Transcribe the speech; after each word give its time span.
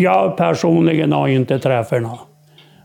Jag 0.00 0.36
personligen 0.36 1.12
har 1.12 1.28
inte 1.28 1.58
träffat 1.58 2.02
någon. 2.02 2.18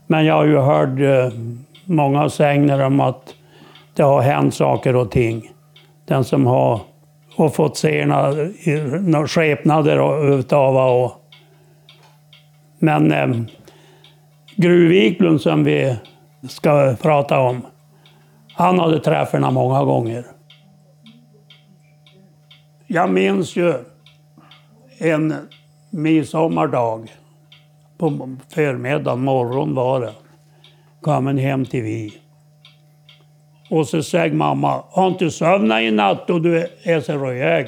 Men 0.06 0.24
jag 0.24 0.34
har 0.34 0.44
ju 0.44 0.58
hört 0.58 1.00
eh, 1.00 1.38
många 1.84 2.28
sägner 2.28 2.86
om 2.86 3.00
att 3.00 3.34
det 3.96 4.02
har 4.02 4.20
hänt 4.20 4.54
saker 4.54 4.96
och 4.96 5.10
ting. 5.10 5.50
Den 6.06 6.24
som 6.24 6.46
har 6.46 6.80
och 7.36 7.54
fått 7.54 7.76
se 7.76 8.06
några 9.00 9.26
skepnader 9.26 10.28
utav 10.38 10.76
och 10.76 11.12
Men 12.78 13.12
eh, 13.12 13.28
Gruviklund 14.56 15.40
som 15.40 15.64
vi 15.64 15.96
ska 16.48 16.94
prata 17.02 17.40
om, 17.40 17.66
han 18.54 18.78
hade 18.78 19.00
träffarna 19.00 19.50
många 19.50 19.84
gånger. 19.84 20.24
Jag 22.86 23.10
minns 23.10 23.56
ju 23.56 23.74
en 24.98 25.34
midsommardag 25.94 27.12
på 27.98 28.36
förmiddagen, 28.48 29.24
morgon 29.24 29.74
var 29.74 30.00
det. 30.00 30.12
Kom 31.00 31.38
hem 31.38 31.64
till 31.64 31.82
vi. 31.82 32.20
Och 33.70 33.88
så 33.88 34.02
säger 34.02 34.34
mamma, 34.34 34.84
har 34.90 35.08
inte 35.08 35.30
sovnat 35.30 35.80
i 35.80 35.90
natt 35.90 36.30
och 36.30 36.42
du 36.42 36.68
är 36.82 37.00
så 37.00 37.12
röd? 37.12 37.66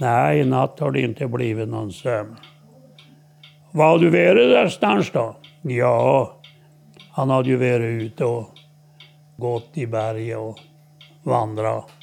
Nej, 0.00 0.40
i 0.40 0.44
natt 0.44 0.80
har 0.80 0.90
det 0.90 1.00
inte 1.00 1.26
blivit 1.26 1.68
någon 1.68 1.92
sömn. 1.92 2.36
Var 3.72 3.88
har 3.88 3.98
du 3.98 4.10
varit 4.10 4.50
någonstans 4.50 5.10
då? 5.10 5.36
Ja, 5.62 6.36
han 7.10 7.30
hade 7.30 7.48
ju 7.48 7.56
varit 7.56 8.02
ute 8.02 8.24
och 8.24 8.50
gått 9.36 9.70
i 9.74 9.86
berget 9.86 10.38
och 10.38 10.58
vandrat. 11.22 11.95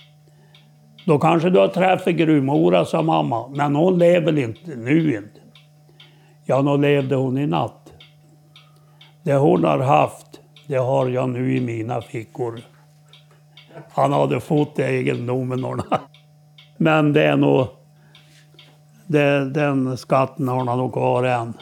Då 1.06 1.20
kanske 1.20 1.50
du 1.50 1.60
har 1.60 1.68
träffat 1.68 2.14
Gruvmora, 2.14 2.86
sa 2.86 3.02
mamma. 3.02 3.48
Men 3.48 3.76
hon 3.76 4.00
lever 4.00 4.38
inte 4.40 4.76
nu 4.76 5.16
inte. 5.16 5.40
Ja, 6.46 6.62
nog 6.62 6.80
levde 6.80 7.16
hon 7.16 7.38
i 7.38 7.48
natt. 7.48 7.94
Det 9.24 9.34
hon 9.34 9.64
har 9.64 9.80
haft, 9.80 10.42
det 10.68 10.78
har 10.78 11.08
jag 11.10 11.30
nu 11.30 11.58
i 11.58 11.62
mina 11.62 12.02
fickor. 12.02 12.60
Han 13.92 14.14
hade 14.14 14.40
fått 14.40 14.80
egendomen. 14.80 15.82
Men 16.78 17.14
det 17.14 17.24
är 17.24 17.38
nog... 17.38 17.68
Det, 19.08 19.50
den 19.50 19.98
skatten 19.98 20.48
har 20.48 20.66
han 20.66 20.78
nog 20.78 20.94
kvar 20.94 21.24
än. 21.24 21.54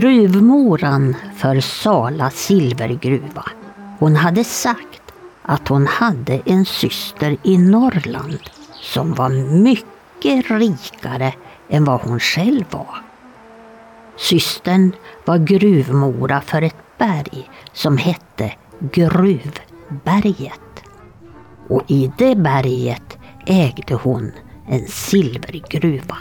Gruvmoran 0.00 1.16
för 1.36 1.60
Sala 1.60 2.30
silvergruva. 2.30 3.44
Hon 3.98 4.16
hade 4.16 4.44
sagt 4.44 5.02
att 5.42 5.68
hon 5.68 5.86
hade 5.86 6.40
en 6.44 6.64
syster 6.64 7.36
i 7.42 7.58
Norrland 7.58 8.38
som 8.72 9.14
var 9.14 9.28
mycket 9.62 10.50
rikare 10.50 11.32
än 11.68 11.84
vad 11.84 12.00
hon 12.00 12.20
själv 12.20 12.64
var. 12.70 13.02
Systern 14.16 14.92
var 15.24 15.38
gruvmora 15.38 16.40
för 16.40 16.62
ett 16.62 16.98
berg 16.98 17.50
som 17.72 17.96
hette 17.96 18.52
Gruvberget. 18.78 20.60
Och 21.68 21.82
i 21.86 22.12
det 22.18 22.36
berget 22.36 23.18
ägde 23.46 23.94
hon 23.94 24.32
en 24.68 24.86
silvergruva. 24.86 26.16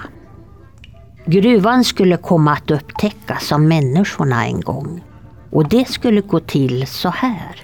Gruvan 1.28 1.84
skulle 1.84 2.18
komma 2.18 2.52
att 2.52 2.72
upptäckas 2.72 3.52
av 3.52 3.62
människorna 3.62 4.46
en 4.46 4.62
gång. 4.62 5.04
Och 5.52 5.70
det 5.70 5.90
skulle 5.90 6.22
gå 6.22 6.40
till 6.40 6.88
så 6.88 7.10
här. 7.10 7.62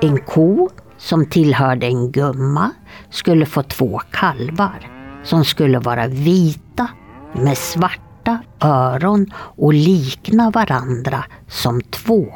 En 0.00 0.18
ko 0.18 0.70
som 0.98 1.26
tillhörde 1.26 1.86
en 1.86 2.12
gumma 2.12 2.70
skulle 3.10 3.46
få 3.46 3.62
två 3.62 4.00
kalvar 4.10 4.90
som 5.24 5.44
skulle 5.44 5.78
vara 5.78 6.06
vita 6.06 6.88
med 7.32 7.58
svarta 7.58 8.38
öron 8.60 9.32
och 9.36 9.74
likna 9.74 10.50
varandra 10.50 11.24
som 11.48 11.80
två 11.80 12.26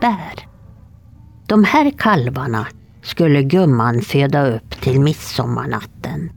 bär. 0.00 0.48
De 1.46 1.64
här 1.64 1.90
kalvarna 1.90 2.66
skulle 3.02 3.42
gumman 3.42 4.00
föda 4.00 4.46
upp 4.46 4.80
till 4.80 5.00
midsommarnatten 5.00 6.30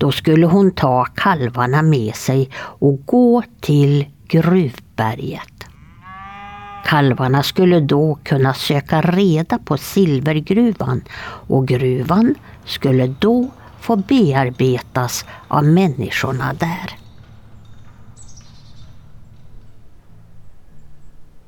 då 0.00 0.12
skulle 0.12 0.46
hon 0.46 0.70
ta 0.70 1.04
kalvarna 1.04 1.82
med 1.82 2.14
sig 2.14 2.50
och 2.56 3.06
gå 3.06 3.42
till 3.60 4.06
Gruvberget. 4.28 5.64
Kalvarna 6.84 7.42
skulle 7.42 7.80
då 7.80 8.18
kunna 8.22 8.54
söka 8.54 9.00
reda 9.00 9.58
på 9.58 9.76
silvergruvan 9.76 11.02
och 11.48 11.68
gruvan 11.68 12.34
skulle 12.64 13.06
då 13.06 13.50
få 13.80 13.96
bearbetas 13.96 15.24
av 15.48 15.64
människorna 15.64 16.54
där. 16.54 16.96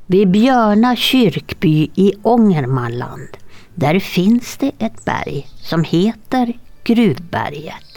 Vid 0.06 0.30
Björna 0.30 0.96
kyrkby 0.96 1.90
i 1.94 2.12
Ångermanland, 2.22 3.28
där 3.74 3.98
finns 3.98 4.56
det 4.56 4.72
ett 4.78 5.04
berg 5.04 5.48
som 5.56 5.84
heter 5.84 6.52
Gruvberget. 6.84 7.91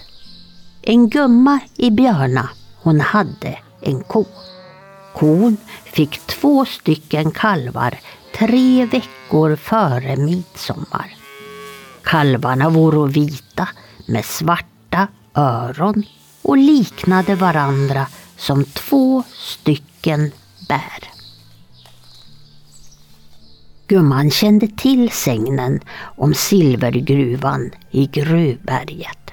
En 0.87 1.09
gumma 1.09 1.59
i 1.75 1.91
Björna, 1.91 2.49
hon 2.81 2.99
hade 3.01 3.59
en 3.81 4.03
ko. 4.03 4.25
Kon 5.15 5.57
fick 5.83 6.19
två 6.27 6.65
stycken 6.65 7.31
kalvar 7.31 7.99
tre 8.37 8.85
veckor 8.85 9.55
före 9.55 10.15
midsommar. 10.15 11.15
Kalvarna 12.03 12.69
vore 12.69 13.11
vita 13.11 13.69
med 14.07 14.25
svarta 14.25 15.07
öron 15.33 16.03
och 16.41 16.57
liknade 16.57 17.35
varandra 17.35 18.07
som 18.37 18.65
två 18.65 19.23
stycken 19.33 20.31
bär. 20.67 21.11
Gumman 23.87 24.31
kände 24.31 24.67
till 24.67 25.11
sägnen 25.11 25.79
om 26.17 26.33
silvergruvan 26.33 27.71
i 27.91 28.05
Gruvberget. 28.05 29.24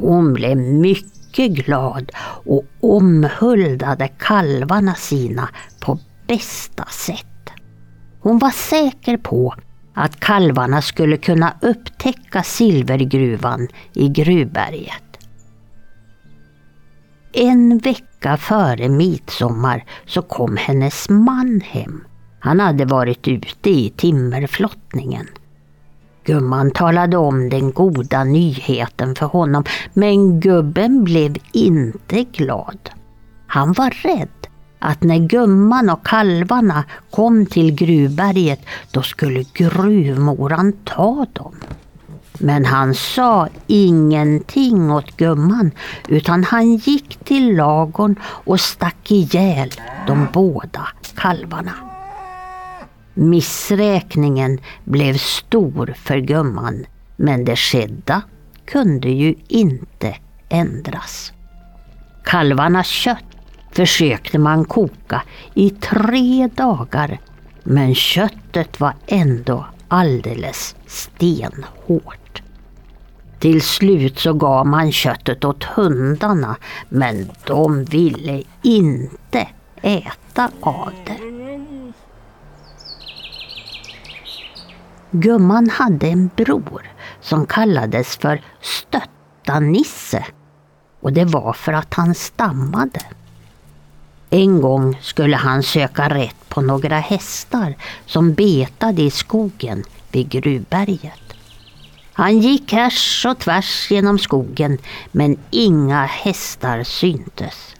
Hon 0.00 0.32
blev 0.32 0.56
mycket 0.56 1.50
glad 1.50 2.10
och 2.44 2.64
omhuldade 2.80 4.08
kalvarna 4.08 4.94
sina 4.94 5.48
på 5.80 5.98
bästa 6.26 6.84
sätt. 6.84 7.50
Hon 8.20 8.38
var 8.38 8.50
säker 8.50 9.16
på 9.16 9.54
att 9.94 10.20
kalvarna 10.20 10.82
skulle 10.82 11.16
kunna 11.16 11.54
upptäcka 11.62 12.42
silvergruvan 12.42 13.68
i 13.94 14.08
Gruvberget. 14.08 15.02
En 17.32 17.78
vecka 17.78 18.36
före 18.36 18.88
midsommar 18.88 19.84
så 20.06 20.22
kom 20.22 20.56
hennes 20.56 21.08
man 21.08 21.60
hem. 21.64 22.04
Han 22.40 22.60
hade 22.60 22.84
varit 22.84 23.28
ute 23.28 23.70
i 23.70 23.92
timmerflottningen. 23.96 25.26
Gumman 26.28 26.70
talade 26.70 27.16
om 27.16 27.48
den 27.48 27.72
goda 27.72 28.24
nyheten 28.24 29.14
för 29.14 29.26
honom 29.26 29.64
men 29.94 30.40
gubben 30.40 31.04
blev 31.04 31.36
inte 31.52 32.22
glad. 32.22 32.90
Han 33.46 33.72
var 33.72 33.90
rädd 33.90 34.46
att 34.78 35.02
när 35.02 35.18
gumman 35.18 35.90
och 35.90 36.06
kalvarna 36.06 36.84
kom 37.10 37.46
till 37.46 37.74
gruvberget 37.74 38.60
då 38.90 39.02
skulle 39.02 39.44
gruvmoran 39.52 40.72
ta 40.84 41.26
dem. 41.32 41.54
Men 42.38 42.64
han 42.64 42.94
sa 42.94 43.48
ingenting 43.66 44.90
åt 44.90 45.16
gumman 45.16 45.70
utan 46.08 46.44
han 46.44 46.76
gick 46.76 47.24
till 47.24 47.56
lagorn 47.56 48.16
och 48.22 48.60
stack 48.60 49.10
ihjäl 49.10 49.70
de 50.06 50.26
båda 50.32 50.88
kalvarna. 51.14 51.87
Missräkningen 53.20 54.60
blev 54.84 55.14
stor 55.14 55.94
för 55.96 56.18
gumman 56.18 56.86
men 57.16 57.44
det 57.44 57.56
skedda 57.56 58.22
kunde 58.64 59.08
ju 59.08 59.34
inte 59.48 60.16
ändras. 60.48 61.32
Kalvarnas 62.24 62.86
kött 62.86 63.24
försökte 63.72 64.38
man 64.38 64.64
koka 64.64 65.22
i 65.54 65.70
tre 65.70 66.48
dagar 66.54 67.18
men 67.62 67.94
köttet 67.94 68.80
var 68.80 68.94
ändå 69.06 69.66
alldeles 69.88 70.76
stenhårt. 70.86 72.42
Till 73.38 73.62
slut 73.62 74.18
så 74.18 74.32
gav 74.32 74.66
man 74.66 74.92
köttet 74.92 75.44
åt 75.44 75.64
hundarna 75.64 76.56
men 76.88 77.30
de 77.46 77.84
ville 77.84 78.42
inte 78.62 79.48
äta 79.82 80.50
av 80.60 80.92
det. 81.06 81.47
Gumman 85.10 85.70
hade 85.70 86.08
en 86.08 86.30
bror 86.36 86.90
som 87.20 87.46
kallades 87.46 88.16
för 88.16 88.42
Stötta-Nisse 88.60 90.24
och 91.00 91.12
det 91.12 91.24
var 91.24 91.52
för 91.52 91.72
att 91.72 91.94
han 91.94 92.14
stammade. 92.14 93.00
En 94.30 94.60
gång 94.60 94.98
skulle 95.02 95.36
han 95.36 95.62
söka 95.62 96.08
rätt 96.08 96.48
på 96.48 96.60
några 96.60 96.98
hästar 96.98 97.74
som 98.06 98.34
betade 98.34 99.02
i 99.02 99.10
skogen 99.10 99.84
vid 100.12 100.28
Gruvberget. 100.30 101.34
Han 102.12 102.38
gick 102.38 102.72
härs 102.72 103.26
och 103.28 103.38
tvärs 103.38 103.90
genom 103.90 104.18
skogen 104.18 104.78
men 105.12 105.36
inga 105.50 106.04
hästar 106.04 106.84
syntes. 106.84 107.76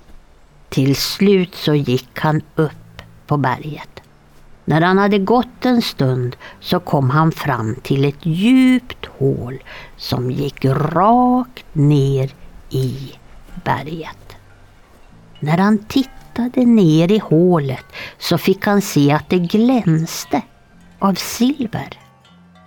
Till 0.69 0.97
slut 0.97 1.55
så 1.55 1.75
gick 1.75 2.19
han 2.19 2.43
upp 2.55 3.03
på 3.27 3.37
berget. 3.37 3.98
När 4.69 4.81
han 4.81 4.99
hade 4.99 5.19
gått 5.19 5.65
en 5.65 5.82
stund 5.82 6.37
så 6.61 6.81
kom 6.81 7.11
han 7.11 7.32
fram 7.32 7.76
till 7.82 8.05
ett 8.05 8.26
djupt 8.26 9.06
hål 9.06 9.62
som 9.97 10.31
gick 10.31 10.65
rakt 10.65 11.65
ner 11.75 12.31
i 12.70 13.12
berget. 13.65 14.37
När 15.41 15.59
han 15.59 15.79
tittade 15.79 16.67
ner 16.67 17.12
i 17.12 17.19
hålet 17.19 17.85
så 18.19 18.38
fick 18.38 18.67
han 18.67 18.82
se 18.82 19.12
att 19.12 19.31
det 19.31 19.38
glänste 19.38 20.43
av 20.99 21.15
silver. 21.15 21.99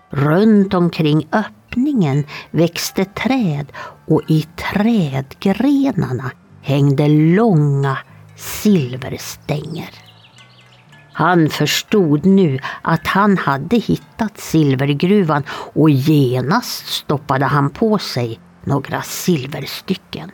Runt 0.09 0.73
omkring 0.73 1.27
öppningen 1.31 2.23
växte 2.51 3.05
träd 3.05 3.71
och 4.07 4.21
i 4.27 4.41
trädgrenarna 4.73 6.31
hängde 6.61 7.07
långa 7.07 7.97
silverstänger. 8.35 10.10
Han 11.13 11.49
förstod 11.49 12.25
nu 12.25 12.59
att 12.81 13.07
han 13.07 13.37
hade 13.37 13.77
hittat 13.77 14.37
silvergruvan 14.37 15.43
och 15.73 15.89
genast 15.89 16.87
stoppade 16.87 17.45
han 17.45 17.69
på 17.69 17.97
sig 17.97 18.39
några 18.63 19.01
silverstycken. 19.01 20.31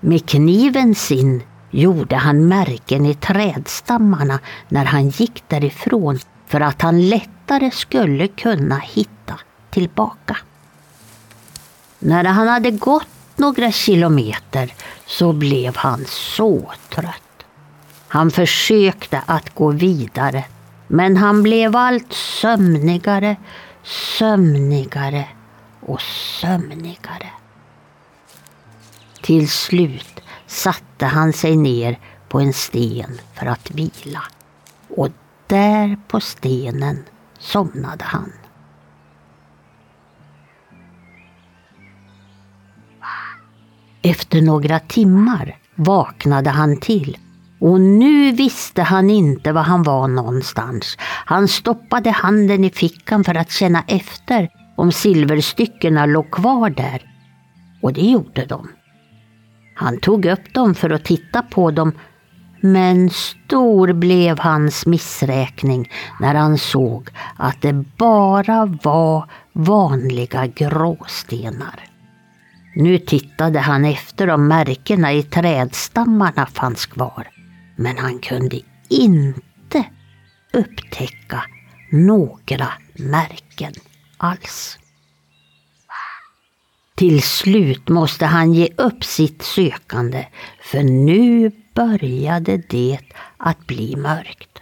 Med 0.00 0.28
kniven 0.28 0.94
sin 0.94 1.42
gjorde 1.70 2.16
han 2.16 2.48
märken 2.48 3.06
i 3.06 3.14
trädstammarna 3.14 4.38
när 4.68 4.84
han 4.84 5.08
gick 5.08 5.44
därifrån 5.48 6.18
för 6.46 6.60
att 6.60 6.82
han 6.82 7.08
lättare 7.08 7.70
skulle 7.70 8.28
kunna 8.28 8.78
hitta 8.78 9.38
tillbaka. 9.70 10.36
När 11.98 12.24
han 12.24 12.48
hade 12.48 12.70
gått 12.70 13.06
några 13.36 13.72
kilometer 13.72 14.72
så 15.06 15.32
blev 15.32 15.76
han 15.76 16.04
så 16.06 16.72
trött. 16.90 17.23
Han 18.14 18.30
försökte 18.30 19.22
att 19.26 19.54
gå 19.54 19.70
vidare 19.70 20.44
men 20.88 21.16
han 21.16 21.42
blev 21.42 21.76
allt 21.76 22.12
sömnigare, 22.12 23.36
sömnigare 24.18 25.28
och 25.80 26.02
sömnigare. 26.40 27.30
Till 29.22 29.48
slut 29.48 30.20
satte 30.46 31.06
han 31.06 31.32
sig 31.32 31.56
ner 31.56 31.98
på 32.28 32.40
en 32.40 32.52
sten 32.52 33.20
för 33.32 33.46
att 33.46 33.70
vila 33.70 34.22
och 34.88 35.08
där 35.46 35.98
på 36.08 36.20
stenen 36.20 37.04
somnade 37.38 38.04
han. 38.04 38.32
Efter 44.02 44.42
några 44.42 44.80
timmar 44.80 45.58
vaknade 45.74 46.50
han 46.50 46.76
till 46.76 47.18
och 47.64 47.80
nu 47.80 48.32
visste 48.32 48.82
han 48.82 49.10
inte 49.10 49.52
var 49.52 49.62
han 49.62 49.82
var 49.82 50.08
någonstans. 50.08 50.96
Han 51.00 51.48
stoppade 51.48 52.10
handen 52.10 52.64
i 52.64 52.70
fickan 52.70 53.24
för 53.24 53.34
att 53.34 53.50
känna 53.50 53.84
efter 53.86 54.48
om 54.76 54.92
silverstyckena 54.92 56.06
låg 56.06 56.30
kvar 56.30 56.70
där. 56.70 57.02
Och 57.82 57.92
det 57.92 58.00
gjorde 58.00 58.44
de. 58.44 58.68
Han 59.74 59.98
tog 59.98 60.26
upp 60.26 60.54
dem 60.54 60.74
för 60.74 60.90
att 60.90 61.04
titta 61.04 61.42
på 61.42 61.70
dem 61.70 61.92
men 62.60 63.10
stor 63.10 63.92
blev 63.92 64.38
hans 64.38 64.86
missräkning 64.86 65.90
när 66.20 66.34
han 66.34 66.58
såg 66.58 67.08
att 67.36 67.62
det 67.62 67.72
bara 67.96 68.66
var 68.82 69.30
vanliga 69.52 70.46
gråstenar. 70.46 71.84
Nu 72.76 72.98
tittade 72.98 73.58
han 73.58 73.84
efter 73.84 74.30
om 74.30 74.48
märkena 74.48 75.12
i 75.12 75.22
trädstammarna 75.22 76.46
fanns 76.46 76.86
kvar. 76.86 77.33
Men 77.76 77.98
han 77.98 78.18
kunde 78.18 78.60
inte 78.88 79.84
upptäcka 80.52 81.44
några 81.90 82.72
märken 82.94 83.72
alls. 84.16 84.78
Till 86.94 87.22
slut 87.22 87.88
måste 87.88 88.26
han 88.26 88.54
ge 88.54 88.68
upp 88.76 89.04
sitt 89.04 89.42
sökande 89.42 90.26
för 90.62 90.82
nu 90.82 91.50
började 91.74 92.56
det 92.56 92.98
att 93.36 93.66
bli 93.66 93.96
mörkt. 93.96 94.58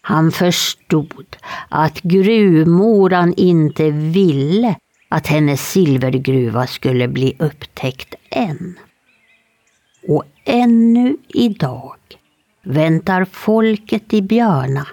Han 0.00 0.32
förstod 0.32 1.36
att 1.68 2.00
gruvmoran 2.00 3.34
inte 3.36 3.90
ville 3.90 4.76
att 5.08 5.26
hennes 5.26 5.70
silvergruva 5.70 6.66
skulle 6.66 7.08
bli 7.08 7.36
upptäckt 7.38 8.14
än. 8.30 8.78
Och 10.08 10.24
ännu 10.44 11.16
idag 11.28 11.96
väntar 12.64 13.24
folket 13.24 14.14
i 14.14 14.22
Björna 14.22 14.86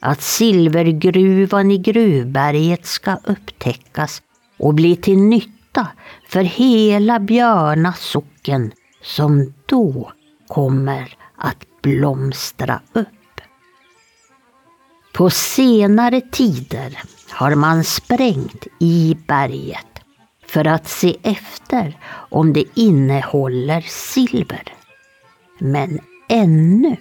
att 0.00 0.22
silvergruvan 0.22 1.70
i 1.70 1.78
Gruvberget 1.78 2.86
ska 2.86 3.16
upptäckas 3.24 4.22
och 4.58 4.74
bli 4.74 4.96
till 4.96 5.18
nytta 5.18 5.86
för 6.28 6.42
hela 6.42 7.20
Björna 7.20 7.92
socken 7.92 8.72
som 9.02 9.54
då 9.66 10.12
kommer 10.48 11.14
att 11.36 11.82
blomstra 11.82 12.80
upp. 12.92 13.06
På 15.12 15.30
senare 15.30 16.20
tider 16.20 16.98
har 17.30 17.54
man 17.54 17.84
sprängt 17.84 18.66
i 18.80 19.16
berget 19.26 19.89
för 20.52 20.66
att 20.66 20.88
se 20.88 21.16
efter 21.22 21.98
om 22.12 22.52
det 22.52 22.64
innehåller 22.74 23.80
silver. 23.80 24.74
Men 25.58 26.00
ännu 26.28 26.96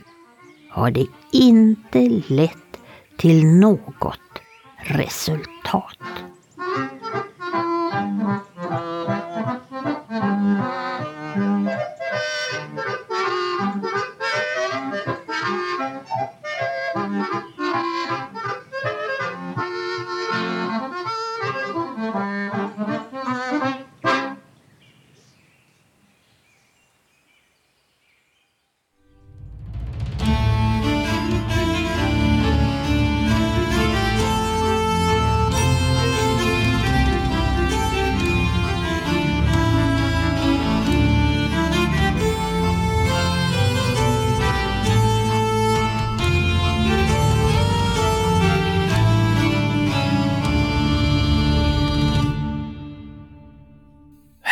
har 0.69 0.91
det 0.91 1.05
inte 1.31 1.99
lett 2.27 2.77
till 3.17 3.45
något 3.45 4.19
resultat. 4.77 5.97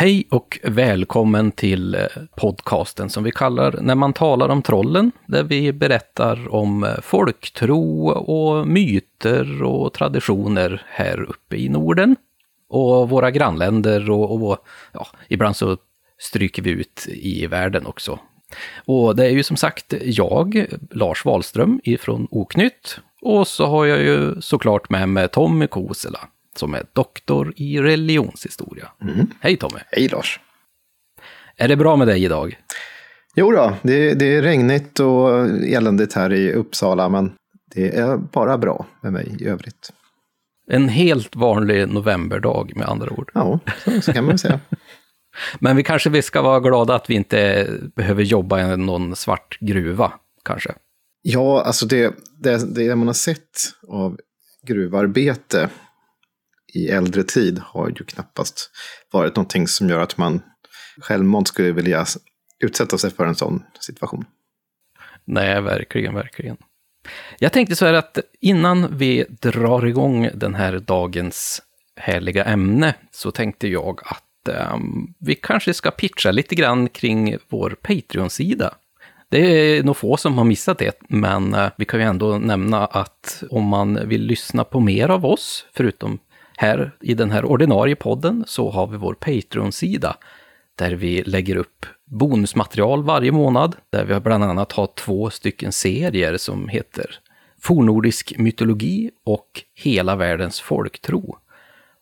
Hej 0.00 0.26
och 0.30 0.58
välkommen 0.62 1.52
till 1.52 1.94
eh, 1.94 2.00
podcasten 2.36 3.10
som 3.10 3.24
vi 3.24 3.30
kallar 3.30 3.72
När 3.80 3.94
man 3.94 4.12
talar 4.12 4.48
om 4.48 4.62
trollen, 4.62 5.12
där 5.26 5.42
vi 5.42 5.72
berättar 5.72 6.54
om 6.54 6.84
eh, 6.84 7.00
folktro 7.02 8.08
och 8.10 8.66
myter 8.66 9.62
och 9.62 9.92
traditioner 9.92 10.82
här 10.88 11.22
uppe 11.22 11.56
i 11.56 11.68
Norden. 11.68 12.16
Och 12.68 13.08
våra 13.08 13.30
grannländer 13.30 14.10
och, 14.10 14.42
och 14.42 14.58
ja, 14.92 15.06
ibland 15.28 15.56
så 15.56 15.76
stryker 16.18 16.62
vi 16.62 16.70
ut 16.70 17.06
i 17.08 17.46
världen 17.46 17.86
också. 17.86 18.18
Och 18.84 19.16
det 19.16 19.26
är 19.26 19.30
ju 19.30 19.42
som 19.42 19.56
sagt 19.56 19.94
jag, 20.02 20.66
Lars 20.90 21.24
Wahlström 21.24 21.80
ifrån 21.84 22.28
Oknytt, 22.30 23.00
och 23.22 23.48
så 23.48 23.66
har 23.66 23.86
jag 23.86 24.00
ju 24.00 24.40
såklart 24.40 24.90
med 24.90 25.08
mig 25.08 25.28
Tommy 25.28 25.66
Kosela 25.66 26.28
som 26.58 26.74
är 26.74 26.82
doktor 26.92 27.52
i 27.56 27.80
religionshistoria. 27.80 28.88
Hej 29.40 29.56
Tommy! 29.56 29.80
Hej 29.90 30.08
Lars! 30.08 30.40
Är 31.56 31.68
det 31.68 31.76
bra 31.76 31.96
med 31.96 32.08
dig 32.08 32.24
idag? 32.24 32.58
Jo 33.34 33.52
då, 33.52 33.74
det, 33.82 34.14
det 34.14 34.36
är 34.36 34.42
regnigt 34.42 35.00
och 35.00 35.46
eländigt 35.48 36.12
här 36.12 36.32
i 36.32 36.52
Uppsala, 36.52 37.08
men 37.08 37.32
det 37.74 37.96
är 37.96 38.16
bara 38.16 38.58
bra 38.58 38.86
med 39.02 39.12
mig 39.12 39.36
i 39.40 39.46
övrigt. 39.46 39.92
En 40.70 40.88
helt 40.88 41.36
vanlig 41.36 41.88
novemberdag 41.88 42.72
med 42.76 42.88
andra 42.88 43.10
ord. 43.10 43.30
Ja, 43.34 43.60
så, 43.84 44.00
så 44.00 44.12
kan 44.12 44.24
man 44.24 44.38
säga. 44.38 44.60
Men 45.58 45.76
vi 45.76 45.82
kanske 45.82 46.10
vi 46.10 46.22
ska 46.22 46.42
vara 46.42 46.60
glada 46.60 46.94
att 46.94 47.10
vi 47.10 47.14
inte 47.14 47.68
behöver 47.96 48.22
jobba 48.22 48.60
i 48.60 48.76
någon 48.76 49.16
svart 49.16 49.58
gruva, 49.60 50.12
kanske. 50.44 50.74
Ja, 51.22 51.62
alltså 51.62 51.86
det, 51.86 52.14
det, 52.38 52.74
det 52.74 52.96
man 52.96 53.06
har 53.06 53.14
sett 53.14 53.72
av 53.88 54.18
gruvarbete 54.66 55.68
i 56.74 56.88
äldre 56.88 57.22
tid 57.22 57.58
har 57.64 57.88
ju 57.88 58.04
knappast 58.04 58.70
varit 59.12 59.36
någonting 59.36 59.68
som 59.68 59.88
gör 59.88 60.00
att 60.00 60.16
man 60.16 60.42
självmant 61.00 61.48
skulle 61.48 61.72
vilja 61.72 62.06
utsätta 62.64 62.98
sig 62.98 63.10
för 63.10 63.26
en 63.26 63.34
sån 63.34 63.62
situation. 63.80 64.24
Nej, 65.24 65.60
verkligen, 65.60 66.14
verkligen. 66.14 66.56
Jag 67.38 67.52
tänkte 67.52 67.76
så 67.76 67.86
här 67.86 67.94
att 67.94 68.18
innan 68.40 68.98
vi 68.98 69.24
drar 69.28 69.86
igång 69.86 70.30
den 70.34 70.54
här 70.54 70.78
dagens 70.78 71.62
härliga 71.96 72.44
ämne 72.44 72.94
så 73.10 73.30
tänkte 73.30 73.68
jag 73.68 74.00
att 74.04 74.72
um, 74.72 75.14
vi 75.18 75.34
kanske 75.34 75.74
ska 75.74 75.90
pitcha 75.90 76.30
lite 76.30 76.54
grann 76.54 76.88
kring 76.88 77.36
vår 77.48 77.76
Patreon-sida. 77.82 78.74
Det 79.30 79.38
är 79.38 79.82
nog 79.82 79.96
få 79.96 80.16
som 80.16 80.38
har 80.38 80.44
missat 80.44 80.78
det, 80.78 80.98
men 81.08 81.54
eh, 81.54 81.70
vi 81.76 81.84
kan 81.84 82.00
ju 82.00 82.06
ändå 82.06 82.38
nämna 82.38 82.86
att 82.86 83.42
om 83.50 83.64
man 83.64 84.08
vill 84.08 84.22
lyssna 84.22 84.64
på 84.64 84.80
mer 84.80 85.08
av 85.08 85.26
oss, 85.26 85.66
förutom 85.74 86.18
här 86.60 86.92
i 87.00 87.14
den 87.14 87.30
här 87.30 87.44
ordinarie 87.44 87.96
podden, 87.96 88.44
så 88.46 88.70
har 88.70 88.86
vi 88.86 88.96
vår 88.96 89.14
Patreon-sida 89.14 90.16
där 90.74 90.90
vi 90.90 91.22
lägger 91.22 91.56
upp 91.56 91.86
bonusmaterial 92.04 93.02
varje 93.02 93.32
månad, 93.32 93.76
där 93.90 94.04
vi 94.04 94.20
bland 94.20 94.44
annat 94.44 94.72
har 94.72 94.86
två 94.86 95.30
stycken 95.30 95.72
serier 95.72 96.36
som 96.36 96.68
heter 96.68 97.18
Fornordisk 97.60 98.38
mytologi 98.38 99.10
och 99.24 99.62
Hela 99.74 100.16
världens 100.16 100.60
folktro. 100.60 101.38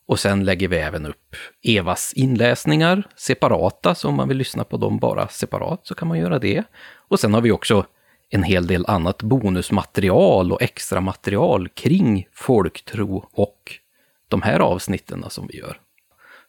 Och 0.08 0.18
sen 0.18 0.44
lägger 0.44 0.68
vi 0.68 0.76
även 0.76 1.06
upp 1.06 1.36
Evas 1.62 2.12
inläsningar 2.12 3.08
separata, 3.16 3.94
så 3.94 4.08
om 4.08 4.14
man 4.14 4.28
vill 4.28 4.36
lyssna 4.36 4.64
på 4.64 4.76
dem 4.76 4.98
bara 4.98 5.28
separat 5.28 5.86
så 5.86 5.94
kan 5.94 6.08
man 6.08 6.18
göra 6.18 6.38
det. 6.38 6.64
Och 7.08 7.20
sen 7.20 7.34
har 7.34 7.40
vi 7.40 7.52
också 7.52 7.86
en 8.30 8.42
hel 8.42 8.66
del 8.66 8.86
annat 8.86 9.22
bonusmaterial 9.22 10.52
och 10.52 10.62
extra 10.62 11.00
material 11.00 11.68
kring 11.68 12.28
folktro 12.32 13.28
och 13.32 13.80
de 14.28 14.42
här 14.42 14.60
avsnitten 14.60 15.24
som 15.28 15.46
vi 15.46 15.58
gör 15.58 15.80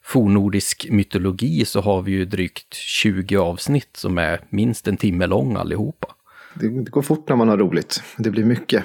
fornordisk 0.08 0.86
mytologi 0.90 1.64
så 1.64 1.80
har 1.80 2.02
vi 2.02 2.12
ju 2.12 2.24
drygt 2.24 2.74
20 2.74 3.36
avsnitt 3.36 3.96
som 3.96 4.18
är 4.18 4.40
minst 4.48 4.88
en 4.88 4.96
timme 4.96 5.26
lång 5.26 5.56
allihopa. 5.56 6.14
Det, 6.54 6.68
det 6.68 6.90
går 6.90 7.02
fort 7.02 7.28
när 7.28 7.36
man 7.36 7.48
har 7.48 7.56
roligt. 7.56 8.02
Det 8.16 8.30
blir 8.30 8.44
mycket. 8.44 8.84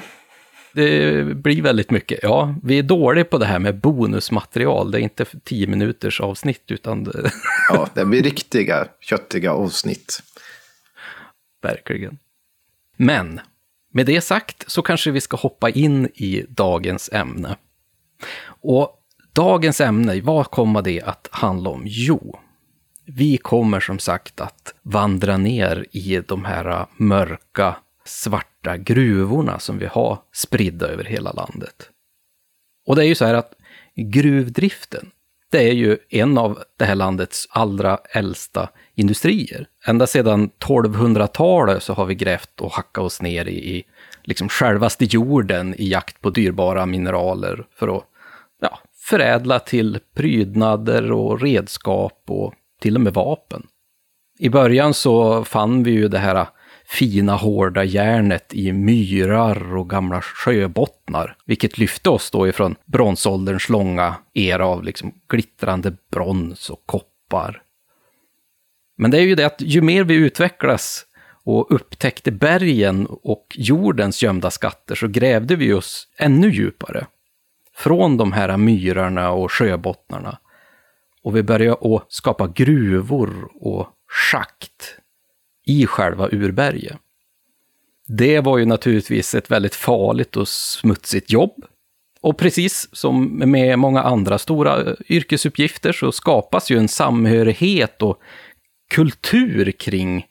Det 0.73 1.23
blir 1.37 1.61
väldigt 1.61 1.91
mycket, 1.91 2.19
ja. 2.23 2.55
Vi 2.63 2.79
är 2.79 2.83
dåliga 2.83 3.25
på 3.25 3.37
det 3.37 3.45
här 3.45 3.59
med 3.59 3.79
bonusmaterial. 3.79 4.91
Det 4.91 4.99
är 4.99 5.01
inte 5.01 5.25
10 5.43 5.67
minuters 5.67 6.21
avsnitt 6.21 6.71
utan... 6.71 7.11
Ja, 7.69 7.89
det 7.93 8.05
blir 8.05 8.23
riktiga 8.23 8.87
köttiga 8.99 9.53
avsnitt. 9.53 10.19
Verkligen. 11.61 12.17
Men 12.97 13.39
med 13.91 14.05
det 14.05 14.21
sagt 14.21 14.63
så 14.67 14.81
kanske 14.81 15.11
vi 15.11 15.21
ska 15.21 15.37
hoppa 15.37 15.69
in 15.69 16.05
i 16.05 16.45
dagens 16.49 17.09
ämne. 17.13 17.55
Och 18.45 18.99
Dagens 19.33 19.81
ämne, 19.81 20.21
vad 20.21 20.51
kommer 20.51 20.81
det 20.81 21.01
att 21.01 21.27
handla 21.31 21.69
om? 21.69 21.83
Jo, 21.85 22.39
vi 23.05 23.37
kommer 23.37 23.79
som 23.79 23.99
sagt 23.99 24.41
att 24.41 24.73
vandra 24.81 25.37
ner 25.37 25.85
i 25.91 26.21
de 26.27 26.45
här 26.45 26.85
mörka, 26.97 27.75
svarta 28.05 28.77
gruvorna 28.77 29.59
som 29.59 29.77
vi 29.77 29.85
har 29.85 30.17
spridda 30.33 30.87
över 30.87 31.03
hela 31.03 31.31
landet. 31.31 31.89
Och 32.87 32.95
det 32.95 33.03
är 33.03 33.07
ju 33.07 33.15
så 33.15 33.25
här 33.25 33.33
att 33.33 33.53
gruvdriften, 33.95 35.11
det 35.51 35.69
är 35.69 35.73
ju 35.73 35.97
en 36.09 36.37
av 36.37 36.63
det 36.77 36.85
här 36.85 36.95
landets 36.95 37.47
allra 37.49 37.97
äldsta 38.09 38.69
industrier. 38.95 39.67
Ända 39.85 40.07
sedan 40.07 40.49
1200-talet 40.59 41.83
så 41.83 41.93
har 41.93 42.05
vi 42.05 42.15
grävt 42.15 42.61
och 42.61 42.71
hackat 42.71 43.03
oss 43.03 43.21
ner 43.21 43.45
i, 43.45 43.77
i 43.77 43.83
liksom 44.23 44.49
självaste 44.49 45.05
jorden 45.05 45.75
i 45.77 45.89
jakt 45.89 46.21
på 46.21 46.29
dyrbara 46.29 46.85
mineraler 46.85 47.65
för 47.75 47.97
att 47.97 48.03
förädla 49.03 49.59
till 49.59 49.99
prydnader 50.15 51.11
och 51.11 51.41
redskap 51.41 52.23
och 52.27 52.53
till 52.81 52.95
och 52.95 53.01
med 53.01 53.13
vapen. 53.13 53.67
I 54.39 54.49
början 54.49 54.93
så 54.93 55.43
fann 55.43 55.83
vi 55.83 55.91
ju 55.91 56.07
det 56.07 56.19
här 56.19 56.47
fina 56.85 57.35
hårda 57.35 57.83
järnet 57.83 58.53
i 58.53 58.71
myrar 58.71 59.75
och 59.75 59.89
gamla 59.89 60.21
sjöbottnar, 60.21 61.37
vilket 61.45 61.77
lyfte 61.77 62.09
oss 62.09 62.31
då 62.31 62.47
ifrån 62.47 62.75
bronsålderns 62.85 63.69
långa 63.69 64.15
era 64.33 64.65
av 64.65 64.83
liksom 64.83 65.13
glittrande 65.29 65.93
brons 66.11 66.69
och 66.69 66.83
koppar. 66.85 67.61
Men 68.97 69.11
det 69.11 69.17
är 69.17 69.21
ju 69.21 69.35
det 69.35 69.45
att 69.45 69.61
ju 69.61 69.81
mer 69.81 70.03
vi 70.03 70.15
utvecklas 70.15 71.05
och 71.45 71.75
upptäckte 71.75 72.31
bergen 72.31 73.07
och 73.09 73.47
jordens 73.53 74.23
gömda 74.23 74.51
skatter 74.51 74.95
så 74.95 75.07
grävde 75.07 75.55
vi 75.55 75.73
oss 75.73 76.07
ännu 76.17 76.49
djupare 76.49 77.07
från 77.75 78.17
de 78.17 78.31
här 78.31 78.57
myrarna 78.57 79.31
och 79.31 79.51
sjöbottnarna. 79.51 80.37
Och 81.23 81.35
vi 81.35 81.43
började 81.43 81.95
att 81.95 82.05
skapa 82.07 82.47
gruvor 82.47 83.51
och 83.55 83.87
schakt 84.07 84.97
i 85.65 85.85
själva 85.85 86.29
urberget. 86.31 86.97
Det 88.07 88.39
var 88.39 88.57
ju 88.57 88.65
naturligtvis 88.65 89.35
ett 89.35 89.51
väldigt 89.51 89.75
farligt 89.75 90.37
och 90.37 90.47
smutsigt 90.47 91.31
jobb. 91.31 91.65
Och 92.21 92.37
precis 92.37 92.89
som 92.91 93.37
med 93.37 93.79
många 93.79 94.03
andra 94.03 94.37
stora 94.37 94.81
eh, 94.81 94.93
yrkesuppgifter 95.09 95.91
så 95.91 96.11
skapas 96.11 96.71
ju 96.71 96.77
en 96.77 96.87
samhörighet 96.87 98.01
och 98.01 98.19
kultur 98.89 99.71
kring 99.71 100.25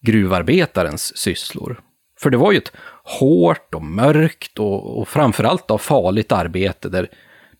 gruvarbetarens 0.00 1.16
sysslor. 1.16 1.80
För 2.20 2.30
det 2.30 2.36
var 2.36 2.52
ju 2.52 2.58
ett 2.58 2.72
hårt 3.04 3.74
och 3.74 3.82
mörkt 3.82 4.58
och, 4.58 4.98
och 4.98 5.08
framförallt 5.08 5.70
av 5.70 5.78
farligt 5.78 6.32
arbete 6.32 6.88
där 6.88 7.08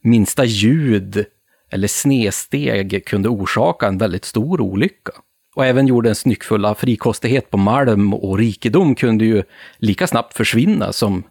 minsta 0.02 0.44
ljud 0.44 1.24
eller 1.70 1.88
snedsteg 1.88 3.06
kunde 3.06 3.28
orsaka 3.28 3.86
en 3.86 3.98
väldigt 3.98 4.24
stor 4.24 4.60
olycka. 4.60 5.12
Och 5.54 5.66
även 5.66 5.86
jordens 5.86 6.26
nyckfulla 6.26 6.74
frikostighet 6.74 7.50
på 7.50 7.56
malm 7.56 8.14
och 8.14 8.38
rikedom 8.38 8.94
kunde 8.94 9.24
ju 9.24 9.42
lika 9.78 10.06
snabbt 10.06 10.36
försvinna 10.36 10.92
som 10.92 11.22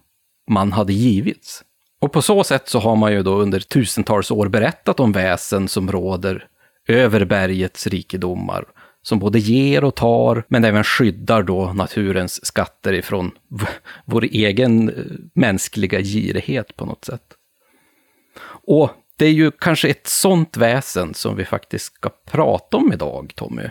man 0.50 0.72
hade 0.72 0.92
givits. 0.92 1.62
Och 2.00 2.12
på 2.12 2.22
så 2.22 2.44
sätt 2.44 2.68
så 2.68 2.78
har 2.78 2.96
man 2.96 3.12
ju 3.12 3.22
då 3.22 3.34
under 3.34 3.60
tusentals 3.60 4.30
år 4.30 4.48
berättat 4.48 5.00
om 5.00 5.12
väsen 5.12 5.68
som 5.68 5.92
råder 5.92 6.46
över 6.88 7.24
bergets 7.24 7.86
rikedomar 7.86 8.64
som 9.02 9.18
både 9.18 9.38
ger 9.38 9.84
och 9.84 9.94
tar, 9.94 10.44
men 10.48 10.64
även 10.64 10.84
skyddar 10.84 11.42
då 11.42 11.72
naturens 11.72 12.46
skatter 12.46 12.92
ifrån 12.92 13.30
vår 14.04 14.24
egen 14.24 14.88
eh, 14.88 14.94
mänskliga 15.34 16.00
girighet 16.00 16.76
på 16.76 16.86
något 16.86 17.04
sätt. 17.04 17.22
Och 18.66 18.90
det 19.16 19.26
är 19.26 19.32
ju 19.32 19.50
kanske 19.50 19.88
ett 19.88 20.06
sånt 20.06 20.56
väsen 20.56 21.14
som 21.14 21.36
vi 21.36 21.44
faktiskt 21.44 21.94
ska 21.94 22.10
prata 22.30 22.76
om 22.76 22.92
idag, 22.92 23.32
Tommy. 23.36 23.70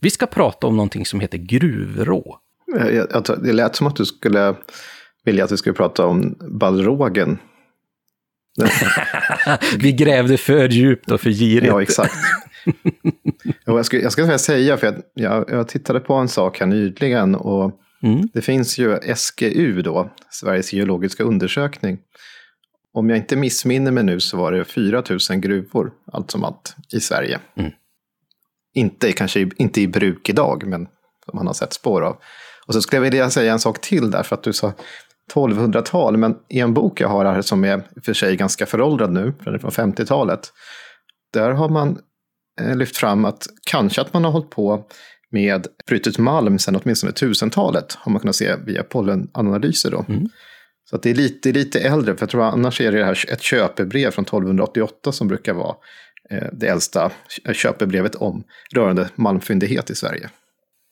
Vi 0.00 0.10
ska 0.10 0.26
prata 0.26 0.66
om 0.66 0.76
någonting 0.76 1.06
som 1.06 1.20
heter 1.20 1.38
gruvrå. 1.38 2.38
Det 3.42 3.52
lät 3.52 3.76
som 3.76 3.86
att 3.86 3.96
du 3.96 4.04
skulle 4.04 4.54
vilja 5.24 5.44
att 5.44 5.52
vi 5.52 5.56
skulle 5.56 5.74
prata 5.74 6.06
om 6.06 6.36
balrogen. 6.50 7.38
vi 9.78 9.92
grävde 9.92 10.36
för 10.36 10.68
djupt 10.68 11.10
och 11.10 11.20
för 11.20 11.30
girigt. 11.30 11.66
Ja, 11.66 11.82
exakt. 11.82 12.14
Jag, 13.64 13.86
ska, 13.86 13.98
jag 13.98 14.12
ska 14.12 14.38
säga, 14.38 14.76
för 14.76 15.02
jag, 15.14 15.44
jag, 15.50 15.68
tittade 15.68 16.00
på 16.00 16.14
en 16.14 16.28
sak 16.28 16.60
här 16.60 16.66
nyligen 16.66 17.34
och 17.34 17.80
mm. 18.02 18.28
det 18.32 18.42
finns 18.42 18.78
ju 18.78 18.98
SGU 19.16 19.82
då, 19.82 20.10
Sveriges 20.30 20.72
geologiska 20.72 21.24
undersökning. 21.24 21.98
Om 22.92 23.10
jag 23.10 23.18
inte 23.18 23.36
missminner 23.36 23.90
mig 23.90 24.04
nu 24.04 24.20
så 24.20 24.36
var 24.36 24.52
det 24.52 24.64
4 24.64 25.02
000 25.30 25.38
gruvor, 25.40 25.92
allt 26.12 26.30
som 26.30 26.44
allt, 26.44 26.76
i 26.92 27.00
Sverige. 27.00 27.40
Mm. 27.56 27.70
Inte, 28.74 29.12
kanske 29.12 29.50
inte 29.56 29.80
i 29.80 29.88
bruk 29.88 30.28
idag, 30.28 30.66
men 30.66 30.86
som 31.24 31.36
man 31.36 31.46
har 31.46 31.54
sett 31.54 31.72
spår 31.72 32.02
av. 32.02 32.16
Och 32.66 32.74
så 32.74 32.82
skulle 32.82 32.96
jag 32.96 33.10
vilja 33.10 33.30
säga 33.30 33.52
en 33.52 33.58
sak 33.58 33.80
till 33.80 34.10
där, 34.10 34.22
för 34.22 34.36
att 34.36 34.42
du 34.42 34.52
sa 34.52 34.72
1200-tal, 35.34 36.16
men 36.16 36.36
i 36.48 36.60
en 36.60 36.74
bok 36.74 37.00
jag 37.00 37.08
har 37.08 37.24
här 37.24 37.42
som 37.42 37.64
är 37.64 37.82
för 38.04 38.12
sig 38.12 38.36
ganska 38.36 38.66
föråldrad 38.66 39.12
nu, 39.12 39.32
från 39.42 39.58
50-talet, 39.58 40.52
där 41.32 41.50
har 41.50 41.68
man 41.68 41.98
lyft 42.74 42.96
fram 42.96 43.24
att 43.24 43.46
kanske 43.70 44.00
att 44.00 44.12
man 44.12 44.24
har 44.24 44.30
hållit 44.30 44.50
på 44.50 44.86
med 45.30 45.66
brutet 45.86 46.18
malm 46.18 46.58
sedan 46.58 46.80
åtminstone 46.82 47.12
tusentalet 47.12 47.94
har 47.94 48.12
man 48.12 48.20
kunnat 48.20 48.36
se 48.36 48.56
via 48.66 48.82
pollenanalyser. 48.82 49.90
Då. 49.90 50.04
Mm. 50.08 50.28
Så 50.90 50.96
att 50.96 51.02
det 51.02 51.10
är 51.10 51.14
lite, 51.14 51.52
lite 51.52 51.80
äldre, 51.80 52.14
för 52.14 52.22
jag 52.22 52.30
tror 52.30 52.42
annars 52.42 52.80
är 52.80 52.92
det 52.92 53.04
här 53.04 53.24
ett 53.32 53.42
köpebrev 53.42 54.10
från 54.10 54.22
1288 54.22 55.12
som 55.12 55.28
brukar 55.28 55.54
vara 55.54 55.76
eh, 56.30 56.48
det 56.52 56.66
äldsta 56.66 57.10
köpebrevet 57.52 58.14
om 58.14 58.44
rörande 58.74 59.08
malmfyndighet 59.14 59.90
i 59.90 59.94
Sverige. 59.94 60.30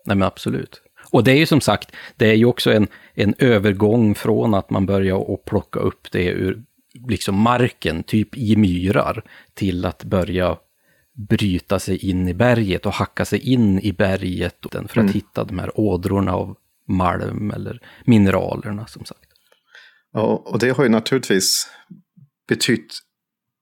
Nej 0.07 0.17
men 0.17 0.27
absolut. 0.27 0.83
Och 1.11 1.25
det 1.25 1.33
är 1.33 1.37
ju 1.37 1.47
som 1.47 1.61
sagt, 1.61 1.93
det 2.17 2.27
är 2.27 2.35
ju 2.35 2.45
också 2.45 2.73
en, 2.73 2.87
en 3.15 3.35
övergång 3.39 4.15
från 4.15 4.55
att 4.55 4.71
man 4.71 4.87
börjar 4.87 5.35
att 5.35 5.45
plocka 5.45 5.81
upp 5.81 6.13
det 6.13 6.25
ur 6.25 6.63
liksom 7.09 7.35
marken, 7.35 8.03
typ 8.03 8.37
i 8.37 8.57
myrar, 8.57 9.25
till 9.55 9.85
att 9.85 10.05
börja 10.05 10.57
bryta 11.29 11.79
sig 11.79 12.11
in 12.11 12.29
i 12.29 12.35
berget 12.35 12.87
och 12.87 12.93
hacka 12.93 13.25
sig 13.25 13.53
in 13.53 13.81
i 13.81 13.93
berget 13.93 14.57
för 14.71 14.79
att 14.79 14.97
mm. 14.97 15.13
hitta 15.13 15.45
de 15.45 15.59
här 15.59 15.81
ådrorna 15.81 16.33
av 16.33 16.57
malm 16.89 17.51
eller 17.51 17.81
mineralerna 18.05 18.87
som 18.87 19.05
sagt. 19.05 19.29
Ja, 20.13 20.43
och 20.47 20.59
det 20.59 20.71
har 20.71 20.85
ju 20.85 20.91
naturligtvis 20.91 21.69
betytt 22.49 22.99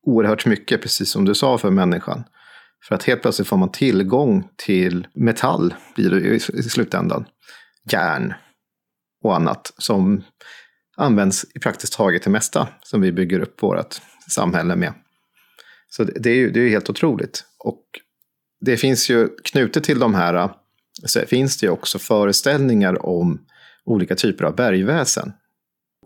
oerhört 0.06 0.46
mycket, 0.46 0.82
precis 0.82 1.10
som 1.10 1.24
du 1.24 1.34
sa, 1.34 1.58
för 1.58 1.70
människan. 1.70 2.24
För 2.88 2.94
att 2.94 3.02
helt 3.02 3.22
plötsligt 3.22 3.48
får 3.48 3.56
man 3.56 3.72
tillgång 3.72 4.48
till 4.56 5.06
metall, 5.14 5.74
blir 5.94 6.10
det 6.10 6.34
i 6.34 6.62
slutändan. 6.62 7.24
Järn 7.92 8.34
och 9.24 9.36
annat 9.36 9.72
som 9.78 10.22
används 10.96 11.46
i 11.54 11.58
praktiskt 11.58 11.92
taget 11.92 12.22
det 12.22 12.30
mesta 12.30 12.68
som 12.82 13.00
vi 13.00 13.12
bygger 13.12 13.40
upp 13.40 13.62
vårt 13.62 14.00
samhälle 14.30 14.76
med. 14.76 14.94
Så 15.90 16.04
det 16.04 16.30
är 16.30 16.34
ju 16.34 16.50
det 16.50 16.60
är 16.60 16.68
helt 16.68 16.90
otroligt. 16.90 17.44
Och 17.58 17.84
det 18.60 18.76
finns 18.76 19.10
ju 19.10 19.28
knutet 19.44 19.84
till 19.84 19.98
de 19.98 20.14
här, 20.14 20.50
så 21.04 21.20
finns 21.20 21.58
det 21.58 21.66
ju 21.66 21.70
också 21.70 21.98
föreställningar 21.98 23.06
om 23.06 23.46
olika 23.84 24.14
typer 24.14 24.44
av 24.44 24.56
bergväsen. 24.56 25.32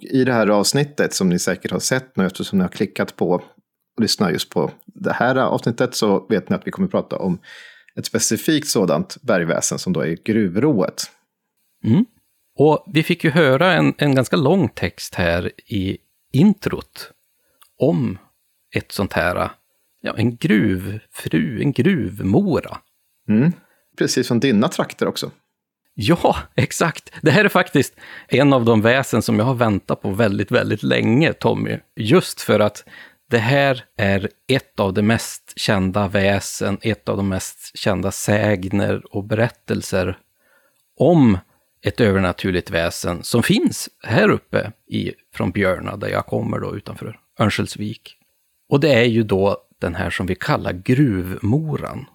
I 0.00 0.25
det 0.25 0.33
här 0.33 0.49
avsnittet 0.49 1.14
som 1.14 1.29
ni 1.29 1.38
säkert 1.38 1.71
har 1.71 1.79
sett 1.79 2.17
nu 2.17 2.26
eftersom 2.26 2.59
ni 2.59 2.62
har 2.64 2.71
klickat 2.71 3.17
på 3.17 3.31
och 3.97 4.03
lyssnat 4.03 4.33
just 4.33 4.50
på 4.50 4.71
det 4.87 5.12
här 5.12 5.37
avsnittet 5.37 5.95
så 5.95 6.26
vet 6.26 6.49
ni 6.49 6.57
att 6.57 6.67
vi 6.67 6.71
kommer 6.71 6.87
att 6.87 6.93
prata 6.93 7.17
om 7.17 7.38
ett 7.97 8.07
specifikt 8.07 8.69
sådant 8.69 9.23
bergväsen 9.23 9.79
som 9.79 9.93
då 9.93 10.00
är 10.00 10.19
gruvrået. 10.25 11.03
Mm. 11.85 12.05
Och 12.59 12.85
vi 12.95 13.03
fick 13.03 13.25
ju 13.25 13.31
höra 13.31 13.73
en, 13.73 13.95
en 13.99 14.14
ganska 14.14 14.37
lång 14.37 14.69
text 14.69 15.14
här 15.14 15.53
i 15.67 15.99
introt 16.33 17.11
om 17.79 18.19
ett 18.75 18.93
sånt 18.93 19.12
här, 19.12 19.50
ja, 20.04 20.14
en 20.16 20.37
gruvfru, 20.37 21.62
en 21.62 21.73
gruvmora. 21.73 22.78
Mm. 23.28 23.52
Precis 23.99 24.26
som 24.26 24.40
dina 24.40 24.68
trakter 24.68 25.08
också. 25.08 25.30
Ja, 25.94 26.37
exakt. 26.54 27.12
Det 27.23 27.30
här 27.30 27.44
är 27.44 27.49
faktiskt 27.49 27.94
en 28.28 28.52
av 28.52 28.64
de 28.64 28.82
väsen 28.82 29.23
som 29.23 29.38
jag 29.38 29.46
har 29.46 29.54
väntat 29.54 30.02
på 30.02 30.11
väldigt, 30.11 30.50
väldigt 30.50 30.82
länge, 30.82 31.32
Tommy. 31.32 31.78
Just 31.96 32.40
för 32.40 32.61
att 32.61 32.84
det 33.30 33.38
här 33.38 33.84
är 33.96 34.28
ett 34.49 34.80
av 34.80 34.92
de 34.92 35.02
mest 35.02 35.52
kända 35.56 36.08
väsen, 36.08 36.78
ett 36.82 37.08
av 37.08 37.16
de 37.16 37.28
mest 37.28 37.78
kända 37.78 38.11
sägner 38.11 39.14
och 39.16 39.25
berättelser 39.25 40.18
om 40.96 41.38
ett 41.82 42.00
övernaturligt 42.00 42.70
väsen 42.70 43.23
som 43.23 43.42
finns 43.42 43.88
här 44.02 44.30
uppe 44.30 44.73
i, 44.90 45.12
från 45.34 45.50
Björna, 45.50 45.96
där 45.96 46.08
jag 46.08 46.26
kommer 46.26 46.58
då 46.58 46.76
utanför 46.76 47.18
Örnsköldsvik. 47.38 48.18
Och 48.68 48.80
det 48.80 48.94
är 48.94 49.04
ju 49.04 49.23
då 49.23 49.63
den 49.85 49.95
här 49.95 50.11
som 50.11 50.26
vi 50.26 50.35
kallar 50.35 50.73
gruvmoran. 50.73 52.07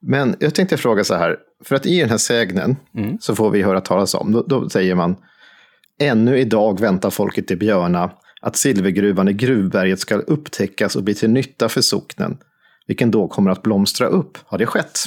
Men 0.00 0.36
jag 0.40 0.54
tänkte 0.54 0.76
fråga 0.76 1.04
så 1.04 1.14
här, 1.14 1.36
för 1.64 1.76
att 1.76 1.86
i 1.86 2.00
den 2.00 2.10
här 2.10 2.18
sägnen 2.18 2.76
mm. 2.94 3.18
så 3.20 3.34
får 3.34 3.50
vi 3.50 3.62
höra 3.62 3.80
talas 3.80 4.14
om, 4.14 4.32
då, 4.32 4.42
då 4.42 4.68
säger 4.68 4.94
man 4.94 5.16
Ännu 5.98 6.38
idag 6.38 6.80
väntar 6.80 7.10
folket 7.10 7.50
i 7.50 7.56
Björna 7.56 8.10
att 8.40 8.56
silvergruvan 8.56 9.28
i 9.28 9.32
Gruvberget 9.32 10.00
ska 10.00 10.14
upptäckas 10.14 10.96
och 10.96 11.02
bli 11.02 11.14
till 11.14 11.30
nytta 11.30 11.68
för 11.68 11.80
socknen, 11.80 12.38
vilken 12.86 13.10
då 13.10 13.28
kommer 13.28 13.50
att 13.50 13.62
blomstra 13.62 14.06
upp. 14.06 14.38
Har 14.46 14.58
det 14.58 14.66
skett? 14.66 14.98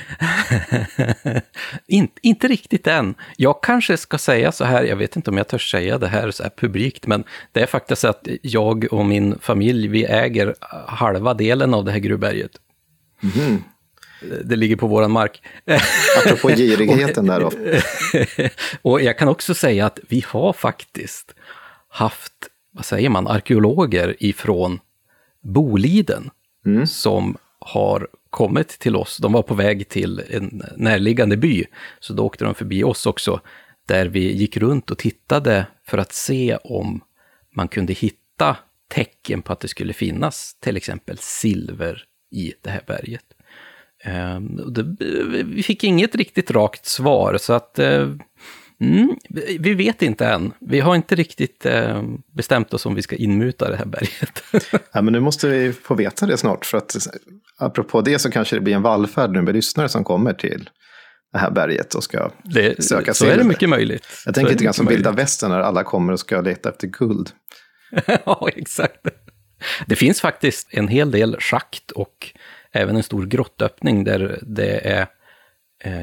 In, 1.86 2.08
inte 2.22 2.48
riktigt 2.48 2.86
än. 2.86 3.14
Jag 3.36 3.62
kanske 3.62 3.96
ska 3.96 4.18
säga 4.18 4.52
så 4.52 4.64
här, 4.64 4.84
jag 4.84 4.96
vet 4.96 5.16
inte 5.16 5.30
om 5.30 5.36
jag 5.36 5.48
törs 5.48 5.70
säga 5.70 5.98
det 5.98 6.08
här 6.08 6.30
så 6.30 6.42
här 6.42 6.50
publikt, 6.56 7.06
men 7.06 7.24
det 7.52 7.60
är 7.60 7.66
faktiskt 7.66 8.00
så 8.02 8.08
att 8.08 8.28
jag 8.42 8.92
och 8.92 9.06
min 9.06 9.38
familj, 9.38 9.88
vi 9.88 10.04
äger 10.04 10.54
halva 10.86 11.34
delen 11.34 11.74
av 11.74 11.84
det 11.84 11.92
här 11.92 11.98
gruvberget. 11.98 12.52
Mm. 13.36 13.62
Det 14.44 14.56
ligger 14.56 14.76
på 14.76 14.86
våran 14.86 15.10
mark. 15.10 15.42
Apropå 16.24 16.48
girigheten 16.48 17.26
där 17.26 17.40
då. 17.40 17.50
och 18.90 19.02
jag 19.02 19.18
kan 19.18 19.28
också 19.28 19.54
säga 19.54 19.86
att 19.86 19.98
vi 20.08 20.24
har 20.28 20.52
faktiskt 20.52 21.34
haft, 21.88 22.32
vad 22.72 22.84
säger 22.84 23.08
man, 23.08 23.26
arkeologer 23.28 24.16
ifrån 24.18 24.80
Boliden 25.42 26.30
mm. 26.66 26.86
som 26.86 27.36
har 27.58 28.08
kommit 28.32 28.68
till 28.68 28.96
oss. 28.96 29.16
De 29.16 29.32
var 29.32 29.42
på 29.42 29.54
väg 29.54 29.88
till 29.88 30.22
en 30.30 30.62
närliggande 30.76 31.36
by, 31.36 31.64
så 32.00 32.12
då 32.12 32.24
åkte 32.24 32.44
de 32.44 32.54
förbi 32.54 32.84
oss 32.84 33.06
också, 33.06 33.40
där 33.88 34.06
vi 34.06 34.32
gick 34.32 34.56
runt 34.56 34.90
och 34.90 34.98
tittade 34.98 35.66
för 35.86 35.98
att 35.98 36.12
se 36.12 36.56
om 36.64 37.00
man 37.56 37.68
kunde 37.68 37.92
hitta 37.92 38.56
tecken 38.88 39.42
på 39.42 39.52
att 39.52 39.60
det 39.60 39.68
skulle 39.68 39.92
finnas 39.92 40.56
till 40.60 40.76
exempel 40.76 41.18
silver 41.18 42.04
i 42.30 42.52
det 42.62 42.70
här 42.70 42.82
berget. 42.86 43.24
Ehm, 44.04 44.60
vi 45.54 45.62
fick 45.62 45.84
inget 45.84 46.14
riktigt 46.14 46.50
rakt 46.50 46.86
svar, 46.86 47.36
så 47.38 47.52
att 47.52 47.78
eh, 47.78 48.08
Mm, 48.82 49.16
vi 49.60 49.74
vet 49.74 50.02
inte 50.02 50.26
än. 50.26 50.52
Vi 50.60 50.80
har 50.80 50.96
inte 50.96 51.14
riktigt 51.14 51.66
eh, 51.66 52.02
bestämt 52.36 52.74
oss 52.74 52.86
om 52.86 52.94
vi 52.94 53.02
ska 53.02 53.16
inmuta 53.16 53.70
det 53.70 53.76
här 53.76 53.84
berget. 53.84 54.42
ja, 54.92 55.02
men 55.02 55.12
nu 55.12 55.20
måste 55.20 55.48
vi 55.48 55.72
få 55.72 55.94
veta 55.94 56.26
det 56.26 56.36
snart. 56.36 56.66
För 56.66 56.78
att 56.78 56.96
apropå 57.58 58.00
det 58.00 58.18
så 58.18 58.30
kanske 58.30 58.56
det 58.56 58.60
blir 58.60 58.74
en 58.74 58.82
vallfärd 58.82 59.30
nu 59.30 59.42
med 59.42 59.54
lyssnare 59.54 59.88
som 59.88 60.04
kommer 60.04 60.32
till 60.32 60.70
det 61.32 61.38
här 61.38 61.50
berget 61.50 61.94
och 61.94 62.04
ska 62.04 62.30
det, 62.42 62.84
söka 62.84 63.14
Så 63.14 63.26
är 63.26 63.36
det 63.36 63.44
mycket 63.44 63.68
möjligt. 63.68 64.06
Jag 64.26 64.34
tänker 64.34 64.52
lite 64.52 64.64
grann 64.64 64.74
som 64.74 64.86
vilda 64.86 65.12
västern 65.12 65.50
när 65.50 65.60
alla 65.60 65.84
kommer 65.84 66.12
och 66.12 66.20
ska 66.20 66.40
leta 66.40 66.68
efter 66.68 66.86
guld. 66.86 67.30
ja, 68.24 68.48
exakt. 68.56 69.08
Det 69.86 69.96
finns 69.96 70.20
faktiskt 70.20 70.68
en 70.70 70.88
hel 70.88 71.10
del 71.10 71.36
schakt 71.40 71.90
och 71.90 72.32
även 72.72 72.96
en 72.96 73.02
stor 73.02 73.26
grottöppning 73.26 74.04
där 74.04 74.38
det 74.42 74.86
är 74.86 75.06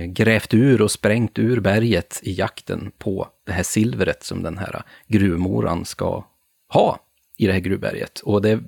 grävt 0.08 0.54
ur 0.54 0.82
och 0.82 0.92
sprängt 0.92 1.39
ur 1.39 1.60
berget 1.60 2.20
i 2.24 2.34
jakten 2.34 2.92
på 2.98 3.28
det 3.46 3.52
här 3.52 3.63
silvret 3.63 4.24
som 4.24 4.44
den 4.44 4.58
här 4.58 4.84
gruvmoran 5.08 5.86
ska 5.86 6.26
ha 6.74 7.00
i 7.38 7.48
det 7.48 7.54
här 7.54 7.60
gruvberget. 7.60 8.20
Och 8.20 8.42
det 8.42 8.50
är 8.50 8.63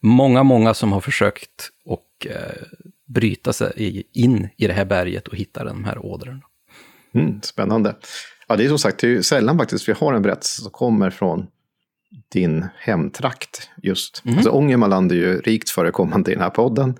många, 0.00 0.42
många 0.42 0.74
som 0.74 0.92
har 0.92 1.00
försökt 1.00 1.70
och 1.84 2.26
eh, 2.30 2.62
bryta 3.06 3.52
sig 3.52 4.06
in 4.12 4.48
i 4.56 4.66
det 4.66 4.72
här 4.72 4.84
berget 4.84 5.28
och 5.28 5.36
hitta 5.36 5.64
de 5.64 5.84
här 5.84 6.06
ådrorna. 6.06 6.42
Mm, 7.14 7.42
spännande. 7.42 7.96
Ja, 8.48 8.56
det 8.56 8.64
är 8.64 8.68
som 8.68 8.78
sagt 8.78 8.98
det 8.98 9.16
är 9.16 9.22
sällan 9.22 9.58
faktiskt 9.58 9.88
vi 9.88 9.92
har 9.92 10.14
en 10.14 10.22
berättelse 10.22 10.62
som 10.62 10.70
kommer 10.70 11.10
från 11.10 11.46
din 12.32 12.66
hemtrakt 12.78 13.70
just. 13.82 14.22
Mm. 14.24 14.36
Alltså 14.36 14.50
Ångermanland 14.50 15.12
är 15.12 15.16
ju 15.16 15.40
rikt 15.40 15.70
förekommande 15.70 16.30
i 16.30 16.34
den 16.34 16.42
här 16.42 16.50
podden. 16.50 16.94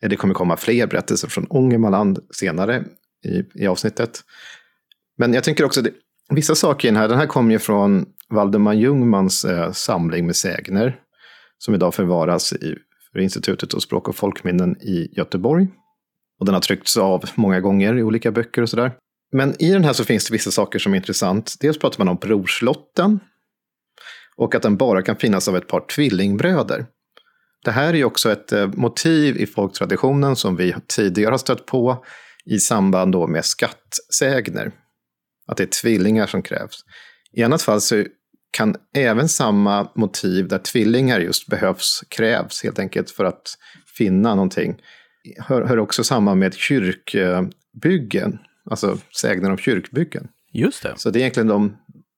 Det 0.00 0.16
kommer 0.16 0.34
komma 0.34 0.56
fler 0.56 0.86
berättelser 0.86 1.28
från 1.28 1.46
Ångermanland 1.50 2.18
senare 2.30 2.84
i, 3.24 3.62
i 3.62 3.66
avsnittet. 3.66 4.20
Men 5.18 5.34
jag 5.34 5.44
tänker 5.44 5.64
också, 5.64 5.82
det, 5.82 5.92
vissa 6.30 6.54
saker 6.54 6.88
i 6.88 6.90
den 6.90 7.00
här, 7.00 7.08
den 7.08 7.18
här 7.18 7.26
kommer 7.26 7.52
ju 7.52 7.58
från 7.58 8.06
Valdemar 8.28 8.74
Ljungmans 8.74 9.44
eh, 9.44 9.72
samling 9.72 10.26
med 10.26 10.36
sägner. 10.36 11.00
Som 11.58 11.74
idag 11.74 11.94
förvaras 11.94 12.52
i 12.52 12.78
för 13.12 13.18
Institutet 13.18 13.72
för 13.72 13.80
språk 13.80 14.08
och 14.08 14.16
folkminnen 14.16 14.76
i 14.80 15.08
Göteborg. 15.12 15.68
Och 16.40 16.46
den 16.46 16.54
har 16.54 16.60
tryckts 16.60 16.96
av 16.96 17.24
många 17.34 17.60
gånger 17.60 17.98
i 17.98 18.02
olika 18.02 18.32
böcker 18.32 18.62
och 18.62 18.68
sådär. 18.68 18.92
Men 19.32 19.62
i 19.62 19.72
den 19.72 19.84
här 19.84 19.92
så 19.92 20.04
finns 20.04 20.26
det 20.26 20.32
vissa 20.32 20.50
saker 20.50 20.78
som 20.78 20.92
är 20.92 20.96
intressant. 20.96 21.54
Dels 21.60 21.78
pratar 21.78 21.98
man 21.98 22.08
om 22.08 22.16
brorslotten. 22.16 23.20
Och 24.36 24.54
att 24.54 24.62
den 24.62 24.76
bara 24.76 25.02
kan 25.02 25.16
finnas 25.16 25.48
av 25.48 25.56
ett 25.56 25.68
par 25.68 25.80
tvillingbröder. 25.80 26.86
Det 27.64 27.70
här 27.70 27.88
är 27.88 27.94
ju 27.94 28.04
också 28.04 28.32
ett 28.32 28.52
eh, 28.52 28.66
motiv 28.66 29.36
i 29.36 29.46
folktraditionen 29.46 30.36
som 30.36 30.56
vi 30.56 30.74
tidigare 30.86 31.30
har 31.30 31.38
stött 31.38 31.66
på 31.66 32.04
i 32.50 32.58
samband 32.58 33.12
då 33.12 33.26
med 33.26 33.44
skattsägner. 33.44 34.72
Att 35.46 35.56
det 35.56 35.62
är 35.62 35.66
tvillingar 35.82 36.26
som 36.26 36.42
krävs. 36.42 36.84
I 37.32 37.42
annat 37.42 37.62
fall 37.62 37.80
så 37.80 38.04
kan 38.50 38.76
även 38.94 39.28
samma 39.28 39.88
motiv 39.94 40.48
där 40.48 40.58
tvillingar 40.58 41.20
just 41.20 41.46
behövs, 41.46 42.04
krävs 42.08 42.62
helt 42.62 42.78
enkelt 42.78 43.10
för 43.10 43.24
att 43.24 43.54
finna 43.98 44.34
någonting, 44.34 44.76
hör, 45.38 45.62
hör 45.62 45.78
också 45.78 46.04
samman 46.04 46.38
med 46.38 46.54
kyrkbyggen, 46.54 48.38
alltså 48.70 48.98
sägner 49.20 49.50
om 49.50 49.58
kyrkbyggen. 49.58 50.28
Just 50.52 50.82
det. 50.82 50.94
Så 50.96 51.10
det 51.10 51.18
är 51.18 51.20
egentligen 51.20 51.48
de, 51.48 51.76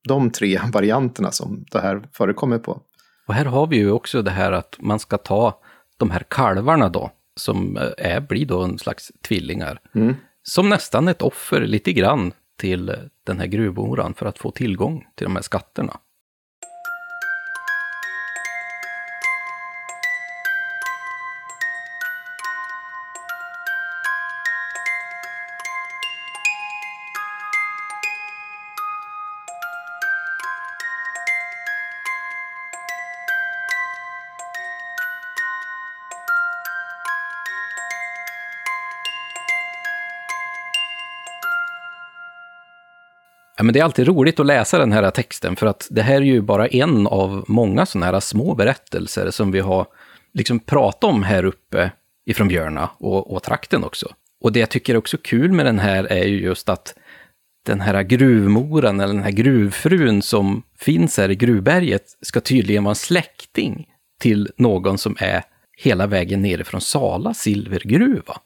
de 0.09 0.31
tre 0.31 0.61
varianterna 0.73 1.33
som 1.33 1.65
det 1.71 1.81
här 1.81 2.09
förekommer 2.13 2.59
på. 2.59 2.83
Och 3.27 3.35
här 3.35 3.45
har 3.45 3.67
vi 3.67 3.77
ju 3.77 3.91
också 3.91 4.23
det 4.23 4.31
här 4.31 4.53
att 4.53 4.77
man 4.79 4.99
ska 4.99 5.19
ta 5.19 5.61
de 5.97 6.11
här 6.11 6.25
kalvarna 6.29 6.89
då, 6.89 7.11
som 7.37 7.77
eh, 7.77 7.91
är, 7.99 8.21
blir 8.21 8.47
då 8.47 8.63
en 8.63 8.79
slags 8.79 9.13
tvillingar. 9.29 9.81
Mm. 9.95 10.15
Som 10.43 10.69
nästan 10.69 11.09
ett 11.09 11.23
offer 11.23 11.61
lite 11.61 11.93
grann 11.93 12.33
till 12.59 12.97
den 13.27 13.39
här 13.39 13.47
gruvmoran 13.47 14.15
för 14.15 14.27
att 14.27 14.39
få 14.39 14.51
tillgång 14.51 15.07
till 15.15 15.25
de 15.25 15.37
här 15.37 15.43
skatterna. 15.43 16.01
Ja, 43.61 43.65
men 43.65 43.73
det 43.73 43.81
är 43.81 43.85
alltid 43.85 44.07
roligt 44.09 44.41
att 44.41 44.47
läsa 44.47 44.79
den 44.79 44.93
här 44.93 45.11
texten, 45.11 45.57
för 45.57 45.67
att 45.67 45.89
det 45.91 46.03
här 46.03 46.15
är 46.15 46.21
ju 46.21 46.41
bara 46.41 46.67
en 46.67 47.07
av 47.07 47.45
många 47.49 47.87
sådana 47.87 48.07
här 48.07 48.21
små 48.21 48.55
berättelser 48.55 49.31
som 49.31 49.53
vi 49.53 49.61
har 49.61 49.87
liksom 50.35 50.59
pratat 50.59 51.05
om 51.05 51.23
här 51.23 51.45
uppe 51.45 51.91
ifrån 52.27 52.49
Björna 52.49 52.91
och, 52.99 53.33
och 53.33 53.43
trakten 53.43 53.85
också. 53.85 54.09
Och 54.41 54.53
det 54.53 54.61
jag 54.61 54.69
tycker 54.71 54.95
är 54.95 54.99
också 54.99 55.17
kul 55.23 55.53
med 55.53 55.67
den 55.67 55.79
här 55.79 56.05
är 56.05 56.25
ju 56.25 56.41
just 56.41 56.69
att 56.69 56.95
den 57.67 57.81
här 57.81 58.03
gruvmoran, 58.03 59.01
eller 59.01 59.15
den 59.15 59.23
här 59.23 59.31
gruvfrun 59.31 60.23
som 60.23 60.63
finns 60.79 61.17
här 61.17 61.31
i 61.31 61.37
gruvberget, 61.37 62.05
ska 62.23 62.41
tydligen 62.41 62.85
vara 62.85 62.93
en 62.93 62.97
släkting 62.97 63.87
till 64.21 64.51
någon 64.57 64.99
som 64.99 65.17
är 65.19 65.43
hela 65.79 66.07
vägen 66.07 66.43
nere 66.43 66.65
från 66.65 66.81
Sala 66.81 67.35
silvergruva. 67.35 68.37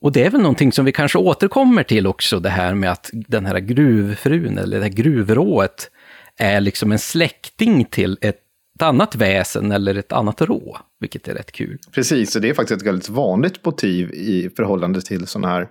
Och 0.00 0.12
det 0.12 0.24
är 0.24 0.30
väl 0.30 0.40
någonting 0.40 0.72
som 0.72 0.84
vi 0.84 0.92
kanske 0.92 1.18
återkommer 1.18 1.82
till 1.82 2.06
också, 2.06 2.40
det 2.40 2.48
här 2.48 2.74
med 2.74 2.90
att 2.90 3.10
den 3.12 3.46
här 3.46 3.58
gruvfrun, 3.58 4.58
eller 4.58 4.76
det 4.76 4.82
här 4.82 4.90
gruvrået, 4.90 5.90
är 6.36 6.60
liksom 6.60 6.92
en 6.92 6.98
släkting 6.98 7.84
till 7.84 8.18
ett 8.20 8.40
annat 8.80 9.14
väsen 9.14 9.72
eller 9.72 9.94
ett 9.94 10.12
annat 10.12 10.40
rå, 10.40 10.78
vilket 11.00 11.28
är 11.28 11.34
rätt 11.34 11.52
kul. 11.52 11.78
Precis, 11.92 12.36
och 12.36 12.42
det 12.42 12.48
är 12.48 12.54
faktiskt 12.54 12.80
ett 12.80 12.86
väldigt 12.86 13.08
vanligt 13.08 13.64
motiv 13.64 14.10
i 14.10 14.50
förhållande 14.56 15.00
till 15.00 15.26
sådana 15.26 15.48
här 15.48 15.68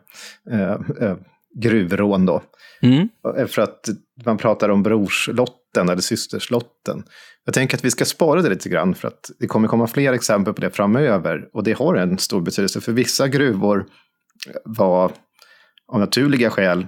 eh, 0.52 1.08
eh, 1.08 1.18
gruvrån 1.60 2.26
då. 2.26 2.42
Mm. 2.82 3.10
För 3.48 3.62
att 3.62 3.90
man 4.26 4.38
pratar 4.38 4.70
om 4.70 4.84
brorslotten 4.84 5.90
eller 5.90 6.02
systerslotten. 6.02 7.04
Jag 7.46 7.54
tänker 7.54 7.78
att 7.78 7.86
vi 7.86 7.92
ska 7.92 8.06
spara 8.06 8.42
det 8.42 8.50
lite 8.50 8.70
grann 8.70 8.96
för 8.96 9.08
att 9.08 9.32
det 9.40 9.48
kommer 9.48 9.68
komma 9.68 9.88
fler 9.88 10.14
exempel 10.14 10.54
på 10.54 10.62
det 10.62 10.70
framöver. 10.70 11.50
Och 11.54 11.64
det 11.64 11.74
har 11.78 11.96
en 11.96 12.18
stor 12.18 12.42
betydelse 12.42 12.82
för 12.82 12.92
vissa 12.92 13.28
gruvor 13.28 13.86
var 14.66 15.12
av 15.88 16.00
naturliga 16.00 16.50
skäl 16.50 16.88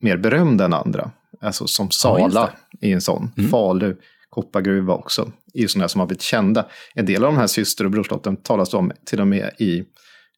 mer 0.00 0.16
berömda 0.16 0.64
än 0.64 0.74
andra. 0.74 1.10
Alltså 1.40 1.66
som 1.66 1.90
Sala 1.90 2.30
ja, 2.80 2.88
i 2.88 2.92
en 2.92 3.00
sån. 3.00 3.32
Mm. 3.38 3.50
Falu 3.50 3.96
koppargruva 4.30 4.94
också. 4.94 5.32
är 5.54 5.60
ju 5.60 5.68
sådana 5.68 5.88
som 5.88 5.98
har 5.98 6.06
blivit 6.06 6.22
kända. 6.22 6.66
En 6.94 7.06
del 7.06 7.24
av 7.24 7.32
de 7.32 7.38
här 7.38 7.46
syster 7.46 7.84
och 7.84 7.90
brorslotten 7.90 8.36
talas 8.36 8.74
om 8.74 8.92
till 9.06 9.20
och 9.20 9.26
med 9.26 9.50
i 9.58 9.84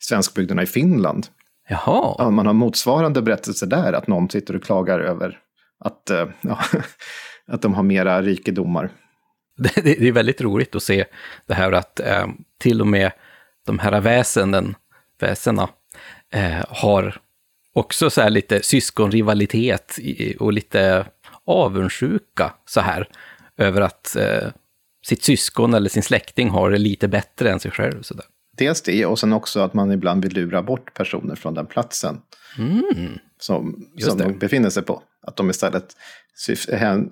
svenskbygderna 0.01 0.63
i 0.63 0.67
Finland. 0.67 1.27
Jaha. 1.69 2.15
Ja, 2.19 2.31
man 2.31 2.47
har 2.47 2.53
motsvarande 2.53 3.23
berättelser 3.23 3.67
där, 3.67 3.93
att 3.93 4.07
någon 4.07 4.31
sitter 4.31 4.57
och 4.57 4.63
klagar 4.63 5.01
över 5.01 5.39
att, 5.85 6.11
eh, 6.11 6.29
ja, 6.41 6.59
att 7.47 7.63
de 7.63 7.75
har 7.75 7.83
mera 7.83 8.23
rikedomar. 8.23 8.91
Det, 9.57 10.09
är 10.09 10.13
väldigt 10.13 10.41
roligt 10.41 10.75
att 10.75 10.83
se 10.83 11.05
det 11.47 11.55
här 11.55 11.73
att 11.73 12.01
eh, 12.01 12.27
till 12.59 12.81
och 12.81 12.87
med 12.87 13.13
de 13.67 13.79
här 13.79 14.01
väsenen, 14.01 14.75
väsena 15.21 15.69
eh, 16.35 16.65
har 16.69 17.21
också 17.73 18.11
så 18.11 18.21
här 18.21 18.31
lite 18.31 18.63
syskonrivalitet 18.63 19.99
och 20.39 20.53
lite 20.53 21.07
avundsjuka 21.45 22.55
så 22.67 22.81
här 22.81 23.09
över 23.57 23.81
att 23.81 24.17
eh, 24.17 24.49
sitt 25.07 25.23
syskon 25.23 25.75
eller 25.75 25.89
sin 25.89 26.03
släkting 26.03 26.49
har 26.49 26.71
det 26.71 26.79
lite 26.79 27.09
bättre 27.09 27.51
än 27.51 27.61
sig 27.61 27.71
själv. 27.71 28.03
Så 28.03 28.15
där. 28.15 28.27
Dels 28.57 28.83
det, 28.83 29.07
och 29.07 29.19
sen 29.19 29.33
också 29.33 29.61
att 29.61 29.75
man 29.75 29.93
ibland 29.93 30.25
vill 30.25 30.33
lura 30.33 30.63
bort 30.63 30.95
personer 30.95 31.35
från 31.35 31.55
den 31.55 31.67
platsen 31.67 32.21
mm. 32.59 33.19
som, 33.39 33.87
som 33.99 34.19
de 34.19 34.39
befinner 34.39 34.71
sig 34.71 34.83
på. 34.83 35.03
Att 35.27 35.37
de 35.37 35.51
istället 35.51 35.97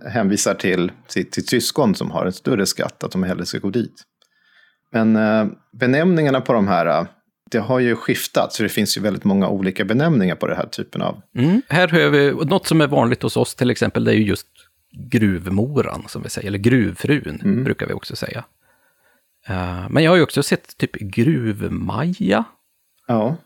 hänvisar 0.07 0.55
till 0.55 0.93
sitt, 1.07 1.35
sitt 1.35 1.49
syskon 1.49 1.95
som 1.95 2.11
har 2.11 2.27
en 2.27 2.33
större 2.33 2.67
skatt, 2.67 3.05
att 3.05 3.13
de 3.13 3.23
hellre 3.23 3.47
ska 3.47 3.59
gå 3.59 3.71
dit. 3.71 4.03
Men 4.93 5.17
eh, 5.17 5.47
benämningarna 5.73 6.41
på 6.41 6.53
de 6.53 6.69
här, 6.69 6.87
eh, 6.87 7.07
det 7.51 7.59
har 7.59 7.79
ju 7.79 7.97
skiftat, 7.97 8.53
så 8.53 8.63
det 8.63 8.69
finns 8.69 8.97
ju 8.97 9.01
väldigt 9.01 9.25
många 9.25 9.49
olika 9.49 9.85
benämningar 9.85 10.35
på 10.35 10.47
den 10.47 10.57
här 10.57 10.67
typen 10.67 11.03
av... 11.03 11.23
Mm. 11.35 11.63
Här 11.69 11.89
har 11.89 12.11
vi, 12.11 12.33
något 12.33 12.67
som 12.67 12.81
är 12.81 12.87
vanligt 12.87 13.23
hos 13.23 13.37
oss 13.37 13.55
till 13.55 13.71
exempel, 13.71 14.05
det 14.05 14.13
är 14.13 14.17
ju 14.17 14.25
just 14.25 14.47
gruvmoran, 15.11 16.05
som 16.09 16.23
vi 16.23 16.29
säger, 16.29 16.49
eller 16.49 16.59
gruvfrun, 16.59 17.41
mm. 17.45 17.65
brukar 17.65 17.87
vi 17.87 17.93
också 17.93 18.17
säga. 18.17 18.45
Uh, 19.51 19.91
men 19.91 20.05
jag 20.05 20.11
har 20.11 20.17
ju 20.17 20.23
också 20.23 20.43
sett 20.43 20.77
typ 20.77 20.93
gruvmaja. 20.93 22.45
Ja. 23.07 23.37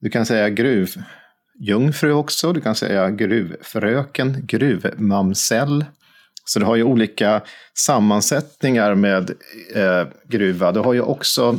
Du 0.00 0.10
kan 0.10 0.26
säga 0.26 0.50
gruvjungfru 0.50 2.12
också, 2.12 2.52
du 2.52 2.60
kan 2.60 2.74
säga 2.74 3.10
gruvfröken, 3.10 4.46
gruvmamsell. 4.46 5.84
Så 6.44 6.58
du 6.58 6.64
har 6.64 6.76
ju 6.76 6.82
olika 6.82 7.42
sammansättningar 7.74 8.94
med 8.94 9.30
eh, 9.74 10.06
gruva. 10.24 10.72
Du 10.72 10.80
har 10.80 10.92
ju 10.92 11.00
också, 11.00 11.58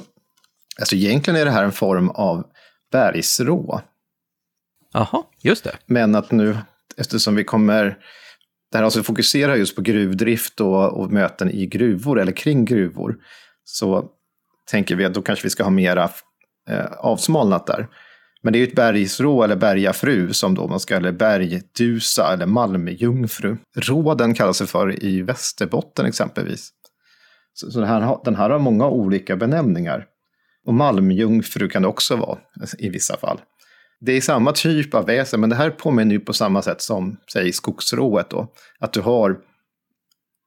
alltså 0.79 0.95
egentligen 0.95 1.39
är 1.39 1.45
det 1.45 1.51
här 1.51 1.63
en 1.63 1.71
form 1.71 2.09
av 2.09 2.43
bergsrå. 2.91 3.81
Jaha, 4.93 5.23
just 5.43 5.63
det. 5.63 5.75
Men 5.85 6.15
att 6.15 6.31
nu, 6.31 6.57
eftersom 6.97 7.35
vi 7.35 7.43
kommer 7.43 7.97
det 8.71 8.77
här 8.77 8.85
alltså 8.85 9.03
fokuserar 9.03 9.55
just 9.55 9.75
på 9.75 9.81
gruvdrift 9.81 10.61
och, 10.61 10.99
och, 10.99 11.11
möten 11.11 11.51
i 11.51 11.65
gruvor 11.65 12.19
eller 12.19 12.31
kring 12.31 12.65
gruvor. 12.65 13.15
Så 13.63 14.09
tänker 14.71 14.95
vi 14.95 15.05
att 15.05 15.13
då 15.13 15.21
kanske 15.21 15.43
vi 15.43 15.49
ska 15.49 15.63
ha 15.63 15.69
mera 15.69 16.09
eh, 16.69 16.85
avsmalnat 16.85 17.67
där. 17.67 17.87
Men 18.41 18.53
det 18.53 18.57
är 18.57 18.59
ju 18.59 18.67
ett 18.67 18.75
bergsrå 18.75 19.43
eller 19.43 19.55
bergafru 19.55 20.33
som 20.33 20.55
då 20.55 20.67
man 20.67 20.79
ska, 20.79 20.95
eller 20.95 21.11
bergdusa 21.11 22.33
eller 22.33 22.45
malmjungfru. 22.45 23.57
Råden 23.75 24.33
kallas 24.33 24.59
det 24.59 24.67
för 24.67 25.03
i 25.03 25.21
Västerbotten 25.21 26.05
exempelvis. 26.05 26.69
Så, 27.53 27.71
så 27.71 27.83
här, 27.83 28.17
den 28.25 28.35
här 28.35 28.49
har 28.49 28.59
många 28.59 28.87
olika 28.87 29.35
benämningar. 29.35 30.05
Och 30.67 30.73
malmjungfru 30.73 31.69
kan 31.69 31.81
det 31.81 31.87
också 31.87 32.15
vara 32.15 32.39
i 32.77 32.89
vissa 32.89 33.17
fall. 33.17 33.41
Det 33.99 34.11
är 34.11 34.21
samma 34.21 34.51
typ 34.51 34.93
av 34.93 35.05
väsen, 35.05 35.39
men 35.39 35.49
det 35.49 35.55
här 35.55 35.69
påminner 35.69 36.11
ju 36.11 36.19
på 36.19 36.33
samma 36.33 36.61
sätt 36.61 36.81
som, 36.81 37.17
säg, 37.33 37.53
skogsrået 37.53 38.29
då. 38.29 38.53
Att 38.79 38.93
du 38.93 39.01
har 39.01 39.37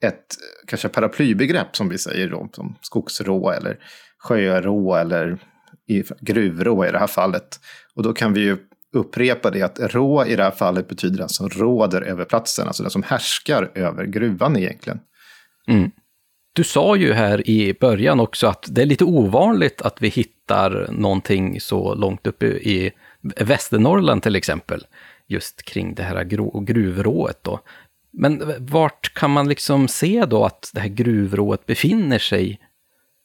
ett 0.04 0.26
kanske 0.66 0.88
paraplybegrepp 0.88 1.76
som 1.76 1.88
vi 1.88 1.98
säger 1.98 2.28
då, 2.28 2.48
som 2.52 2.76
skogsrå 2.80 3.50
eller 3.50 3.78
sjörå 4.18 4.94
eller 4.94 5.38
gruvrå 6.20 6.87
i 6.87 6.90
det 6.90 6.98
här 6.98 7.06
fallet. 7.06 7.61
Och 7.94 8.02
då 8.02 8.12
kan 8.12 8.33
vi 8.33 8.40
ju 8.40 8.56
upprepa 8.96 9.50
det 9.50 9.62
att 9.62 9.80
rå 9.80 10.26
i 10.26 10.37
det 10.37 10.42
här 10.42 10.50
fallet 10.50 10.88
betyder 10.88 11.18
den 11.18 11.28
som 11.28 11.48
råder 11.48 12.02
över 12.02 12.24
platsen, 12.24 12.66
alltså 12.66 12.83
den 12.83 12.90
som 12.90 13.02
härskar 13.02 13.70
över 13.74 14.04
gruvan 14.04 14.56
egentligen. 14.56 15.00
Mm. 15.68 15.90
Du 16.52 16.64
sa 16.64 16.96
ju 16.96 17.12
här 17.12 17.50
i 17.50 17.74
början 17.80 18.20
också 18.20 18.46
att 18.46 18.68
det 18.70 18.82
är 18.82 18.86
lite 18.86 19.04
ovanligt 19.04 19.82
att 19.82 20.02
vi 20.02 20.08
hittar 20.08 20.88
någonting 20.92 21.60
så 21.60 21.94
långt 21.94 22.26
uppe 22.26 22.46
i 22.46 22.92
Västernorrland 23.22 24.22
till 24.22 24.36
exempel, 24.36 24.86
just 25.26 25.62
kring 25.62 25.94
det 25.94 26.02
här 26.02 26.24
gruvrået 26.64 27.38
då. 27.42 27.60
Men 28.12 28.54
vart 28.58 29.14
kan 29.14 29.30
man 29.30 29.48
liksom 29.48 29.88
se 29.88 30.24
då 30.24 30.44
att 30.44 30.70
det 30.74 30.80
här 30.80 30.88
gruvrået 30.88 31.66
befinner 31.66 32.18
sig 32.18 32.60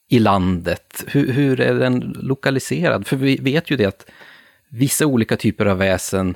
i 0.10 0.20
landet? 0.20 1.04
Hur, 1.08 1.32
hur 1.32 1.60
är 1.60 1.74
den 1.74 2.00
lokaliserad? 2.16 3.08
För 3.08 3.16
vi 3.16 3.38
vet 3.38 3.72
ju 3.72 3.78
det 3.78 3.86
att 3.86 4.06
vissa 4.70 5.06
olika 5.06 5.38
typer 5.38 5.66
av 5.66 5.78
väsen 5.78 6.36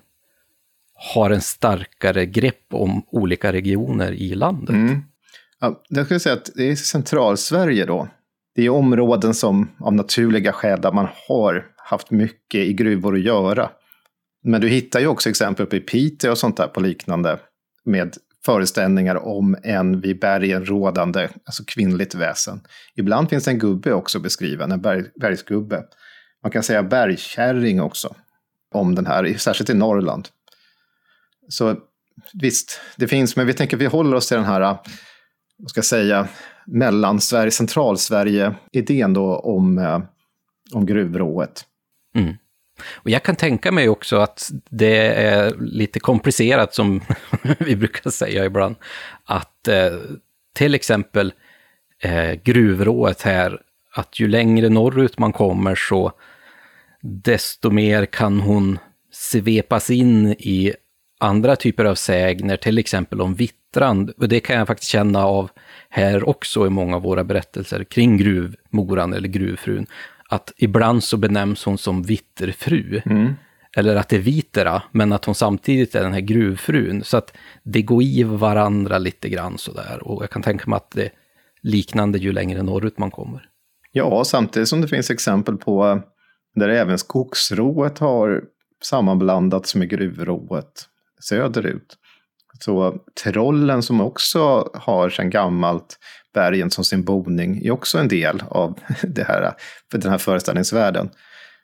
har 1.14 1.32
en 1.32 1.42
starkare 1.42 2.26
grepp 2.26 2.74
om 2.74 3.04
olika 3.08 3.54
regioner 3.54 4.12
i 4.12 4.36
landet. 4.36 4.70
Mm. 4.70 5.04
Ja, 5.60 5.84
jag 5.90 6.06
skulle 6.06 6.20
säga 6.20 6.36
att 6.36 6.50
det 6.56 6.72
är 6.72 6.76
centralsverige 6.76 7.86
då. 7.86 8.08
Det 8.56 8.66
är 8.66 8.70
områden 8.70 9.34
som 9.34 9.72
av 9.80 9.94
naturliga 9.94 10.54
skäl 10.54 10.82
där 10.82 10.92
man 10.92 11.08
har 11.28 11.66
haft 11.78 12.12
mycket 12.12 12.62
i 12.62 12.74
gruvor 12.74 13.16
att 13.16 13.22
göra. 13.22 13.70
Men 14.44 14.62
du 14.62 14.68
hittar 14.68 15.00
ju 15.00 15.08
också 15.08 15.30
exempel 15.30 15.66
uppe 15.66 15.76
i 15.76 15.80
Piteå 15.80 16.32
och 16.32 16.38
sånt 16.38 16.58
där 16.58 16.68
på 16.68 16.80
liknande 16.80 17.40
med 17.86 18.18
föreställningar 18.46 19.16
om 19.16 19.58
en 19.64 20.02
vid 20.02 20.20
bergen 20.20 20.66
rådande, 20.66 21.30
alltså 21.46 21.64
kvinnligt 21.68 22.16
väsen. 22.16 22.62
Ibland 22.96 23.30
finns 23.30 23.44
det 23.44 23.52
en 23.52 23.60
gubbe 23.60 23.94
också 23.94 24.20
beskriven, 24.20 24.72
en 24.72 24.82
berg, 24.82 25.04
bergsgubbe. 25.22 25.84
Man 26.44 26.52
kan 26.52 26.64
säga 26.64 26.84
bergkärring 26.84 27.82
också 27.82 28.16
om 28.76 28.96
den 28.96 29.06
här, 29.06 29.34
särskilt 29.38 29.70
i 29.70 29.74
Norrland. 29.74 30.28
Så 31.50 31.76
visst, 32.34 32.80
det 32.98 33.08
finns, 33.08 33.36
men 33.36 33.48
vi 33.48 33.54
tänker 33.54 33.78
vi 33.78 33.86
håller 33.86 34.18
oss 34.18 34.28
till 34.28 34.38
den 34.38 34.46
här, 34.46 34.78
vad 35.60 35.70
ska 35.70 35.78
jag 35.78 35.86
säga, 35.86 36.28
mellansverige, 36.66 37.52
centralsverige-idén 37.52 39.14
då 39.14 39.36
om, 39.36 39.78
eh, 39.78 40.02
om 40.74 40.86
gruvrået. 40.86 41.66
Mm. 42.16 42.36
Och 42.94 43.10
jag 43.10 43.24
kan 43.24 43.36
tänka 43.36 43.72
mig 43.72 43.90
också 43.90 44.18
att 44.18 44.52
det 44.70 45.08
är 45.08 45.56
lite 45.60 46.00
komplicerat, 46.00 46.74
som 46.74 47.02
vi 47.60 47.76
brukar 47.76 48.10
säga 48.10 48.46
ibland, 48.46 48.76
att 49.26 49.68
eh, 49.68 49.94
till 50.56 50.76
exempel 50.76 51.34
eh, 52.04 52.32
gruvrået 52.44 53.22
här, 53.22 53.62
att 53.94 54.20
ju 54.20 54.28
längre 54.28 54.70
norrut 54.70 55.20
man 55.20 55.34
kommer 55.34 55.76
så 55.76 56.12
desto 57.02 57.72
mer 57.72 58.06
kan 58.06 58.40
hon 58.40 58.80
svepas 59.12 59.90
in 59.90 60.28
i 60.28 60.74
andra 61.20 61.56
typer 61.56 61.86
av 61.86 61.96
sägner, 61.96 62.58
till 62.58 62.78
exempel 62.78 63.22
om 63.22 63.36
vittrand. 63.70 64.10
Och 64.18 64.30
det 64.30 64.40
kan 64.40 64.58
jag 64.58 64.68
faktiskt 64.68 64.92
känna 64.92 65.26
av 65.26 65.50
här 65.90 66.30
också 66.30 66.68
i 66.68 66.70
många 66.70 66.96
av 66.96 67.02
våra 67.02 67.24
berättelser 67.24 67.84
kring 67.84 68.18
gruvmoran 68.18 69.14
eller 69.14 69.28
gruvfrun 69.28 69.88
att 70.30 70.54
ibland 70.58 71.04
så 71.04 71.18
benämns 71.18 71.66
hon 71.66 71.78
som 71.78 72.04
vitterfru. 72.04 73.02
Mm. 73.06 73.34
eller 73.78 73.96
att 73.96 74.10
det 74.10 74.16
är 74.16 74.20
Vitera, 74.20 74.82
men 74.92 75.14
att 75.14 75.26
hon 75.26 75.36
samtidigt 75.36 75.96
är 75.96 76.04
den 76.04 76.14
här 76.14 76.22
gruvfrun. 76.22 77.04
Så 77.04 77.18
att 77.18 77.34
det 77.64 77.82
går 77.82 78.04
i 78.04 78.24
varandra 78.24 78.98
lite 78.98 79.30
grann 79.30 79.58
sådär. 79.58 80.00
Och 80.02 80.24
jag 80.24 80.30
kan 80.30 80.42
tänka 80.42 80.70
mig 80.70 80.78
att 80.78 80.92
det 80.92 81.04
är 81.04 81.12
liknande 81.62 82.18
ju 82.18 82.32
längre 82.32 82.64
norrut 82.64 82.98
man 82.98 83.12
kommer. 83.12 83.42
Ja, 83.92 84.24
samtidigt 84.24 84.70
som 84.70 84.82
det 84.82 84.88
finns 84.88 85.10
exempel 85.10 85.58
på 85.58 86.02
där 86.56 86.70
även 86.70 86.98
skogsrået 86.98 88.00
har 88.00 88.42
sammanblandats 88.84 89.76
med 89.76 89.90
gruvrået 89.90 90.90
söderut. 91.22 91.98
Så 92.60 92.96
trollen 93.24 93.84
som 93.84 94.02
också 94.02 94.70
har 94.74 95.10
sedan 95.10 95.30
gammalt 95.30 95.98
bergen 96.34 96.72
som 96.72 96.84
sin 96.84 97.04
boning 97.04 97.66
är 97.66 97.72
också 97.72 97.98
en 97.98 98.08
del 98.08 98.44
av 98.50 98.80
det 99.02 99.24
här, 99.24 99.54
för 99.92 99.98
den 99.98 100.12
här 100.12 100.18
föreställningsvärlden. 100.18 101.10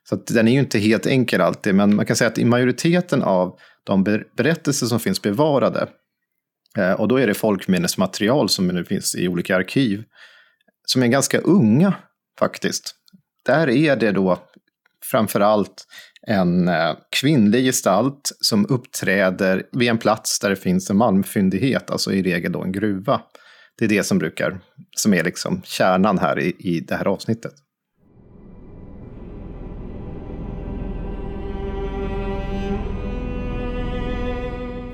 Så 0.09 0.15
den 0.15 0.47
är 0.47 0.51
ju 0.51 0.59
inte 0.59 0.79
helt 0.79 1.05
enkel 1.05 1.41
alltid, 1.41 1.75
men 1.75 1.95
man 1.95 2.05
kan 2.05 2.15
säga 2.15 2.27
att 2.27 2.37
i 2.37 2.45
majoriteten 2.45 3.23
av 3.23 3.59
de 3.83 4.03
berättelser 4.37 4.87
som 4.87 4.99
finns 4.99 5.21
bevarade, 5.21 5.87
eh, 6.77 6.91
och 6.91 7.07
då 7.07 7.19
är 7.19 7.27
det 7.27 7.33
folkminnesmaterial 7.33 8.49
som 8.49 8.67
nu 8.67 8.85
finns 8.85 9.15
i 9.15 9.27
olika 9.27 9.55
arkiv, 9.55 10.03
som 10.85 11.03
är 11.03 11.07
ganska 11.07 11.39
unga 11.39 11.93
faktiskt. 12.39 12.95
Där 13.45 13.69
är 13.69 13.95
det 13.95 14.11
då 14.11 14.39
framför 15.03 15.39
allt 15.39 15.85
en 16.27 16.67
eh, 16.67 16.95
kvinnlig 17.21 17.65
gestalt 17.65 18.31
som 18.39 18.65
uppträder 18.69 19.63
vid 19.71 19.89
en 19.89 19.97
plats 19.97 20.39
där 20.39 20.49
det 20.49 20.55
finns 20.55 20.89
en 20.89 20.97
malmfyndighet, 20.97 21.91
alltså 21.91 22.13
i 22.13 22.23
regel 22.23 22.51
då 22.51 22.63
en 22.63 22.71
gruva. 22.71 23.21
Det 23.77 23.85
är 23.85 23.89
det 23.89 24.03
som 24.03 24.17
brukar, 24.17 24.59
som 24.97 25.13
är 25.13 25.23
liksom 25.23 25.61
kärnan 25.63 26.19
här 26.19 26.39
i, 26.39 26.55
i 26.59 26.79
det 26.79 26.95
här 26.95 27.05
avsnittet. 27.05 27.51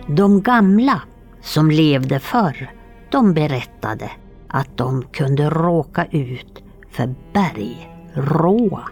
De 0.07 0.41
gamla 0.41 1.01
som 1.41 1.71
levde 1.71 2.19
förr, 2.19 2.71
de 3.11 3.33
berättade 3.33 4.11
att 4.49 4.77
de 4.77 5.03
kunde 5.03 5.49
råka 5.49 6.05
ut 6.11 6.63
för 6.91 7.15
bergråa. 7.33 8.89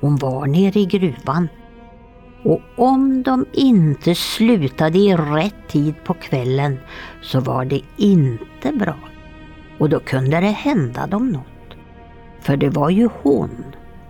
Hon 0.00 0.16
var 0.16 0.46
nere 0.46 0.80
i 0.80 0.84
gruvan 0.84 1.48
och 2.42 2.60
om 2.76 3.22
de 3.22 3.46
inte 3.52 4.14
slutade 4.14 4.98
i 4.98 5.16
rätt 5.16 5.68
tid 5.68 5.94
på 6.04 6.14
kvällen 6.14 6.78
så 7.22 7.40
var 7.40 7.64
det 7.64 7.80
inte 7.96 8.72
bra. 8.72 8.96
Och 9.78 9.88
då 9.88 10.00
kunde 10.00 10.40
det 10.40 10.46
hända 10.46 11.06
dem 11.06 11.28
något. 11.28 11.76
För 12.40 12.56
det 12.56 12.70
var 12.70 12.90
ju 12.90 13.08
hon, 13.22 13.50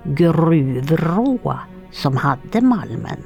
Gruvråa, 0.05 1.61
som 1.91 2.17
hade 2.17 2.61
malmen. 2.61 3.23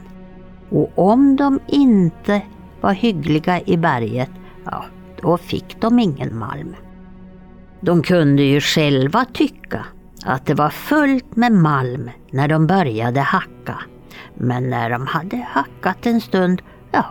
Och 0.70 0.92
om 0.98 1.36
de 1.36 1.60
inte 1.66 2.42
var 2.80 2.92
hyggliga 2.92 3.60
i 3.60 3.76
berget, 3.76 4.30
ja, 4.64 4.84
då 5.22 5.38
fick 5.38 5.80
de 5.80 5.98
ingen 5.98 6.38
malm. 6.38 6.76
De 7.80 8.02
kunde 8.02 8.42
ju 8.42 8.60
själva 8.60 9.24
tycka 9.24 9.84
att 10.24 10.46
det 10.46 10.54
var 10.54 10.70
fullt 10.70 11.36
med 11.36 11.52
malm 11.52 12.10
när 12.30 12.48
de 12.48 12.66
började 12.66 13.20
hacka. 13.20 13.53
Men 14.34 14.70
när 14.70 14.90
de 14.90 15.06
hade 15.06 15.36
hackat 15.36 16.06
en 16.06 16.20
stund, 16.20 16.62
ja, 16.92 17.04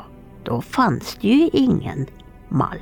då 0.43 0.61
fanns 0.61 1.17
det 1.21 1.27
ju 1.27 1.49
ingen 1.53 2.07
malm. 2.49 2.81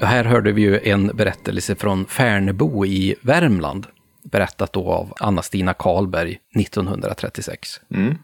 Här 0.00 0.24
hörde 0.24 0.52
vi 0.52 0.62
ju 0.62 0.80
en 0.82 1.06
berättelse 1.06 1.74
från 1.74 2.06
Färnebo 2.06 2.86
i 2.86 3.14
Värmland, 3.22 3.86
berättat 4.22 4.72
då 4.72 4.92
av 4.92 5.12
Anna-Stina 5.20 5.74
Karlberg 5.74 6.38
1936. 6.60 7.80
Mm. 7.90 8.14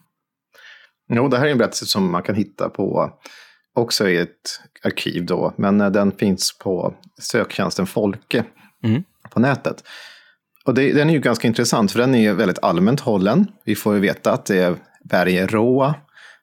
Jo, 1.12 1.28
det 1.28 1.38
här 1.38 1.46
är 1.46 1.50
en 1.50 1.58
berättelse 1.58 1.86
som 1.86 2.10
man 2.10 2.22
kan 2.22 2.34
hitta 2.34 2.68
på 2.68 3.12
också 3.74 4.08
i 4.08 4.16
ett 4.16 4.60
arkiv 4.84 5.26
då, 5.26 5.54
men 5.56 5.80
eh, 5.80 5.90
den 5.90 6.12
finns 6.12 6.58
på 6.58 6.94
söktjänsten 7.20 7.86
Folke 7.86 8.44
mm. 8.84 9.02
på 9.30 9.40
nätet. 9.40 9.84
Och 10.64 10.74
det, 10.74 10.92
den 10.92 11.10
är 11.10 11.14
ju 11.14 11.20
ganska 11.20 11.48
intressant, 11.48 11.92
för 11.92 11.98
den 11.98 12.14
är 12.14 12.32
väldigt 12.32 12.62
allmänt 12.62 13.00
hållen. 13.00 13.46
Vi 13.64 13.74
får 13.74 13.94
ju 13.94 14.00
veta 14.00 14.32
att 14.32 14.46
det 14.46 14.58
är 14.58 14.76
berget 15.04 15.52
Råa 15.52 15.94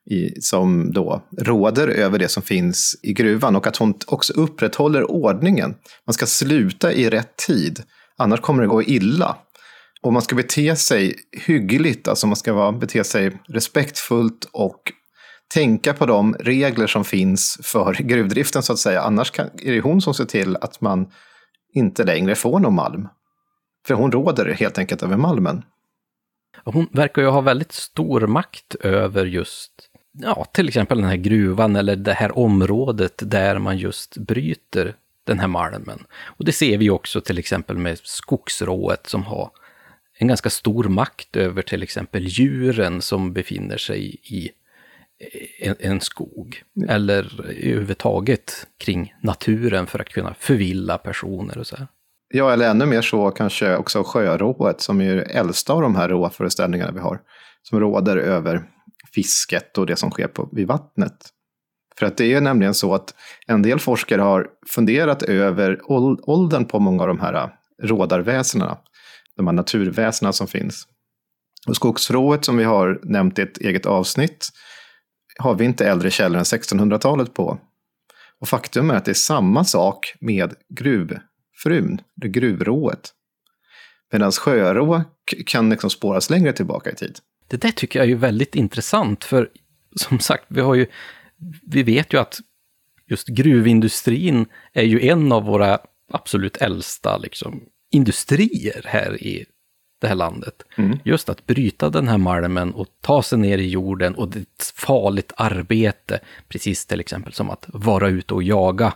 i, 0.09 0.41
som 0.41 0.93
då 0.93 1.21
råder 1.37 1.87
över 1.87 2.19
det 2.19 2.27
som 2.27 2.43
finns 2.43 2.99
i 3.03 3.13
gruvan 3.13 3.55
och 3.55 3.67
att 3.67 3.77
hon 3.77 3.93
också 4.07 4.33
upprätthåller 4.33 5.11
ordningen. 5.11 5.75
Man 6.05 6.13
ska 6.13 6.25
sluta 6.25 6.93
i 6.93 7.09
rätt 7.09 7.37
tid, 7.37 7.83
annars 8.17 8.39
kommer 8.39 8.61
det 8.61 8.67
gå 8.67 8.83
illa. 8.83 9.37
Och 10.01 10.13
man 10.13 10.21
ska 10.21 10.35
bete 10.35 10.75
sig 10.75 11.15
hyggligt, 11.31 12.07
alltså 12.07 12.27
man 12.27 12.35
ska 12.35 12.53
vara, 12.53 12.71
bete 12.71 13.03
sig 13.03 13.31
respektfullt 13.47 14.49
och 14.51 14.91
tänka 15.53 15.93
på 15.93 16.05
de 16.05 16.33
regler 16.33 16.87
som 16.87 17.05
finns 17.05 17.59
för 17.63 17.93
gruvdriften 17.99 18.63
så 18.63 18.73
att 18.73 18.79
säga. 18.79 19.01
Annars 19.01 19.31
kan, 19.31 19.49
är 19.61 19.71
det 19.71 19.81
hon 19.81 20.01
som 20.01 20.13
ser 20.13 20.25
till 20.25 20.55
att 20.55 20.81
man 20.81 21.11
inte 21.73 22.03
längre 22.03 22.35
får 22.35 22.59
någon 22.59 22.75
malm. 22.75 23.07
För 23.87 23.93
hon 23.93 24.11
råder 24.11 24.53
helt 24.53 24.77
enkelt 24.77 25.03
över 25.03 25.17
malmen. 25.17 25.63
Hon 26.63 26.87
verkar 26.91 27.21
ju 27.21 27.27
ha 27.27 27.41
väldigt 27.41 27.71
stor 27.71 28.27
makt 28.27 28.75
över 28.75 29.25
just, 29.25 29.71
ja, 30.13 30.45
till 30.51 30.67
exempel 30.67 30.97
den 30.97 31.09
här 31.09 31.17
gruvan 31.17 31.75
eller 31.75 31.95
det 31.95 32.13
här 32.13 32.37
området 32.37 33.21
där 33.25 33.59
man 33.59 33.77
just 33.77 34.17
bryter 34.17 34.95
den 35.23 35.39
här 35.39 35.47
malmen. 35.47 36.03
Och 36.23 36.45
det 36.45 36.51
ser 36.51 36.77
vi 36.77 36.89
också 36.89 37.21
till 37.21 37.37
exempel 37.37 37.77
med 37.77 37.99
skogsrået 38.03 39.07
som 39.07 39.23
har 39.23 39.51
en 40.17 40.27
ganska 40.27 40.49
stor 40.49 40.83
makt 40.83 41.35
över 41.35 41.61
till 41.61 41.83
exempel 41.83 42.27
djuren 42.27 43.01
som 43.01 43.33
befinner 43.33 43.77
sig 43.77 44.15
i 44.23 44.49
en, 45.59 45.75
en 45.79 46.01
skog. 46.01 46.63
Mm. 46.77 46.89
Eller 46.89 47.41
överhuvudtaget 47.49 48.67
kring 48.77 49.13
naturen 49.23 49.87
för 49.87 49.99
att 49.99 50.09
kunna 50.09 50.33
förvilla 50.39 50.97
personer 50.97 51.57
och 51.57 51.67
så 51.67 51.75
här. 51.75 51.87
Ja, 52.33 52.53
eller 52.53 52.69
ännu 52.69 52.85
mer 52.85 53.01
så 53.01 53.31
kanske 53.31 53.75
också 53.75 54.03
sjörået 54.03 54.81
som 54.81 55.01
är 55.01 55.15
det 55.15 55.23
äldsta 55.23 55.73
av 55.73 55.81
de 55.81 55.95
här 55.95 56.09
råföreställningarna 56.09 56.91
vi 56.91 56.99
har. 56.99 57.19
Som 57.63 57.79
råder 57.79 58.17
över 58.17 58.63
fisket 59.13 59.77
och 59.77 59.85
det 59.85 59.95
som 59.95 60.11
sker 60.11 60.27
på, 60.27 60.49
vid 60.51 60.67
vattnet. 60.67 61.29
För 61.99 62.05
att 62.05 62.17
det 62.17 62.33
är 62.33 62.41
nämligen 62.41 62.73
så 62.73 62.93
att 62.93 63.13
en 63.47 63.61
del 63.61 63.79
forskare 63.79 64.21
har 64.21 64.47
funderat 64.67 65.23
över 65.23 65.79
åldern 66.29 66.65
på 66.65 66.79
många 66.79 67.01
av 67.01 67.07
de 67.07 67.19
här 67.19 67.49
rådarväsendena 67.83 68.77
de 69.37 69.47
här 69.47 69.53
naturväsena 69.53 70.33
som 70.33 70.47
finns. 70.47 70.87
Och 71.67 71.75
skogsrået 71.75 72.45
som 72.45 72.57
vi 72.57 72.63
har 72.63 72.99
nämnt 73.03 73.39
i 73.39 73.41
ett 73.41 73.57
eget 73.57 73.85
avsnitt 73.85 74.49
har 75.39 75.55
vi 75.55 75.65
inte 75.65 75.87
äldre 75.87 76.11
källor 76.11 76.37
än 76.37 76.43
1600-talet 76.43 77.33
på. 77.33 77.59
Och 78.39 78.47
faktum 78.47 78.89
är 78.89 78.95
att 78.95 79.05
det 79.05 79.11
är 79.11 79.13
samma 79.13 79.63
sak 79.63 80.13
med 80.19 80.53
gruvfrun, 80.69 82.01
det 82.15 82.27
gruvrået. 82.27 83.13
Medan 84.11 84.31
sjörå 84.31 85.03
kan 85.45 85.69
liksom 85.69 85.89
spåras 85.89 86.29
längre 86.29 86.53
tillbaka 86.53 86.91
i 86.91 86.95
tid. 86.95 87.19
Det 87.47 87.57
där 87.57 87.71
tycker 87.71 87.99
jag 87.99 88.05
är 88.05 88.09
ju 88.09 88.15
väldigt 88.15 88.55
intressant, 88.55 89.23
för 89.23 89.49
som 89.95 90.19
sagt, 90.19 90.45
vi 90.47 90.61
har 90.61 90.75
ju, 90.75 90.87
vi 91.61 91.83
vet 91.83 92.13
ju 92.13 92.19
att 92.19 92.39
just 93.07 93.27
gruvindustrin 93.27 94.45
är 94.73 94.83
ju 94.83 95.07
en 95.07 95.31
av 95.31 95.43
våra 95.43 95.79
absolut 96.13 96.57
äldsta 96.57 97.17
liksom, 97.17 97.63
industrier 97.91 98.81
här 98.85 99.23
i 99.23 99.45
det 99.99 100.07
här 100.07 100.15
landet. 100.15 100.63
Mm. 100.77 100.99
Just 101.03 101.29
att 101.29 101.45
bryta 101.45 101.89
den 101.89 102.07
här 102.07 102.17
malmen 102.17 102.73
och 102.73 102.87
ta 103.01 103.23
sig 103.23 103.39
ner 103.39 103.57
i 103.57 103.67
jorden 103.67 104.15
och 104.15 104.29
det 104.29 104.39
är 104.39 104.41
ett 104.41 104.73
farligt 104.75 105.31
arbete, 105.37 106.19
precis 106.47 106.85
till 106.85 106.99
exempel 106.99 107.33
som 107.33 107.49
att 107.49 107.65
vara 107.67 108.09
ute 108.09 108.33
och 108.33 108.43
jaga. 108.43 108.93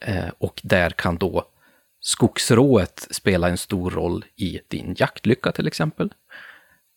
Eh, 0.00 0.28
och 0.38 0.60
där 0.64 0.90
kan 0.90 1.16
då 1.16 1.44
skogsrået 2.00 3.06
spela 3.10 3.48
en 3.48 3.58
stor 3.58 3.90
roll 3.90 4.24
i 4.36 4.60
din 4.68 4.94
jaktlycka 4.98 5.52
till 5.52 5.66
exempel. 5.66 6.12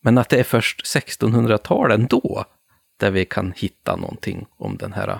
Men 0.02 0.18
att 0.18 0.30
det 0.30 0.40
är 0.40 0.44
först 0.44 0.86
1600-talet 0.86 2.10
då 2.10 2.46
där 3.00 3.12
vi 3.12 3.26
kan 3.26 3.54
hitta 3.56 3.96
någonting 3.96 4.46
om 4.58 4.78
den 4.78 4.94
här. 4.94 5.20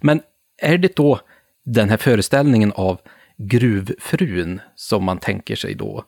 Men 0.00 0.22
är 0.62 0.78
det 0.78 0.96
då 0.96 1.20
den 1.64 1.90
här 1.90 1.96
föreställningen 1.96 2.72
av 2.72 3.00
gruvfrun 3.36 4.60
som 4.74 5.04
man 5.04 5.18
tänker 5.18 5.56
sig 5.56 5.74
då. 5.74 6.04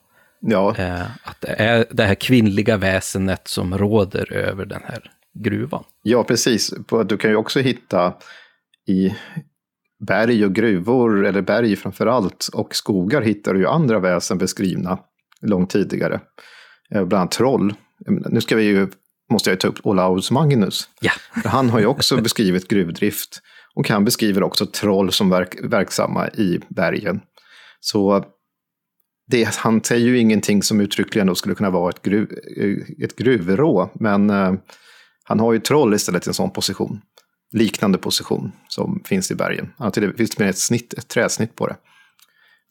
Ja. 0.46 0.74
Eh, 0.78 1.02
att 1.02 1.40
det 1.40 1.54
är 1.58 1.86
det 1.90 2.04
här 2.04 2.14
kvinnliga 2.14 2.76
väsendet 2.76 3.48
som 3.48 3.78
råder 3.78 4.32
över 4.32 4.66
den 4.66 4.80
här 4.84 5.10
gruvan. 5.44 5.84
Ja, 6.02 6.24
precis. 6.24 6.74
Du 7.06 7.16
kan 7.16 7.30
ju 7.30 7.36
också 7.36 7.60
hitta 7.60 8.14
i 8.88 9.14
berg 10.06 10.44
och 10.44 10.54
gruvor, 10.54 11.26
eller 11.26 11.42
berg 11.42 11.76
framför 11.76 12.06
allt, 12.06 12.48
och 12.52 12.74
skogar 12.74 13.22
hittar 13.22 13.54
du 13.54 13.60
ju 13.60 13.66
andra 13.66 13.98
väsen 13.98 14.38
beskrivna 14.38 14.98
långt 15.42 15.70
tidigare. 15.70 16.20
Eh, 16.90 17.04
bland 17.04 17.20
annat 17.20 17.30
troll. 17.30 17.74
Nu 18.06 18.40
ska 18.40 18.56
vi 18.56 18.64
ju, 18.64 18.88
måste 19.30 19.50
jag 19.50 19.60
ta 19.60 19.68
upp 19.68 19.78
Olaus 19.82 20.30
Magnus. 20.30 20.88
Ja. 21.00 21.12
Han 21.44 21.70
har 21.70 21.80
ju 21.80 21.86
också 21.86 22.16
beskrivit 22.16 22.68
gruvdrift 22.68 23.40
Och 23.74 23.88
han 23.88 24.04
beskriver 24.04 24.42
också 24.42 24.66
troll 24.66 25.12
som 25.12 25.30
verk, 25.30 25.56
verksamma 25.62 26.28
i 26.28 26.60
bergen. 26.68 27.20
Så 27.80 28.24
det, 29.26 29.56
han 29.56 29.84
säger 29.84 30.06
ju 30.06 30.18
ingenting 30.18 30.62
som 30.62 30.80
uttryckligen 30.80 31.26
då 31.26 31.34
skulle 31.34 31.54
kunna 31.54 31.70
vara 31.70 31.90
ett, 31.90 32.02
gruv, 32.02 32.38
eh, 32.56 33.04
ett 33.04 33.16
gruvrå, 33.16 33.90
men 33.94 34.30
eh, 34.30 34.54
han 35.24 35.40
har 35.40 35.52
ju 35.52 35.58
troll 35.58 35.94
istället 35.94 36.26
i 36.26 36.30
en 36.30 36.34
sån 36.34 36.50
position. 36.50 37.00
Liknande 37.52 37.98
position 37.98 38.52
som 38.68 39.02
finns 39.04 39.30
i 39.30 39.34
bergen. 39.34 39.72
Det 39.94 40.16
finns 40.16 40.38
med 40.38 40.50
ett, 40.50 40.58
snitt, 40.58 40.94
ett 40.94 41.08
träsnitt 41.08 41.56
på 41.56 41.66
det. 41.66 41.76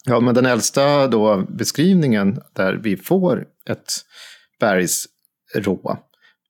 Ja, 0.06 0.20
men 0.20 0.36
den 0.36 0.46
äldsta 0.46 1.08
då 1.08 1.46
beskrivningen 1.50 2.40
där 2.54 2.74
vi 2.74 2.98
får 2.98 3.46
ett 3.70 3.92
bergsrå 4.60 5.98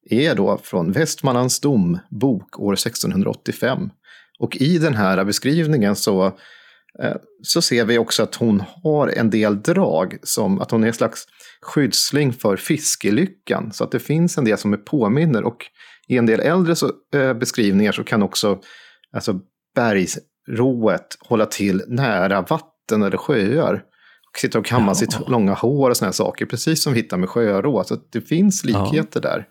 är 0.09 0.35
då 0.35 0.59
från 0.63 0.91
Västmanlands 0.91 1.59
dombok 1.59 2.59
år 2.59 2.73
1685. 2.73 3.89
Och 4.39 4.57
i 4.57 4.77
den 4.77 4.95
här 4.95 5.25
beskrivningen 5.25 5.95
så, 5.95 6.37
så 7.41 7.61
ser 7.61 7.85
vi 7.85 7.97
också 7.97 8.23
att 8.23 8.35
hon 8.35 8.63
har 8.83 9.07
en 9.07 9.29
del 9.29 9.61
drag, 9.61 10.17
som 10.23 10.61
att 10.61 10.71
hon 10.71 10.83
är 10.83 10.87
en 10.87 10.93
slags 10.93 11.25
skyddsling 11.61 12.33
för 12.33 12.57
fiskelyckan. 12.57 13.73
Så 13.73 13.83
att 13.83 13.91
det 13.91 13.99
finns 13.99 14.37
en 14.37 14.45
del 14.45 14.57
som 14.57 14.73
är 14.73 14.77
påminner. 14.77 15.43
Och 15.43 15.65
i 16.07 16.17
en 16.17 16.25
del 16.25 16.39
äldre 16.39 16.75
så, 16.75 16.91
eh, 17.15 17.33
beskrivningar 17.33 17.91
så 17.91 18.03
kan 18.03 18.23
också 18.23 18.59
alltså, 19.13 19.39
bergsrået 19.75 21.17
hålla 21.19 21.45
till 21.45 21.83
nära 21.87 22.41
vatten 22.41 23.03
eller 23.03 23.17
sjöar. 23.17 23.73
Och 24.33 24.39
sitta 24.39 24.59
och 24.59 24.65
kamma 24.65 24.91
ja. 24.91 24.95
sitt 24.95 25.29
långa 25.29 25.53
hår 25.53 25.89
och 25.89 25.97
sådana 25.97 26.13
saker, 26.13 26.45
precis 26.45 26.83
som 26.83 26.93
vi 26.93 26.99
hittar 26.99 27.17
med 27.17 27.29
sjörå. 27.29 27.83
Så 27.83 27.97
det 28.11 28.21
finns 28.21 28.65
likheter 28.65 29.21
ja. 29.23 29.29
där. 29.29 29.45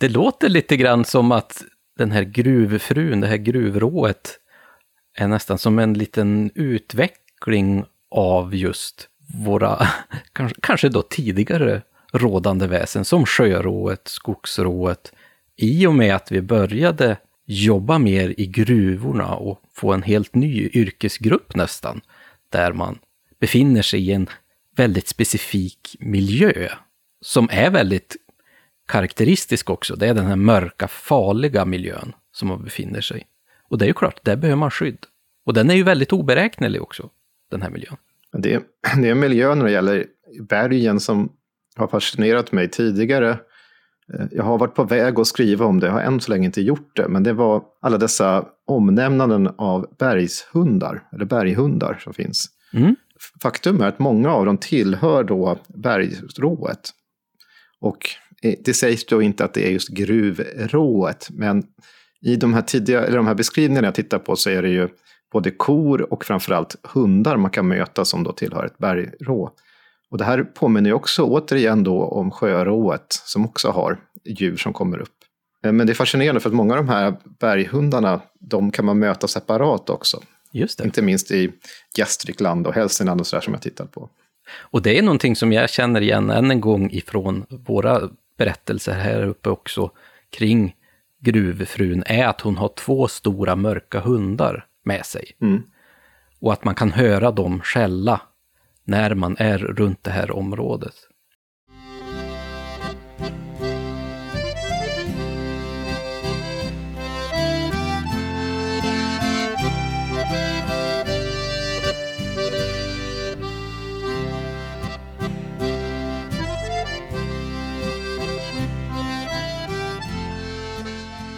Det 0.00 0.08
låter 0.08 0.48
lite 0.48 0.76
grann 0.76 1.04
som 1.04 1.32
att 1.32 1.64
den 1.98 2.10
här 2.10 2.22
gruvfrun, 2.22 3.20
det 3.20 3.26
här 3.26 3.36
gruvrået, 3.36 4.38
är 5.14 5.28
nästan 5.28 5.58
som 5.58 5.78
en 5.78 5.94
liten 5.94 6.50
utveckling 6.54 7.84
av 8.10 8.54
just 8.54 9.08
våra, 9.44 9.88
kanske 10.62 10.88
då 10.88 11.02
tidigare 11.02 11.82
rådande 12.12 12.66
väsen, 12.66 13.04
som 13.04 13.26
sjörået, 13.26 14.08
skogsrået, 14.08 15.12
i 15.56 15.86
och 15.86 15.94
med 15.94 16.14
att 16.14 16.32
vi 16.32 16.40
började 16.42 17.16
jobba 17.46 17.98
mer 17.98 18.34
i 18.40 18.46
gruvorna 18.46 19.34
och 19.34 19.62
få 19.74 19.92
en 19.92 20.02
helt 20.02 20.34
ny 20.34 20.70
yrkesgrupp 20.72 21.54
nästan, 21.54 22.00
där 22.48 22.72
man 22.72 22.98
befinner 23.40 23.82
sig 23.82 24.08
i 24.08 24.12
en 24.12 24.26
väldigt 24.76 25.08
specifik 25.08 25.96
miljö 25.98 26.68
som 27.20 27.48
är 27.52 27.70
väldigt 27.70 28.16
karaktäristisk 28.88 29.70
också. 29.70 29.96
Det 29.96 30.08
är 30.08 30.14
den 30.14 30.26
här 30.26 30.36
mörka, 30.36 30.88
farliga 30.88 31.64
miljön 31.64 32.12
som 32.32 32.48
man 32.48 32.64
befinner 32.64 33.00
sig 33.00 33.20
i. 33.20 33.24
Och 33.72 33.78
det 33.78 33.84
är 33.84 33.86
ju 33.86 33.94
klart, 33.94 34.24
där 34.24 34.36
behöver 34.36 34.56
man 34.56 34.70
skydd. 34.70 34.98
Och 35.46 35.54
den 35.54 35.70
är 35.70 35.74
ju 35.74 35.82
väldigt 35.82 36.12
oberäknelig 36.12 36.82
också, 36.82 37.10
den 37.50 37.62
här 37.62 37.70
miljön. 37.70 37.96
Det 38.32 38.54
är, 38.54 38.62
det 39.02 39.08
är 39.08 39.14
miljön 39.14 39.58
när 39.58 39.64
det 39.64 39.72
gäller 39.72 40.06
bergen 40.48 41.00
som 41.00 41.32
har 41.76 41.86
fascinerat 41.86 42.52
mig 42.52 42.68
tidigare. 42.68 43.30
Eh, 44.14 44.26
jag 44.30 44.44
har 44.44 44.58
varit 44.58 44.74
på 44.74 44.84
väg 44.84 45.20
att 45.20 45.26
skriva 45.26 45.66
om 45.66 45.80
det, 45.80 45.86
jag 45.86 45.92
har 45.92 46.00
än 46.00 46.20
så 46.20 46.30
länge 46.30 46.46
inte 46.46 46.62
gjort 46.62 46.96
det, 46.96 47.08
men 47.08 47.22
det 47.22 47.32
var 47.32 47.62
alla 47.80 47.98
dessa 47.98 48.44
omnämnanden 48.66 49.48
av 49.58 49.86
bergshundar, 49.98 51.02
eller 51.12 51.24
berghundar 51.24 51.98
som 52.04 52.14
finns. 52.14 52.46
Mm. 52.74 52.96
Faktum 53.42 53.80
är 53.80 53.86
att 53.86 53.98
många 53.98 54.32
av 54.32 54.46
dem 54.46 54.58
tillhör 54.58 55.24
då 55.24 55.58
bergrået. 55.68 56.90
Och 57.80 58.08
Eh, 58.42 58.54
det 58.64 58.74
sägs 58.74 59.06
då 59.06 59.22
inte 59.22 59.44
att 59.44 59.54
det 59.54 59.66
är 59.66 59.70
just 59.70 59.88
gruvrået, 59.88 61.28
men 61.30 61.62
i 62.22 62.36
de 62.36 62.54
här, 62.54 62.62
tidiga, 62.62 63.04
eller 63.04 63.16
de 63.16 63.26
här 63.26 63.34
beskrivningarna 63.34 63.86
jag 63.86 63.94
tittar 63.94 64.18
på 64.18 64.36
så 64.36 64.50
är 64.50 64.62
det 64.62 64.68
ju 64.68 64.88
både 65.32 65.50
kor 65.50 66.12
och 66.12 66.24
framförallt 66.24 66.76
hundar 66.82 67.36
man 67.36 67.50
kan 67.50 67.68
möta 67.68 68.04
som 68.04 68.24
då 68.24 68.32
tillhör 68.32 68.66
ett 68.66 68.78
bergrå. 68.78 69.50
Och 70.10 70.18
det 70.18 70.24
här 70.24 70.42
påminner 70.42 70.90
ju 70.90 70.94
också 70.94 71.22
återigen 71.22 71.84
då 71.84 72.04
om 72.04 72.30
sjörået 72.30 73.06
som 73.08 73.44
också 73.44 73.70
har 73.70 74.00
djur 74.24 74.56
som 74.56 74.72
kommer 74.72 74.98
upp. 74.98 75.16
Eh, 75.64 75.72
men 75.72 75.86
det 75.86 75.92
är 75.92 75.94
fascinerande 75.94 76.40
för 76.40 76.48
att 76.48 76.54
många 76.54 76.74
av 76.74 76.86
de 76.86 76.88
här 76.88 77.14
berghundarna, 77.40 78.20
de 78.40 78.70
kan 78.70 78.84
man 78.84 78.98
möta 78.98 79.28
separat 79.28 79.90
också. 79.90 80.22
Just 80.52 80.78
det. 80.78 80.84
Inte 80.84 81.02
minst 81.02 81.30
i 81.30 81.52
Gästrikland 81.96 82.66
och 82.66 82.74
Hälsingland 82.74 83.20
och 83.20 83.26
sådär 83.26 83.40
som 83.40 83.52
jag 83.52 83.62
tittat 83.62 83.92
på. 83.92 84.08
Och 84.60 84.82
det 84.82 84.98
är 84.98 85.02
någonting 85.02 85.36
som 85.36 85.52
jag 85.52 85.70
känner 85.70 86.00
igen 86.00 86.30
än 86.30 86.50
en 86.50 86.60
gång 86.60 86.90
ifrån 86.90 87.44
våra 87.48 88.08
berättelser 88.38 88.92
här 88.92 89.22
uppe 89.22 89.50
också 89.50 89.90
kring 90.30 90.74
gruvfrun 91.22 92.02
är 92.06 92.26
att 92.26 92.40
hon 92.40 92.56
har 92.56 92.68
två 92.68 93.08
stora 93.08 93.56
mörka 93.56 94.00
hundar 94.00 94.66
med 94.84 95.06
sig. 95.06 95.24
Mm. 95.40 95.62
Och 96.40 96.52
att 96.52 96.64
man 96.64 96.74
kan 96.74 96.92
höra 96.92 97.30
dem 97.30 97.60
skälla 97.60 98.20
när 98.84 99.14
man 99.14 99.36
är 99.38 99.58
runt 99.58 100.04
det 100.04 100.10
här 100.10 100.30
området. 100.30 100.94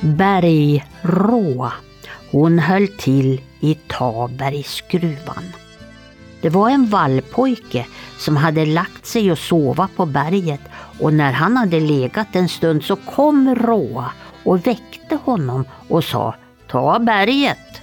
Bergrå. 0.04 1.72
Hon 2.30 2.58
höll 2.58 2.88
till 2.88 3.40
i 3.60 3.74
Tabergsgruvan. 3.74 5.44
Det 6.40 6.50
var 6.50 6.70
en 6.70 6.86
vallpojke 6.86 7.86
som 8.18 8.36
hade 8.36 8.66
lagt 8.66 9.06
sig 9.06 9.32
och 9.32 9.38
sova 9.38 9.88
på 9.96 10.06
berget 10.06 10.60
och 11.00 11.14
när 11.14 11.32
han 11.32 11.56
hade 11.56 11.80
legat 11.80 12.36
en 12.36 12.48
stund 12.48 12.84
så 12.84 12.96
kom 12.96 13.54
Råa 13.54 14.10
och 14.44 14.66
väckte 14.66 15.18
honom 15.24 15.64
och 15.88 16.04
sa 16.04 16.34
Ta 16.66 16.98
berget. 16.98 17.82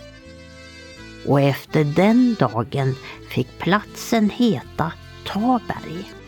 Och 1.27 1.41
efter 1.41 1.83
den 1.83 2.35
dagen 2.39 2.95
fick 3.29 3.59
platsen 3.59 4.29
heta 4.29 4.91
Taberg. 5.27 6.20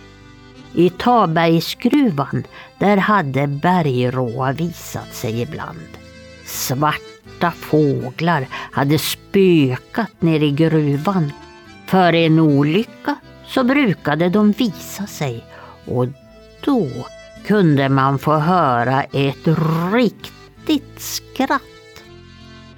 I 0.75 0.89
Tabergsgruvan, 0.89 2.43
där 2.77 2.97
hade 2.97 3.47
bergråa 3.47 4.51
visat 4.51 5.15
sig 5.15 5.41
ibland. 5.41 5.88
Svarta 6.45 7.51
fåglar 7.51 8.47
hade 8.51 8.99
spökat 8.99 10.21
nere 10.21 10.45
i 10.45 10.51
gruvan. 10.51 11.31
För 11.86 12.13
en 12.13 12.39
olycka 12.39 13.15
så 13.47 13.63
brukade 13.63 14.29
de 14.29 14.51
visa 14.51 15.07
sig 15.07 15.43
och 15.86 16.07
då 16.65 16.88
kunde 17.47 17.89
man 17.89 18.19
få 18.19 18.33
höra 18.33 19.03
ett 19.03 19.47
riktigt 19.93 21.01
skratt. 21.01 21.72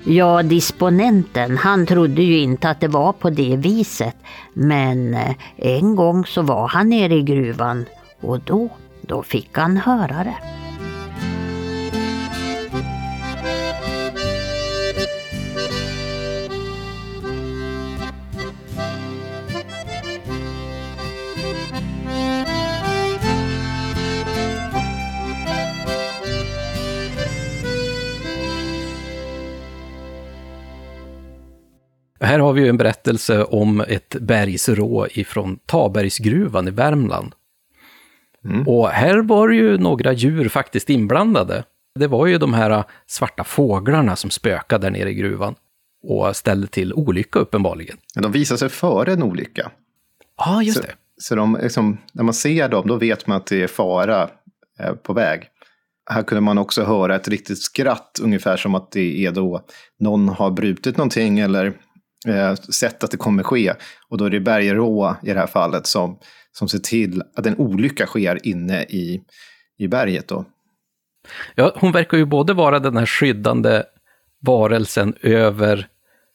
Ja, 0.08 0.44
disponenten, 0.44 1.58
han 1.58 1.86
trodde 1.86 2.24
ju 2.24 2.39
inte 2.39 2.70
att 2.70 2.80
det 2.80 2.88
var 2.88 3.13
på 3.13 3.30
det 3.30 3.56
viset. 3.58 4.15
Men 4.54 5.13
eh, 5.13 5.36
en 5.56 5.96
gång 5.96 6.26
så 6.26 6.41
var 6.41 6.68
han 6.68 6.89
nere 6.89 7.15
i 7.15 7.22
gruvan 7.22 7.86
och 8.21 8.40
då, 8.40 8.69
då 9.02 9.23
fick 9.23 9.58
han 9.58 9.77
höra 9.77 10.23
det. 10.23 10.65
Här 32.36 32.40
har 32.40 32.54
vi 32.54 32.62
ju 32.62 32.69
en 32.69 32.77
berättelse 32.77 33.44
om 33.44 33.81
ett 33.81 34.15
bergsrå 34.21 35.08
ifrån 35.12 35.60
Tabergsgruvan 35.65 36.67
i 36.67 36.71
Värmland. 36.71 37.33
Mm. 38.46 38.67
Och 38.67 38.90
här 38.90 39.17
var 39.17 39.50
ju 39.50 39.77
några 39.77 40.13
djur 40.13 40.50
faktiskt 40.50 40.90
inblandade. 40.90 41.63
Det 42.00 42.08
var 42.08 42.27
ju 42.27 42.38
de 42.38 42.54
här 42.54 42.83
svarta 43.08 43.44
fåglarna 43.44 44.15
som 44.15 44.29
spökade 44.29 44.88
där 44.88 44.92
nere 44.92 45.10
i 45.10 45.13
gruvan 45.13 45.56
och 46.04 46.36
ställde 46.36 46.67
till 46.67 46.94
olycka 46.94 47.40
uppenbarligen. 47.40 47.98
Men 48.15 48.23
de 48.23 48.31
visade 48.31 48.58
sig 48.58 48.69
före 48.69 49.13
en 49.13 49.23
olycka. 49.23 49.71
Ja, 50.38 50.63
just 50.63 50.77
så, 50.77 50.83
det. 50.83 50.94
Så 51.17 51.36
de, 51.36 51.58
liksom, 51.62 51.98
när 52.13 52.23
man 52.23 52.33
ser 52.33 52.69
dem, 52.69 52.88
då 52.88 52.96
vet 52.96 53.27
man 53.27 53.38
att 53.38 53.46
det 53.46 53.63
är 53.63 53.67
fara 53.67 54.29
eh, 54.79 54.94
på 54.94 55.13
väg. 55.13 55.44
Här 56.10 56.23
kunde 56.23 56.42
man 56.42 56.58
också 56.58 56.83
höra 56.83 57.15
ett 57.15 57.27
riktigt 57.27 57.62
skratt, 57.62 58.19
ungefär 58.21 58.58
som 58.58 58.75
att 58.75 58.92
det 58.92 59.25
är 59.25 59.31
då 59.31 59.65
någon 60.00 60.29
har 60.29 60.52
brutit 60.52 60.98
någonting 60.98 61.40
eller 61.40 61.73
eh, 62.26 62.56
sett 62.56 63.04
att 63.04 63.12
det 63.12 63.17
kommer 63.17 63.44
ske. 63.44 63.73
Och 64.10 64.17
då 64.17 64.26
är 64.26 64.30
det 64.30 64.40
bergrå 64.40 65.15
i 65.23 65.34
det 65.34 65.40
här 65.40 65.48
fallet 65.48 65.88
som, 65.88 66.19
som 66.52 66.67
ser 66.67 66.80
till 66.80 67.23
att 67.36 67.46
en 67.46 67.58
olycka 67.58 68.06
sker 68.06 68.48
inne 68.48 68.84
i, 68.84 69.21
i 69.78 69.88
berget. 69.88 70.28
Då. 70.28 70.46
Ja, 71.56 71.73
hon 71.76 71.92
verkar 71.92 72.17
ju 72.17 72.26
både 72.26 72.54
vara 72.54 72.80
den 72.80 72.98
här 72.98 73.06
skyddande 73.06 73.84
varelsen 74.42 75.13
över 75.21 75.88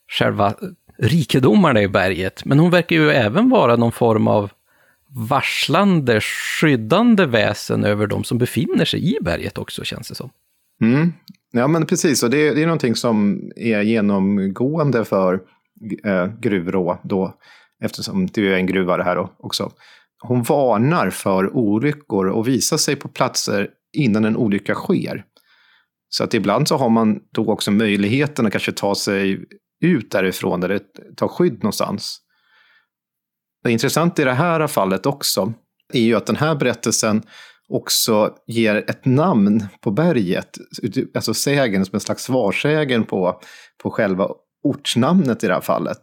själva 0.07 0.53
rikedomarna 0.97 1.81
i 1.81 1.87
berget, 1.87 2.45
men 2.45 2.59
hon 2.59 2.71
verkar 2.71 2.95
ju 2.95 3.11
även 3.11 3.49
vara 3.49 3.75
någon 3.75 3.91
form 3.91 4.27
av 4.27 4.51
varslande, 5.09 6.21
skyddande 6.21 7.25
väsen 7.25 7.83
över 7.83 8.07
de 8.07 8.23
som 8.23 8.37
befinner 8.37 8.85
sig 8.85 9.15
i 9.15 9.17
berget 9.21 9.57
också, 9.57 9.83
känns 9.83 10.07
det 10.07 10.15
som. 10.15 10.29
Mm. 10.81 11.13
Ja, 11.51 11.67
men 11.67 11.85
precis. 11.85 12.23
Och 12.23 12.29
det, 12.29 12.53
det 12.53 12.61
är 12.61 12.65
någonting 12.65 12.95
som 12.95 13.41
är 13.55 13.81
genomgående 13.81 15.05
för 15.05 15.39
eh, 16.03 16.27
Gruvrå 16.39 16.99
då, 17.03 17.33
eftersom 17.83 18.27
det 18.27 18.47
är 18.47 18.55
en 18.55 18.65
gruva 18.65 18.97
det 18.97 19.03
här 19.03 19.17
också. 19.37 19.71
Hon 20.23 20.43
varnar 20.43 21.09
för 21.09 21.55
olyckor 21.55 22.27
och 22.27 22.47
visar 22.47 22.77
sig 22.77 22.95
på 22.95 23.07
platser 23.07 23.69
innan 23.97 24.25
en 24.25 24.37
olycka 24.37 24.75
sker. 24.75 25.25
Så 26.09 26.23
att 26.23 26.33
ibland 26.33 26.67
så 26.67 26.77
har 26.77 26.89
man 26.89 27.19
då 27.31 27.51
också 27.51 27.71
möjligheten 27.71 28.45
att 28.45 28.51
kanske 28.51 28.71
ta 28.71 28.95
sig 28.95 29.45
ut 29.83 30.11
därifrån 30.11 30.63
eller 30.63 30.79
ta 31.17 31.27
skydd 31.27 31.53
någonstans. 31.53 32.19
Det 33.63 33.71
intressanta 33.71 34.21
i 34.21 34.25
det 34.25 34.33
här 34.33 34.67
fallet 34.67 35.05
också 35.05 35.53
är 35.93 36.01
ju 36.01 36.15
att 36.15 36.25
den 36.25 36.35
här 36.35 36.55
berättelsen 36.55 37.23
också 37.69 38.35
ger 38.47 38.75
ett 38.75 39.05
namn 39.05 39.65
på 39.81 39.91
berget, 39.91 40.57
alltså 41.15 41.33
sägen 41.33 41.85
som 41.85 41.95
en 41.95 41.99
slags 41.99 42.23
svarsägen 42.23 43.03
på, 43.03 43.41
på 43.83 43.91
själva 43.91 44.27
ortsnamnet 44.63 45.43
i 45.43 45.47
det 45.47 45.53
här 45.53 45.61
fallet. 45.61 46.01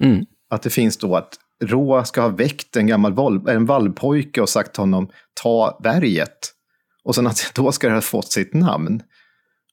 Mm. 0.00 0.24
Att 0.50 0.62
det 0.62 0.70
finns 0.70 0.96
då 0.96 1.16
att 1.16 1.38
Rå 1.64 2.04
ska 2.04 2.20
ha 2.20 2.28
väckt 2.28 2.76
en 2.76 2.86
gammal 2.86 3.12
val, 3.12 3.48
en 3.48 3.66
vallpojke 3.66 4.40
och 4.40 4.48
sagt 4.48 4.72
till 4.72 4.82
honom 4.82 5.08
ta 5.42 5.80
berget. 5.82 6.50
Och 7.04 7.14
sen 7.14 7.26
att 7.26 7.52
då 7.54 7.72
ska 7.72 7.88
det 7.88 7.94
ha 7.94 8.00
fått 8.00 8.32
sitt 8.32 8.54
namn. 8.54 9.02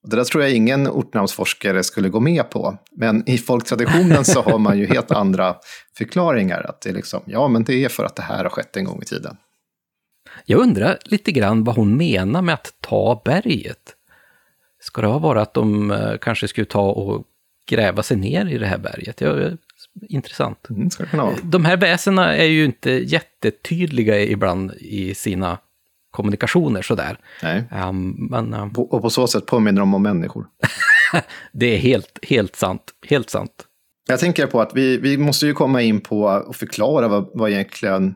Och 0.04 0.10
det 0.10 0.16
där 0.16 0.24
tror 0.24 0.44
jag 0.44 0.54
ingen 0.54 0.88
ortnamnsforskare 0.88 1.84
skulle 1.84 2.10
gå 2.10 2.20
med 2.20 2.50
på. 2.50 2.78
Men 2.92 3.30
i 3.30 3.38
folktraditionen 3.38 4.26
så 4.26 4.42
har 4.42 4.58
man 4.58 4.78
ju 4.78 4.86
helt 4.94 5.12
andra 5.12 5.56
förklaringar. 5.98 6.70
Att 6.70 6.82
det 6.82 6.90
är 6.90 6.94
liksom, 6.94 7.22
ja 7.26 7.48
men 7.48 7.64
det 7.64 7.84
är 7.84 7.90
för 7.90 8.06
att 8.06 8.16
det 8.16 8.22
här 8.22 8.44
har 8.44 8.50
skett 8.50 8.78
en 8.78 8.86
gång 8.86 9.02
i 9.02 9.06
tiden. 9.06 9.38
Jag 10.46 10.60
undrar 10.60 10.98
lite 11.06 11.32
grann 11.32 11.64
vad 11.64 11.76
hon 11.76 11.98
menar 11.98 12.42
med 12.42 12.54
att 12.54 12.74
ta 12.80 13.22
berget. 13.26 13.96
Ska 14.80 15.02
det 15.02 15.08
ha 15.08 15.20
varit 15.20 15.42
att 15.42 15.54
de 15.54 15.92
eh, 15.92 16.18
kanske 16.22 16.48
skulle 16.48 16.66
ta 16.66 16.92
och 16.92 17.26
gräva 17.70 18.04
sig 18.04 18.18
ner 18.18 18.46
i 18.46 18.58
det 18.58 18.66
här 18.66 18.78
berget? 18.78 19.22
Ja, 19.22 19.50
intressant. 20.10 20.70
Mm, 20.70 20.90
ska 20.90 21.04
det 21.04 21.36
De 21.44 21.66
här 21.66 21.78
väsena 21.78 22.36
är 22.36 22.46
ju 22.46 22.66
inte 22.66 22.92
jättetydliga 22.92 24.22
ibland 24.22 24.74
i 24.74 25.16
sina 25.16 25.58
kommunikationer 26.12 26.82
sådär. 26.82 27.18
Nej. 27.44 27.64
Um, 27.90 28.28
men, 28.32 28.54
um, 28.54 28.70
och 28.70 29.02
på 29.02 29.10
så 29.10 29.28
sätt 29.28 29.46
påminner 29.46 29.80
de 29.80 29.94
om 29.94 30.04
människor. 30.04 30.46
det 31.52 31.66
är 31.66 31.78
helt, 31.78 32.20
helt 32.22 32.56
sant. 32.56 32.82
Helt 33.08 33.30
sant. 33.30 33.68
Jag 34.08 34.20
tänker 34.20 34.48
på 34.48 34.62
att 34.62 34.72
vi, 34.76 34.98
vi 34.98 35.18
måste 35.18 35.46
ju 35.46 35.54
komma 35.54 35.82
in 35.82 36.02
på 36.02 36.24
och 36.24 36.56
förklara 36.56 37.08
vad, 37.08 37.30
vad 37.34 37.50
egentligen 37.50 38.16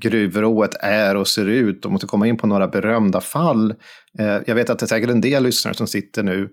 gruvrået 0.00 0.74
är 0.80 1.16
och 1.16 1.28
ser 1.28 1.46
ut. 1.46 1.84
Och 1.84 1.92
måste 1.92 2.06
komma 2.06 2.26
in 2.26 2.36
på 2.36 2.46
några 2.46 2.68
berömda 2.68 3.20
fall. 3.20 3.74
Eh, 4.18 4.38
jag 4.46 4.54
vet 4.54 4.70
att 4.70 4.78
det 4.78 4.84
är 4.84 4.88
säkert 4.88 5.10
en 5.10 5.20
del 5.20 5.42
lyssnare 5.42 5.74
som 5.74 5.86
sitter 5.86 6.22
nu 6.22 6.48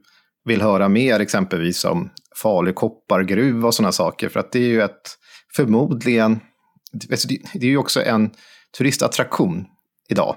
vill 0.50 0.62
höra 0.62 0.90
mer 0.90 1.20
exempelvis 1.20 1.86
om 1.86 2.10
Falu 2.42 2.74
koppargruva 2.74 3.68
och 3.68 3.74
sådana 3.74 3.92
saker. 3.92 4.30
För 4.30 4.40
att 4.40 4.52
det 4.52 4.60
är 4.60 4.68
ju 4.68 4.82
ett, 4.82 5.18
förmodligen, 5.56 6.40
alltså 7.12 7.28
det 7.28 7.66
är 7.66 7.70
ju 7.70 7.78
också 7.78 8.04
en 8.04 8.30
turistattraktion 8.78 9.66
idag. 10.10 10.36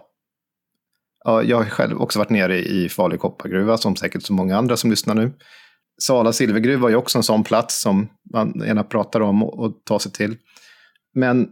Jag 1.25 1.57
har 1.57 1.65
själv 1.65 2.01
också 2.01 2.19
varit 2.19 2.31
nere 2.31 2.59
i 2.59 2.89
Falu 2.89 3.17
koppargruva, 3.17 3.79
som 3.79 3.97
säkert 3.97 4.23
så 4.23 4.33
många 4.33 4.57
andra 4.57 4.77
som 4.77 4.91
lyssnar 4.91 5.15
nu. 5.15 5.33
Sala 6.03 6.33
silvergruva 6.33 6.91
är 6.91 6.95
också 6.95 7.19
en 7.19 7.23
sån 7.23 7.45
plats 7.45 7.83
som 7.83 8.09
man 8.33 8.63
gärna 8.67 8.85
pratar 8.85 9.21
om 9.21 9.43
och, 9.43 9.85
tar 9.85 9.99
sig 9.99 10.13
till. 10.13 10.37
Men 11.15 11.49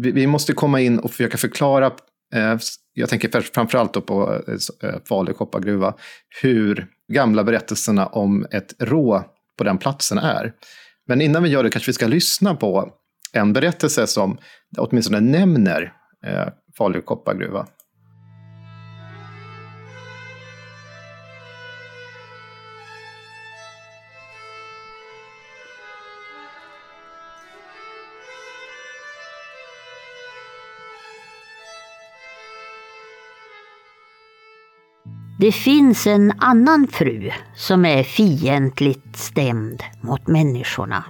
vi, 0.00 0.26
måste 0.26 0.52
komma 0.52 0.80
in 0.80 0.98
och 0.98 1.10
försöka 1.10 1.38
förklara, 1.38 1.86
eh, 2.34 2.58
jag 2.92 3.08
tänker 3.08 3.40
framförallt 3.40 3.94
då 3.94 4.00
på 4.00 4.42
eh, 4.48 4.88
eh, 4.88 4.96
Falu 5.08 5.32
koppargruva, 5.32 5.94
hur 6.42 6.88
gamla 7.12 7.44
berättelserna 7.44 8.06
om 8.06 8.46
ett 8.50 8.74
rå 8.78 9.24
på 9.58 9.64
den 9.64 9.78
platsen 9.78 10.18
är. 10.18 10.52
Men 11.06 11.20
innan 11.20 11.42
vi 11.42 11.48
gör 11.48 11.62
det 11.62 11.70
kanske 11.70 11.88
vi 11.88 11.94
ska 11.94 12.06
lyssna 12.06 12.54
på 12.54 12.92
en 13.32 13.52
berättelse 13.52 14.06
som 14.06 14.38
åtminstone 14.78 15.20
nämner 15.20 15.92
eh, 16.26 16.48
Falu 16.78 17.00
koppargruva. 17.02 17.66
Det 35.42 35.52
finns 35.52 36.06
en 36.06 36.32
annan 36.38 36.88
fru 36.88 37.30
som 37.54 37.84
är 37.84 38.02
fientligt 38.02 39.16
stämd 39.16 39.82
mot 40.00 40.26
människorna. 40.26 41.04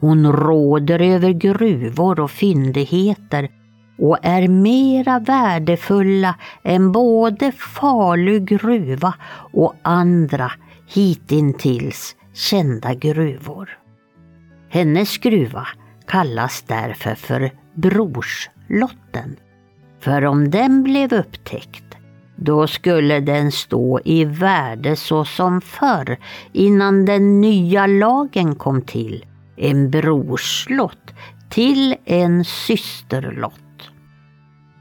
Hon 0.00 0.32
råder 0.32 1.02
över 1.02 1.30
gruvor 1.30 2.20
och 2.20 2.30
fyndigheter 2.30 3.48
och 3.98 4.18
är 4.22 4.48
mera 4.48 5.18
värdefulla 5.18 6.34
än 6.64 6.92
både 6.92 7.52
Falu 7.52 8.40
gruva 8.40 9.14
och 9.52 9.74
andra 9.82 10.52
hitintills 10.94 12.16
kända 12.34 12.94
gruvor. 12.94 13.78
Hennes 14.70 15.18
gruva 15.18 15.68
kallas 16.06 16.62
därför 16.62 17.14
för 17.14 17.50
Brorslotten. 17.74 19.36
För 20.00 20.24
om 20.24 20.50
den 20.50 20.82
blev 20.82 21.12
upptäckt 21.12 21.93
då 22.36 22.66
skulle 22.66 23.20
den 23.20 23.52
stå 23.52 24.00
i 24.04 24.24
värde 24.24 24.96
så 24.96 25.24
som 25.24 25.60
förr 25.60 26.18
innan 26.52 27.04
den 27.04 27.40
nya 27.40 27.86
lagen 27.86 28.54
kom 28.54 28.82
till. 28.82 29.26
En 29.56 29.90
brorslott 29.90 31.14
till 31.50 31.96
en 32.04 32.44
systerlott. 32.44 33.90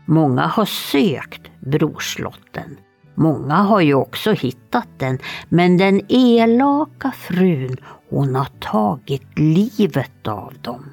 Många 0.06 0.41
har 0.41 0.66
sökt 0.66 1.41
brorslotten. 1.60 2.78
Många 3.16 3.56
har 3.56 3.82
ju 3.82 3.93
också 3.93 4.32
hittat 4.32 4.88
den, 4.97 5.20
men 5.49 5.78
den 5.78 6.01
elaka 6.10 7.12
frun 7.12 7.78
hon 8.10 8.36
har 8.36 8.47
tagit 8.60 9.39
livet 9.39 10.28
av 10.28 10.54
dem. 10.62 10.86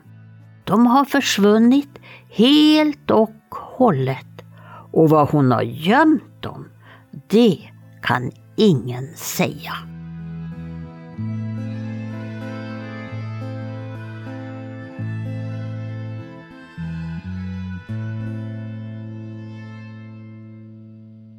De 0.64 0.86
har 0.86 1.04
försvunnit 1.04 1.98
helt 2.28 3.10
och 3.10 3.30
hållet 3.50 4.26
och 4.92 5.10
vad 5.10 5.28
hon 5.28 5.52
har 5.52 5.62
gömt 5.62 6.29
dem, 6.42 6.68
det 7.28 7.58
kan 8.02 8.32
ingen 8.56 9.16
säga. 9.16 9.72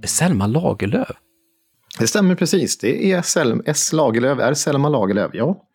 Selma 0.06 0.48
Lagerlöf? 0.48 1.08
Det 2.00 2.08
stämmer 2.08 2.36
precis. 2.36 2.78
Det 2.78 3.12
är 3.12 3.22
Sel 3.22 3.62
S. 3.66 3.94
Lagerlöf, 3.94 4.40
är 4.40 4.54
Selma 4.54 4.90
Lagerlöf, 4.90 5.32
ja. 5.34 5.68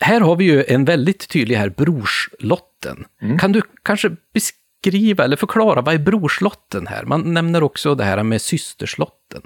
Här 0.00 0.20
har 0.20 0.36
vi 0.36 0.44
ju 0.44 0.64
en 0.64 0.84
väldigt 0.84 1.28
tydlig 1.28 1.56
här, 1.56 1.68
brorslotten. 1.68 3.04
Mm. 3.22 3.38
Kan 3.38 3.52
du 3.52 3.62
kanske 3.82 4.10
beskriva 4.34 4.65
beskriva 4.82 5.24
eller 5.24 5.36
förklara, 5.36 5.82
vad 5.82 5.94
är 5.94 5.98
brorslotten 5.98 6.86
här? 6.86 7.04
Man 7.04 7.34
nämner 7.34 7.62
också 7.62 7.94
det 7.94 8.04
här 8.04 8.22
med 8.22 8.42
systerslotten. 8.42 9.42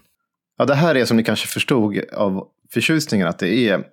Ja, 0.58 0.64
det 0.64 0.74
här 0.74 0.94
är 0.94 1.04
som 1.04 1.16
ni 1.16 1.24
kanske 1.24 1.46
förstod 1.46 2.00
av 2.12 2.46
förtjusningen 2.72 3.26
att 3.26 3.38
det 3.38 3.54
är 3.54 3.84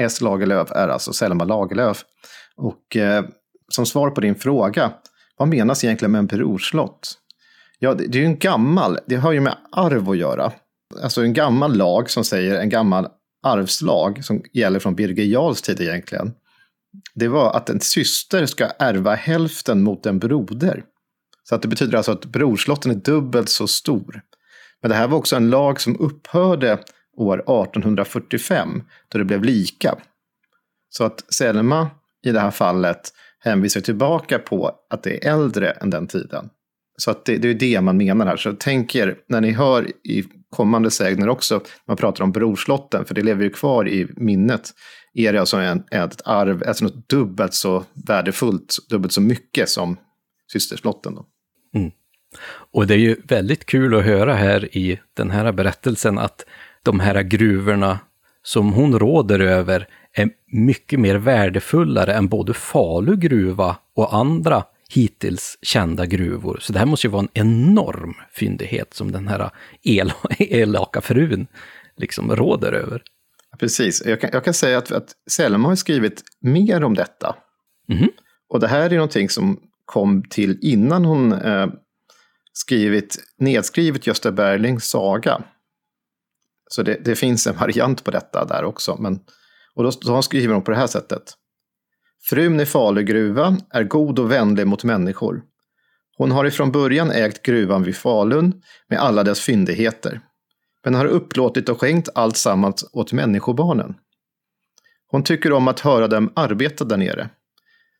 S. 0.00 0.20
Lagerlöf 0.20 0.70
är 0.70 0.88
alltså 0.88 1.12
Selma 1.12 1.44
Lagerlöf. 1.44 2.04
Och 2.56 2.96
eh, 2.96 3.24
som 3.68 3.86
svar 3.86 4.10
på 4.10 4.20
din 4.20 4.34
fråga, 4.34 4.92
vad 5.36 5.48
menas 5.48 5.84
egentligen 5.84 6.12
med 6.12 6.18
en 6.18 6.26
brorslott? 6.26 7.14
Ja, 7.78 7.94
det, 7.94 8.06
det 8.06 8.18
är 8.18 8.20
ju 8.20 8.26
en 8.26 8.38
gammal, 8.38 8.98
det 9.06 9.16
har 9.16 9.32
ju 9.32 9.40
med 9.40 9.56
arv 9.72 10.10
att 10.10 10.16
göra. 10.16 10.52
Alltså 11.02 11.22
en 11.22 11.32
gammal 11.32 11.76
lag 11.76 12.10
som 12.10 12.24
säger 12.24 12.54
en 12.54 12.68
gammal 12.68 13.06
arvslag 13.42 14.24
som 14.24 14.42
gäller 14.52 14.78
från 14.78 14.94
Birger 14.94 15.24
Jarls 15.24 15.62
tid 15.62 15.80
egentligen 15.80 16.34
det 17.14 17.28
var 17.28 17.56
att 17.56 17.70
en 17.70 17.80
syster 17.80 18.46
ska 18.46 18.66
ärva 18.78 19.14
hälften 19.14 19.82
mot 19.82 20.06
en 20.06 20.18
broder. 20.18 20.84
Så 21.42 21.54
att 21.54 21.62
det 21.62 21.68
betyder 21.68 21.96
alltså 21.96 22.12
att 22.12 22.24
brorslotten 22.24 22.90
är 22.90 22.94
dubbelt 22.94 23.48
så 23.48 23.66
stor. 23.66 24.22
Men 24.82 24.90
det 24.90 24.96
här 24.96 25.08
var 25.08 25.18
också 25.18 25.36
en 25.36 25.50
lag 25.50 25.80
som 25.80 26.00
upphörde 26.00 26.78
år 27.16 27.38
1845 27.38 28.82
då 29.08 29.18
det 29.18 29.24
blev 29.24 29.44
lika. 29.44 29.98
Så 30.88 31.04
att 31.04 31.34
Selma 31.34 31.90
i 32.24 32.32
det 32.32 32.40
här 32.40 32.50
fallet 32.50 33.00
hänvisar 33.38 33.80
tillbaka 33.80 34.38
på 34.38 34.72
att 34.90 35.02
det 35.02 35.26
är 35.26 35.32
äldre 35.32 35.70
än 35.70 35.90
den 35.90 36.06
tiden. 36.06 36.50
Så 36.96 37.10
att 37.10 37.24
det, 37.24 37.36
det 37.36 37.48
är 37.48 37.54
det 37.54 37.80
man 37.80 37.96
menar 37.96 38.26
här. 38.26 38.36
Så 38.36 38.52
tänk 38.58 38.94
er 38.94 39.16
när 39.28 39.40
ni 39.40 39.50
hör 39.50 39.90
i 40.06 40.24
kommande 40.50 40.90
sägner 40.90 41.28
också. 41.28 41.60
Man 41.86 41.96
pratar 41.96 42.24
om 42.24 42.32
brorslotten, 42.32 43.04
för 43.04 43.14
det 43.14 43.22
lever 43.22 43.44
ju 43.44 43.50
kvar 43.50 43.88
i 43.88 44.08
minnet. 44.16 44.70
Är 45.14 45.32
det 45.32 45.40
alltså 45.40 45.56
en, 45.56 45.84
ett 45.90 46.20
arv, 46.24 46.62
alltså 46.66 46.84
något 46.84 47.08
dubbelt 47.08 47.54
så 47.54 47.84
värdefullt, 48.06 48.76
dubbelt 48.88 49.12
så 49.12 49.20
mycket 49.20 49.68
som 49.68 49.96
systerslotten. 50.52 51.14
Då. 51.14 51.26
Mm. 51.74 51.90
Och 52.72 52.86
det 52.86 52.94
är 52.94 52.98
ju 52.98 53.16
väldigt 53.24 53.66
kul 53.66 53.94
att 53.94 54.04
höra 54.04 54.34
här 54.34 54.76
i 54.76 55.00
den 55.14 55.30
här 55.30 55.52
berättelsen 55.52 56.18
att 56.18 56.44
de 56.82 57.00
här 57.00 57.22
gruvorna 57.22 57.98
som 58.42 58.72
hon 58.72 58.98
råder 58.98 59.40
över 59.40 59.88
är 60.12 60.30
mycket 60.46 61.00
mer 61.00 61.16
värdefullare 61.16 62.14
än 62.14 62.28
både 62.28 62.54
Falu 62.54 63.16
gruva 63.16 63.76
och 63.94 64.14
andra 64.14 64.64
hittills 64.88 65.58
kända 65.62 66.06
gruvor. 66.06 66.58
Så 66.60 66.72
det 66.72 66.78
här 66.78 66.86
måste 66.86 67.06
ju 67.06 67.10
vara 67.10 67.22
en 67.22 67.46
enorm 67.46 68.14
fyndighet 68.32 68.94
som 68.94 69.12
den 69.12 69.28
här 69.28 69.50
el 69.82 70.12
elaka 70.38 71.00
frun 71.00 71.46
liksom 71.96 72.36
råder 72.36 72.72
över. 72.72 73.02
Precis, 73.58 74.02
jag 74.06 74.20
kan, 74.20 74.30
jag 74.32 74.44
kan 74.44 74.54
säga 74.54 74.78
att, 74.78 74.92
att 74.92 75.12
Selma 75.30 75.68
har 75.68 75.76
skrivit 75.76 76.22
mer 76.40 76.84
om 76.84 76.94
detta. 76.94 77.36
Mm. 77.88 78.08
Och 78.48 78.60
det 78.60 78.68
här 78.68 78.90
är 78.90 78.94
någonting 78.94 79.28
som 79.28 79.60
kom 79.84 80.22
till 80.22 80.58
innan 80.60 81.04
hon 81.04 81.32
eh, 81.32 81.66
skrivit, 82.52 83.18
nedskrivit 83.38 84.06
Gösta 84.06 84.32
Berlings 84.32 84.84
saga. 84.84 85.42
Så 86.70 86.82
det, 86.82 87.04
det, 87.04 87.16
finns 87.16 87.46
en 87.46 87.56
variant 87.56 88.04
på 88.04 88.10
detta 88.10 88.44
där 88.44 88.64
också. 88.64 88.96
Men, 89.00 89.20
och 89.74 89.84
då, 89.84 89.90
då 90.02 90.22
skriver 90.22 90.54
hon 90.54 90.62
på 90.62 90.70
det 90.70 90.76
här 90.76 90.86
sättet. 90.86 91.22
Frun 92.28 92.60
i 92.60 92.66
Falugruva 92.66 93.56
är 93.70 93.84
god 93.84 94.18
och 94.18 94.30
vänlig 94.30 94.66
mot 94.66 94.84
människor. 94.84 95.42
Hon 96.16 96.30
har 96.30 96.44
ifrån 96.44 96.72
början 96.72 97.10
ägt 97.10 97.42
gruvan 97.42 97.82
vid 97.82 97.96
Falun 97.96 98.62
med 98.88 98.98
alla 98.98 99.22
dess 99.22 99.40
fyndigheter, 99.40 100.20
men 100.84 100.94
har 100.94 101.06
upplåtit 101.06 101.68
och 101.68 101.80
skänkt 101.80 102.08
allt 102.14 102.36
sammans 102.36 102.90
åt 102.92 103.12
människobarnen. 103.12 103.94
Hon 105.06 105.24
tycker 105.24 105.52
om 105.52 105.68
att 105.68 105.80
höra 105.80 106.08
dem 106.08 106.32
arbeta 106.36 106.84
där 106.84 106.96
nere. 106.96 107.30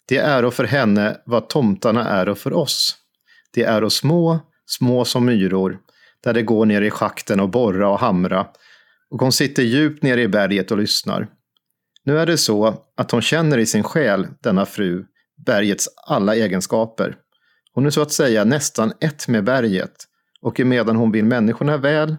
Det 0.09 0.17
är 0.17 0.45
och 0.45 0.55
för 0.55 0.65
henne 0.65 1.17
vad 1.27 1.49
tomtarna 1.49 2.09
är 2.09 2.29
och 2.29 2.39
för 2.39 2.53
oss. 2.53 2.97
Det 3.55 3.63
är 3.63 3.85
och 3.85 3.93
små, 3.93 4.41
små 4.67 5.05
som 5.05 5.27
myror, 5.27 5.79
där 6.25 6.35
det 6.35 6.43
går 6.43 6.67
ner 6.67 6.83
i 6.83 6.91
schakten 6.91 7.41
och 7.41 7.49
borra 7.49 7.89
och 7.89 7.99
hamra. 7.99 8.47
Och 9.11 9.21
hon 9.21 9.33
sitter 9.33 9.63
djupt 9.63 10.03
nere 10.03 10.23
i 10.23 10.29
berget 10.29 10.71
och 10.71 10.79
lyssnar. 10.79 11.29
Nu 12.05 12.19
är 12.19 12.27
det 12.27 12.39
så 12.39 12.85
att 12.97 13.11
hon 13.11 13.23
känner 13.23 13.59
i 13.59 13.67
sin 13.67 13.83
själ, 13.83 14.27
denna 14.43 14.67
fru, 14.67 15.05
bergets 15.47 15.89
alla 16.07 16.37
egenskaper. 16.37 17.17
Hon 17.73 17.87
är 17.87 17.91
så 17.91 18.03
att 18.03 18.13
säga 18.13 18.45
nästan 18.45 18.93
ett 19.01 19.29
med 19.29 19.45
berget, 19.45 19.95
och 20.41 20.61
emedan 20.61 20.97
hon 20.97 21.13
vill 21.13 21.25
människorna 21.25 21.77
väl, 21.77 22.17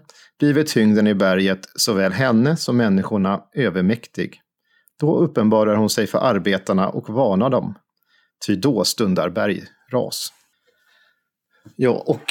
bliver 0.50 0.64
tyngden 0.64 1.06
i 1.06 1.14
berget 1.14 1.68
såväl 1.74 2.12
henne 2.12 2.56
som 2.56 2.76
människorna 2.76 3.42
övermäktig. 3.54 4.40
Då 5.00 5.18
uppenbarar 5.18 5.76
hon 5.76 5.90
sig 5.90 6.06
för 6.06 6.18
arbetarna 6.18 6.88
och 6.88 7.08
varnar 7.08 7.50
dem. 7.50 7.74
Ty 8.46 8.56
då 8.56 8.84
stundar 8.84 9.28
bergras. 9.28 10.32
Ja, 11.76 11.90
och 11.90 12.22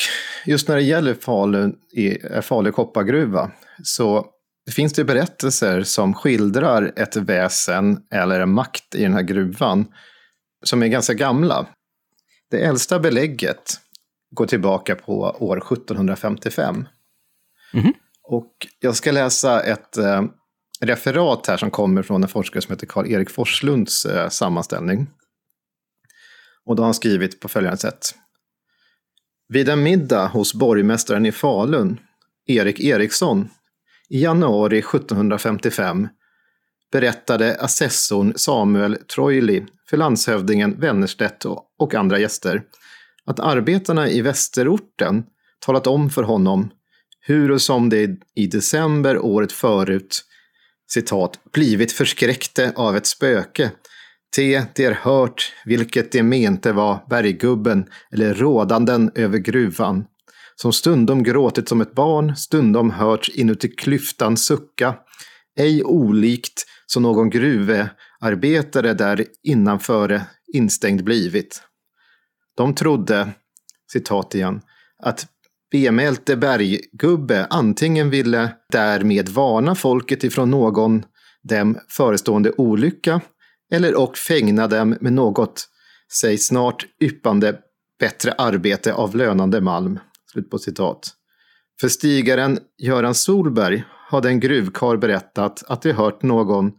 just 0.45 0.67
när 0.67 0.75
det 0.75 0.81
gäller 0.81 1.13
Falu, 1.13 1.71
eh, 1.97 2.41
Falu 2.41 2.71
koppargruva 2.71 3.51
så 3.83 4.25
finns 4.71 4.93
det 4.93 5.03
berättelser 5.03 5.83
som 5.83 6.13
skildrar 6.13 6.93
ett 6.95 7.15
väsen 7.15 7.99
eller 8.13 8.39
en 8.39 8.53
makt 8.53 8.95
i 8.95 9.03
den 9.03 9.13
här 9.13 9.21
gruvan 9.21 9.85
som 10.63 10.83
är 10.83 10.87
ganska 10.87 11.13
gamla. 11.13 11.67
Det 12.49 12.63
äldsta 12.63 12.99
belägget 12.99 13.79
går 14.31 14.45
tillbaka 14.45 14.95
på 14.95 15.21
år 15.39 15.57
1755. 15.57 16.87
Mm. 17.73 17.93
Och 18.31 18.67
jag 18.79 18.95
ska 18.95 19.11
läsa 19.11 19.63
ett 19.63 19.97
eh, 19.97 20.23
referat 20.81 21.47
här 21.47 21.57
som 21.57 21.71
kommer 21.71 22.03
från 22.03 22.23
en 22.23 22.29
forskare 22.29 22.61
som 22.61 22.73
heter 22.73 22.87
Karl-Erik 22.87 23.29
Forslunds 23.29 24.05
eh, 24.05 24.29
sammanställning. 24.29 25.07
Och 26.65 26.75
då 26.75 26.83
har 26.83 26.87
han 26.87 26.93
skrivit 26.93 27.39
på 27.39 27.47
följande 27.47 27.77
sätt. 27.77 28.15
Vid 29.47 29.69
en 29.69 29.83
middag 29.83 30.27
hos 30.27 30.53
borgmästaren 30.53 31.25
i 31.25 31.31
Falun, 31.31 31.99
Erik 32.45 32.79
Eriksson, 32.79 33.49
i 34.09 34.23
januari 34.23 34.79
1755 34.79 36.07
berättade 36.91 37.57
assessorn 37.59 38.33
Samuel 38.35 38.97
Troili 39.15 39.65
för 39.89 39.97
landshövdingen 39.97 40.79
Wennerstedt 40.79 41.45
och 41.77 41.95
andra 41.95 42.19
gäster 42.19 42.63
att 43.25 43.39
arbetarna 43.39 44.09
i 44.09 44.21
västerorten 44.21 45.23
talat 45.59 45.87
om 45.87 46.09
för 46.09 46.23
honom 46.23 46.69
hur 47.21 47.51
och 47.51 47.61
som 47.61 47.89
det 47.89 48.09
i 48.35 48.47
december 48.47 49.17
året 49.17 49.51
förut 49.51 50.23
citat, 50.91 51.39
blivit 51.53 51.91
förskräckte 51.91 52.73
av 52.75 52.95
ett 52.95 53.05
spöke. 53.05 53.71
Te 54.35 54.65
der 54.75 54.91
hört, 54.91 55.53
vilket 55.65 56.11
de 56.11 56.23
mente 56.23 56.71
var 56.71 57.05
berggubben 57.09 57.85
eller 58.11 58.33
rådanden 58.33 59.11
över 59.15 59.37
gruvan 59.37 60.05
som 60.61 60.73
stundom 60.73 61.23
gråtit 61.23 61.69
som 61.69 61.81
ett 61.81 61.95
barn, 61.95 62.35
stundom 62.35 62.91
hörts 62.91 63.29
inuti 63.29 63.67
klyftan 63.67 64.37
sucka, 64.37 64.95
ej 65.57 65.83
olikt 65.83 66.65
som 66.85 67.03
någon 67.03 67.29
gruvearbetare 67.29 68.93
där 68.93 69.25
innanföre 69.43 70.21
instängd 70.53 71.03
blivit. 71.03 71.63
De 72.57 72.75
trodde, 72.75 73.29
citat 73.91 74.35
igen, 74.35 74.61
att 75.03 75.27
bemälte 75.71 76.37
berggubbe 76.37 77.47
antingen 77.49 78.09
ville 78.09 78.51
därmed 78.71 79.29
varna 79.29 79.75
folket 79.75 80.23
ifrån 80.23 80.51
någon 80.51 81.03
dem 81.43 81.79
förestående 81.89 82.51
olycka 82.57 83.21
eller 83.71 83.95
och 83.95 84.17
fängna 84.17 84.67
dem 84.67 84.97
med 85.01 85.13
något, 85.13 85.67
säg 86.21 86.37
snart 86.37 86.85
yppande 86.99 87.59
bättre 87.99 88.31
arbete 88.31 88.93
av 88.93 89.15
lönande 89.15 89.61
malm. 89.61 89.99
Slut 90.31 90.49
på 90.49 90.57
citat. 90.57 91.11
För 91.81 91.87
stigaren 91.87 92.59
Göran 92.77 93.15
Solberg 93.15 93.83
hade 94.09 94.29
en 94.29 94.39
gruvkar 94.39 94.97
berättat 94.97 95.63
att 95.67 95.81
de 95.81 95.91
hört 95.91 96.23
någon 96.23 96.71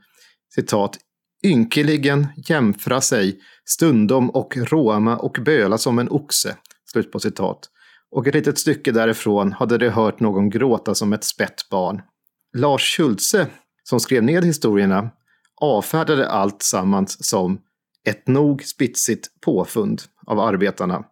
citat 0.54 0.98
ynkeligen 1.44 2.26
jämfra 2.48 3.00
sig 3.00 3.40
stundom 3.64 4.30
och 4.30 4.56
råma 4.56 5.16
och 5.16 5.38
böla 5.44 5.78
som 5.78 5.98
en 5.98 6.10
oxe. 6.10 6.56
Slut 6.92 7.12
på 7.12 7.20
citat. 7.20 7.71
Och 8.12 8.26
ett 8.26 8.34
litet 8.34 8.58
stycke 8.58 8.92
därifrån 8.92 9.52
hade 9.52 9.78
de 9.78 9.88
hört 9.88 10.20
någon 10.20 10.50
gråta 10.50 10.94
som 10.94 11.12
ett 11.12 11.24
spett 11.24 11.68
barn. 11.70 12.02
Lars 12.56 12.96
Schultze, 12.96 13.46
som 13.82 14.00
skrev 14.00 14.22
ned 14.22 14.44
historierna, 14.44 15.10
avfärdade 15.60 16.28
allt 16.28 16.62
sammans 16.62 17.28
som 17.28 17.60
ett 18.08 18.28
nog 18.28 18.62
spitsigt 18.62 19.40
påfund 19.40 20.02
av 20.26 20.40
arbetarna 20.40 21.04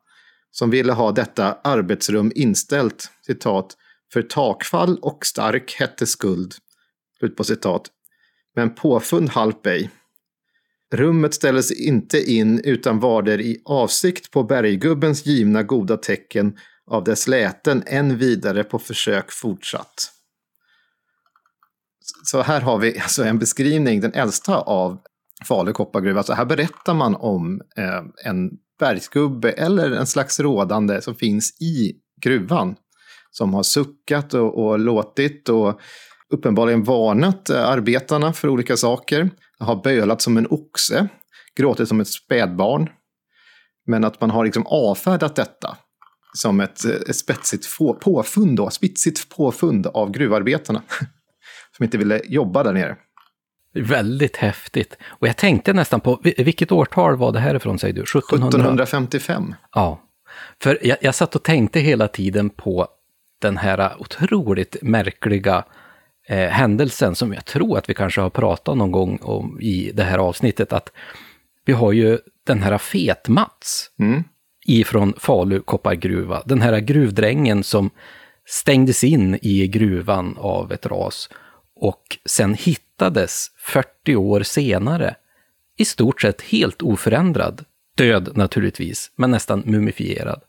som 0.51 0.71
ville 0.71 0.93
ha 0.93 1.13
detta 1.13 1.59
arbetsrum 1.65 2.33
inställt, 2.35 3.11
citat, 3.27 3.77
för 4.13 4.23
takfall 4.23 4.99
och 5.03 5.27
stark 5.27 5.77
hette 5.79 6.07
skuld, 6.07 6.55
slut 7.19 7.37
på 7.37 7.45
citat. 7.45 7.83
Men 8.57 8.75
påfund 8.75 9.29
halp 9.29 9.67
ej. 9.67 9.91
Rummet 10.95 11.35
ställdes 11.35 11.73
inte 11.73 12.33
in 12.33 12.61
utan 12.65 13.01
var 13.01 13.23
där 13.23 13.41
i 13.41 13.63
avsikt 13.65 14.31
på 14.31 14.43
berggubbens 14.43 15.27
givna 15.27 15.63
goda 15.63 15.97
tecken 15.97 16.57
av 16.91 17.05
dess 17.05 17.28
läten 17.28 17.82
än 17.86 18.18
vidare 18.18 18.64
på 18.64 18.78
försök 18.78 19.32
fortsatt. 19.32 20.12
Så 22.24 22.43
här 22.43 22.61
har 22.61 22.78
vi 22.78 23.01
alltså 23.01 23.24
en 23.24 23.38
beskrivning, 23.38 24.01
den 24.01 24.14
äldsta 24.14 24.59
av 24.59 24.99
Falu 25.49 25.72
koppargruva. 25.72 26.18
Alltså 26.18 26.32
här 26.32 26.45
berättar 26.45 26.95
man 26.95 27.14
om 27.14 27.61
eh, 27.76 28.30
en 28.30 28.51
bergsgubbe 28.80 29.51
eller 29.51 29.91
en 29.91 30.07
slags 30.07 30.41
rådande 30.41 31.03
som 31.03 31.14
finns 31.14 31.61
i 31.61 31.93
gruvan. 32.22 32.76
Som 33.30 33.55
har 33.55 33.62
suckat 33.62 34.34
och, 34.34 34.64
och 34.64 34.78
låtit 34.78 35.49
och 35.49 35.80
uppenbarligen 36.32 36.84
varnat 36.84 37.51
eh, 37.51 37.68
arbetarna 37.68 38.32
för 38.32 38.49
olika 38.49 38.76
saker. 38.76 39.30
Har 39.59 39.82
bölat 39.82 40.22
som 40.22 40.36
en 40.36 40.47
oxe, 40.51 41.09
gråtit 41.57 41.88
som 41.88 42.01
ett 42.01 42.09
spädbarn. 42.09 42.88
Men 43.86 44.05
att 44.05 44.20
man 44.20 44.30
har 44.30 44.45
liksom 44.45 44.66
avfärdat 44.66 45.36
detta 45.36 45.76
som 46.33 46.61
ett, 46.61 46.85
ett 46.85 47.16
spetsigt 47.16 47.66
påfund, 48.01 48.57
då, 48.57 48.70
spitsigt 48.70 49.28
påfund 49.28 49.87
av 49.87 50.11
gruvarbetarna. 50.11 50.83
som 51.76 51.85
inte 51.85 51.99
ville 51.99 52.20
jobba 52.24 52.62
där 52.62 52.72
nere. 52.72 52.97
Väldigt 53.74 54.37
häftigt. 54.37 54.97
Och 55.05 55.28
jag 55.28 55.37
tänkte 55.37 55.72
nästan 55.72 56.01
på, 56.01 56.20
vilket 56.22 56.72
årtal 56.72 57.16
var 57.16 57.33
det 57.33 57.41
här 57.41 57.55
ifrån 57.55 57.78
säger 57.78 57.95
du? 57.95 58.01
1700? 58.01 58.49
1755. 58.49 59.55
Ja. 59.74 60.01
För 60.62 60.78
jag, 60.83 60.99
jag 61.01 61.14
satt 61.14 61.37
och 61.37 61.43
tänkte 61.43 61.81
hela 61.81 62.09
tiden 62.09 62.51
på 62.51 62.89
den 63.41 63.57
här 63.57 63.93
otroligt 63.99 64.76
märkliga 64.83 65.64
eh, 66.28 66.49
händelsen 66.49 67.14
som 67.14 67.33
jag 67.33 67.45
tror 67.45 67.78
att 67.78 67.91
vi 67.91 67.95
kanske 67.95 68.20
har 68.20 68.31
pratat 68.31 68.76
någon 68.76 68.93
gång 68.93 69.18
om 69.22 69.61
i 69.61 69.91
det 69.95 70.05
här 70.05 70.18
avsnittet. 70.18 70.72
Att 70.72 70.93
vi 71.64 71.72
har 71.72 71.93
ju 71.93 72.18
den 72.47 72.62
här 72.62 72.78
Fet-Mats 72.78 73.91
mm 73.99 74.24
ifrån 74.67 75.15
Falu 75.19 75.61
koppargruva. 75.61 76.43
Den 76.47 76.61
här 76.61 76.79
gruvdrängen 76.79 77.63
som 77.63 77.91
stängdes 78.47 79.05
in 79.05 79.39
i 79.43 79.67
gruvan 79.67 80.37
av 80.39 80.73
ett 80.73 80.87
ras 80.87 81.29
och 81.77 82.19
sen 82.25 82.55
hittades 82.55 83.47
40 83.59 84.17
år 84.17 84.43
senare 84.43 85.15
i 85.77 85.85
stort 85.85 86.23
sett 86.23 86.43
helt 86.43 86.83
oförändrad, 86.83 87.65
död 87.95 88.37
naturligtvis, 88.37 89.11
men 89.17 89.31
nästan 89.31 89.63
mumifierad. 89.67 90.41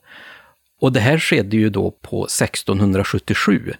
Och 0.79 0.91
det 0.91 0.99
här 0.99 1.19
skedde 1.19 1.57
ju 1.57 1.69
då 1.69 1.91
på 1.91 2.25
1677. 2.25 3.73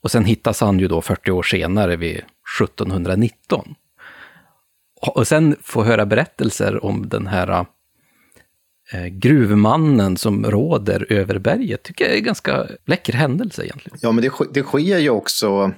Och 0.00 0.10
sen 0.10 0.24
hittas 0.24 0.60
han 0.60 0.78
ju 0.78 0.88
då 0.88 1.00
40 1.00 1.30
år 1.30 1.42
senare 1.42 1.96
vid 1.96 2.16
1719. 2.60 3.74
Och 5.00 5.26
sen 5.26 5.56
få 5.62 5.84
höra 5.84 6.06
berättelser 6.06 6.84
om 6.84 7.08
den 7.08 7.26
här 7.26 7.66
gruvmannen 9.10 10.16
som 10.16 10.44
råder 10.44 11.12
över 11.12 11.38
berget, 11.38 11.82
tycker 11.82 12.04
jag 12.04 12.14
är 12.14 12.18
en 12.18 12.24
ganska 12.24 12.66
läcker 12.86 13.12
händelse 13.12 13.64
egentligen. 13.64 13.98
Ja, 14.02 14.12
men 14.12 14.22
det, 14.24 14.32
det 14.54 14.62
sker 14.62 14.98
ju 14.98 15.10
också 15.10 15.72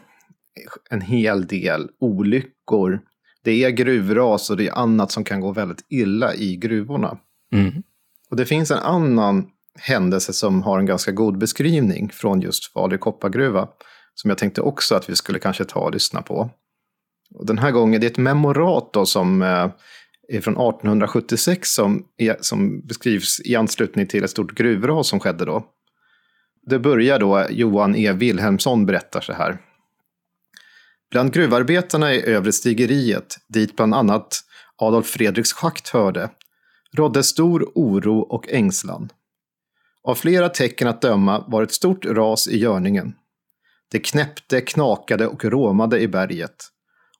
en 0.91 1.01
hel 1.01 1.47
del 1.47 1.89
olyckor. 2.01 3.01
Det 3.45 3.65
är 3.65 3.71
gruvras 3.71 4.51
och 4.51 4.57
det 4.57 4.69
är 4.69 4.79
annat 4.79 5.13
som 5.13 5.25
kan 5.25 5.41
gå 5.41 5.53
väldigt 5.53 5.87
illa 5.89 6.35
i 6.35 6.57
gruvorna. 6.57 7.19
Mm. 7.53 7.83
Och 8.31 8.37
det 8.37 8.47
finns 8.47 8.71
en 8.71 8.79
annan 8.79 9.47
händelse 9.79 10.33
som 10.33 10.63
har 10.63 10.79
en 10.79 10.87
ganska 10.87 11.13
god 11.13 11.39
beskrivning 11.39 12.11
från 12.11 12.41
just 12.41 12.73
Falu 12.73 12.99
koppargruva. 12.99 13.69
Som 14.15 14.31
jag 14.31 14.39
tänkte 14.39 14.61
också 14.61 14.95
att 14.95 15.11
vi 15.11 15.17
skulle 15.17 15.39
kanske 15.39 15.65
ta 15.65 15.81
och 15.81 15.93
lyssna 15.93 16.23
på. 16.23 16.51
Och 17.35 17.47
den 17.47 17.59
här 17.59 17.71
gången, 17.71 18.01
det 18.01 18.07
är 18.07 18.11
ett 18.11 18.19
memorat 18.19 18.93
då 18.93 19.07
som 19.07 19.43
eh, 19.43 19.71
från 20.29 20.55
1876 20.55 21.71
som, 21.71 22.05
som 22.41 22.87
beskrivs 22.87 23.41
i 23.45 23.57
anslutning 23.57 24.07
till 24.07 24.25
ett 24.25 24.31
stort 24.31 24.55
gruvras 24.55 25.09
som 25.09 25.21
skedde 25.21 25.45
då. 25.45 25.67
Det 26.67 26.79
börjar 26.79 27.19
då, 27.19 27.47
Johan 27.51 27.97
E. 27.97 28.13
Wilhelmsson 28.13 28.87
berättar 28.87 29.21
så 29.21 29.33
här. 29.33 29.59
Bland 31.11 31.33
gruvarbetarna 31.33 32.15
i 32.15 32.27
övre 32.27 32.53
stigeriet, 32.53 33.37
dit 33.49 33.77
bland 33.77 33.95
annat 33.95 34.41
Adolf 34.77 35.07
Fredriks 35.07 35.53
schakt 35.53 35.89
hörde, 35.89 36.31
rådde 36.97 37.23
stor 37.23 37.73
oro 37.75 38.19
och 38.19 38.49
ängslan. 38.49 39.09
Av 40.03 40.15
flera 40.15 40.49
tecken 40.49 40.89
att 40.89 41.03
döma 41.03 41.45
var 41.49 41.63
ett 41.63 41.73
stort 41.73 42.05
ras 42.05 42.49
i 42.49 42.59
görningen. 42.59 43.15
Det 43.91 43.99
knäppte, 43.99 44.61
knakade 44.61 45.27
och 45.27 45.45
råmade 45.45 46.01
i 46.01 46.09
berget. 46.09 46.74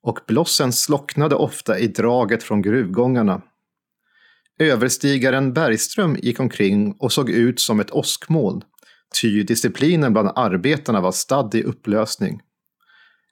Och 0.05 0.19
blossen 0.27 0.73
slocknade 0.73 1.35
ofta 1.35 1.79
i 1.79 1.87
draget 1.87 2.43
från 2.43 2.63
gruvgångarna. 2.63 3.43
Överstigaren 4.59 5.53
Bergström 5.53 6.17
gick 6.23 6.41
omkring 6.41 6.97
och 6.99 7.13
såg 7.13 7.31
ut 7.31 7.61
som 7.61 7.81
ett 7.81 7.91
åskmoln, 7.91 8.63
ty 9.21 9.43
disciplinen 9.43 10.13
bland 10.13 10.31
arbetarna 10.35 11.01
var 11.01 11.13
stadd 11.13 11.55
i 11.55 11.63
upplösning. 11.63 12.41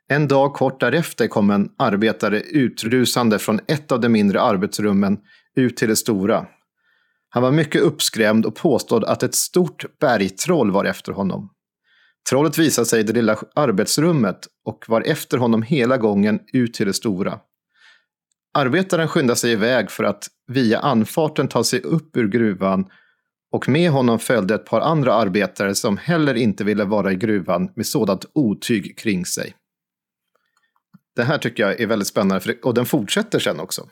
En 0.08 0.28
dag 0.28 0.54
kort 0.54 0.80
därefter 0.80 1.26
kom 1.26 1.50
en 1.50 1.68
arbetare 1.78 2.40
utrusande 2.40 3.38
från 3.38 3.60
ett 3.68 3.92
av 3.92 4.00
de 4.00 4.08
mindre 4.08 4.40
arbetsrummen 4.40 5.18
ut 5.56 5.76
till 5.76 5.88
det 5.88 5.96
stora. 5.96 6.46
Han 7.28 7.42
var 7.42 7.52
mycket 7.52 7.82
uppskrämd 7.82 8.46
och 8.46 8.54
påstod 8.54 9.04
att 9.04 9.22
ett 9.22 9.34
stort 9.34 9.98
bergtroll 9.98 10.70
var 10.70 10.84
efter 10.84 11.12
honom. 11.12 11.51
Trollet 12.30 12.58
visade 12.58 12.86
sig 12.86 13.00
i 13.00 13.02
det 13.02 13.12
lilla 13.12 13.38
arbetsrummet 13.54 14.48
och 14.64 14.84
var 14.88 15.00
efter 15.00 15.38
honom 15.38 15.62
hela 15.62 15.96
gången 15.96 16.40
ut 16.52 16.74
till 16.74 16.86
det 16.86 16.92
stora. 16.92 17.38
Arbetaren 18.54 19.08
skyndade 19.08 19.36
sig 19.36 19.52
iväg 19.52 19.90
för 19.90 20.04
att 20.04 20.26
via 20.46 20.78
anfarten 20.78 21.48
ta 21.48 21.64
sig 21.64 21.80
upp 21.80 22.16
ur 22.16 22.28
gruvan 22.28 22.86
och 23.52 23.68
med 23.68 23.90
honom 23.90 24.18
följde 24.18 24.54
ett 24.54 24.64
par 24.64 24.80
andra 24.80 25.14
arbetare 25.14 25.74
som 25.74 25.96
heller 25.96 26.34
inte 26.34 26.64
ville 26.64 26.84
vara 26.84 27.12
i 27.12 27.16
gruvan 27.16 27.72
med 27.76 27.86
sådant 27.86 28.24
otyg 28.34 28.98
kring 28.98 29.26
sig. 29.26 29.54
Det 31.16 31.24
här 31.24 31.38
tycker 31.38 31.62
jag 31.62 31.80
är 31.80 31.86
väldigt 31.86 32.08
spännande 32.08 32.54
och 32.62 32.74
den 32.74 32.86
fortsätter 32.86 33.38
sen 33.38 33.60
också. 33.60 33.88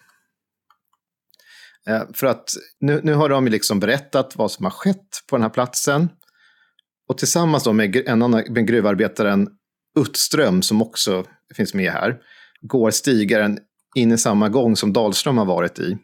Eh, 1.86 2.02
för 2.14 2.26
att 2.26 2.50
nu, 2.80 3.00
nu 3.04 3.14
har 3.14 3.28
de 3.28 3.48
liksom 3.48 3.80
berättat 3.80 4.36
vad 4.36 4.50
som 4.50 4.64
har 4.64 4.72
skett 4.72 5.24
på 5.28 5.36
den 5.36 5.42
här 5.42 5.50
platsen. 5.50 6.08
Och 7.10 7.18
tillsammans 7.18 7.64
då 7.64 7.72
med 7.72 7.96
en 7.96 8.22
annan 8.22 8.44
med 8.48 8.66
gruvarbetaren 8.66 9.48
Uttström, 9.98 10.62
som 10.62 10.82
också 10.82 11.24
finns 11.54 11.74
med 11.74 11.92
här, 11.92 12.18
går 12.60 12.90
stigaren 12.90 13.58
in 13.94 14.12
i 14.12 14.18
samma 14.18 14.48
gång 14.48 14.76
som 14.76 14.92
Dahlström 14.92 15.38
har 15.38 15.44
varit 15.44 15.78
i. 15.78 15.98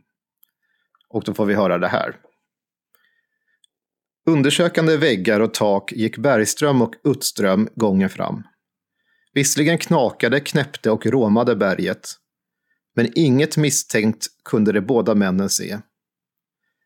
Och 1.08 1.24
då 1.24 1.34
får 1.34 1.46
vi 1.46 1.54
höra 1.54 1.78
det 1.78 1.88
här. 1.88 2.16
Undersökande 4.26 4.96
väggar 4.96 5.40
och 5.40 5.54
tak 5.54 5.92
gick 5.92 6.18
Bergström 6.18 6.82
och 6.82 6.94
Uttström 7.04 7.68
gången 7.74 8.10
fram. 8.10 8.42
Visserligen 9.32 9.78
knakade, 9.78 10.40
knäppte 10.40 10.90
och 10.90 11.06
råmade 11.06 11.56
berget, 11.56 12.08
men 12.96 13.12
inget 13.14 13.56
misstänkt 13.56 14.26
kunde 14.44 14.72
de 14.72 14.80
båda 14.80 15.14
männen 15.14 15.48
se. 15.48 15.78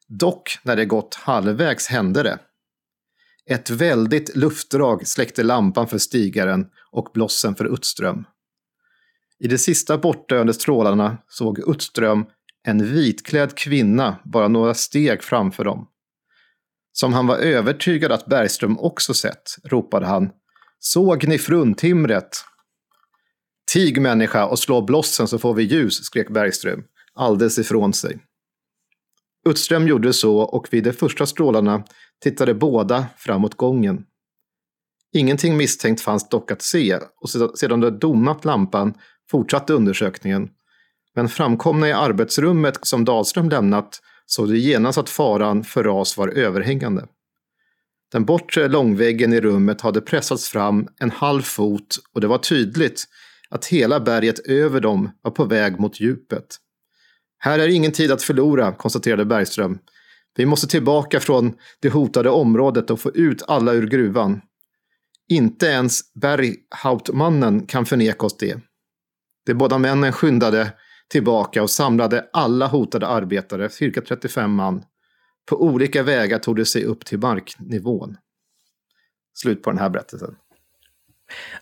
Dock, 0.08 0.58
när 0.62 0.76
det 0.76 0.84
gått 0.84 1.14
halvvägs 1.14 1.86
hände 1.88 2.22
det. 2.22 2.38
Ett 3.46 3.70
väldigt 3.70 4.36
luftdrag 4.36 5.06
släckte 5.06 5.42
lampan 5.42 5.88
för 5.88 5.98
stigaren 5.98 6.66
och 6.90 7.10
blossen 7.14 7.54
för 7.54 7.64
Uttström. 7.64 8.24
I 9.38 9.48
de 9.48 9.58
sista 9.58 9.98
bortdöende 9.98 10.54
strålarna 10.54 11.18
såg 11.28 11.58
Uttström 11.58 12.26
en 12.62 12.92
vitklädd 12.94 13.56
kvinna 13.56 14.18
bara 14.24 14.48
några 14.48 14.74
steg 14.74 15.22
framför 15.22 15.64
dem. 15.64 15.88
Som 16.92 17.12
han 17.12 17.26
var 17.26 17.36
övertygad 17.36 18.12
att 18.12 18.26
Bergström 18.26 18.78
också 18.78 19.14
sett, 19.14 19.56
ropade 19.64 20.06
han. 20.06 20.30
Såg 20.78 21.28
ni 21.28 21.38
fruntimret? 21.38 22.44
Tig 23.72 24.00
människa 24.00 24.46
och 24.46 24.58
slå 24.58 24.82
blossen 24.82 25.28
så 25.28 25.38
får 25.38 25.54
vi 25.54 25.62
ljus, 25.62 26.04
skrek 26.04 26.28
Bergström, 26.30 26.84
alldeles 27.14 27.58
ifrån 27.58 27.92
sig. 27.92 28.18
Uttström 29.48 29.88
gjorde 29.88 30.12
så 30.12 30.38
och 30.38 30.68
vid 30.70 30.84
de 30.84 30.92
första 30.92 31.26
strålarna 31.26 31.84
tittade 32.20 32.54
båda 32.54 33.06
framåt 33.16 33.54
gången. 33.54 34.04
Ingenting 35.12 35.56
misstänkt 35.56 36.00
fanns 36.00 36.28
dock 36.28 36.50
att 36.50 36.62
se 36.62 36.98
och 37.20 37.30
sedan 37.58 37.80
de 37.80 37.98
domat 37.98 38.44
lampan 38.44 38.94
fortsatte 39.30 39.72
undersökningen. 39.72 40.48
Men 41.14 41.28
framkomna 41.28 41.88
i 41.88 41.92
arbetsrummet 41.92 42.78
som 42.82 43.04
Dahlström 43.04 43.48
lämnat 43.48 44.00
såg 44.26 44.48
de 44.48 44.56
genast 44.58 44.98
att 44.98 45.10
faran 45.10 45.64
för 45.64 45.84
ras 45.84 46.16
var 46.16 46.28
överhängande. 46.28 47.06
Den 48.12 48.24
bortre 48.24 48.68
långväggen 48.68 49.32
i 49.32 49.40
rummet 49.40 49.80
hade 49.80 50.00
pressats 50.00 50.48
fram 50.48 50.88
en 51.00 51.10
halv 51.10 51.42
fot 51.42 51.96
och 52.12 52.20
det 52.20 52.26
var 52.26 52.38
tydligt 52.38 53.04
att 53.50 53.66
hela 53.66 54.00
berget 54.00 54.38
över 54.38 54.80
dem 54.80 55.10
var 55.22 55.30
på 55.30 55.44
väg 55.44 55.80
mot 55.80 56.00
djupet. 56.00 56.56
Här 57.38 57.58
är 57.58 57.68
ingen 57.68 57.92
tid 57.92 58.12
att 58.12 58.22
förlora, 58.22 58.72
konstaterade 58.72 59.24
Bergström. 59.24 59.78
Vi 60.36 60.46
måste 60.46 60.66
tillbaka 60.66 61.20
från 61.20 61.54
det 61.80 61.88
hotade 61.88 62.30
området 62.30 62.90
och 62.90 63.00
få 63.00 63.10
ut 63.10 63.42
alla 63.48 63.72
ur 63.72 63.86
gruvan. 63.86 64.40
Inte 65.28 65.66
ens 65.66 66.14
Berghautmannen 66.14 67.66
kan 67.66 67.86
förneka 67.86 68.26
oss 68.26 68.36
det. 68.36 68.60
De 69.46 69.54
båda 69.54 69.78
männen 69.78 70.12
skyndade 70.12 70.72
tillbaka 71.08 71.62
och 71.62 71.70
samlade 71.70 72.28
alla 72.32 72.66
hotade 72.66 73.06
arbetare, 73.06 73.68
cirka 73.68 74.00
35 74.00 74.52
man. 74.52 74.84
På 75.46 75.62
olika 75.62 76.02
vägar 76.02 76.38
tog 76.38 76.56
de 76.56 76.64
sig 76.64 76.84
upp 76.84 77.04
till 77.04 77.18
marknivån. 77.18 78.16
Slut 79.34 79.62
på 79.62 79.70
den 79.70 79.78
här 79.78 79.90
berättelsen. 79.90 80.36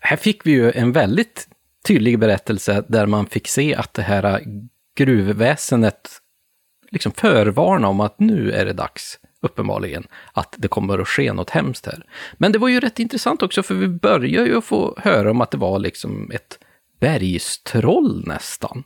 Här 0.01 0.16
fick 0.16 0.47
vi 0.47 0.51
ju 0.51 0.73
en 0.73 0.93
väldigt 0.93 1.49
tydlig 1.87 2.19
berättelse 2.19 2.85
där 2.89 3.07
man 3.07 3.27
fick 3.27 3.49
se 3.49 3.75
att 3.75 3.95
det 3.95 4.03
här 4.03 4.43
gruvväsendet 4.97 6.09
liksom 6.91 7.12
förvarna 7.12 7.89
om 7.89 8.01
att 8.01 8.20
nu 8.20 8.53
är 8.53 8.64
det 8.64 8.72
dags, 8.72 9.18
uppenbarligen, 9.41 10.07
att 10.32 10.55
det 10.59 10.68
kommer 10.68 10.99
att 10.99 11.09
ske 11.09 11.32
något 11.32 11.51
hemskt 11.51 11.86
här. 11.86 12.05
Men 12.34 12.53
det 12.53 12.59
var 12.59 12.68
ju 12.68 12.80
rätt 12.80 12.99
intressant 12.99 13.43
också, 13.43 13.62
för 13.62 13.74
vi 13.74 13.89
börjar 13.89 14.47
ju 14.47 14.61
få 14.61 14.95
höra 14.99 15.30
om 15.30 15.41
att 15.41 15.51
det 15.51 15.59
var 15.59 15.78
liksom 15.78 16.30
ett 16.34 16.59
bergstroll 17.01 18.24
nästan, 18.26 18.84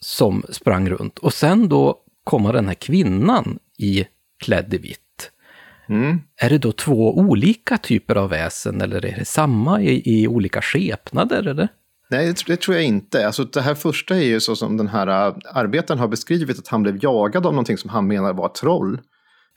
som 0.00 0.44
sprang 0.48 0.90
runt. 0.90 1.18
Och 1.18 1.34
sen 1.34 1.68
då 1.68 2.00
kommer 2.24 2.52
den 2.52 2.66
här 2.66 2.74
kvinnan 2.74 3.58
i 3.78 4.06
klädd 4.38 4.74
i 4.74 4.78
vitt. 4.78 5.30
Mm. 5.88 6.20
Är 6.36 6.50
det 6.50 6.58
då 6.58 6.72
två 6.72 7.18
olika 7.18 7.78
typer 7.78 8.16
av 8.16 8.30
väsen 8.30 8.80
eller 8.80 8.96
är 8.96 9.16
det 9.18 9.24
samma 9.24 9.82
i, 9.82 10.02
i 10.04 10.28
olika 10.28 10.62
skepnader? 10.62 11.48
Eller? 11.48 11.68
Nej, 12.10 12.26
det, 12.26 12.42
det, 12.46 12.56
tror 12.60 12.76
jag 12.76 12.84
inte. 12.84 13.26
Alltså, 13.26 13.44
det 13.44 13.60
här 13.60 13.74
första 13.74 14.16
är 14.16 14.22
ju 14.22 14.40
så 14.40 14.56
som 14.56 14.76
den 14.76 14.88
här 14.88 15.28
uh, 15.28 15.36
arbetaren 15.52 16.00
har 16.00 16.08
beskrivit, 16.08 16.58
att 16.58 16.68
han 16.68 16.82
blev 16.82 16.98
jagad 17.02 17.46
av 17.46 17.52
någonting 17.52 17.78
som 17.78 17.90
han 17.90 18.06
menar 18.06 18.32
var 18.32 18.48
troll. 18.48 19.00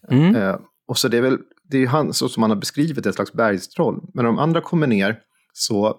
Mm. 0.09 0.35
Uh, 0.35 0.55
och 0.87 0.97
så 0.97 1.07
det 1.07 1.17
är 1.17 1.21
väl, 1.21 1.37
det 1.69 1.77
är 1.77 1.87
han, 1.87 2.13
så 2.13 2.29
som 2.29 2.43
han 2.43 2.51
har 2.51 2.57
beskrivit, 2.57 3.05
ett 3.05 3.15
slags 3.15 3.33
bergstroll. 3.33 3.95
Men 4.13 4.25
när 4.25 4.31
de 4.31 4.39
andra 4.39 4.61
kommer 4.61 4.87
ner 4.87 5.19
så 5.53 5.95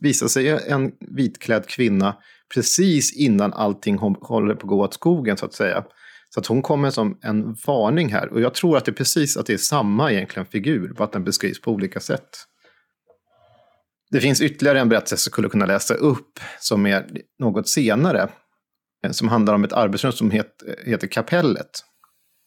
visar 0.00 0.28
sig 0.28 0.48
en 0.48 0.92
vitklädd 1.16 1.66
kvinna 1.66 2.16
precis 2.54 3.16
innan 3.16 3.52
allting 3.52 3.98
håller 3.98 4.54
på 4.54 4.60
att 4.60 4.68
gå 4.68 4.84
åt 4.84 4.94
skogen, 4.94 5.36
så 5.36 5.46
att 5.46 5.54
säga. 5.54 5.84
Så 6.34 6.40
att 6.40 6.46
hon 6.46 6.62
kommer 6.62 6.90
som 6.90 7.18
en 7.22 7.56
varning 7.66 8.12
här. 8.12 8.32
Och 8.32 8.40
jag 8.40 8.54
tror 8.54 8.76
att 8.76 8.84
det 8.84 8.90
är 8.90 8.94
precis 8.94 9.36
att 9.36 9.46
det 9.46 9.52
är 9.52 9.58
samma 9.58 10.12
egentligen 10.12 10.46
figur, 10.46 10.92
bara 10.96 11.04
att 11.04 11.12
den 11.12 11.24
beskrivs 11.24 11.60
på 11.60 11.72
olika 11.72 12.00
sätt. 12.00 12.28
Det 14.10 14.20
finns 14.20 14.40
ytterligare 14.40 14.80
en 14.80 14.88
berättelse 14.88 15.14
jag 15.14 15.20
skulle 15.20 15.48
kunna 15.48 15.66
läsa 15.66 15.94
upp 15.94 16.40
som 16.60 16.86
är 16.86 17.06
något 17.38 17.68
senare. 17.68 18.28
Som 19.10 19.28
handlar 19.28 19.54
om 19.54 19.64
ett 19.64 19.72
arbetsrum 19.72 20.12
som 20.12 20.30
heter 20.30 21.06
Kapellet. 21.06 21.84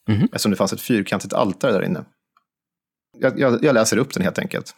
Mm. 0.10 0.24
Eftersom 0.24 0.52
det 0.52 0.58
fanns 0.58 0.74
ett 0.74 0.82
fyrkantigt 0.82 1.34
altare 1.34 1.72
där 1.72 1.84
inne. 1.84 2.06
Jag, 3.18 3.40
jag, 3.40 3.64
jag 3.64 3.74
läser 3.74 3.98
upp 3.98 4.14
den 4.14 4.24
helt 4.24 4.40
enkelt. 4.40 4.76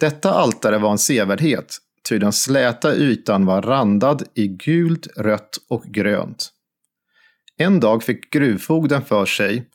Detta 0.00 0.32
altare 0.32 0.78
var 0.78 0.90
en 0.90 0.98
sevärdhet, 0.98 1.78
ty 2.08 2.18
den 2.18 2.32
släta 2.32 2.94
ytan 2.94 3.46
var 3.46 3.62
randad 3.62 4.22
i 4.34 4.48
gult, 4.48 5.06
rött 5.16 5.58
och 5.68 5.84
grönt. 5.84 6.52
En 7.56 7.80
dag 7.80 8.02
fick 8.02 8.32
gruvfogden 8.32 9.02
för 9.04 9.26
sig 9.26 9.70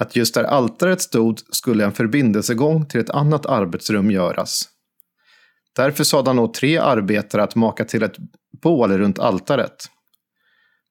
att 0.00 0.16
just 0.16 0.34
där 0.34 0.44
altaret 0.44 1.00
stod 1.00 1.40
skulle 1.54 1.84
en 1.84 1.92
förbindelsegång 1.92 2.86
till 2.86 3.00
ett 3.00 3.10
annat 3.10 3.46
arbetsrum 3.46 4.10
göras. 4.10 4.68
Därför 5.76 6.04
sade 6.04 6.30
han 6.30 6.38
åt 6.38 6.54
tre 6.54 6.78
arbetare 6.78 7.42
att 7.42 7.54
maka 7.54 7.84
till 7.84 8.02
ett 8.02 8.16
bål 8.62 8.98
runt 8.98 9.18
altaret. 9.18 9.90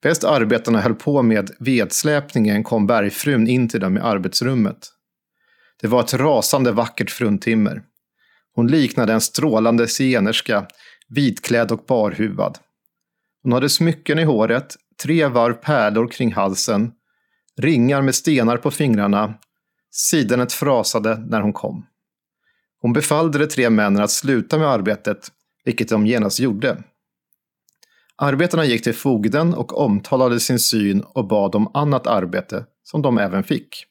Bäst 0.02 0.24
arbetarna 0.24 0.82
höll 0.82 0.96
på 0.96 1.22
med 1.22 1.52
vedsläpningen 1.60 2.64
kom 2.64 2.88
bergfrun 2.88 3.48
in 3.48 3.70
till 3.70 3.80
dem 3.80 3.98
i 3.98 4.00
arbetsrummet. 4.00 4.78
Det 5.82 5.88
var 5.88 6.00
ett 6.00 6.14
rasande 6.14 6.72
vackert 6.72 7.12
fruntimmer. 7.12 7.82
Hon 8.56 8.68
liknade 8.68 9.14
en 9.14 9.22
strålande 9.22 9.88
zigenerska, 9.88 10.68
vitklädd 11.10 11.72
och 11.72 11.84
barhuvad. 11.88 12.58
Hon 13.44 13.52
hade 13.52 13.70
smycken 13.70 14.20
i 14.20 14.24
håret, 14.24 14.76
tre 15.04 15.28
varv 15.28 15.54
pärlor 15.54 16.08
kring 16.08 16.34
halsen, 16.34 16.92
ringar 17.60 18.02
med 18.02 18.16
stenar 18.16 18.58
på 18.58 18.72
fingrarna. 18.72 19.34
Sidenet 19.92 20.54
frasade 20.54 21.18
när 21.28 21.42
hon 21.42 21.54
kom. 21.54 21.86
Hon 22.82 22.94
befallde 22.94 23.40
de 23.40 23.48
tre 23.48 23.70
männen 23.70 24.04
att 24.04 24.12
sluta 24.12 24.58
med 24.58 24.68
arbetet, 24.68 25.28
vilket 25.66 25.90
de 25.90 26.08
genast 26.08 26.40
gjorde. 26.40 26.84
Arbetarna 28.16 28.66
gick 28.66 28.84
till 28.84 28.94
fogden 28.94 29.54
och 29.54 29.78
omtalade 29.78 30.40
sin 30.40 30.60
syn 30.60 31.02
och 31.02 31.28
bad 31.28 31.56
om 31.56 31.72
annat 31.74 32.08
arbete, 32.08 32.66
som 32.84 33.02
de 33.02 33.18
även 33.18 33.44
fick. 33.44 33.86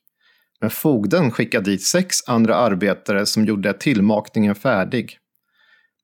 Men 0.60 0.70
fogden 0.70 1.30
skickade 1.30 1.70
dit 1.70 1.82
sex 1.82 2.16
andra 2.26 2.54
arbetare 2.54 3.26
som 3.26 3.44
gjorde 3.44 3.72
tillmakningen 3.72 4.54
färdig. 4.54 5.18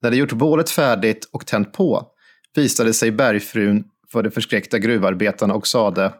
När 0.03 0.11
de 0.11 0.17
gjort 0.17 0.33
bålet 0.33 0.71
färdigt 0.71 1.29
och 1.33 1.47
tänt 1.47 1.73
på 1.73 2.07
visade 2.55 2.95
sig 2.95 3.11
bergfrun 3.11 3.85
för 4.13 4.23
de 4.23 4.31
förskräckta 4.31 4.79
gruvarbetarna 4.79 5.55
och 5.55 5.67
sade 5.67 6.13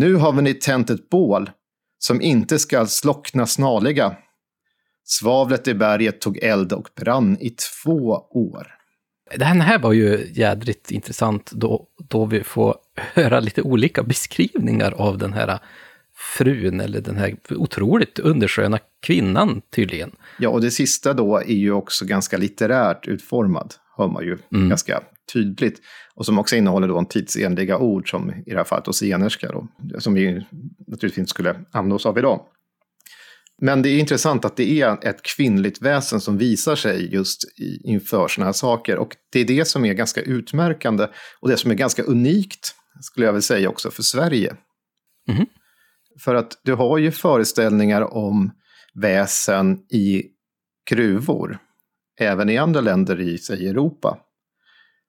nu 0.00 0.14
har 0.14 0.32
vi 0.32 0.42
ni 0.42 0.54
tänt 0.54 0.90
ett 0.90 1.10
bål 1.10 1.50
som 1.98 2.20
inte 2.20 2.58
skall 2.58 2.88
slockna 2.88 3.46
snarliga. 3.46 4.16
Svavlet 5.04 5.68
i 5.68 5.74
berget 5.74 6.20
tog 6.20 6.38
eld 6.38 6.72
och 6.72 6.88
brann 6.96 7.36
i 7.40 7.50
två 7.50 8.26
år. 8.30 8.74
Det 9.36 9.44
här 9.44 9.78
var 9.78 9.92
ju 9.92 10.30
jädrigt 10.32 10.90
intressant 10.90 11.50
då, 11.50 11.86
då 12.08 12.24
vi 12.24 12.42
får 12.42 12.76
höra 12.96 13.40
lite 13.40 13.62
olika 13.62 14.02
beskrivningar 14.02 14.92
av 14.92 15.18
den 15.18 15.32
här 15.32 15.58
frun, 16.36 16.80
eller 16.80 17.00
den 17.00 17.16
här 17.16 17.36
otroligt 17.50 18.18
undersköna 18.18 18.78
kvinnan 19.02 19.62
tydligen. 19.74 20.10
Ja, 20.38 20.48
och 20.48 20.60
det 20.60 20.70
sista 20.70 21.12
då 21.12 21.36
är 21.36 21.52
ju 21.54 21.72
också 21.72 22.04
ganska 22.04 22.36
litterärt 22.36 23.08
utformad, 23.08 23.74
hör 23.96 24.08
man 24.08 24.24
ju 24.24 24.38
mm. 24.52 24.68
ganska 24.68 25.02
tydligt. 25.32 25.80
Och 26.14 26.26
som 26.26 26.38
också 26.38 26.56
innehåller 26.56 26.88
då 26.88 26.98
en 26.98 27.06
tidsenliga 27.06 27.78
ord 27.78 28.10
som 28.10 28.30
i 28.30 28.50
det 28.50 28.56
här 28.56 28.64
fallet 28.64 28.94
zigenarska 28.94 29.52
då, 29.52 29.68
som 29.98 30.14
vi 30.14 30.46
naturligtvis 30.86 31.18
inte 31.18 31.30
skulle 31.30 31.54
använda 31.72 31.96
oss 31.96 32.06
av 32.06 32.18
idag. 32.18 32.40
Men 33.60 33.82
det 33.82 33.88
är 33.88 33.98
intressant 33.98 34.44
att 34.44 34.56
det 34.56 34.80
är 34.80 35.06
ett 35.06 35.22
kvinnligt 35.22 35.82
väsen 35.82 36.20
som 36.20 36.38
visar 36.38 36.76
sig 36.76 37.14
just 37.14 37.42
inför 37.84 38.28
sådana 38.28 38.46
här 38.46 38.52
saker. 38.52 38.98
Och 38.98 39.16
det 39.32 39.40
är 39.40 39.44
det 39.44 39.64
som 39.64 39.84
är 39.84 39.94
ganska 39.94 40.20
utmärkande 40.20 41.06
och 41.40 41.48
det 41.48 41.56
som 41.56 41.70
är 41.70 41.74
ganska 41.74 42.02
unikt, 42.02 42.74
skulle 43.00 43.26
jag 43.26 43.32
vilja 43.32 43.42
säga 43.42 43.68
också, 43.68 43.90
för 43.90 44.02
Sverige. 44.02 44.56
Mm. 45.30 45.46
För 46.24 46.34
att 46.34 46.60
du 46.64 46.74
har 46.74 46.98
ju 46.98 47.10
föreställningar 47.10 48.14
om 48.14 48.50
väsen 48.94 49.78
i 49.92 50.24
gruvor, 50.90 51.58
även 52.20 52.48
i 52.48 52.58
andra 52.58 52.80
länder 52.80 53.20
i, 53.20 53.38
säg 53.38 53.68
Europa. 53.68 54.18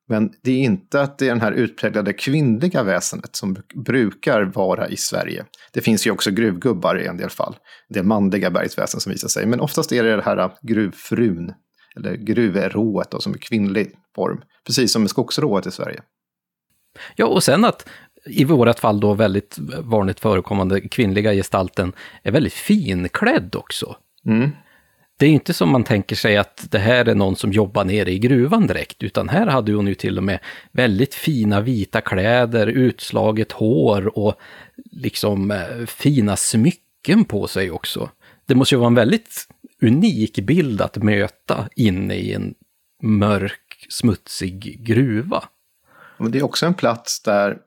Men 0.10 0.32
det 0.44 0.52
är 0.52 0.58
inte 0.58 1.02
att 1.02 1.18
det 1.18 1.26
är 1.26 1.30
den 1.30 1.42
här 1.42 1.52
utpräglade 1.52 2.14
kvinnliga 2.14 2.84
väsendet 2.84 3.36
som 3.36 3.56
brukar 3.86 4.42
vara 4.42 4.88
i 4.88 4.98
Sverige. 4.98 5.46
Det 5.74 5.82
finns 5.82 6.08
ju 6.08 6.12
också 6.12 6.32
gruvgubbar 6.32 7.02
i 7.02 7.06
en 7.06 7.18
del 7.18 7.30
fall. 7.30 7.56
Det 7.90 8.00
är 8.00 8.04
manliga 8.04 8.52
bergsväsen 8.52 9.00
som 9.00 9.12
visar 9.12 9.28
sig. 9.28 9.46
Men 9.46 9.60
oftast 9.60 9.92
är 9.92 10.04
det 10.04 10.16
det 10.16 10.22
här 10.22 10.52
gruvfrun, 10.62 11.54
eller 11.96 12.16
gruvrået 12.16 13.12
då, 13.12 13.20
som 13.20 13.34
är 13.34 13.38
kvinnlig 13.38 13.92
form. 14.16 14.42
Precis 14.66 14.92
som 14.92 15.02
med 15.02 15.10
skogsrået 15.10 15.66
i 15.66 15.72
Sverige. 15.72 16.02
Ja, 17.16 17.26
och 17.26 17.44
sen 17.44 17.66
att 17.66 17.90
i 18.26 18.44
vårat 18.44 18.80
fall 18.80 19.00
då 19.00 19.14
väldigt 19.14 19.58
vanligt 19.80 20.20
förekommande 20.20 20.82
kvinnliga 20.82 21.34
gestalten 21.34 21.94
är 22.24 22.32
väldigt 22.32 22.54
finklädd 22.54 23.56
också. 23.56 23.96
Mm. 24.26 24.50
Det 25.20 25.26
är 25.26 25.30
inte 25.30 25.54
som 25.54 25.70
man 25.70 25.84
tänker 25.84 26.16
sig 26.16 26.38
att 26.38 26.72
det 26.72 26.80
här 26.80 27.06
är 27.06 27.16
någon 27.16 27.36
som 27.36 27.52
jobbar 27.52 27.86
nere 27.86 28.12
i 28.12 28.20
gruvan 28.20 28.68
direkt, 28.68 29.04
utan 29.04 29.30
här 29.30 29.48
hade 29.48 29.72
hon 29.72 29.88
ju 29.88 29.96
till 29.96 30.18
och 30.18 30.24
med 30.24 30.40
väldigt 30.72 31.14
fina 31.14 31.62
vita 31.62 32.02
kläder, 32.02 32.68
utslaget 32.68 33.52
hår 33.52 34.18
och 34.18 34.36
liksom 34.92 35.52
eh, 35.52 35.86
fina 35.86 36.36
smycken 36.36 37.26
på 37.26 37.48
sig 37.48 37.72
också. 37.72 38.10
Det 38.46 38.56
måste 38.56 38.76
ju 38.76 38.80
vara 38.80 38.88
en 38.88 38.96
väldigt 38.96 39.48
unik 39.82 40.40
bild 40.40 40.82
att 40.82 40.98
möta 40.98 41.70
inne 41.76 42.16
i 42.16 42.34
en 42.34 42.54
mörk, 43.04 43.88
smutsig 43.90 44.86
gruva. 44.86 45.44
Men 46.18 46.32
det 46.32 46.40
är 46.40 46.44
också 46.44 46.66
en 46.66 46.74
plats 46.74 47.22
där 47.22 47.58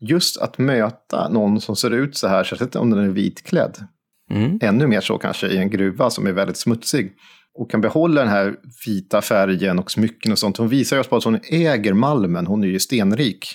just 0.00 0.38
att 0.40 0.58
möta 0.58 1.28
någon 1.28 1.60
som 1.60 1.76
ser 1.76 1.90
ut 1.90 2.16
så 2.16 2.28
här, 2.28 2.44
särskilt 2.44 2.76
om 2.76 2.90
den 2.90 3.04
är 3.04 3.08
vitklädd, 3.08 3.86
mm. 4.30 4.58
ännu 4.62 4.86
mer 4.86 5.00
så 5.00 5.18
kanske 5.18 5.46
i 5.46 5.56
en 5.56 5.70
gruva 5.70 6.10
som 6.10 6.26
är 6.26 6.32
väldigt 6.32 6.56
smutsig, 6.56 7.12
och 7.58 7.70
kan 7.70 7.80
behålla 7.80 8.20
den 8.20 8.30
här 8.30 8.56
vita 8.86 9.22
färgen 9.22 9.78
och 9.78 9.90
smycken 9.90 10.32
och 10.32 10.38
sånt. 10.38 10.56
Hon 10.56 10.68
visar 10.68 10.96
ju 10.96 11.00
oss 11.00 11.08
på 11.08 11.16
att 11.16 11.24
hon 11.24 11.40
äger 11.50 11.92
malmen, 11.92 12.46
hon 12.46 12.64
är 12.64 12.68
ju 12.68 12.78
stenrik. 12.78 13.46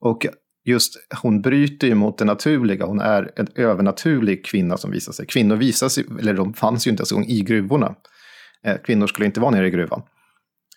Och 0.00 0.26
just 0.64 0.94
hon 1.22 1.42
bryter 1.42 1.86
ju 1.86 1.94
mot 1.94 2.18
det 2.18 2.24
naturliga, 2.24 2.86
hon 2.86 3.00
är 3.00 3.30
en 3.36 3.46
övernaturlig 3.54 4.44
kvinna 4.44 4.76
som 4.76 4.90
visar 4.90 5.12
sig. 5.12 5.26
Kvinnor 5.26 5.56
visar 5.56 5.88
sig, 5.88 6.04
eller 6.20 6.34
de 6.34 6.54
fanns 6.54 6.86
ju 6.86 6.90
inte 6.90 7.04
ens 7.12 7.28
i 7.30 7.40
gruvorna. 7.40 7.94
Eh, 8.66 8.76
kvinnor 8.84 9.06
skulle 9.06 9.26
inte 9.26 9.40
vara 9.40 9.50
nere 9.50 9.66
i 9.66 9.70
gruvan. 9.70 10.02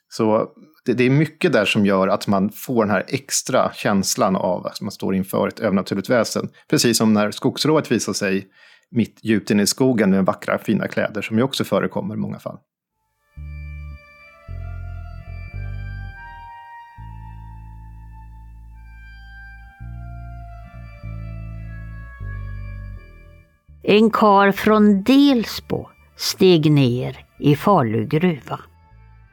Så 0.09 0.47
det, 0.85 0.93
det, 0.93 1.03
är 1.03 1.09
mycket 1.09 1.53
där 1.53 1.65
som 1.65 1.85
gör 1.85 2.07
att 2.07 2.27
man 2.27 2.49
får 2.49 2.85
den 2.85 2.91
här 2.91 3.03
extra 3.07 3.71
känslan 3.73 4.35
av 4.35 4.67
att 4.67 4.81
man 4.81 4.91
står 4.91 5.15
inför 5.15 5.47
ett 5.47 5.59
övernaturligt 5.59 6.09
väsen. 6.09 6.49
Precis 6.69 6.97
som 6.97 7.13
när 7.13 7.31
skogsrået 7.31 7.91
visar 7.91 8.13
sig 8.13 8.47
mitt 8.91 9.19
djupt 9.23 9.51
inne 9.51 9.63
i 9.63 9.67
skogen 9.67 10.09
med 10.09 10.25
vackra 10.25 10.57
fina 10.57 10.87
kläder 10.87 11.21
som 11.21 11.37
ju 11.37 11.43
också 11.43 11.63
förekommer 11.63 12.15
i 12.15 12.17
många 12.17 12.39
fall. 12.39 12.57
En 23.87 24.09
kar 24.09 24.51
från 24.51 25.03
Delsbo 25.03 25.87
steg 26.17 26.71
ner 26.71 27.25
i 27.39 27.55
Falu 27.55 28.05
gruva 28.05 28.59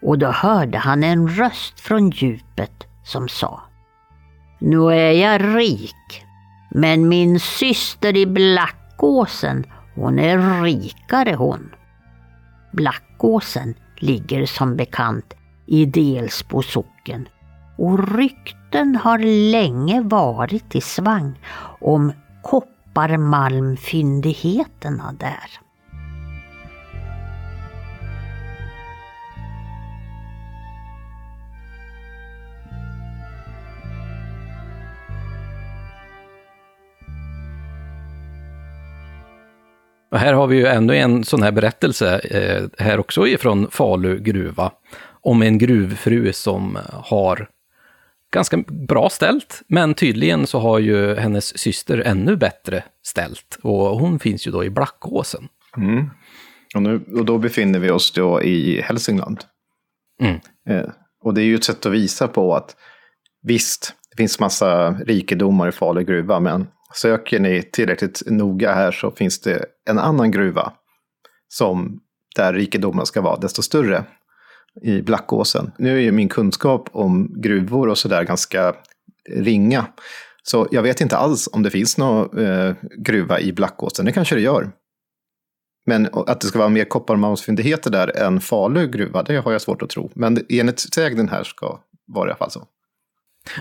och 0.03 0.19
då 0.19 0.27
hörde 0.27 0.79
han 0.79 1.05
en 1.05 1.29
röst 1.29 1.81
från 1.81 2.11
djupet 2.11 2.87
som 3.05 3.29
sa 3.29 3.63
Nu 4.59 4.79
är 4.79 5.13
jag 5.13 5.57
rik, 5.57 6.25
men 6.71 7.09
min 7.09 7.41
syster 7.41 8.17
i 8.17 8.27
Blackåsen, 8.99 9.67
hon 9.95 10.19
är 10.19 10.63
rikare 10.63 11.35
hon. 11.35 11.75
Blackåsen 12.73 13.75
ligger 13.97 14.47
som 14.47 14.77
bekant 14.77 15.35
i 15.67 15.85
Delsbo 15.85 16.63
socken 16.63 17.29
och 17.79 18.17
rykten 18.17 18.97
har 18.97 19.19
länge 19.53 20.01
varit 20.01 20.75
i 20.75 20.81
svang 20.81 21.39
om 21.81 22.13
kopparmalmfyndigheterna 22.43 25.13
där. 25.13 25.62
Och 40.13 40.19
här 40.19 40.33
har 40.33 40.47
vi 40.47 40.57
ju 40.57 40.67
ännu 40.67 40.97
en 40.97 41.25
sån 41.25 41.43
här 41.43 41.53
berättelse, 41.53 42.19
eh, 42.19 42.85
här 42.85 43.01
också 43.01 43.27
ifrån 43.27 43.71
Falu 43.71 44.19
gruva, 44.19 44.73
om 45.21 45.43
en 45.43 45.59
gruvfru 45.59 46.33
som 46.33 46.79
har 46.93 47.49
ganska 48.33 48.57
bra 48.67 49.09
ställt, 49.09 49.63
men 49.67 49.95
tydligen 49.95 50.47
så 50.47 50.59
har 50.59 50.79
ju 50.79 51.15
hennes 51.15 51.59
syster 51.59 51.99
ännu 51.99 52.37
bättre 52.37 52.85
ställt. 53.03 53.59
Och 53.63 53.99
hon 53.99 54.19
finns 54.19 54.47
ju 54.47 54.51
då 54.51 54.65
i 54.65 54.71
Blackåsen. 54.71 55.49
Mm. 55.77 56.11
Och, 56.75 56.83
nu, 56.83 57.01
och 57.17 57.25
då 57.25 57.39
befinner 57.39 57.79
vi 57.79 57.91
oss 57.91 58.13
då 58.13 58.43
i 58.43 58.81
Hälsingland. 58.81 59.39
Mm. 60.21 60.41
Eh, 60.69 60.91
och 61.25 61.35
det 61.35 61.43
är 61.43 61.45
ju 61.45 61.55
ett 61.55 61.65
sätt 61.65 61.87
att 61.87 61.93
visa 61.93 62.29
på 62.29 62.55
att 62.55 62.77
visst, 63.43 63.95
det 64.11 64.17
finns 64.17 64.41
massa 64.41 64.91
rikedomar 64.91 65.69
i 65.69 65.73
Falu 65.73 66.05
gruva, 66.05 66.41
men 66.41 66.67
söker 66.95 67.41
ni 67.41 67.63
tillräckligt 67.63 68.23
noga 68.27 68.75
här 68.75 68.93
så 68.93 69.11
finns 69.11 69.41
det 69.41 69.65
en 69.91 69.99
annan 69.99 70.31
gruva 70.31 70.73
som 71.49 72.01
där 72.37 72.53
rikedomen 72.53 73.07
ska 73.07 73.21
vara 73.21 73.37
desto 73.37 73.63
större 73.63 74.05
i 74.83 75.03
Blackåsen. 75.03 75.73
Nu 75.79 75.97
är 75.97 76.01
ju 76.01 76.13
min 76.13 76.29
kunskap 76.29 76.89
om 76.93 77.35
gruvor 77.43 77.89
och 77.89 77.99
sådär 77.99 78.25
ganska 78.25 78.75
ringa. 79.31 79.87
Så 80.43 80.69
jag 80.71 80.83
vet 80.83 81.01
inte 81.01 81.17
alls 81.17 81.49
om 81.53 81.63
det 81.63 81.71
finns 81.71 81.99
någon 81.99 82.47
eh, 82.47 82.75
gruva 82.99 83.41
i 83.41 83.53
Blackåsen. 83.53 84.05
Det 84.07 84.13
kanske 84.13 84.35
det 84.35 84.41
gör. 84.41 84.73
Men 85.87 86.09
att 86.13 86.41
det 86.41 86.47
ska 86.47 86.59
vara 86.59 86.69
mer 86.69 86.85
kopparmalmsfyndigheter 86.85 87.91
där 87.91 88.17
än 88.17 88.41
Falu 88.41 88.87
gruva, 88.87 89.23
det 89.23 89.37
har 89.37 89.53
jag 89.53 89.63
svårt 89.63 89.83
att 89.83 89.91
tro. 89.91 90.11
Men 90.15 90.47
enligt 90.49 90.81
sägnen 90.81 91.29
här 91.29 91.45
ska 91.45 91.81
vara 92.07 92.29
i 92.29 92.31
alla 92.31 92.39
fall 92.39 92.51
så. 92.51 92.67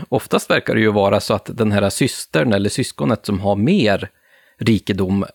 Oftast 0.09 0.49
verkar 0.49 0.75
det 0.75 0.81
ju 0.81 0.91
vara 0.91 1.19
så 1.19 1.33
att 1.33 1.49
den 1.57 1.71
här 1.71 1.89
systern 1.89 2.53
eller 2.53 2.69
syskonet 2.69 3.25
som 3.25 3.39
har 3.39 3.55
mer 3.55 4.09
rikedom 4.57 5.25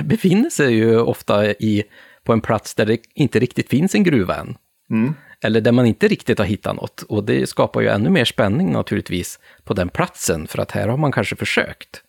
befinner 0.00 0.50
sig 0.50 0.74
ju 0.74 1.00
ofta 1.00 1.50
i, 1.50 1.84
på 2.24 2.32
en 2.32 2.40
plats 2.40 2.74
där 2.74 2.86
det 2.86 3.00
inte 3.14 3.38
riktigt 3.38 3.68
finns 3.68 3.94
en 3.94 4.04
gruva 4.04 4.34
än. 4.34 4.56
Mm. 4.90 5.14
Eller 5.40 5.60
där 5.60 5.72
man 5.72 5.86
inte 5.86 6.08
riktigt 6.08 6.38
har 6.38 6.46
hittat 6.46 6.76
något. 6.76 7.02
Och 7.02 7.24
det 7.24 7.48
skapar 7.48 7.80
ju 7.80 7.88
ännu 7.88 8.10
mer 8.10 8.24
spänning 8.24 8.72
naturligtvis 8.72 9.38
på 9.64 9.74
den 9.74 9.88
platsen, 9.88 10.46
för 10.46 10.58
att 10.58 10.70
här 10.70 10.88
har 10.88 10.96
man 10.96 11.12
kanske 11.12 11.36
försökt. 11.36 12.02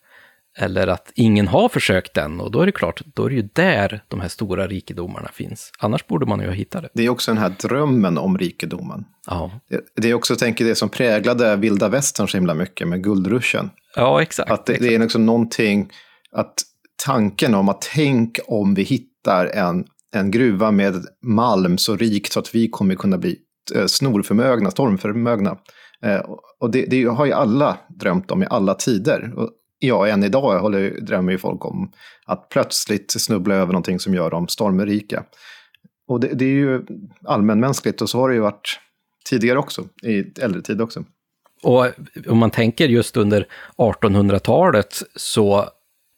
Eller 0.60 0.86
att 0.86 1.12
ingen 1.14 1.48
har 1.48 1.68
försökt 1.68 2.16
än, 2.16 2.40
och 2.40 2.50
då 2.50 2.60
är 2.60 2.66
det 2.66 2.72
klart, 2.72 3.02
då 3.14 3.24
är 3.24 3.28
det 3.28 3.36
ju 3.36 3.48
där 3.52 4.04
de 4.08 4.20
här 4.20 4.28
stora 4.28 4.66
rikedomarna 4.66 5.28
finns. 5.32 5.72
Annars 5.78 6.06
borde 6.06 6.26
man 6.26 6.40
ju 6.40 6.46
ha 6.46 6.52
hittat 6.52 6.82
det. 6.82 6.88
Det 6.94 7.02
är 7.02 7.08
också 7.08 7.30
den 7.30 7.38
här 7.38 7.54
drömmen 7.62 8.18
om 8.18 8.38
rikedomen. 8.38 9.04
Ja, 9.26 9.50
Det, 9.68 9.80
det 10.02 10.10
är 10.10 10.14
också, 10.14 10.36
tänker, 10.36 10.64
det 10.64 10.74
som 10.74 10.88
präglade 10.88 11.56
vilda 11.56 11.88
västern 11.88 12.28
så 12.28 12.36
himla 12.36 12.54
mycket 12.54 12.88
med 12.88 13.04
guldruschen. 13.04 13.70
ja 13.96 14.22
exakt. 14.22 14.50
Att 14.50 14.66
det, 14.66 14.76
det 14.80 14.94
är 14.94 14.98
liksom 14.98 15.26
någonting, 15.26 15.90
att 16.32 16.54
tanken 17.04 17.54
om 17.54 17.68
att 17.68 17.82
tänk 17.94 18.38
om 18.46 18.74
vi 18.74 18.82
hittar 18.82 19.46
en, 19.46 19.84
en 20.14 20.30
gruva 20.30 20.70
med 20.70 21.06
malm 21.22 21.78
så 21.78 21.96
rikt 21.96 22.32
så 22.32 22.40
att 22.40 22.54
vi 22.54 22.68
kommer 22.68 22.94
kunna 22.94 23.18
bli 23.18 23.38
eh, 23.74 23.86
snorförmögna, 23.86 24.70
stormförmögna. 24.70 25.56
Eh, 26.04 26.20
och 26.60 26.70
det, 26.70 26.86
det 26.86 27.04
har 27.04 27.26
ju 27.26 27.32
alla 27.32 27.78
drömt 27.88 28.30
om 28.30 28.42
i 28.42 28.46
alla 28.50 28.74
tider. 28.74 29.32
Ja, 29.78 30.08
än 30.08 30.24
idag 30.24 30.60
håller, 30.60 31.00
drömmer 31.00 31.32
ju 31.32 31.38
folk 31.38 31.64
om 31.64 31.92
att 32.26 32.48
plötsligt 32.48 33.10
snubbla 33.10 33.54
över 33.54 33.72
någonting 33.72 33.98
som 33.98 34.14
gör 34.14 34.30
dem 34.30 34.48
stormrika. 34.48 35.24
Och 36.08 36.20
det, 36.20 36.28
det 36.28 36.44
är 36.44 36.48
ju 36.48 36.82
allmänmänskligt 37.24 38.02
och 38.02 38.10
så 38.10 38.18
har 38.18 38.28
det 38.28 38.34
ju 38.34 38.40
varit 38.40 38.80
tidigare 39.24 39.58
också, 39.58 39.84
i 40.02 40.40
äldre 40.40 40.62
tid 40.62 40.80
också. 40.80 41.04
Och 41.62 41.86
om 42.28 42.38
man 42.38 42.50
tänker 42.50 42.88
just 42.88 43.16
under 43.16 43.46
1800-talet 43.76 45.02
så 45.16 45.68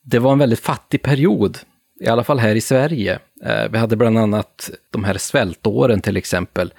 det 0.02 0.18
var 0.18 0.32
en 0.32 0.38
väldigt 0.38 0.60
fattig 0.60 1.02
period, 1.02 1.58
i 2.00 2.06
alla 2.06 2.24
fall 2.24 2.38
här 2.38 2.54
i 2.54 2.60
Sverige. 2.60 3.18
Eh, 3.44 3.70
vi 3.70 3.78
hade 3.78 3.96
bland 3.96 4.18
annat 4.18 4.70
de 4.90 5.04
här 5.04 5.18
svältåren 5.18 6.00
till 6.00 6.16
exempel, 6.16 6.74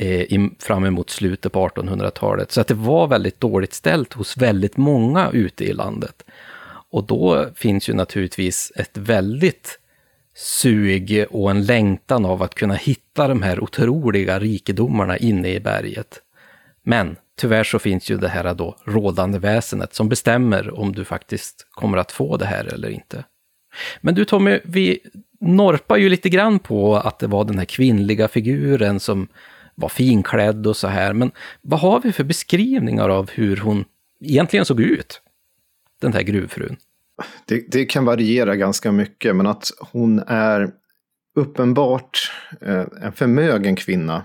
Eh, 0.00 0.20
i- 0.20 0.50
fram 0.58 0.84
emot 0.84 1.10
slutet 1.10 1.52
på 1.52 1.68
1800-talet. 1.68 2.52
Så 2.52 2.60
att 2.60 2.66
det 2.68 2.74
var 2.74 3.06
väldigt 3.06 3.40
dåligt 3.40 3.72
ställt 3.74 4.12
hos 4.12 4.36
väldigt 4.36 4.76
många 4.76 5.30
ute 5.32 5.64
i 5.64 5.72
landet. 5.72 6.22
Och 6.90 7.04
då 7.04 7.46
finns 7.54 7.88
ju 7.88 7.94
naturligtvis 7.94 8.72
ett 8.76 8.96
väldigt 8.96 9.78
sug 10.34 11.26
och 11.30 11.50
en 11.50 11.64
längtan 11.64 12.24
av 12.24 12.42
att 12.42 12.54
kunna 12.54 12.74
hitta 12.74 13.28
de 13.28 13.42
här 13.42 13.60
otroliga 13.62 14.38
rikedomarna 14.38 15.16
inne 15.16 15.48
i 15.54 15.60
berget. 15.60 16.20
Men 16.82 17.16
tyvärr 17.40 17.64
så 17.64 17.78
finns 17.78 18.10
ju 18.10 18.16
det 18.16 18.28
här 18.28 18.54
då 18.54 18.76
rådande 18.84 19.38
väsenet 19.38 19.94
som 19.94 20.08
bestämmer 20.08 20.78
om 20.78 20.92
du 20.92 21.04
faktiskt 21.04 21.66
kommer 21.70 21.98
att 21.98 22.12
få 22.12 22.36
det 22.36 22.46
här 22.46 22.64
eller 22.74 22.88
inte. 22.88 23.24
Men 24.00 24.14
du 24.14 24.24
Tommy, 24.24 24.60
vi 24.64 24.98
norpar 25.40 25.96
ju 25.96 26.08
lite 26.08 26.28
grann 26.28 26.58
på 26.58 26.96
att 26.96 27.18
det 27.18 27.26
var 27.26 27.44
den 27.44 27.58
här 27.58 27.64
kvinnliga 27.64 28.28
figuren 28.28 29.00
som 29.00 29.28
var 29.78 29.88
finklädd 29.88 30.66
och 30.66 30.76
så 30.76 30.88
här. 30.88 31.12
Men 31.12 31.30
vad 31.62 31.80
har 31.80 32.00
vi 32.00 32.12
för 32.12 32.24
beskrivningar 32.24 33.08
av 33.08 33.30
hur 33.30 33.56
hon 33.56 33.84
egentligen 34.24 34.64
såg 34.64 34.80
ut? 34.80 35.20
Den 36.00 36.12
här 36.12 36.22
gruvfrun. 36.22 36.76
Det, 37.46 37.64
det 37.72 37.84
kan 37.84 38.04
variera 38.04 38.56
ganska 38.56 38.92
mycket, 38.92 39.36
men 39.36 39.46
att 39.46 39.70
hon 39.80 40.18
är 40.26 40.70
uppenbart 41.36 42.32
eh, 42.60 42.84
en 43.02 43.12
förmögen 43.12 43.76
kvinna 43.76 44.24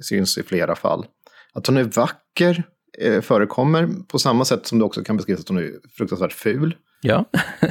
syns 0.00 0.38
i 0.38 0.42
flera 0.42 0.76
fall. 0.76 1.06
Att 1.52 1.66
hon 1.66 1.76
är 1.76 1.84
vacker 1.84 2.62
eh, 2.98 3.20
förekommer 3.20 3.88
på 4.08 4.18
samma 4.18 4.44
sätt 4.44 4.66
som 4.66 4.78
det 4.78 4.84
också 4.84 5.04
kan 5.04 5.16
beskrivas 5.16 5.40
att 5.40 5.48
hon 5.48 5.58
är 5.58 5.72
fruktansvärt 5.96 6.32
ful. 6.32 6.76
Ja, 7.00 7.24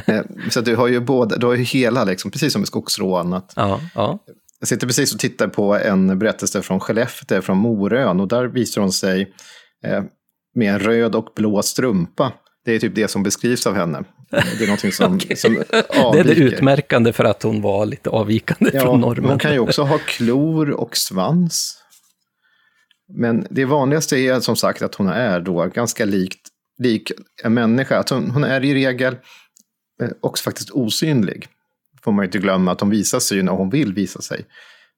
Eh, 0.08 0.22
så 0.50 0.62
du 0.62 0.76
har 0.76 0.88
ju 0.88 1.00
både, 1.00 1.38
du 1.38 1.46
har 1.46 1.54
ju 1.54 1.64
hela, 1.64 2.04
liksom, 2.04 2.32
precis 2.32 2.54
som 2.54 2.64
i 2.64 2.66
skogsrån. 2.66 3.34
Att 3.34 3.54
ja, 3.56 3.82
ja. 3.96 4.20
Jag 4.60 4.68
sitter 4.68 4.88
precis 4.88 5.14
och 5.14 5.20
tittar 5.20 5.48
på 5.48 5.76
en 5.76 6.20
berättelse 6.20 6.62
från 6.62 6.80
Skellefteå, 6.80 7.42
från 7.42 7.58
Morön, 7.58 8.20
och 8.20 8.28
där 8.28 8.46
visar 8.46 8.82
hon 8.82 8.92
sig 8.92 9.34
eh, 9.86 10.04
med 10.56 10.74
en 10.74 10.80
röd 10.80 11.16
och 11.16 11.30
blå 11.36 11.62
strumpa. 11.62 12.34
Det 12.66 12.76
är 12.76 12.80
typ 12.80 12.96
det 12.96 13.08
som 13.08 13.24
beskrivs 13.24 13.68
av 13.68 13.76
henne. 13.76 14.04
Det 14.32 14.64
är 14.64 14.68
någonting 14.68 14.92
som, 14.92 15.20
som 15.36 15.54
Det 16.14 16.20
är 16.20 16.24
det 16.24 16.34
utmärkande 16.34 17.14
för 17.14 17.24
att 17.24 17.44
hon 17.44 17.62
var 17.62 17.86
lite 17.86 18.10
avvikande 18.10 18.72
Ja, 18.74 18.82
från 18.82 18.92
men 19.00 19.02
normen. 19.02 19.30
hon 19.30 19.40
kan 19.40 19.54
ju 19.54 19.60
också 19.60 19.84
ha 19.84 19.98
klor 19.98 20.70
och 20.70 20.98
svans. 20.98 21.84
Men 23.14 23.48
det 23.50 23.66
vanligaste 23.66 24.18
är 24.18 24.40
som 24.40 24.56
sagt 24.56 24.82
att 24.82 24.96
hon 24.96 25.08
är 25.08 25.40
då 25.40 25.66
ganska 25.66 26.06
likt, 26.06 26.48
lik 26.80 27.12
en 27.44 27.54
människa. 27.54 27.98
Att 28.00 28.10
hon, 28.10 28.32
hon 28.32 28.44
är 28.44 28.66
i 28.66 28.74
regel 28.74 29.16
eh, 30.02 30.10
också 30.22 30.44
faktiskt 30.44 30.70
osynlig. 30.72 31.48
Får 32.08 32.12
man 32.12 32.24
ju 32.24 32.26
inte 32.28 32.38
glömma 32.38 32.72
att 32.72 32.82
hon 32.82 32.90
visar 32.90 33.20
sig 33.20 33.44
när 33.44 33.52
hon 33.52 33.70
vill 33.70 33.94
visa 33.94 34.22
sig. 34.22 34.46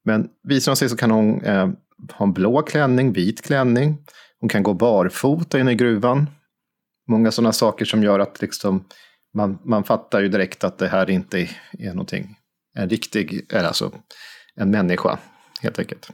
Men 0.05 0.29
visar 0.43 0.71
hon 0.71 0.77
sig 0.77 0.89
så 0.89 0.97
kan 0.97 1.11
hon 1.11 1.41
eh, 1.41 1.69
ha 2.13 2.25
en 2.25 2.33
blå 2.33 2.61
klänning, 2.61 3.13
vit 3.13 3.41
klänning. 3.41 3.97
Hon 4.39 4.49
kan 4.49 4.63
gå 4.63 4.73
barfota 4.73 5.59
inne 5.59 5.71
i 5.71 5.75
gruvan. 5.75 6.29
Många 7.07 7.31
sådana 7.31 7.51
saker 7.51 7.85
som 7.85 8.03
gör 8.03 8.19
att 8.19 8.41
liksom, 8.41 8.85
man, 9.33 9.59
man 9.65 9.83
fattar 9.83 10.21
ju 10.21 10.27
direkt 10.27 10.63
att 10.63 10.77
det 10.77 10.87
här 10.87 11.09
inte 11.09 11.49
är 11.79 11.89
någonting, 11.89 12.35
en 12.75 12.89
riktig, 12.89 13.45
eller 13.53 13.67
alltså 13.67 13.91
en 14.55 14.71
människa 14.71 15.19
helt 15.61 15.79
enkelt. 15.79 16.09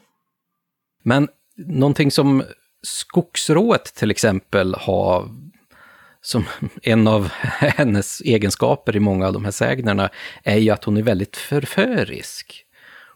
Men 1.03 1.27
någonting 1.57 2.11
som 2.11 2.43
skogsrået 2.81 3.83
till 3.83 4.11
exempel 4.11 4.75
har 4.75 5.29
som 6.25 6.45
en 6.81 7.07
av 7.07 7.27
hennes 7.59 8.21
egenskaper 8.21 8.95
i 8.95 8.99
många 8.99 9.27
av 9.27 9.33
de 9.33 9.45
här 9.45 9.51
sägnerna 9.51 10.09
är 10.43 10.57
ju 10.57 10.69
att 10.69 10.83
hon 10.83 10.97
är 10.97 11.01
väldigt 11.01 11.37
förförisk. 11.37 12.65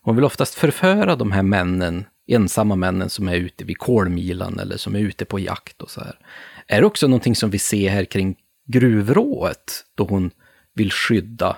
Hon 0.02 0.16
vill 0.16 0.26
oftast 0.26 0.56
förföra 0.56 1.16
de 1.16 1.32
här 1.32 1.44
männen, 1.44 2.06
ensamma 2.28 2.76
männen 2.76 3.10
som 3.10 3.28
är 3.28 3.36
ute 3.36 3.64
vid 3.64 3.78
kolmilan 3.78 4.60
eller 4.60 4.78
som 4.78 4.96
är 4.96 5.00
ute 5.00 5.26
på 5.26 5.40
jakt 5.40 5.82
och 5.82 5.90
så 5.90 6.02
här. 6.02 6.20
Är 6.68 6.82
det 6.82 6.88
också 6.88 7.08
någonting 7.08 7.36
som 7.36 7.50
vi 7.50 7.60
ser 7.60 7.90
här 7.90 8.06
kring 8.06 8.36
gruvrået, 8.68 9.86
då 9.96 10.04
hon 10.04 10.32
vill 10.76 10.92
skydda 10.92 11.58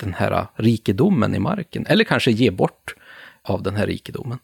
den 0.00 0.14
här 0.14 0.46
rikedomen 0.54 1.34
i 1.34 1.38
marken, 1.38 1.86
eller 1.86 2.04
kanske 2.04 2.30
ge 2.30 2.50
bort 2.50 2.94
av 3.42 3.62
den 3.62 3.76
här 3.76 3.86
rikedomen? 3.86 4.38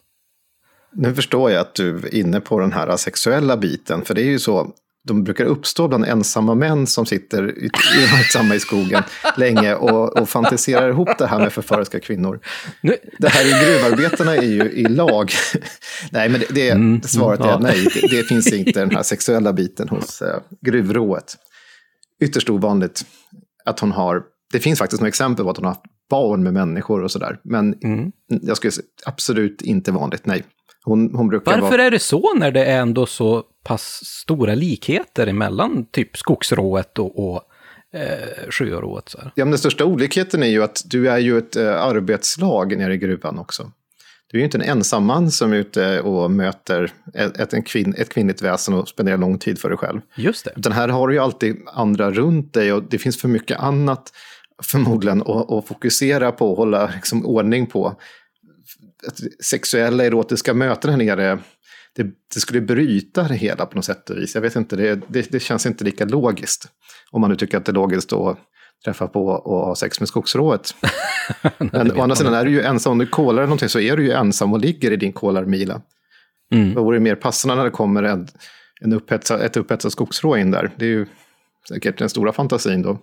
Nu 0.92 1.14
förstår 1.14 1.50
jag 1.50 1.60
att 1.60 1.74
du 1.74 1.96
är 1.96 2.14
inne 2.14 2.40
på 2.40 2.60
den 2.60 2.72
här 2.72 2.96
sexuella 2.96 3.56
biten, 3.56 4.04
för 4.04 4.14
det 4.14 4.22
är 4.22 4.30
ju 4.30 4.38
så, 4.38 4.74
de 5.06 5.24
brukar 5.24 5.44
uppstå 5.44 5.88
bland 5.88 6.04
ensamma 6.04 6.54
män 6.54 6.86
som 6.86 7.06
sitter 7.06 7.58
i- 7.64 7.70
ensamma 8.18 8.54
i 8.54 8.60
skogen 8.60 9.02
länge 9.36 9.74
och, 9.74 10.18
och 10.18 10.28
fantiserar 10.28 10.88
ihop 10.88 11.08
det 11.18 11.26
här 11.26 11.38
med 11.38 11.52
förföriska 11.52 12.00
kvinnor. 12.00 12.40
Nu, 12.80 12.96
Det 13.18 13.28
här 13.28 13.44
i 13.46 13.64
gruvarbetarna 13.64 14.36
är 14.36 14.42
ju 14.42 14.70
i 14.70 14.82
lag. 14.88 15.30
nej, 16.10 16.28
men 16.28 16.40
det, 16.40 16.46
det, 16.54 16.70
Mm, 16.70 17.02
svaret 17.02 17.40
är 17.40 17.58
nej. 17.58 17.86
Det, 17.94 18.16
det 18.16 18.22
finns 18.22 18.52
inte 18.52 18.80
den 18.80 18.90
här 18.90 19.02
sexuella 19.02 19.52
biten 19.52 19.88
hos 19.88 20.22
eh, 20.22 20.38
gruvrået. 20.66 21.36
Ytterst 22.22 22.50
ovanligt 22.50 23.06
att 23.64 23.80
hon 23.80 23.92
har, 23.92 24.22
det 24.52 24.60
finns 24.60 24.78
faktiskt 24.78 25.00
några 25.02 25.08
exempel 25.08 25.44
på 25.44 25.50
att 25.50 25.56
hon 25.56 25.64
har 25.66 25.72
haft 25.72 25.84
barn 26.10 26.42
med 26.42 26.52
människor 26.52 27.02
och 27.02 27.10
sådär. 27.10 27.38
Men 27.44 27.74
Mm. 27.84 28.12
jag 28.28 28.56
skulle 28.56 28.70
säga 28.70 28.84
absolut 29.06 29.62
inte 29.62 29.92
vanligt, 29.92 30.26
nej. 30.26 30.44
Hon, 30.86 31.14
hon 31.14 31.30
Varför 31.44 31.60
vara... 31.60 31.82
är 31.82 31.90
det 31.90 31.98
så 31.98 32.34
när 32.34 32.50
det 32.50 32.64
är 32.64 32.80
ändå 32.80 33.06
så 33.06 33.44
pass 33.64 34.00
stora 34.04 34.54
likheter 34.54 35.26
emellan 35.26 35.86
typ 35.90 36.16
skogsrået 36.16 36.98
och, 36.98 37.28
och 37.28 37.42
eh, 37.94 38.50
sjörået? 38.50 39.08
Så 39.08 39.18
här? 39.18 39.32
Ja, 39.34 39.44
men 39.44 39.50
den 39.50 39.58
största 39.58 39.84
olikheten 39.84 40.42
är 40.42 40.46
ju 40.46 40.62
att 40.62 40.82
du 40.84 41.08
är 41.08 41.18
ju 41.18 41.38
ett 41.38 41.56
eh, 41.56 41.82
arbetslag 41.82 42.78
nere 42.78 42.94
i 42.94 42.96
gruvan 42.96 43.38
också. 43.38 43.70
du 44.30 44.38
är 44.38 44.40
ju 44.40 44.44
inte 44.44 44.58
en 44.58 44.62
ensam 44.62 45.04
man 45.04 45.30
som 45.30 45.52
är 45.52 45.56
ute 45.56 46.00
och 46.00 46.30
möter 46.30 46.92
ett, 47.14 47.36
ett, 47.36 47.52
en 47.52 47.62
kvinn, 47.62 47.94
ett 47.98 48.08
kvinnligt 48.08 48.42
väsen 48.42 48.74
och 48.74 48.88
spenderar 48.88 49.18
lång 49.18 49.38
tid 49.38 49.58
för 49.58 49.68
dig 49.68 49.78
själv. 49.78 50.00
Just 50.16 50.44
det. 50.44 50.52
Utan 50.56 50.72
här 50.72 50.88
har 50.88 51.08
du 51.08 51.14
ju 51.14 51.20
alltid 51.20 51.56
andra 51.72 52.10
runt 52.10 52.54
dig 52.54 52.72
och 52.72 52.82
det 52.82 52.98
finns 52.98 53.20
för 53.20 53.28
mycket 53.28 53.60
annat 53.60 54.12
förmodligen 54.62 55.22
att, 55.22 55.52
att 55.52 55.68
fokusera 55.68 56.32
på 56.32 56.50
och 56.50 56.56
hålla 56.56 56.90
liksom, 56.94 57.26
ordning 57.26 57.66
på. 57.66 57.96
Sexuella 59.44 60.04
erotiska 60.04 60.54
möten 60.54 60.90
här 60.90 60.98
nere, 60.98 61.38
det, 61.96 62.02
det, 62.34 62.40
skulle 62.40 62.60
bryta 62.60 63.22
det 63.22 63.34
hela 63.34 63.66
på 63.66 63.76
något 63.76 63.84
sätt 63.84 64.10
och 64.10 64.16
vis. 64.16 64.34
Jag 64.34 64.42
vet 64.42 64.56
inte, 64.56 64.76
det, 64.76 65.00
det, 65.08 65.32
det 65.32 65.40
känns 65.40 65.66
inte 65.66 65.84
lika 65.84 66.04
logiskt. 66.04 66.68
Om 67.10 67.20
man 67.20 67.30
nu 67.30 67.36
tycker 67.36 67.58
att 67.58 67.64
det 67.64 67.72
är 67.72 67.74
logiskt 67.74 68.12
att 68.12 68.38
träffa 68.84 69.06
på 69.06 69.26
och 69.26 69.66
ha 69.66 69.74
sex 69.74 70.00
med 70.00 70.08
skogsrået. 70.08 70.74
Men 71.58 71.92
å 71.92 72.02
andra 72.02 72.16
sidan 72.16 72.34
är 72.34 72.44
du 72.44 72.50
ju 72.50 72.62
ensam, 72.62 72.92
om 72.92 72.98
du 72.98 73.06
kolar 73.06 73.42
någonting 73.42 73.68
så 73.68 73.80
är 73.80 73.96
du 73.96 74.04
ju 74.04 74.12
ensam 74.12 74.52
och 74.52 74.60
ligger 74.60 74.90
i 74.90 74.96
din 74.96 75.12
kolarmila. 75.12 75.82
Mm. 76.52 76.74
Då 76.74 76.84
vore 76.84 76.96
det 76.96 77.02
mer 77.02 77.14
passande 77.14 77.54
när 77.56 77.64
det 77.64 77.70
kommer 77.70 78.02
en, 78.02 78.28
en 78.80 78.92
upphetsad, 78.92 79.40
ett 79.40 79.56
upphetsat 79.56 79.92
skogsrå 79.92 80.36
in 80.36 80.50
där. 80.50 80.70
Det 80.76 80.84
är 80.84 80.90
ju 80.90 81.06
säkert 81.68 81.98
den 81.98 82.08
stora 82.08 82.32
fantasin 82.32 82.82
då. 82.82 82.98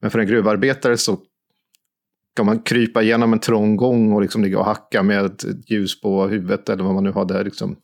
Men 0.00 0.10
för 0.10 0.18
en 0.18 0.26
gruvarbetare 0.26 0.96
så 0.96 1.18
kan 2.38 2.46
man 2.46 2.62
krypa 2.62 3.02
igenom 3.02 3.32
en 3.32 3.40
trång 3.40 3.76
gång 3.76 4.12
och 4.12 4.22
liksom 4.22 4.44
ligga 4.44 4.58
och 4.58 4.64
hacka 4.64 5.02
med 5.02 5.24
ett 5.24 5.44
ljus 5.70 6.00
på 6.00 6.26
huvudet 6.26 6.68
eller 6.68 6.84
vad 6.84 6.94
man 6.94 7.04
nu 7.04 7.10
har 7.10 7.24
där. 7.24 7.44
Liksom. 7.44 7.76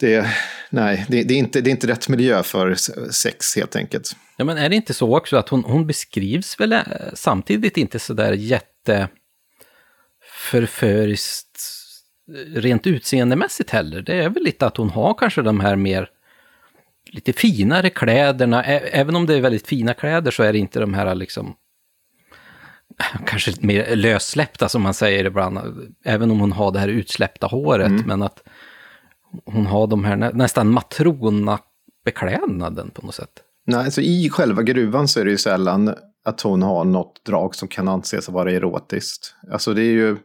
Det, 0.00 0.26
nej, 0.70 1.04
det, 1.08 1.22
det, 1.22 1.34
är 1.34 1.38
inte, 1.38 1.60
det 1.60 1.70
är 1.70 1.72
inte 1.72 1.86
rätt 1.86 2.08
miljö 2.08 2.42
för 2.42 2.74
sex 3.10 3.56
helt 3.56 3.76
enkelt. 3.76 4.16
Ja, 4.36 4.44
men 4.44 4.58
är 4.58 4.68
det 4.68 4.76
inte 4.76 4.94
så 4.94 5.16
också 5.16 5.36
att 5.36 5.48
hon, 5.48 5.64
hon 5.64 5.86
beskrivs 5.86 6.60
väl 6.60 6.72
eh, 6.72 6.80
samtidigt 7.14 7.76
inte 7.76 7.98
så 7.98 8.14
där 8.14 8.32
jätte 8.32 9.08
förföriskt 10.50 11.60
eh, 12.28 12.60
rent 12.60 12.86
utseendemässigt 12.86 13.70
heller. 13.70 14.02
Det 14.02 14.14
är 14.14 14.28
väl 14.28 14.42
lite 14.42 14.66
att 14.66 14.76
hon 14.76 14.90
har 14.90 15.14
kanske 15.14 15.42
de 15.42 15.60
här 15.60 15.76
mer 15.76 16.08
lite 17.10 17.32
finare 17.32 17.90
kläderna. 17.90 18.64
Även 18.64 19.16
om 19.16 19.26
det 19.26 19.34
är 19.34 19.40
väldigt 19.40 19.66
fina 19.66 19.94
kläder 19.94 20.30
så 20.30 20.42
är 20.42 20.52
det 20.52 20.58
inte 20.58 20.80
de 20.80 20.94
här 20.94 21.14
liksom 21.14 21.56
kanske 23.26 23.52
mer 23.60 23.96
lössläppta 23.96 24.68
som 24.68 24.82
man 24.82 24.94
säger 24.94 25.24
ibland. 25.24 25.58
Även 26.04 26.30
om 26.30 26.40
hon 26.40 26.52
har 26.52 26.72
det 26.72 26.78
här 26.78 26.88
utsläppta 26.88 27.46
håret. 27.46 27.86
Mm. 27.86 28.02
Men 28.06 28.22
att 28.22 28.42
hon 29.44 29.66
har 29.66 29.86
de 29.86 30.04
här 30.04 30.16
nästan 30.16 30.70
matrona 30.70 31.58
beklädnaden 32.04 32.90
på 32.90 33.06
något 33.06 33.14
sätt. 33.14 33.30
Nej, 33.66 33.84
alltså 33.84 34.00
i 34.00 34.30
själva 34.30 34.62
gruvan 34.62 35.08
så 35.08 35.20
är 35.20 35.24
det 35.24 35.30
ju 35.30 35.38
sällan 35.38 35.94
att 36.24 36.40
hon 36.40 36.62
har 36.62 36.84
något 36.84 37.24
drag 37.26 37.54
som 37.54 37.68
kan 37.68 37.88
anses 37.88 38.28
vara 38.28 38.52
erotiskt. 38.52 39.34
Alltså 39.52 39.74
det 39.74 39.82
är 39.82 39.92
ju 39.92 40.16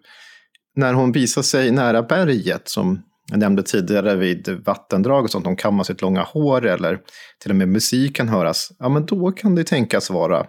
när 0.76 0.94
hon 0.94 1.12
visar 1.12 1.42
sig 1.42 1.72
nära 1.72 2.04
berget 2.04 2.70
som 2.70 3.02
jag 3.30 3.40
nämnde 3.40 3.64
tidigare 3.64 4.16
vid 4.16 4.62
vattendrag 4.66 5.24
och 5.24 5.30
sånt, 5.30 5.46
hon 5.46 5.56
kammar 5.56 5.84
sitt 5.84 6.02
långa 6.02 6.22
hår 6.22 6.66
eller 6.66 7.00
till 7.40 7.52
och 7.52 7.58
med 7.58 7.68
musik 7.68 8.16
kan 8.16 8.30
höras. 8.30 8.72
Ja, 8.80 8.90
men 8.90 9.06
då 9.06 9.32
kan 9.32 9.56
det 9.56 9.64
tänkas 9.64 10.10
vara 10.10 10.46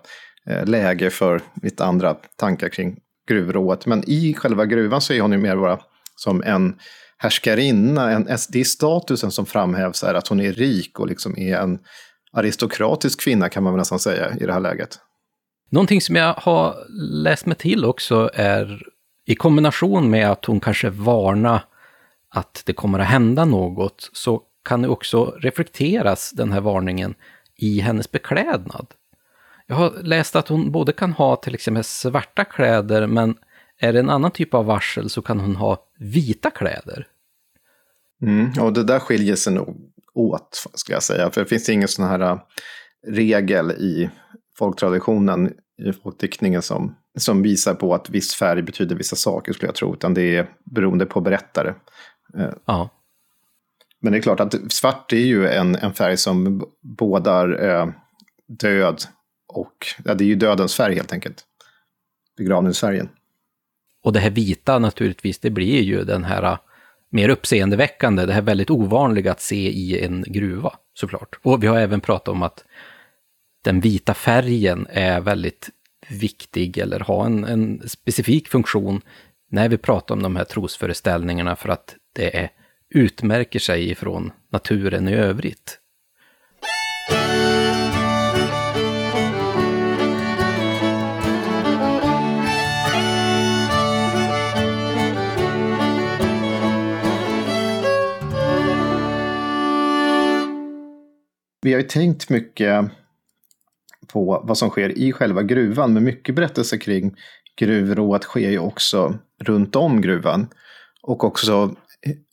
Eh, 0.46 0.66
läge 0.66 1.10
för 1.10 1.42
lite 1.62 1.84
andra 1.84 2.14
tankar 2.36 2.68
kring 2.68 2.98
gruvrået. 3.28 3.86
Men 3.86 4.04
i 4.06 4.34
själva 4.34 4.66
gruvan 4.66 5.00
så 5.00 5.12
är 5.12 5.20
hon 5.20 5.32
ju 5.32 5.38
mer 5.38 5.56
bara 5.56 5.78
som 6.16 6.42
en 6.42 6.78
härskarinna. 7.18 8.10
En, 8.10 8.24
det 8.48 8.60
är 8.60 8.64
statusen 8.64 9.30
som 9.30 9.46
framhävs 9.46 10.02
är 10.02 10.14
att 10.14 10.28
hon 10.28 10.40
är 10.40 10.52
rik 10.52 11.00
och 11.00 11.06
liksom 11.06 11.38
är 11.38 11.56
en 11.56 11.78
aristokratisk 12.32 13.20
kvinna 13.20 13.48
kan 13.48 13.62
man 13.62 13.72
väl 13.72 13.78
nästan 13.78 13.98
säga 13.98 14.36
i 14.40 14.46
det 14.46 14.52
här 14.52 14.60
läget. 14.60 14.98
Någonting 15.70 16.00
som 16.00 16.16
jag 16.16 16.34
har 16.34 16.74
läst 17.22 17.46
mig 17.46 17.56
till 17.56 17.84
också 17.84 18.30
är 18.34 18.82
i 19.26 19.34
kombination 19.34 20.10
med 20.10 20.30
att 20.30 20.44
hon 20.44 20.60
kanske 20.60 20.90
varnar 20.90 21.64
att 22.34 22.62
det 22.66 22.72
kommer 22.72 22.98
att 22.98 23.06
hända 23.06 23.44
något 23.44 24.10
så 24.12 24.42
kan 24.64 24.82
det 24.82 24.88
också 24.88 25.24
reflekteras, 25.24 26.30
den 26.30 26.52
här 26.52 26.60
varningen, 26.60 27.14
i 27.56 27.80
hennes 27.80 28.10
beklädnad. 28.10 28.86
Jag 29.70 29.76
har 29.76 30.02
läst 30.02 30.36
att 30.36 30.48
hon 30.48 30.72
både 30.72 30.92
kan 30.92 31.12
ha 31.12 31.36
till 31.36 31.54
exempel 31.54 31.84
svarta 31.84 32.44
kläder, 32.44 33.06
men 33.06 33.34
är 33.78 33.92
det 33.92 33.98
en 33.98 34.10
annan 34.10 34.30
typ 34.30 34.54
av 34.54 34.64
varsel 34.64 35.10
så 35.10 35.22
kan 35.22 35.40
hon 35.40 35.56
ha 35.56 35.86
vita 35.98 36.50
kläder. 36.50 37.06
Mm, 38.22 38.52
och 38.60 38.72
det 38.72 38.84
där 38.84 38.98
skiljer 38.98 39.36
sig 39.36 39.52
nog 39.52 39.76
åt, 40.14 40.66
skulle 40.74 40.96
jag 40.96 41.02
säga. 41.02 41.30
För 41.30 41.40
det 41.40 41.46
finns 41.46 41.68
ingen 41.68 41.88
sån 41.88 42.04
här 42.04 42.20
äh, 42.20 42.38
regel 43.06 43.70
i 43.70 44.10
folktraditionen, 44.58 45.52
i 45.88 45.92
folkdiktningen 45.92 46.62
som, 46.62 46.96
som 47.18 47.42
visar 47.42 47.74
på 47.74 47.94
att 47.94 48.10
viss 48.10 48.34
färg 48.34 48.62
betyder 48.62 48.96
vissa 48.96 49.16
saker, 49.16 49.52
skulle 49.52 49.68
jag 49.68 49.76
tro. 49.76 49.94
Utan 49.94 50.14
det 50.14 50.36
är 50.36 50.50
beroende 50.64 51.06
på 51.06 51.20
berättare. 51.20 51.74
Eh, 52.38 52.50
ja. 52.64 52.90
Men 54.00 54.12
det 54.12 54.18
är 54.18 54.22
klart 54.22 54.40
att 54.40 54.72
svart 54.72 55.12
är 55.12 55.16
ju 55.16 55.48
en, 55.48 55.76
en 55.76 55.92
färg 55.92 56.16
som 56.16 56.64
bådar 56.82 57.68
eh, 57.68 57.88
död 58.48 59.02
och 59.50 59.86
ja, 60.04 60.14
det 60.14 60.24
är 60.24 60.28
ju 60.28 60.34
dödens 60.34 60.74
färg 60.74 60.94
helt 60.94 61.12
enkelt. 61.12 61.44
Begravningsfärgen. 62.36 63.08
Och 64.02 64.12
det 64.12 64.20
här 64.20 64.30
vita 64.30 64.78
naturligtvis, 64.78 65.38
det 65.38 65.50
blir 65.50 65.82
ju 65.82 66.04
den 66.04 66.24
här 66.24 66.42
äh, 66.42 66.58
mer 67.10 67.28
uppseendeväckande, 67.28 68.26
det 68.26 68.32
här 68.32 68.42
väldigt 68.42 68.70
ovanliga 68.70 69.32
att 69.32 69.40
se 69.40 69.70
i 69.70 70.04
en 70.04 70.24
gruva 70.26 70.72
såklart. 70.94 71.38
Och 71.42 71.62
vi 71.62 71.66
har 71.66 71.78
även 71.78 72.00
pratat 72.00 72.28
om 72.28 72.42
att 72.42 72.64
den 73.64 73.80
vita 73.80 74.14
färgen 74.14 74.86
är 74.90 75.20
väldigt 75.20 75.70
viktig 76.08 76.78
eller 76.78 77.00
har 77.00 77.26
en, 77.26 77.44
en 77.44 77.88
specifik 77.88 78.48
funktion 78.48 79.00
när 79.50 79.68
vi 79.68 79.78
pratar 79.78 80.14
om 80.14 80.22
de 80.22 80.36
här 80.36 80.44
trosföreställningarna 80.44 81.56
för 81.56 81.68
att 81.68 81.96
det 82.12 82.36
är, 82.36 82.50
utmärker 82.88 83.58
sig 83.58 83.90
ifrån 83.90 84.32
naturen 84.52 85.08
i 85.08 85.14
övrigt. 85.14 85.79
Vi 101.62 101.72
har 101.72 101.80
ju 101.80 101.86
tänkt 101.86 102.30
mycket 102.30 102.90
på 104.12 104.42
vad 104.44 104.58
som 104.58 104.70
sker 104.70 104.98
i 104.98 105.12
själva 105.12 105.42
gruvan, 105.42 105.92
men 105.92 106.04
mycket 106.04 106.34
berättelser 106.34 106.76
kring 106.76 107.16
gruvrået 107.56 108.22
sker 108.22 108.50
ju 108.50 108.58
också 108.58 109.18
runt 109.42 109.76
om 109.76 110.00
gruvan. 110.00 110.48
Och 111.02 111.24
också 111.24 111.74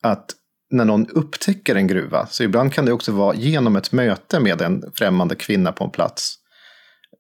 att 0.02 0.26
när 0.70 0.86
någon 0.86 1.08
upptäcker 1.08 1.76
en 1.76 1.88
gruva, 1.88 2.26
så 2.26 2.44
ibland 2.44 2.74
kan 2.74 2.86
det 2.86 2.94
också 2.94 3.12
vara 3.12 3.36
genom 3.36 3.76
ett 3.76 3.92
möte 3.92 4.40
med 4.40 4.62
en 4.62 4.84
främmande 4.96 5.36
kvinna 5.36 5.72
på 5.72 5.84
en 5.84 5.92
plats. 5.92 6.36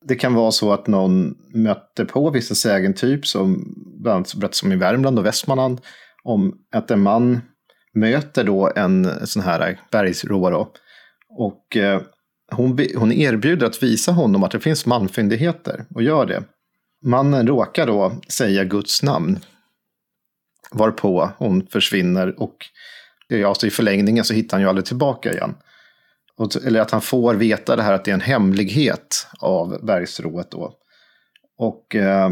Det 0.07 0.15
kan 0.15 0.33
vara 0.33 0.51
så 0.51 0.73
att 0.73 0.87
någon 0.87 1.35
mötte 1.53 2.05
på 2.05 2.29
vissa 2.29 2.55
sägentyp, 2.55 3.27
som 3.27 3.75
bland 4.01 4.15
annat 4.15 4.35
berättas 4.35 4.63
om 4.63 4.71
i 4.71 4.75
Värmland 4.75 5.19
och 5.19 5.25
Västmanland, 5.25 5.81
om 6.23 6.57
att 6.71 6.91
en 6.91 7.01
man 7.01 7.41
möter 7.93 8.43
då 8.43 8.71
en 8.75 9.27
sån 9.27 9.43
här 9.43 9.79
bergsrå 9.91 10.49
och 11.29 11.77
eh, 11.77 12.01
hon, 12.51 12.79
hon 12.95 13.11
erbjuder 13.11 13.67
att 13.67 13.83
visa 13.83 14.11
honom 14.11 14.43
att 14.43 14.51
det 14.51 14.59
finns 14.59 14.85
manfyndigheter 14.85 15.85
och 15.95 16.03
gör 16.03 16.25
det. 16.25 16.43
Mannen 17.05 17.47
råkar 17.47 17.87
då 17.87 18.11
säga 18.27 18.63
Guds 18.63 19.03
namn. 19.03 19.39
Varpå 20.71 21.29
hon 21.37 21.67
försvinner 21.67 22.41
och 22.41 22.65
ja, 23.27 23.37
så 23.37 23.47
alltså 23.47 23.67
i 23.67 23.69
förlängningen 23.69 24.23
så 24.23 24.33
hittar 24.33 24.57
han 24.57 24.61
ju 24.61 24.69
aldrig 24.69 24.85
tillbaka 24.85 25.33
igen. 25.33 25.55
Och, 26.37 26.65
eller 26.65 26.81
att 26.81 26.91
han 26.91 27.01
får 27.01 27.33
veta 27.33 27.75
det 27.75 27.83
här 27.83 27.93
att 27.93 28.05
det 28.05 28.11
är 28.11 28.15
en 28.15 28.21
hemlighet 28.21 29.27
av 29.39 29.85
bergsrået 29.85 30.51
då. 30.51 30.73
Och 31.57 31.95
eh, 31.95 32.31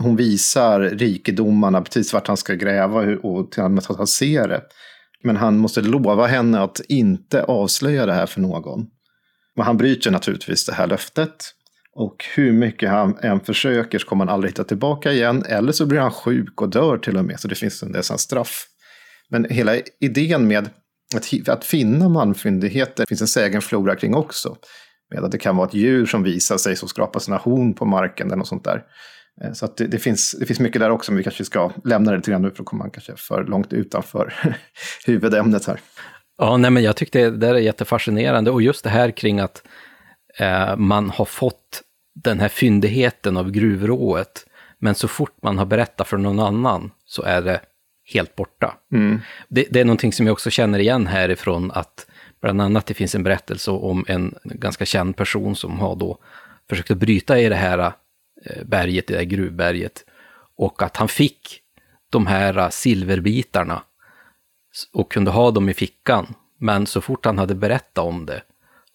hon 0.00 0.16
visar 0.16 0.80
rikedomarna 0.80 1.82
precis 1.82 2.12
vart 2.12 2.28
han 2.28 2.36
ska 2.36 2.54
gräva 2.54 3.00
och 3.00 3.50
till 3.50 3.62
och 3.62 3.70
med 3.70 3.84
att 3.88 3.96
han 3.96 4.06
ser 4.06 4.48
det. 4.48 4.62
Men 5.24 5.36
han 5.36 5.58
måste 5.58 5.80
lova 5.80 6.26
henne 6.26 6.60
att 6.60 6.80
inte 6.88 7.42
avslöja 7.42 8.06
det 8.06 8.12
här 8.12 8.26
för 8.26 8.40
någon. 8.40 8.86
Men 9.56 9.66
han 9.66 9.76
bryter 9.76 10.10
naturligtvis 10.10 10.66
det 10.66 10.72
här 10.72 10.86
löftet. 10.86 11.54
Och 11.94 12.24
hur 12.34 12.52
mycket 12.52 12.90
han 12.90 13.18
än 13.22 13.40
försöker 13.40 13.98
så 13.98 14.06
kommer 14.06 14.24
han 14.24 14.34
aldrig 14.34 14.50
hitta 14.50 14.64
tillbaka 14.64 15.12
igen. 15.12 15.44
Eller 15.48 15.72
så 15.72 15.86
blir 15.86 16.00
han 16.00 16.10
sjuk 16.10 16.60
och 16.60 16.70
dör 16.70 16.98
till 16.98 17.16
och 17.16 17.24
med. 17.24 17.40
Så 17.40 17.48
det 17.48 17.54
finns 17.54 17.82
en 17.82 17.92
del 17.92 18.02
straff. 18.04 18.66
Men 19.30 19.44
hela 19.44 19.72
idén 20.00 20.48
med 20.48 20.68
att, 21.16 21.48
att 21.48 21.64
finna 21.64 22.08
malmfyndigheter 22.08 23.06
finns 23.08 23.20
en 23.20 23.26
sägenflora 23.26 23.96
kring 23.96 24.14
också. 24.14 24.56
Med 25.14 25.24
att 25.24 25.32
det 25.32 25.38
kan 25.38 25.56
vara 25.56 25.68
ett 25.68 25.74
djur 25.74 26.06
som 26.06 26.22
visar 26.22 26.56
sig 26.56 26.76
som 26.76 26.88
skrapar 26.88 27.20
sina 27.20 27.36
horn 27.36 27.74
på 27.74 27.84
marken 27.84 28.26
eller 28.26 28.36
något 28.36 28.48
sånt 28.48 28.64
där. 28.64 28.82
Eh, 29.40 29.52
så 29.52 29.66
det, 29.76 29.86
det, 29.86 29.98
finns, 29.98 30.36
det 30.40 30.46
finns 30.46 30.60
mycket 30.60 30.80
där 30.80 30.90
också, 30.90 31.12
men 31.12 31.16
vi 31.16 31.22
kanske 31.22 31.44
ska 31.44 31.72
lämna 31.84 32.10
det 32.10 32.16
lite 32.16 32.30
grann 32.30 32.42
nu 32.42 32.50
för 32.50 32.62
att 32.62 32.66
komma 32.66 32.90
kanske 32.90 33.16
för 33.16 33.44
långt 33.44 33.72
utanför 33.72 34.34
huvudämnet 35.06 35.66
här. 35.66 35.80
Ja, 36.38 36.56
nej, 36.56 36.70
men 36.70 36.82
jag 36.82 36.96
tyckte 36.96 37.18
det 37.18 37.36
där 37.36 37.54
är 37.54 37.58
jättefascinerande 37.58 38.50
och 38.50 38.62
just 38.62 38.84
det 38.84 38.90
här 38.90 39.10
kring 39.10 39.40
att 39.40 39.62
eh, 40.38 40.76
man 40.76 41.10
har 41.10 41.24
fått 41.24 41.82
den 42.14 42.40
här 42.40 42.48
fyndigheten 42.48 43.36
av 43.36 43.50
gruvrået, 43.50 44.46
men 44.78 44.94
så 44.94 45.08
fort 45.08 45.42
man 45.42 45.58
har 45.58 45.66
berättat 45.66 46.08
för 46.08 46.16
någon 46.16 46.40
annan 46.40 46.90
så 47.04 47.22
är 47.22 47.42
det 47.42 47.60
helt 48.12 48.36
borta. 48.36 48.74
Mm. 48.92 49.20
Det, 49.48 49.66
det, 49.70 49.80
är 49.80 49.84
någonting 49.84 50.12
som 50.12 50.26
jag 50.26 50.32
också 50.32 50.50
känner 50.50 50.78
igen 50.78 51.06
härifrån, 51.06 51.70
att 51.70 52.06
bland 52.40 52.62
annat 52.62 52.86
det 52.86 52.94
finns 52.94 53.14
en 53.14 53.22
berättelse 53.22 53.70
om 53.70 54.04
en 54.08 54.34
ganska 54.44 54.84
känd 54.84 55.16
person 55.16 55.56
som 55.56 55.78
har 55.78 55.96
då 55.96 56.18
försökt 56.68 56.90
att 56.90 56.98
bryta 56.98 57.40
i 57.40 57.48
det 57.48 57.54
här 57.54 57.92
Eh, 58.44 58.64
berget, 58.64 59.06
det 59.06 59.16
där 59.16 59.22
gruvberget, 59.22 60.04
och 60.56 60.82
att 60.82 60.96
han 60.96 61.08
fick 61.08 61.60
de 62.10 62.26
här 62.26 62.70
silverbitarna 62.70 63.82
och 64.92 65.12
kunde 65.12 65.30
ha 65.30 65.50
dem 65.50 65.68
i 65.68 65.74
fickan. 65.74 66.34
Men 66.58 66.86
så 66.86 67.00
fort 67.00 67.24
han 67.24 67.38
hade 67.38 67.54
berättat 67.54 68.04
om 68.04 68.26
det 68.26 68.42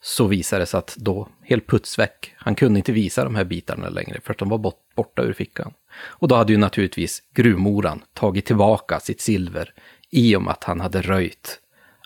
så 0.01 0.27
visade 0.27 0.61
det 0.61 0.65
sig 0.65 0.77
att 0.77 0.95
då, 0.95 1.27
helt 1.41 1.67
putsväck, 1.67 2.35
han 2.37 2.55
kunde 2.55 2.79
inte 2.79 2.91
visa 2.91 3.23
de 3.23 3.35
här 3.35 3.43
bitarna 3.43 3.89
längre 3.89 4.19
för 4.23 4.31
att 4.31 4.37
de 4.37 4.49
var 4.49 4.73
borta 4.95 5.21
ur 5.21 5.33
fickan. 5.33 5.73
Och 5.93 6.27
då 6.27 6.35
hade 6.35 6.51
ju 6.53 6.57
naturligtvis 6.57 7.23
gruvmoran 7.33 8.03
tagit 8.13 8.45
tillbaka 8.45 8.99
sitt 8.99 9.21
silver 9.21 9.73
i 10.09 10.35
och 10.35 10.41
med 10.41 10.51
att 10.51 10.63
han 10.63 10.81
hade 10.81 11.01
röjt 11.01 11.59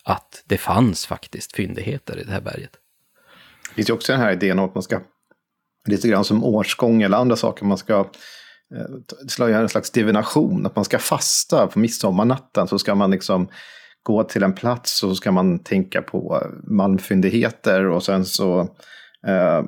att 0.04 0.44
det 0.46 0.58
fanns 0.58 1.06
faktiskt 1.06 1.56
fyndigheter 1.56 2.20
i 2.20 2.24
det 2.24 2.32
här 2.32 2.42
berget. 2.42 2.72
Det 3.70 3.76
finns 3.76 3.90
ju 3.90 3.94
också 3.94 4.12
den 4.12 4.22
här 4.22 4.32
idén 4.32 4.60
om 4.60 4.66
att 4.66 4.76
man 4.76 4.84
ska, 4.84 5.00
lite 5.88 6.08
grann 6.08 6.24
som 6.24 6.44
årsgång 6.44 7.02
eller 7.02 7.18
andra 7.18 7.36
saker, 7.36 7.66
man 7.66 7.78
ska 7.78 8.00
eh, 8.76 8.86
slöja 9.28 9.60
en 9.60 9.70
slags 9.70 9.92
divination, 9.92 10.66
att 10.66 10.76
man 10.76 10.86
ska 10.86 11.00
fasta 11.00 11.68
på 11.68 11.80
midsommarnatten 11.80 12.68
så 12.68 12.80
ska 12.80 12.96
man 12.96 13.12
liksom 13.12 13.48
gå 14.04 14.24
till 14.24 14.44
en 14.44 14.54
plats 14.54 15.04
och 15.04 15.10
så 15.10 15.16
ska 15.16 15.32
man 15.32 15.60
tänka 15.60 16.02
på 16.02 16.42
eh, 16.42 16.72
malmfyndigheter 16.72 17.86
och 17.88 18.04
sen 18.04 18.26
så 18.26 18.60
eh, 19.28 19.64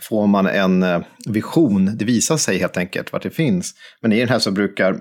får 0.00 0.26
man 0.26 0.46
en 0.46 0.82
eh, 0.82 1.00
vision. 1.26 1.96
Det 1.96 2.04
visar 2.04 2.36
sig 2.36 2.58
helt 2.58 2.76
enkelt 2.76 3.12
vart 3.12 3.22
det 3.22 3.30
finns. 3.30 3.74
Men 4.02 4.12
i 4.12 4.20
den 4.20 4.28
här 4.28 4.38
så 4.38 4.50
brukar 4.50 5.00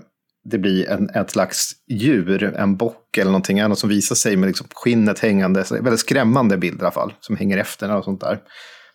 det 0.50 0.58
bli 0.58 0.86
en, 0.86 1.10
ett 1.10 1.32
slags 1.32 1.72
djur, 1.88 2.44
en 2.44 2.78
bock 2.78 3.18
eller 3.18 3.32
någonting 3.32 3.60
annat 3.60 3.80
som 3.80 3.90
visar 3.90 4.16
sig 4.16 4.38
med 4.38 4.48
liksom 4.48 4.68
skinnet 4.74 5.20
hängande. 5.20 5.66
Väldigt 5.72 6.00
skrämmande 6.00 6.58
bild 6.58 6.80
i 6.80 6.82
alla 6.82 6.92
fall, 6.92 7.14
som 7.20 7.38
hänger 7.38 7.58
efter 7.58 7.96
och 7.96 8.04
sånt 8.04 8.22
där. 8.22 8.40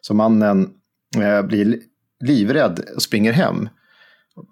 Så 0.00 0.14
mannen 0.14 0.68
Eh, 1.16 1.42
blir 1.42 1.80
livrädd 2.20 2.80
och 2.96 3.02
springer 3.02 3.32
hem. 3.32 3.68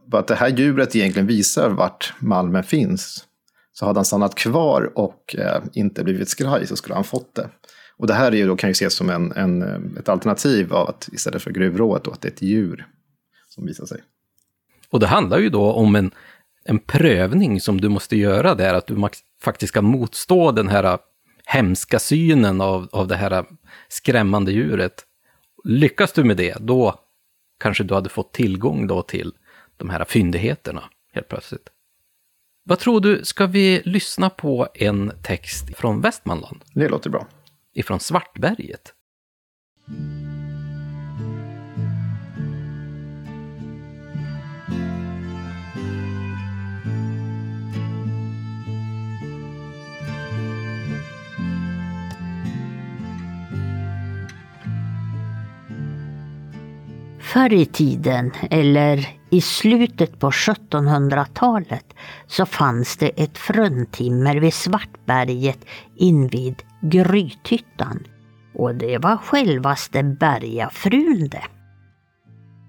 Bara 0.06 0.20
att 0.20 0.28
det 0.28 0.34
här 0.34 0.48
djuret 0.48 0.96
egentligen 0.96 1.26
visar 1.26 1.70
vart 1.70 2.14
malmen 2.18 2.64
finns. 2.64 3.24
Så 3.72 3.86
hade 3.86 3.98
han 3.98 4.04
stannat 4.04 4.34
kvar 4.34 4.92
och 4.94 5.36
eh, 5.38 5.62
inte 5.72 6.04
blivit 6.04 6.28
skraj 6.28 6.66
så 6.66 6.76
skulle 6.76 6.94
han 6.94 7.04
fått 7.04 7.34
det. 7.34 7.48
Och 7.96 8.06
det 8.06 8.14
här 8.14 8.32
är 8.32 8.36
ju 8.36 8.46
då, 8.46 8.56
kan 8.56 8.70
ju 8.70 8.72
ses 8.72 8.94
som 8.94 9.10
en, 9.10 9.32
en, 9.32 9.62
eh, 9.62 9.98
ett 9.98 10.08
alternativ 10.08 10.72
av 10.72 10.88
att 10.88 11.08
istället 11.12 11.42
för 11.42 11.50
gruvrået 11.50 12.04
då, 12.04 12.10
att 12.10 12.20
det 12.20 12.28
är 12.28 12.32
ett 12.32 12.42
djur 12.42 12.86
som 13.48 13.66
visar 13.66 13.86
sig. 13.86 14.00
Och 14.90 15.00
det 15.00 15.06
handlar 15.06 15.38
ju 15.38 15.48
då 15.48 15.72
om 15.72 15.96
en, 15.96 16.10
en 16.64 16.78
prövning 16.78 17.60
som 17.60 17.80
du 17.80 17.88
måste 17.88 18.16
göra 18.16 18.54
där, 18.54 18.74
att 18.74 18.86
du 18.86 19.08
faktiskt 19.40 19.68
ska 19.68 19.82
motstå 19.82 20.52
den 20.52 20.68
här 20.68 20.98
hemska 21.46 21.98
synen 21.98 22.60
av, 22.60 22.88
av 22.92 23.08
det 23.08 23.16
här 23.16 23.44
skrämmande 23.88 24.52
djuret. 24.52 25.04
Lyckas 25.70 26.12
du 26.12 26.24
med 26.24 26.36
det, 26.36 26.56
då 26.60 27.00
kanske 27.60 27.84
du 27.84 27.94
hade 27.94 28.08
fått 28.08 28.32
tillgång 28.32 28.86
då 28.86 29.02
till 29.02 29.32
de 29.76 29.90
här 29.90 30.04
fyndigheterna 30.04 30.84
helt 31.12 31.28
plötsligt. 31.28 31.68
Vad 32.64 32.78
tror 32.78 33.00
du, 33.00 33.24
ska 33.24 33.46
vi 33.46 33.82
lyssna 33.84 34.30
på 34.30 34.68
en 34.74 35.12
text 35.22 35.76
från 35.76 36.00
Västmanland? 36.00 36.64
Det 36.72 36.88
låter 36.88 37.10
bra. 37.10 37.26
Ifrån 37.74 38.00
Svartberget. 38.00 38.94
Förr 57.32 57.52
i 57.52 57.66
tiden, 57.66 58.32
eller 58.50 59.08
i 59.30 59.40
slutet 59.40 60.20
på 60.20 60.30
1700-talet, 60.30 61.94
så 62.26 62.46
fanns 62.46 62.96
det 62.96 63.08
ett 63.08 63.38
fruntimmer 63.38 64.36
vid 64.36 64.54
Svartberget 64.54 65.58
invid 65.96 66.62
Grythyttan. 66.82 68.04
Och 68.54 68.74
det 68.74 68.98
var 68.98 69.16
självaste 69.16 70.02
Bergafrun 70.02 71.28
det. 71.28 71.44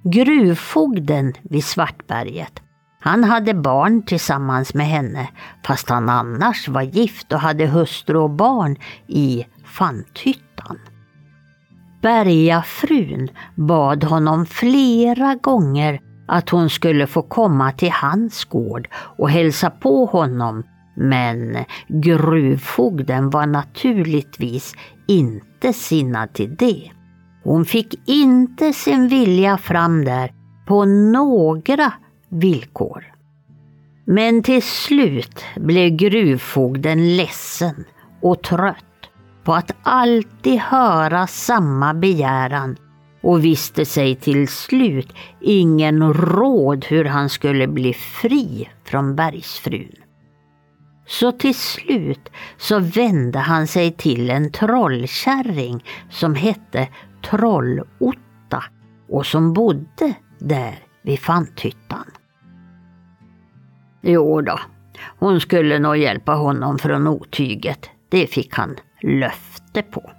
Gruvfogden 0.04 1.34
vid 1.42 1.64
Svartberget, 1.64 2.62
han 3.00 3.24
hade 3.24 3.54
barn 3.54 4.06
tillsammans 4.06 4.74
med 4.74 4.88
henne 4.88 5.30
fast 5.66 5.90
han 5.90 6.10
annars 6.10 6.68
var 6.68 6.82
gift 6.82 7.34
och 7.34 7.40
hade 7.40 7.68
hustru 7.68 8.18
och 8.18 8.30
barn 8.30 8.78
i 9.08 9.46
Fanthyttan. 9.66 10.49
Bergafrun 12.02 13.30
bad 13.56 14.04
honom 14.04 14.46
flera 14.46 15.36
gånger 15.36 16.00
att 16.28 16.50
hon 16.50 16.70
skulle 16.70 17.08
få 17.08 17.22
komma 17.22 17.72
till 17.72 17.92
hans 17.92 18.46
gård 18.46 18.88
och 18.94 19.30
hälsa 19.30 19.70
på 19.70 20.06
honom 20.06 20.64
men 20.96 21.58
gruvfogden 21.88 23.30
var 23.30 23.46
naturligtvis 23.46 24.76
inte 25.08 25.74
sinnad 25.74 26.34
till 26.34 26.56
det. 26.56 26.92
Hon 27.44 27.66
fick 27.66 28.10
inte 28.10 28.74
sin 28.74 29.08
vilja 29.08 29.58
fram 29.58 30.06
där 30.06 30.32
på 30.68 30.86
några 30.86 31.94
villkor. 32.30 33.06
Men 34.06 34.44
till 34.44 34.64
slut 34.64 35.44
blev 35.56 35.90
gruvfogden 35.90 37.18
ledsen 37.18 37.86
och 38.22 38.42
trött 38.42 38.86
på 39.50 39.56
att 39.56 39.76
alltid 39.84 40.60
höra 40.60 41.28
samma 41.28 41.94
begäran 41.94 42.78
och 43.22 43.46
visste 43.46 43.86
sig 43.86 44.16
till 44.16 44.48
slut 44.48 45.14
ingen 45.42 46.14
råd 46.14 46.86
hur 46.86 47.06
han 47.06 47.30
skulle 47.30 47.68
bli 47.68 47.94
fri 47.94 48.70
från 48.84 49.16
bergsfrun. 49.16 49.96
Så 51.08 51.32
till 51.32 51.56
slut 51.56 52.30
så 52.58 52.80
vände 52.80 53.40
han 53.40 53.68
sig 53.68 53.92
till 53.92 54.30
en 54.30 54.52
trollkärring 54.52 55.86
som 56.10 56.36
hette 56.36 56.88
Trollotta 57.30 58.64
och 59.10 59.26
som 59.26 59.54
bodde 59.54 60.14
där 60.40 60.80
vid 61.02 61.20
Fanthyttan. 61.20 62.12
Jo 64.02 64.42
då, 64.42 64.60
hon 65.20 65.42
skulle 65.42 65.80
nog 65.80 65.98
hjälpa 65.98 66.34
honom 66.34 66.80
från 66.80 67.08
otyget. 67.08 67.90
Det 68.10 68.28
fick 68.28 68.54
han 68.54 68.76
löfte 69.02 69.82
på. 69.82 70.12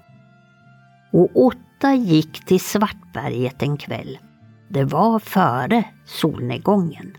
Och 1.13 1.29
Otta 1.35 1.95
gick 1.95 2.47
till 2.47 2.61
Svartberget 2.61 3.63
en 3.63 3.77
kväll. 3.77 4.19
Det 4.69 4.85
var 4.85 5.19
före 5.19 5.85
solnedgången. 6.05 7.13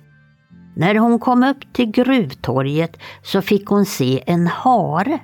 När 0.75 0.95
hon 0.95 1.19
kom 1.19 1.43
upp 1.43 1.73
till 1.73 1.91
gruvtorget 1.91 2.97
så 3.23 3.41
fick 3.41 3.67
hon 3.67 3.85
se 3.85 4.23
en 4.25 4.47
hare 4.47 5.19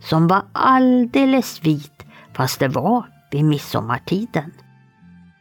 som 0.00 0.28
var 0.28 0.42
alldeles 0.52 1.64
vit 1.64 2.04
fast 2.34 2.60
det 2.60 2.68
var 2.68 3.04
vid 3.30 3.44
midsommartiden. 3.44 4.52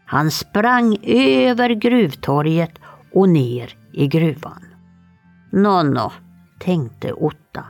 Han 0.06 0.32
sprang 0.32 0.98
över 1.03 1.70
gruvtorget 1.70 2.72
och 3.14 3.30
ner 3.30 3.78
i 3.94 4.07
gruvan. 4.07 4.65
Nå, 5.52 5.84
nå, 5.84 6.11
tänkte 6.60 7.14
Otta. 7.14 7.65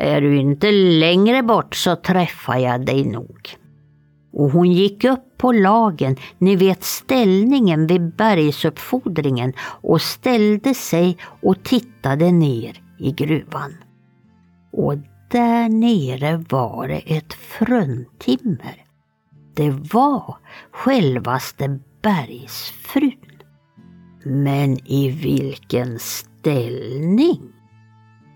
Är 0.00 0.20
du 0.20 0.36
inte 0.36 0.72
längre 0.72 1.42
bort 1.42 1.74
så 1.74 1.96
träffar 1.96 2.56
jag 2.56 2.86
dig 2.86 3.04
nog. 3.04 3.48
Och 4.32 4.50
hon 4.50 4.72
gick 4.72 5.04
upp 5.04 5.38
på 5.38 5.52
lagen, 5.52 6.16
ni 6.38 6.56
vet 6.56 6.84
ställningen 6.84 7.86
vid 7.86 8.16
bergsuppfordringen 8.16 9.52
och 9.60 10.02
ställde 10.02 10.74
sig 10.74 11.18
och 11.42 11.62
tittade 11.62 12.32
ner 12.32 12.82
i 12.98 13.12
gruvan. 13.12 13.74
Och 14.72 14.94
där 15.30 15.68
nere 15.68 16.44
var 16.48 16.88
det 16.88 17.16
ett 17.16 17.32
fruntimmer. 17.32 18.84
Det 19.54 19.70
var 19.70 20.36
självaste 20.70 21.78
bergsfrun. 22.02 23.42
Men 24.24 24.86
i 24.86 25.10
vilken 25.10 25.98
ställning! 25.98 27.59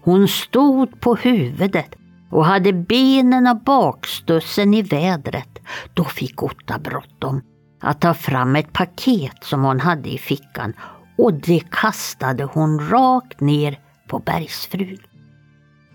Hon 0.05 0.29
stod 0.29 1.01
på 1.01 1.15
huvudet 1.15 1.95
och 2.31 2.45
hade 2.45 2.73
benen 2.73 3.47
och 3.47 3.61
bakstussen 3.61 4.75
i 4.75 4.83
vädret. 4.83 5.59
Då 5.95 6.05
fick 6.05 6.43
Otta 6.43 6.79
bråttom 6.79 7.43
att 7.81 8.01
ta 8.01 8.15
fram 8.15 8.57
ett 8.57 8.73
paket 8.73 9.45
som 9.45 9.65
hon 9.65 9.81
hade 9.81 10.09
i 10.09 10.19
fickan 10.19 10.73
och 11.19 11.35
det 11.35 11.63
kastade 11.71 12.45
hon 12.45 12.89
rakt 12.89 13.41
ner 13.41 13.79
på 14.09 14.19
bergsfrun. 14.19 14.99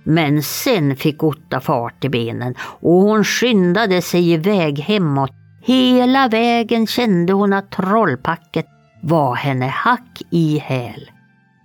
Men 0.03 0.43
sen 0.43 0.95
fick 0.95 1.23
Otta 1.23 1.59
fart 1.59 2.05
i 2.05 2.09
benen 2.09 2.55
och 2.59 3.01
hon 3.01 3.23
skyndade 3.23 4.01
sig 4.01 4.31
iväg 4.31 4.79
hemåt. 4.79 5.31
Hela 5.61 6.27
vägen 6.27 6.87
kände 6.87 7.33
hon 7.33 7.53
att 7.53 7.71
trollpacket 7.71 8.65
var 9.01 9.35
henne 9.35 9.67
hack 9.67 10.21
i 10.29 10.57
häl. 10.57 11.09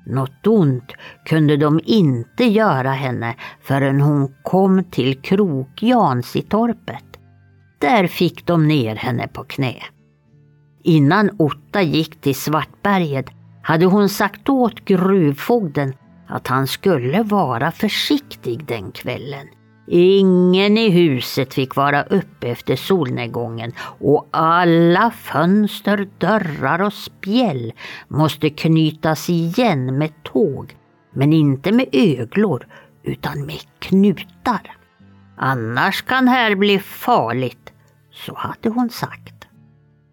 Något 0.06 0.46
ont 0.46 0.92
kunde 1.24 1.56
de 1.56 1.80
inte 1.84 2.44
göra 2.44 2.90
henne 2.90 3.34
förrän 3.62 4.00
hon 4.00 4.34
kom 4.42 4.84
till 4.84 5.20
Krokjans 5.20 6.36
i 6.36 6.42
torpet. 6.42 7.04
Där 7.78 8.06
fick 8.06 8.46
de 8.46 8.68
ner 8.68 8.96
henne 8.96 9.28
på 9.28 9.44
knä. 9.44 9.74
Innan 10.82 11.30
Otta 11.38 11.82
gick 11.82 12.20
till 12.20 12.34
Svartberget 12.34 13.26
hade 13.62 13.86
hon 13.86 14.08
sagt 14.08 14.48
åt 14.48 14.84
gruvfogden 14.84 15.94
att 16.26 16.46
han 16.46 16.66
skulle 16.66 17.22
vara 17.22 17.70
försiktig 17.70 18.66
den 18.66 18.92
kvällen. 18.92 19.46
Ingen 19.86 20.78
i 20.78 20.90
huset 20.90 21.54
fick 21.54 21.76
vara 21.76 22.02
uppe 22.02 22.48
efter 22.48 22.76
solnedgången 22.76 23.72
och 24.00 24.28
alla 24.30 25.10
fönster, 25.10 26.08
dörrar 26.18 26.82
och 26.82 26.92
spjäll 26.92 27.72
måste 28.08 28.50
knytas 28.50 29.30
igen 29.30 29.98
med 29.98 30.22
tåg, 30.22 30.76
men 31.12 31.32
inte 31.32 31.72
med 31.72 31.86
öglor 31.92 32.66
utan 33.02 33.46
med 33.46 33.60
knutar. 33.78 34.76
Annars 35.36 36.02
kan 36.02 36.28
här 36.28 36.54
bli 36.54 36.78
farligt, 36.78 37.72
så 38.12 38.34
hade 38.36 38.68
hon 38.68 38.90
sagt. 38.90 39.34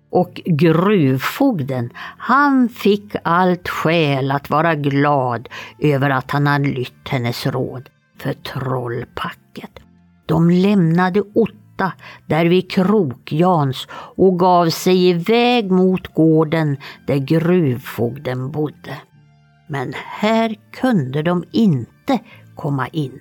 Och 0.09 0.41
gruvfogden, 0.45 1.89
han 2.17 2.69
fick 2.69 3.15
allt 3.23 3.69
skäl 3.69 4.31
att 4.31 4.49
vara 4.49 4.75
glad 4.75 5.49
över 5.79 6.09
att 6.09 6.31
han 6.31 6.47
hade 6.47 6.69
lytt 6.69 7.07
hennes 7.09 7.45
råd 7.45 7.89
för 8.21 8.33
trollpacket. 8.33 9.79
De 10.25 10.49
lämnade 10.49 11.21
Otta 11.21 11.91
där 12.27 12.45
vid 12.45 12.71
Krokjans 12.71 13.87
och 14.15 14.39
gav 14.39 14.69
sig 14.69 15.09
iväg 15.09 15.71
mot 15.71 16.07
gården 16.07 16.77
där 17.07 17.17
gruvfogden 17.17 18.51
bodde. 18.51 18.97
Men 19.67 19.93
här 19.95 20.55
kunde 20.71 21.23
de 21.23 21.43
inte 21.51 22.19
komma 22.55 22.87
in. 22.87 23.19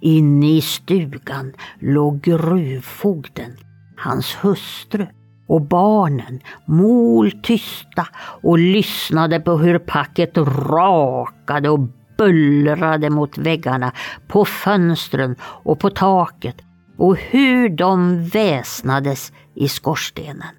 Inne 0.00 0.46
i 0.46 0.60
stugan 0.60 1.52
låg 1.80 2.20
gruvfogden, 2.20 3.56
hans 3.96 4.36
hustru 4.42 5.06
och 5.46 5.62
barnen 5.62 6.40
mol 6.66 7.32
tysta 7.42 8.06
och 8.42 8.58
lyssnade 8.58 9.40
på 9.40 9.58
hur 9.58 9.78
packet 9.78 10.38
rakade 10.38 11.70
och 11.70 11.99
bullrade 12.20 13.10
mot 13.10 13.38
väggarna, 13.38 13.92
på 14.28 14.44
fönstren 14.44 15.36
och 15.42 15.78
på 15.78 15.90
taket 15.90 16.56
och 16.96 17.16
hur 17.16 17.68
de 17.68 18.24
väsnades 18.28 19.32
i 19.54 19.68
skorstenen. 19.68 20.54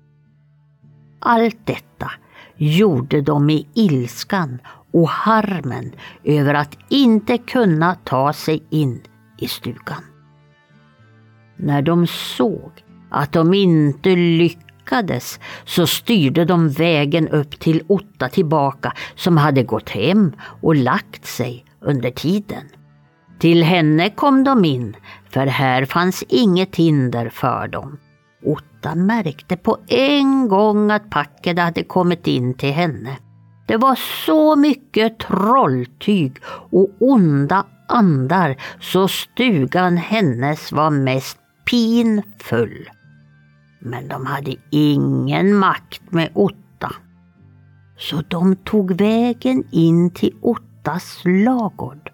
Allt 1.19 1.65
detta 1.65 2.11
gjorde 2.55 3.21
de 3.21 3.49
i 3.49 3.67
ilskan 3.73 4.59
och 4.93 5.09
harmen 5.09 5.91
över 6.23 6.53
att 6.53 6.77
inte 6.89 7.37
kunna 7.37 7.95
ta 7.95 8.33
sig 8.33 8.63
in 8.69 9.01
i 9.37 9.47
stugan. 9.47 10.03
När 11.57 11.81
de 11.81 12.07
såg 12.07 12.71
att 13.09 13.31
de 13.31 13.53
inte 13.53 14.15
lyckades 14.15 14.70
lyckades 14.81 15.39
så 15.65 15.87
styrde 15.87 16.45
de 16.45 16.69
vägen 16.69 17.27
upp 17.27 17.59
till 17.59 17.83
Otta 17.87 18.29
tillbaka 18.29 18.93
som 19.15 19.37
hade 19.37 19.63
gått 19.63 19.89
hem 19.89 20.33
och 20.61 20.75
lagt 20.75 21.25
sig 21.25 21.65
under 21.81 22.11
tiden. 22.11 22.63
Till 23.39 23.63
henne 23.63 24.09
kom 24.09 24.43
de 24.43 24.65
in, 24.65 24.95
för 25.29 25.45
här 25.45 25.85
fanns 25.85 26.23
inget 26.29 26.75
hinder 26.75 27.29
för 27.29 27.67
dem. 27.67 27.97
Otta 28.45 28.95
märkte 28.95 29.57
på 29.57 29.77
en 29.87 30.47
gång 30.47 30.91
att 30.91 31.09
packet 31.09 31.59
hade 31.59 31.83
kommit 31.83 32.27
in 32.27 32.53
till 32.53 32.73
henne. 32.73 33.17
Det 33.67 33.77
var 33.77 33.95
så 34.25 34.55
mycket 34.55 35.19
trolltyg 35.19 36.37
och 36.71 36.89
onda 36.99 37.65
andar 37.89 38.55
så 38.79 39.07
stugan 39.07 39.97
hennes 39.97 40.71
var 40.71 40.89
mest 40.89 41.37
pinfull 41.65 42.89
men 43.81 44.07
de 44.07 44.25
hade 44.25 44.55
ingen 44.69 45.55
makt 45.55 46.11
med 46.11 46.29
Otta. 46.33 46.95
Så 47.97 48.21
de 48.27 48.55
tog 48.55 48.91
vägen 48.91 49.63
in 49.71 50.09
till 50.09 50.33
Ottas 50.41 51.21
lagård. 51.25 52.11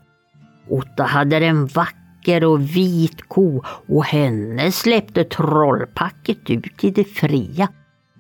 Otta 0.70 1.04
hade 1.04 1.38
en 1.38 1.68
vacker 1.68 2.44
och 2.44 2.62
vit 2.62 3.28
ko 3.28 3.64
och 3.88 4.06
henne 4.06 4.72
släppte 4.72 5.24
trollpacket 5.24 6.50
ut 6.50 6.84
i 6.84 6.92
det 6.92 7.04
fria. 7.04 7.68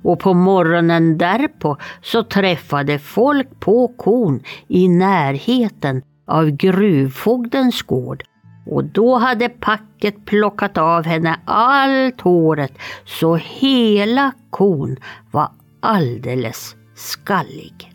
Och 0.03 0.19
på 0.19 0.33
morgonen 0.33 1.17
därpå 1.17 1.77
så 2.01 2.23
träffade 2.23 2.99
folk 2.99 3.59
på 3.59 3.87
kon 3.87 4.43
i 4.67 4.87
närheten 4.87 6.01
av 6.27 6.49
gruvfogdens 6.49 7.81
gård 7.81 8.23
och 8.69 8.83
då 8.83 9.15
hade 9.15 9.49
packet 9.49 10.25
plockat 10.25 10.77
av 10.77 11.05
henne 11.05 11.39
allt 11.45 12.21
håret 12.21 12.73
så 13.05 13.35
hela 13.35 14.31
kon 14.49 14.97
var 15.31 15.51
alldeles 15.79 16.75
skallig. 16.95 17.93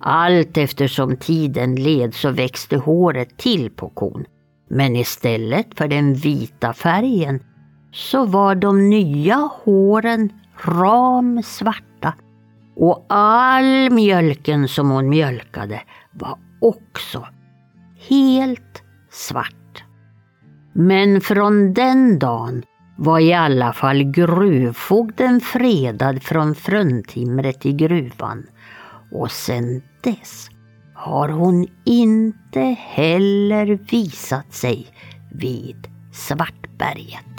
Allt 0.00 0.56
eftersom 0.56 1.16
tiden 1.16 1.74
led 1.74 2.14
så 2.14 2.30
växte 2.30 2.76
håret 2.76 3.36
till 3.36 3.70
på 3.70 3.88
kon. 3.88 4.24
Men 4.68 4.96
istället 4.96 5.66
för 5.74 5.88
den 5.88 6.14
vita 6.14 6.72
färgen 6.72 7.40
så 7.92 8.26
var 8.26 8.54
de 8.54 8.90
nya 8.90 9.50
håren 9.64 10.32
ramsvarta 10.64 12.14
och 12.76 13.06
all 13.08 13.90
mjölken 13.90 14.68
som 14.68 14.90
hon 14.90 15.08
mjölkade 15.08 15.82
var 16.12 16.38
också 16.60 17.26
helt 18.08 18.82
svart. 19.10 19.61
Men 20.72 21.20
från 21.20 21.74
den 21.74 22.18
dagen 22.18 22.62
var 22.96 23.20
i 23.20 23.32
alla 23.32 23.72
fall 23.72 24.02
gruvfogden 24.02 25.40
fredad 25.40 26.22
från 26.22 26.54
fruntimret 26.54 27.66
i 27.66 27.72
gruvan. 27.72 28.46
Och 29.12 29.30
sedan 29.30 29.82
dess 30.00 30.48
har 30.94 31.28
hon 31.28 31.66
inte 31.84 32.60
heller 32.80 33.78
visat 33.90 34.54
sig 34.54 34.86
vid 35.32 35.88
Svartberget. 36.12 37.31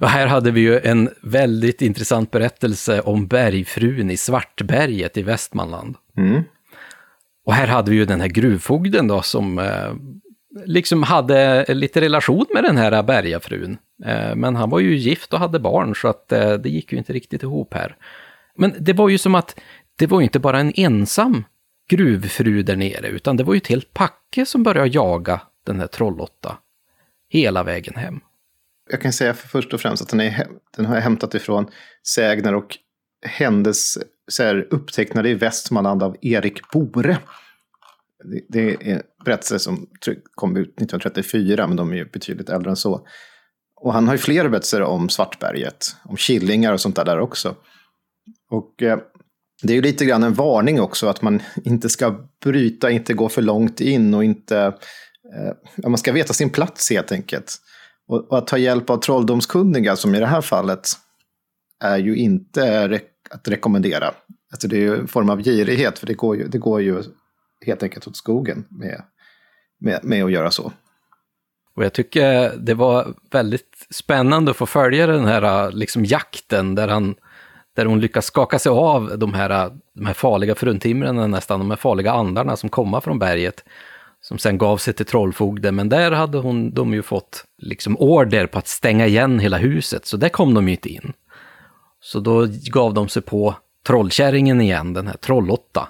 Och 0.00 0.08
här 0.08 0.26
hade 0.26 0.50
vi 0.50 0.60
ju 0.60 0.78
en 0.78 1.10
väldigt 1.22 1.82
intressant 1.82 2.30
berättelse 2.30 3.00
om 3.00 3.26
bergfrun 3.26 4.10
i 4.10 4.16
Svartberget 4.16 5.16
i 5.16 5.22
Västmanland. 5.22 5.96
Mm. 6.16 6.42
Och 7.44 7.54
här 7.54 7.66
hade 7.66 7.90
vi 7.90 7.96
ju 7.96 8.04
den 8.04 8.20
här 8.20 8.28
gruvfogden 8.28 9.08
då 9.08 9.22
som 9.22 9.58
eh, 9.58 9.92
liksom 10.64 11.02
hade 11.02 11.64
lite 11.74 12.00
relation 12.00 12.46
med 12.54 12.64
den 12.64 12.76
här 12.76 13.02
bergafrun. 13.02 13.78
Eh, 14.04 14.34
men 14.34 14.56
han 14.56 14.70
var 14.70 14.78
ju 14.78 14.96
gift 14.96 15.32
och 15.32 15.38
hade 15.38 15.58
barn 15.58 15.94
så 15.94 16.08
att 16.08 16.32
eh, 16.32 16.52
det 16.52 16.68
gick 16.68 16.92
ju 16.92 16.98
inte 16.98 17.12
riktigt 17.12 17.42
ihop 17.42 17.74
här. 17.74 17.96
Men 18.56 18.74
det 18.78 18.92
var 18.92 19.08
ju 19.08 19.18
som 19.18 19.34
att 19.34 19.60
det 19.96 20.06
var 20.06 20.20
ju 20.20 20.24
inte 20.24 20.38
bara 20.38 20.60
en 20.60 20.72
ensam 20.76 21.44
gruvfru 21.90 22.62
där 22.62 22.76
nere, 22.76 23.08
utan 23.08 23.36
det 23.36 23.44
var 23.44 23.54
ju 23.54 23.58
ett 23.58 23.66
helt 23.66 23.94
packe 23.94 24.46
som 24.46 24.62
började 24.62 24.88
jaga 24.88 25.40
den 25.66 25.80
här 25.80 25.86
Trollotta 25.86 26.56
hela 27.28 27.62
vägen 27.62 27.94
hem 27.96 28.20
jag 28.90 29.00
kan 29.00 29.12
säga 29.12 29.34
för 29.34 29.48
först 29.48 29.74
och 29.74 29.80
främst 29.80 30.02
att 30.02 30.08
den, 30.08 30.20
är, 30.20 30.48
den 30.76 30.86
har 30.86 30.94
jag 30.94 31.02
hämtat 31.02 31.34
ifrån 31.34 31.66
sägner 32.14 32.54
och 32.54 32.78
händelser 33.26 34.66
upptecknade 34.70 35.28
i 35.28 35.34
Västmanland 35.34 36.02
av 36.02 36.16
Erik 36.20 36.70
Bore. 36.72 37.18
Det, 38.24 38.40
det 38.48 38.90
är 38.90 39.02
berättelser 39.24 39.58
som 39.58 39.86
kom 40.34 40.56
ut 40.56 40.68
1934, 40.68 41.66
men 41.66 41.76
de 41.76 41.92
är 41.92 41.96
ju 41.96 42.04
betydligt 42.04 42.48
äldre 42.48 42.70
än 42.70 42.76
så. 42.76 43.06
Och 43.80 43.92
han 43.92 44.08
har 44.08 44.14
ju 44.14 44.18
fler 44.18 44.48
berättelser 44.48 44.82
om 44.82 45.08
Svartberget, 45.08 45.96
om 46.04 46.16
killingar 46.16 46.72
och 46.72 46.80
sånt 46.80 46.96
där, 46.96 47.04
där 47.04 47.18
också. 47.18 47.54
Och 48.50 48.82
eh, 48.82 48.98
det 49.62 49.72
är 49.72 49.74
ju 49.74 49.82
lite 49.82 50.04
grann 50.04 50.22
en 50.22 50.34
varning 50.34 50.80
också 50.80 51.06
att 51.06 51.22
man 51.22 51.42
inte 51.64 51.88
ska 51.88 52.28
bryta, 52.44 52.90
inte 52.90 53.14
gå 53.14 53.28
för 53.28 53.42
långt 53.42 53.80
in 53.80 54.14
och 54.14 54.24
inte... 54.24 54.58
Eh, 55.36 55.88
man 55.88 55.98
ska 55.98 56.12
veta 56.12 56.32
sin 56.32 56.50
plats 56.50 56.90
helt 56.90 57.12
enkelt. 57.12 57.56
Och, 58.08 58.32
och, 58.32 58.38
att 58.38 58.46
ta 58.46 58.58
hjälp 58.58 58.90
av 58.90 58.96
trolldomskunniga, 58.96 59.96
som 59.96 60.14
i 60.14 60.20
det 60.20 60.26
här 60.26 60.40
fallet, 60.40 60.88
är 61.84 61.98
ju 61.98 62.16
inte 62.16 62.88
re 62.88 63.00
att 63.30 63.48
rekommendera. 63.48 64.14
Alltså 64.50 64.68
det 64.68 64.76
är 64.76 64.80
ju 64.80 64.96
en 64.96 65.08
form 65.08 65.30
av 65.30 65.42
girighet, 65.42 65.98
för 65.98 66.06
det 66.06 66.14
går 66.14 66.36
ju, 66.36 66.48
det 66.48 66.58
går 66.58 66.82
ju 66.82 67.02
helt 67.66 67.82
enkelt 67.82 68.06
åt 68.06 68.16
skogen 68.16 68.64
med, 68.68 69.02
med, 69.80 70.00
med 70.02 70.24
att 70.24 70.32
göra 70.32 70.50
så. 70.50 70.72
Och 71.76 71.84
jag 71.84 71.92
tycker 71.92 72.56
det 72.56 72.74
var 72.74 73.14
väldigt 73.30 73.86
spännande 73.90 74.50
att 74.50 74.56
få 74.56 74.66
följa 74.66 75.06
den 75.06 75.24
här 75.24 75.72
liksom 75.72 76.04
jakten 76.04 76.74
där 76.74 76.88
han, 76.88 77.14
där 77.76 77.84
hon 77.84 78.00
lyckas 78.00 78.26
skaka 78.26 78.58
sig 78.58 78.70
av 78.70 79.18
de 79.18 79.34
här, 79.34 79.70
de 79.94 80.06
här 80.06 80.14
farliga 80.14 80.54
fruntimren 80.54 81.30
nästan, 81.30 81.60
de 81.60 81.70
här 81.70 81.76
farliga 81.76 82.12
andarna 82.12 82.56
som 82.56 82.68
kommer 82.68 83.00
från 83.00 83.18
berget, 83.18 83.64
som 84.20 84.38
sen 84.38 84.58
gav 84.58 84.76
sig 84.76 84.94
till 84.94 85.06
trollfogden, 85.06 85.74
men 85.74 85.88
där 85.88 86.10
hade 86.10 86.38
hon, 86.38 86.74
de 86.74 86.94
ju 86.94 87.02
fått 87.02 87.44
liksom 87.58 87.96
order 87.98 88.46
på 88.46 88.58
att 88.58 88.68
stänga 88.68 89.06
igen 89.06 89.38
hela 89.38 89.56
huset, 89.56 90.06
så 90.06 90.16
där 90.16 90.28
kom 90.28 90.54
de 90.54 90.68
ju 90.68 90.74
inte 90.74 90.88
in. 90.88 91.12
Så 92.00 92.20
då 92.20 92.46
gav 92.72 92.94
de 92.94 93.08
sig 93.08 93.22
på 93.22 93.54
trollkärringen 93.86 94.60
igen, 94.60 94.92
den 94.92 95.06
här 95.06 95.16
Trollotta. 95.16 95.88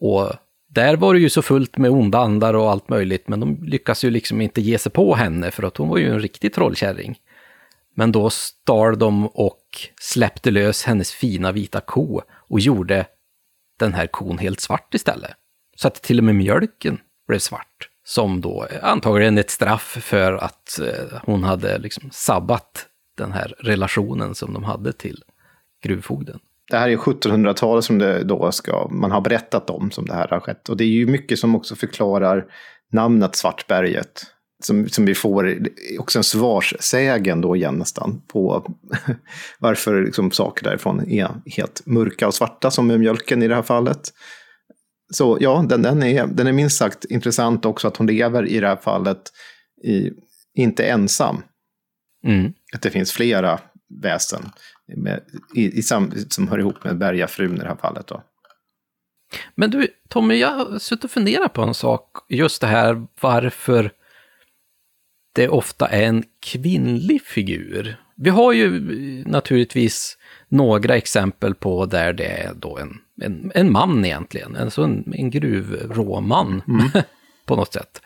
Och 0.00 0.32
där 0.68 0.96
var 0.96 1.14
det 1.14 1.20
ju 1.20 1.30
så 1.30 1.42
fullt 1.42 1.76
med 1.76 1.90
onda 1.90 2.18
andar 2.18 2.54
och 2.54 2.70
allt 2.70 2.88
möjligt, 2.88 3.28
men 3.28 3.40
de 3.40 3.64
lyckas 3.64 4.04
ju 4.04 4.10
liksom 4.10 4.40
inte 4.40 4.60
ge 4.60 4.78
sig 4.78 4.92
på 4.92 5.14
henne, 5.14 5.50
för 5.50 5.62
att 5.62 5.76
hon 5.76 5.88
var 5.88 5.98
ju 5.98 6.10
en 6.10 6.20
riktig 6.20 6.54
trollkärring. 6.54 7.18
Men 7.94 8.12
då 8.12 8.30
stal 8.30 8.98
de 8.98 9.26
och 9.26 9.62
släppte 10.00 10.50
lös 10.50 10.84
hennes 10.84 11.12
fina 11.12 11.52
vita 11.52 11.80
ko 11.80 12.22
och 12.30 12.60
gjorde 12.60 13.06
den 13.78 13.94
här 13.94 14.06
kon 14.06 14.38
helt 14.38 14.60
svart 14.60 14.94
istället. 14.94 15.30
Så 15.76 15.88
att 15.88 16.02
till 16.02 16.18
och 16.18 16.24
med 16.24 16.34
mjölken 16.34 16.98
blev 17.28 17.38
svart. 17.38 17.88
Som 18.04 18.40
då 18.40 18.66
antagligen 18.82 19.38
ett 19.38 19.50
straff 19.50 19.98
för 20.00 20.32
att 20.32 20.80
eh, 20.80 21.18
hon 21.22 21.44
hade 21.44 21.78
liksom 21.78 22.10
sabbat 22.12 22.86
den 23.16 23.32
här 23.32 23.54
relationen 23.58 24.34
som 24.34 24.54
de 24.54 24.64
hade 24.64 24.92
till 24.92 25.22
gruvfogden. 25.84 26.38
Det 26.70 26.76
här 26.76 26.88
är 26.88 26.96
1700-talet 26.96 27.84
som 27.84 27.98
det 27.98 28.24
då 28.24 28.52
ska, 28.52 28.88
man 28.90 29.10
har 29.10 29.20
berättat 29.20 29.70
om 29.70 29.90
som 29.90 30.06
det 30.06 30.14
här 30.14 30.28
har 30.28 30.40
skett. 30.40 30.68
Och 30.68 30.76
det 30.76 30.84
är 30.84 30.88
ju 30.88 31.06
mycket 31.06 31.38
som 31.38 31.56
också 31.56 31.76
förklarar 31.76 32.44
namnet 32.92 33.36
Svartberget. 33.36 34.22
Som, 34.62 34.88
som 34.88 35.04
vi 35.06 35.14
får 35.14 35.58
också 35.98 36.18
en 36.18 36.24
svarssägen 36.24 37.40
då 37.40 37.56
igen 37.56 37.74
nästan 37.74 38.22
på 38.32 38.74
varför 39.58 40.02
liksom 40.02 40.30
saker 40.30 40.64
därifrån 40.64 41.10
är 41.10 41.28
helt 41.56 41.82
mörka 41.86 42.26
och 42.26 42.34
svarta 42.34 42.70
som 42.70 42.86
med 42.86 43.00
mjölken 43.00 43.42
i 43.42 43.48
det 43.48 43.54
här 43.54 43.62
fallet. 43.62 44.00
Så 45.10 45.38
ja, 45.40 45.64
den, 45.68 45.82
den, 45.82 46.02
är, 46.02 46.26
den 46.26 46.46
är 46.46 46.52
minst 46.52 46.76
sagt 46.76 47.04
intressant 47.04 47.64
också 47.64 47.88
att 47.88 47.96
hon 47.96 48.06
lever 48.06 48.46
i 48.46 48.60
det 48.60 48.68
här 48.68 48.76
fallet 48.76 49.32
i, 49.84 50.10
inte 50.54 50.86
ensam. 50.86 51.42
Mm. 52.24 52.52
Att 52.74 52.82
det 52.82 52.90
finns 52.90 53.12
flera 53.12 53.60
väsen 54.02 54.42
med, 54.96 55.20
i, 55.54 55.78
i 55.78 55.82
sam, 55.82 56.12
som 56.28 56.48
hör 56.48 56.58
ihop 56.58 56.84
med 56.84 56.98
Bergafrun 56.98 57.54
i 57.54 57.58
det 57.58 57.68
här 57.68 57.76
fallet. 57.76 58.06
Då. 58.06 58.22
Men 59.54 59.70
du, 59.70 59.88
Tommy, 60.08 60.34
jag 60.34 60.48
har 60.48 60.78
suttit 60.78 61.04
och 61.04 61.10
funderat 61.10 61.52
på 61.52 61.62
en 61.62 61.74
sak. 61.74 62.16
Just 62.28 62.60
det 62.60 62.66
här 62.66 63.06
varför 63.20 63.92
det 65.34 65.48
ofta 65.48 65.86
är 65.86 66.02
en 66.02 66.24
kvinnlig 66.40 67.22
figur. 67.22 67.96
Vi 68.16 68.30
har 68.30 68.52
ju 68.52 68.80
naturligtvis 69.26 70.17
några 70.48 70.96
exempel 70.96 71.54
på 71.54 71.86
där 71.86 72.12
det 72.12 72.26
är 72.26 72.54
då 72.54 72.78
en, 72.78 72.98
en, 73.22 73.52
en 73.54 73.72
man 73.72 74.04
egentligen, 74.04 74.56
alltså 74.56 74.82
en, 74.82 75.12
en 75.16 75.30
gruvråman 75.30 76.62
mm. 76.68 76.90
på 77.46 77.56
något 77.56 77.72
sätt. 77.72 78.02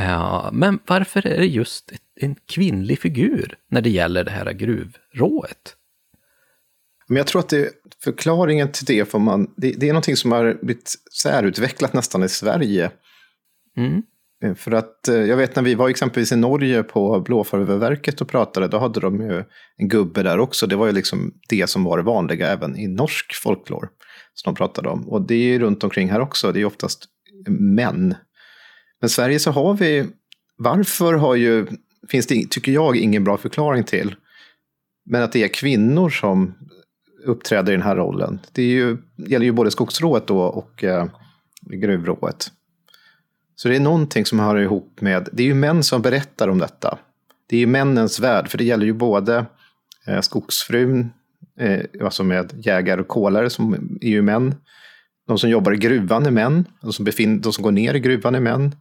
Uh, 0.00 0.48
men 0.52 0.78
varför 0.86 1.26
är 1.26 1.38
det 1.38 1.46
just 1.46 1.92
en 2.20 2.36
kvinnlig 2.46 2.98
figur 2.98 3.54
när 3.70 3.80
det 3.80 3.90
gäller 3.90 4.24
det 4.24 4.30
här 4.30 4.52
gruvrået? 4.52 5.76
Men 7.06 7.16
jag 7.16 7.26
tror 7.26 7.40
att 7.40 7.48
det, 7.48 7.72
förklaringen 8.04 8.72
till 8.72 8.84
det, 8.84 9.04
får 9.04 9.18
man, 9.18 9.54
det, 9.56 9.72
det 9.72 9.88
är 9.88 9.92
någonting 9.92 10.16
som 10.16 10.32
har 10.32 10.58
blivit 10.62 10.94
särutvecklat 11.22 11.92
nästan 11.92 12.22
i 12.22 12.28
Sverige. 12.28 12.90
Mm. 13.76 14.02
Eh, 14.44 14.54
för 14.54 14.72
att 14.72 15.08
eh, 15.08 15.14
jag 15.14 15.36
vet 15.36 15.56
när 15.56 15.62
vi 15.62 15.74
var 15.74 15.88
exempelvis 15.88 16.32
i 16.32 16.36
Norge 16.36 16.82
på 16.82 17.20
Blåfarveverket 17.20 18.20
och 18.20 18.28
pratade, 18.28 18.68
då 18.68 18.78
hade 18.78 19.00
de 19.00 19.20
ju 19.20 19.44
en 19.76 19.88
gubbe 19.88 20.22
där 20.22 20.38
också. 20.38 20.66
Det 20.66 20.76
var 20.76 20.86
ju 20.86 20.92
liksom 20.92 21.34
det 21.48 21.70
som 21.70 21.84
var 21.84 21.96
det 21.96 22.02
vanliga 22.02 22.48
även 22.48 22.76
i 22.76 22.88
norsk 22.88 23.34
folklor 23.34 23.88
Som 24.34 24.54
de 24.54 24.56
pratade 24.56 24.88
om. 24.88 25.08
Och 25.08 25.22
det 25.22 25.34
är 25.34 25.52
ju 25.52 25.58
runt 25.58 25.84
omkring 25.84 26.10
här 26.10 26.20
också, 26.20 26.52
det 26.52 26.60
är 26.60 26.64
oftast 26.64 27.04
män. 27.48 28.14
Men 29.00 29.06
i 29.06 29.08
Sverige 29.08 29.38
så 29.38 29.50
har 29.50 29.74
vi, 29.74 30.06
varför 30.56 31.14
har 31.14 31.34
ju, 31.34 31.66
finns 32.08 32.26
det, 32.26 32.50
tycker 32.50 32.72
jag, 32.72 32.96
ingen 32.96 33.24
bra 33.24 33.36
förklaring 33.36 33.84
till. 33.84 34.14
Men 35.04 35.22
att 35.22 35.32
det 35.32 35.44
är 35.44 35.48
kvinnor 35.48 36.10
som 36.10 36.54
uppträder 37.24 37.72
i 37.72 37.76
den 37.76 37.84
här 37.84 37.96
rollen. 37.96 38.38
Det 38.52 38.62
är 38.62 38.66
ju, 38.66 38.96
gäller 39.16 39.46
ju 39.46 39.52
både 39.52 39.70
skogsrået 39.70 40.26
då 40.26 40.40
och 40.42 40.84
eh, 40.84 41.06
gruvrået. 41.70 42.52
Så 43.62 43.68
det 43.68 43.76
är 43.76 43.80
någonting 43.80 44.26
som 44.26 44.38
hör 44.38 44.58
ihop 44.58 45.00
med, 45.00 45.28
det 45.32 45.42
är 45.42 45.46
ju 45.46 45.54
män 45.54 45.82
som 45.82 46.02
berättar 46.02 46.48
om 46.48 46.58
detta. 46.58 46.98
Det 47.48 47.56
är 47.56 47.60
ju 47.60 47.66
männens 47.66 48.20
värld, 48.20 48.48
för 48.48 48.58
det 48.58 48.64
gäller 48.64 48.86
ju 48.86 48.92
både 48.92 49.46
eh, 50.06 50.20
skogsfrun, 50.20 51.10
eh, 51.58 51.80
alltså 52.04 52.24
med 52.24 52.52
jägare 52.66 53.00
och 53.00 53.08
kolare 53.08 53.50
som 53.50 53.98
är 54.00 54.08
ju 54.08 54.22
män. 54.22 54.54
De 55.26 55.38
som 55.38 55.50
jobbar 55.50 55.72
i 55.72 55.76
gruvan 55.76 56.26
är 56.26 56.30
män, 56.30 56.64
de 56.82 56.92
som, 56.92 57.06
befin- 57.06 57.40
de 57.40 57.52
som 57.52 57.62
går 57.62 57.70
ner 57.72 57.94
i 57.94 58.00
gruvan 58.00 58.34
är 58.34 58.40
män. 58.40 58.74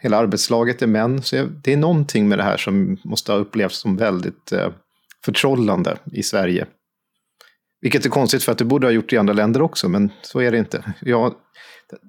Hela 0.00 0.16
arbetslaget 0.16 0.82
är 0.82 0.86
män. 0.86 1.22
Så 1.22 1.48
det 1.64 1.72
är 1.72 1.76
någonting 1.76 2.28
med 2.28 2.38
det 2.38 2.44
här 2.44 2.56
som 2.56 2.96
måste 3.04 3.32
ha 3.32 3.38
upplevts 3.38 3.78
som 3.78 3.96
väldigt 3.96 4.52
eh, 4.52 4.68
förtrollande 5.24 5.96
i 6.12 6.22
Sverige. 6.22 6.66
Vilket 7.80 8.06
är 8.06 8.10
konstigt 8.10 8.44
för 8.44 8.52
att 8.52 8.58
det 8.58 8.64
borde 8.64 8.86
ha 8.86 8.92
gjort 8.92 9.12
i 9.12 9.16
andra 9.16 9.32
länder 9.32 9.62
också, 9.62 9.88
men 9.88 10.10
så 10.22 10.40
är 10.40 10.52
det 10.52 10.58
inte. 10.58 10.94
Jag, 11.00 11.34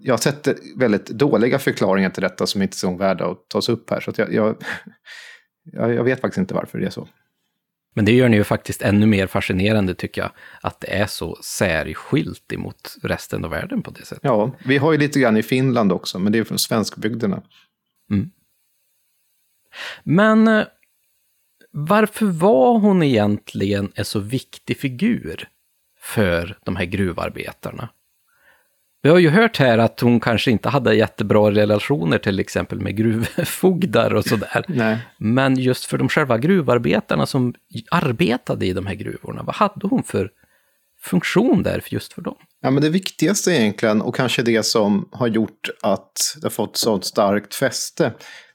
jag 0.02 0.14
har 0.14 0.18
sett 0.18 0.48
väldigt 0.76 1.06
dåliga 1.06 1.60
förklaringar 1.60 2.10
till 2.10 2.24
detta 2.24 2.48
som 2.48 2.62
inte 2.62 2.76
är 2.76 2.78
så 2.78 2.96
värda 2.98 3.26
att 3.26 3.50
tas 3.50 3.70
upp 3.70 3.90
här. 3.90 4.00
Så 4.00 4.12
jag, 4.18 4.34
jag, 5.64 5.94
jag, 5.94 6.04
vet 6.04 6.22
faktiskt 6.22 6.38
inte 6.38 6.54
varför 6.54 6.80
det 6.80 6.86
är 6.86 6.90
så. 6.90 7.08
Men 7.96 8.06
det 8.06 8.12
gör 8.12 8.30
ni 8.30 8.38
ju 8.38 8.44
faktiskt 8.44 8.82
ännu 8.82 9.06
mer 9.06 9.28
fascinerande 9.28 9.96
tycker 9.96 10.22
jag, 10.22 10.32
att 10.62 10.80
det 10.80 10.94
är 10.94 11.06
så 11.06 11.38
särskilt 11.44 12.54
emot 12.54 12.96
resten 13.04 13.46
av 13.46 13.52
världen 13.52 13.82
på 13.82 13.92
det 13.92 14.06
sättet. 14.06 14.24
Ja, 14.24 14.56
vi 14.66 14.78
har 14.78 14.92
ju 14.92 14.98
lite 14.98 15.20
grann 15.20 15.38
i 15.38 15.44
Finland 15.44 15.92
också, 15.92 16.20
men 16.20 16.32
det 16.32 16.40
är 16.40 16.44
från 16.44 16.60
svenskbygderna. 16.60 17.42
Mm. 18.12 18.32
Men 20.04 20.48
eh, 20.48 20.66
varför 21.72 22.26
var 22.26 22.80
hon 22.80 23.04
egentligen 23.04 23.92
en 23.96 24.06
så 24.06 24.20
viktig 24.20 24.78
figur 24.78 25.50
för 26.00 26.58
de 26.66 26.76
här 26.76 26.86
gruvarbetarna? 26.86 27.90
Vi 29.02 29.10
har 29.10 29.20
ju 29.20 29.30
hört 29.30 29.58
här 29.58 29.78
att 29.78 30.00
hon 30.00 30.20
kanske 30.20 30.52
inte 30.52 30.70
hade 30.70 30.96
jättebra 30.96 31.52
relationer 31.52 32.18
till 32.18 32.40
exempel 32.40 32.80
med 32.80 32.98
gruvfogdar 32.98 34.14
och 34.14 34.26
sådär. 34.26 34.66
Men 35.18 35.60
just 35.60 35.86
för 35.86 35.98
de 35.98 36.10
själva 36.10 36.38
gruvarbetarna 36.38 37.26
som 37.26 37.54
arbetade 37.92 38.66
i 38.66 38.74
de 38.74 38.86
här 38.86 38.96
gruvorna, 38.96 39.44
vad 39.44 39.56
hade 39.56 39.88
hon 39.88 40.04
för 40.04 40.30
funktion 41.02 41.64
där 41.64 41.84
just 41.90 42.14
för 42.14 42.22
dem? 42.22 42.36
Ja, 42.62 42.72
men 42.72 42.84
det 42.84 42.90
viktigaste 42.90 43.52
egentligen, 43.52 44.02
och 44.02 44.16
kanske 44.16 44.42
det 44.42 44.64
som 44.64 45.10
har 45.12 45.28
gjort 45.28 45.70
att 45.82 46.14
det 46.42 46.46
har 46.46 46.50
fått 46.50 46.78
sånt 46.78 47.06
starkt 47.06 47.56
fäste, 47.56 48.14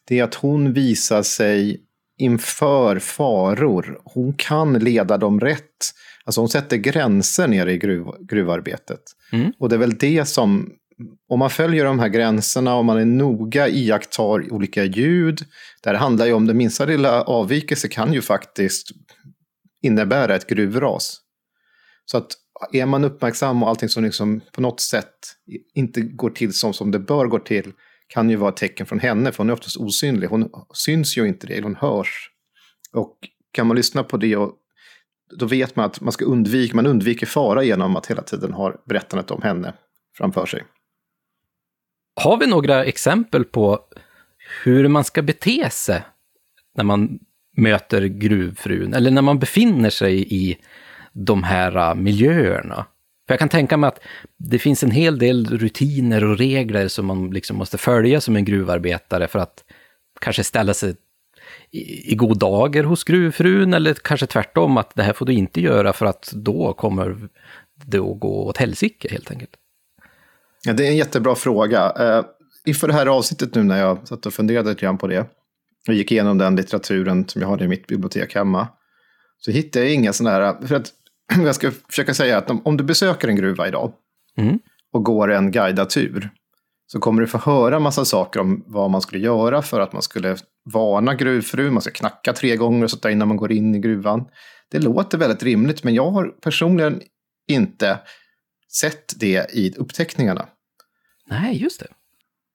det 0.08 0.18
är 0.18 0.24
att 0.24 0.34
hon 0.34 0.72
visar 0.72 1.22
sig 1.22 1.80
inför 2.18 2.98
faror. 2.98 4.00
Hon 4.04 4.32
kan 4.32 4.78
leda 4.78 5.18
dem 5.18 5.40
rätt. 5.40 5.92
Alltså 6.24 6.40
hon 6.40 6.48
sätter 6.48 6.76
gränser 6.76 7.48
nere 7.48 7.72
i 7.72 7.78
gruv, 7.78 8.06
gruvarbetet. 8.20 9.02
Mm. 9.32 9.52
Och 9.58 9.68
det 9.68 9.76
är 9.76 9.78
väl 9.78 9.98
det 9.98 10.24
som, 10.24 10.70
om 11.28 11.38
man 11.38 11.50
följer 11.50 11.84
de 11.84 11.98
här 11.98 12.08
gränserna 12.08 12.74
och 12.74 12.84
man 12.84 12.98
är 12.98 13.04
noga 13.04 13.68
iakttar 13.68 14.52
olika 14.52 14.84
ljud. 14.84 15.44
Det 15.82 15.90
här 15.90 15.96
handlar 15.96 16.26
ju 16.26 16.32
om 16.32 16.46
det 16.46 16.54
minsta 16.54 16.84
lilla 16.84 17.22
avvikelse 17.22 17.88
kan 17.88 18.12
ju 18.12 18.22
faktiskt 18.22 18.88
innebära 19.82 20.34
ett 20.34 20.46
gruvras. 20.46 21.20
Så 22.04 22.16
att 22.16 22.26
är 22.72 22.86
man 22.86 23.04
uppmärksam 23.04 23.62
och 23.62 23.68
allting 23.68 23.88
som 23.88 24.04
liksom 24.04 24.40
på 24.52 24.60
något 24.60 24.80
sätt 24.80 25.14
inte 25.74 26.00
går 26.00 26.30
till 26.30 26.52
som, 26.52 26.72
som 26.72 26.90
det 26.90 26.98
bör 26.98 27.26
gå 27.26 27.38
till 27.38 27.72
kan 28.08 28.30
ju 28.30 28.36
vara 28.36 28.50
ett 28.50 28.56
tecken 28.56 28.86
från 28.86 29.00
henne, 29.00 29.32
för 29.32 29.38
hon 29.38 29.50
är 29.50 29.54
oftast 29.54 29.76
osynlig. 29.76 30.28
Hon 30.28 30.50
syns 30.74 31.18
ju 31.18 31.28
inte 31.28 31.46
det, 31.46 31.62
hon 31.62 31.76
hörs. 31.76 32.30
Och 32.92 33.18
kan 33.52 33.66
man 33.66 33.76
lyssna 33.76 34.04
på 34.04 34.16
det, 34.16 34.36
och, 34.36 34.52
då 35.30 35.46
vet 35.46 35.76
man 35.76 35.84
att 35.86 36.00
man 36.00 36.12
ska 36.12 36.24
undvika, 36.24 36.76
man 36.76 36.86
undviker 36.86 37.26
fara 37.26 37.62
genom 37.62 37.96
att 37.96 38.06
hela 38.06 38.22
tiden 38.22 38.52
ha 38.52 38.74
berättandet 38.84 39.30
om 39.30 39.42
henne 39.42 39.72
framför 40.16 40.46
sig. 40.46 40.64
Har 42.20 42.36
vi 42.36 42.46
några 42.46 42.84
exempel 42.84 43.44
på 43.44 43.80
hur 44.64 44.88
man 44.88 45.04
ska 45.04 45.22
bete 45.22 45.70
sig 45.70 46.02
när 46.76 46.84
man 46.84 47.18
möter 47.56 48.04
gruvfrun, 48.04 48.94
eller 48.94 49.10
när 49.10 49.22
man 49.22 49.38
befinner 49.38 49.90
sig 49.90 50.34
i 50.34 50.58
de 51.12 51.42
här 51.42 51.76
äh, 51.76 51.94
miljöerna? 51.94 52.86
För 53.26 53.32
jag 53.32 53.38
kan 53.38 53.48
tänka 53.48 53.76
mig 53.76 53.88
att 53.88 54.00
det 54.38 54.58
finns 54.58 54.82
en 54.82 54.90
hel 54.90 55.18
del 55.18 55.46
rutiner 55.46 56.24
och 56.24 56.38
regler 56.38 56.88
som 56.88 57.06
man 57.06 57.30
liksom 57.30 57.56
måste 57.56 57.78
följa 57.78 58.20
som 58.20 58.36
en 58.36 58.44
gruvarbetare 58.44 59.28
för 59.28 59.38
att 59.38 59.64
kanske 60.20 60.44
ställa 60.44 60.74
sig 60.74 60.96
i, 61.70 62.12
i 62.12 62.14
god 62.14 62.38
dager 62.38 62.84
hos 62.84 63.04
gruvfrun 63.04 63.74
eller 63.74 63.94
kanske 63.94 64.26
tvärtom 64.26 64.76
att 64.76 64.94
det 64.94 65.02
här 65.02 65.12
får 65.12 65.26
du 65.26 65.32
inte 65.32 65.60
göra 65.60 65.92
för 65.92 66.06
att 66.06 66.32
då 66.32 66.72
kommer 66.72 67.28
det 67.86 67.98
att 67.98 68.20
gå 68.20 68.46
åt 68.46 68.56
helsike 68.56 69.08
helt 69.10 69.30
enkelt. 69.30 69.50
Ja, 70.64 70.72
det 70.72 70.86
är 70.86 70.90
en 70.90 70.96
jättebra 70.96 71.34
fråga. 71.34 71.92
Uh, 72.00 72.24
inför 72.64 72.88
det 72.88 72.94
här 72.94 73.06
avsnittet 73.06 73.54
nu 73.54 73.62
när 73.62 73.78
jag 73.78 74.08
satt 74.08 74.26
och 74.26 74.34
funderade 74.34 74.68
lite 74.68 74.80
grann 74.80 74.98
på 74.98 75.06
det 75.06 75.26
och 75.88 75.94
gick 75.94 76.12
igenom 76.12 76.38
den 76.38 76.56
litteraturen 76.56 77.28
som 77.28 77.42
jag 77.42 77.48
har 77.48 77.62
i 77.62 77.68
mitt 77.68 77.86
bibliotek 77.86 78.34
hemma 78.34 78.68
så 79.38 79.50
hittade 79.50 79.84
jag 79.84 79.94
inga 79.94 80.12
sådana 80.12 80.36
här, 80.36 80.66
för 80.66 80.74
att 80.74 80.92
jag 81.44 81.54
ska 81.54 81.70
försöka 81.88 82.14
säga 82.14 82.38
att 82.38 82.50
om, 82.50 82.62
om 82.64 82.76
du 82.76 82.84
besöker 82.84 83.28
en 83.28 83.36
gruva 83.36 83.68
idag 83.68 83.92
Mm. 84.36 84.58
och 84.92 85.04
går 85.04 85.32
en 85.32 85.50
guidad 85.50 85.90
tur 85.90 86.30
så 86.94 87.00
kommer 87.00 87.20
du 87.20 87.26
få 87.26 87.38
höra 87.38 87.78
massa 87.80 88.04
saker 88.04 88.40
om 88.40 88.64
vad 88.66 88.90
man 88.90 89.00
skulle 89.00 89.22
göra 89.22 89.62
för 89.62 89.80
att 89.80 89.92
man 89.92 90.02
skulle 90.02 90.36
varna 90.72 91.14
gruvfrun, 91.14 91.72
man 91.72 91.82
ska 91.82 91.90
knacka 91.90 92.32
tre 92.32 92.56
gånger 92.56 92.84
och 92.84 92.90
sånt 92.90 93.02
där 93.02 93.10
innan 93.10 93.28
man 93.28 93.36
går 93.36 93.52
in 93.52 93.74
i 93.74 93.78
gruvan. 93.78 94.24
Det 94.70 94.78
låter 94.78 95.18
väldigt 95.18 95.42
rimligt, 95.42 95.84
men 95.84 95.94
jag 95.94 96.10
har 96.10 96.26
personligen 96.26 97.00
inte 97.48 97.98
sett 98.80 99.20
det 99.20 99.54
i 99.54 99.74
uppteckningarna. 99.76 100.48
Nej, 101.26 101.62
just 101.62 101.80
det. 101.80 101.86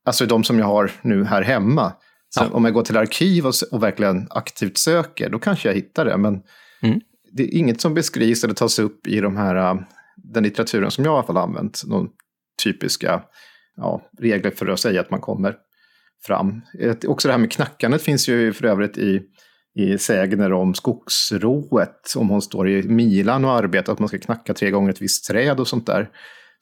Alltså 0.06 0.26
de 0.26 0.44
som 0.44 0.60
jag 0.60 0.66
har 0.66 0.92
nu 1.02 1.26
här 1.26 1.42
hemma. 1.42 1.94
Ja. 2.36 2.48
om 2.52 2.66
jag 2.66 2.74
går 2.74 2.84
till 2.84 2.98
arkiv 2.98 3.46
och, 3.48 3.54
och 3.72 3.84
verkligen 3.84 4.28
aktivt 4.30 4.78
söker, 4.78 5.30
då 5.30 5.40
kanske 5.40 5.70
jag 5.70 5.76
hittar 5.76 6.06
det. 6.06 6.18
Men 6.18 6.42
Mm. 6.82 7.00
det 7.32 7.44
är 7.44 7.58
inget 7.58 7.82
som 7.82 7.94
beskrivs 7.94 8.44
eller 8.44 8.54
tas 8.54 8.80
upp 8.80 9.08
i 9.08 9.20
de 9.20 9.38
här, 9.38 9.56
äh, 9.56 9.82
den 10.16 10.44
litteraturen 10.44 10.92
som 10.92 11.06
jag 11.06 11.12
i 11.12 11.16
alla 11.16 11.24
fall 11.28 11.38
använt. 11.38 11.82
De 11.90 12.10
typiska 12.64 13.22
ja, 13.80 14.02
regler 14.20 14.52
för 14.52 14.68
att 14.68 14.80
säga 14.80 15.02
att 15.02 15.12
man 15.12 15.22
kommer 15.22 15.56
fram. 16.26 16.62
Ett- 16.80 17.06
Också 17.06 17.28
det 17.28 17.32
här 17.32 17.40
med 17.40 17.52
knackandet 17.52 18.02
finns 18.02 18.30
ju 18.30 18.54
för 18.54 18.66
övrigt 18.66 18.98
i, 18.98 19.22
i 19.76 19.98
sägner 19.98 20.54
om 20.54 20.74
skogsrået. 20.74 22.14
Om 22.18 22.30
hon 22.30 22.42
står 22.42 22.70
i 22.70 22.84
milan 22.84 23.46
och 23.46 23.52
arbetar, 23.52 23.94
att 23.94 24.00
man 24.00 24.08
ska 24.08 24.18
knacka 24.18 24.54
tre 24.54 24.72
gånger 24.72 24.90
ett 24.90 25.02
visst 25.02 25.28
träd 25.28 25.60
och 25.60 25.68
sånt 25.68 25.86
där. 25.86 26.10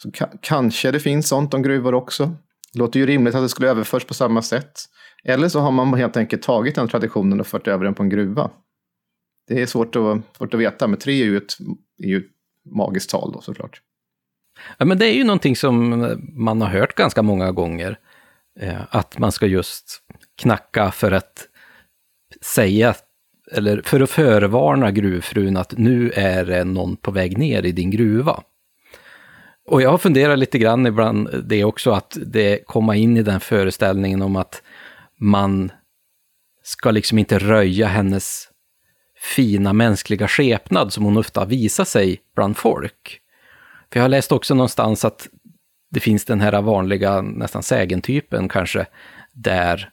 Så 0.03 0.09
ka- 0.09 0.37
kanske 0.41 0.91
det 0.91 0.99
finns 0.99 1.27
sånt 1.27 1.53
om 1.53 1.61
gruvor 1.63 1.93
också. 1.93 2.25
Det 2.73 2.79
låter 2.79 2.99
ju 2.99 3.05
rimligt 3.05 3.35
att 3.35 3.41
det 3.43 3.49
skulle 3.49 3.69
överförs 3.69 4.05
på 4.05 4.13
samma 4.13 4.41
sätt. 4.41 4.71
Eller 5.23 5.49
så 5.49 5.59
har 5.59 5.71
man 5.71 5.93
helt 5.93 6.17
enkelt 6.17 6.41
tagit 6.41 6.75
den 6.75 6.87
traditionen 6.87 7.39
och 7.39 7.47
fört 7.47 7.67
över 7.67 7.85
den 7.85 7.93
på 7.93 8.03
en 8.03 8.09
gruva. 8.09 8.51
Det 9.47 9.61
är 9.61 9.65
svårt 9.65 9.95
att, 9.95 10.17
svårt 10.37 10.53
att 10.53 10.59
veta, 10.59 10.87
men 10.87 10.99
tre 10.99 11.21
är 11.21 11.25
ju 11.25 11.37
ett, 11.37 11.53
är 12.03 12.07
ju 12.07 12.17
ett 12.17 12.25
magiskt 12.75 13.09
tal 13.09 13.31
då 13.33 13.41
såklart. 13.41 13.81
Ja, 14.77 14.85
men 14.85 14.97
det 14.97 15.05
är 15.05 15.13
ju 15.13 15.23
någonting 15.23 15.55
som 15.55 16.05
man 16.33 16.61
har 16.61 16.69
hört 16.69 16.95
ganska 16.95 17.21
många 17.21 17.51
gånger. 17.51 17.97
Eh, 18.59 18.81
att 18.89 19.17
man 19.17 19.31
ska 19.31 19.45
just 19.45 20.01
knacka 20.41 20.91
för 20.91 21.11
att 21.11 21.47
säga, 22.41 22.95
eller 23.51 23.81
för 23.81 23.99
att 23.99 24.09
förvarna 24.09 24.91
gruvfrun 24.91 25.57
att 25.57 25.77
nu 25.77 26.11
är 26.15 26.45
det 26.45 26.63
någon 26.63 26.97
på 26.97 27.11
väg 27.11 27.37
ner 27.37 27.65
i 27.65 27.71
din 27.71 27.91
gruva. 27.91 28.43
Och 29.65 29.81
jag 29.81 29.89
har 29.89 29.97
funderat 29.97 30.39
lite 30.39 30.57
grann 30.57 30.85
ibland 30.85 31.43
det 31.45 31.63
också, 31.63 31.91
att 31.91 32.17
det 32.25 32.65
komma 32.65 32.95
in 32.95 33.17
i 33.17 33.23
den 33.23 33.39
föreställningen 33.39 34.21
om 34.21 34.35
att 34.35 34.61
man 35.19 35.71
ska 36.63 36.91
liksom 36.91 37.17
inte 37.17 37.39
röja 37.39 37.87
hennes 37.87 38.49
fina 39.35 39.73
mänskliga 39.73 40.27
skepnad 40.27 40.93
som 40.93 41.03
hon 41.03 41.17
ofta 41.17 41.45
visar 41.45 41.85
sig 41.85 42.21
bland 42.35 42.57
folk. 42.57 43.21
För 43.91 43.99
jag 43.99 44.03
har 44.03 44.09
läst 44.09 44.31
också 44.31 44.55
någonstans 44.55 45.05
att 45.05 45.27
det 45.89 45.99
finns 45.99 46.25
den 46.25 46.41
här 46.41 46.61
vanliga, 46.61 47.21
nästan 47.21 47.63
sägentypen 47.63 48.49
kanske, 48.49 48.85
där 49.33 49.89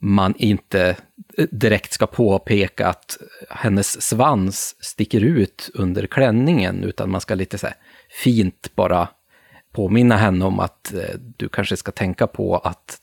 man 0.00 0.34
inte 0.38 0.96
eh, 1.38 1.46
direkt 1.50 1.92
ska 1.92 2.06
påpeka 2.06 2.88
att 2.88 3.18
hennes 3.50 4.02
svans 4.02 4.76
sticker 4.80 5.20
ut 5.20 5.70
under 5.74 6.06
klänningen, 6.06 6.84
utan 6.84 7.10
man 7.10 7.20
ska 7.20 7.34
lite 7.34 7.58
så 7.58 7.66
här 7.66 7.76
fint 8.22 8.70
bara 8.74 9.08
påminna 9.72 10.16
henne 10.16 10.44
om 10.44 10.60
att 10.60 10.94
eh, 10.94 11.18
du 11.36 11.48
kanske 11.48 11.76
ska 11.76 11.92
tänka 11.92 12.26
på 12.26 12.56
att 12.56 12.98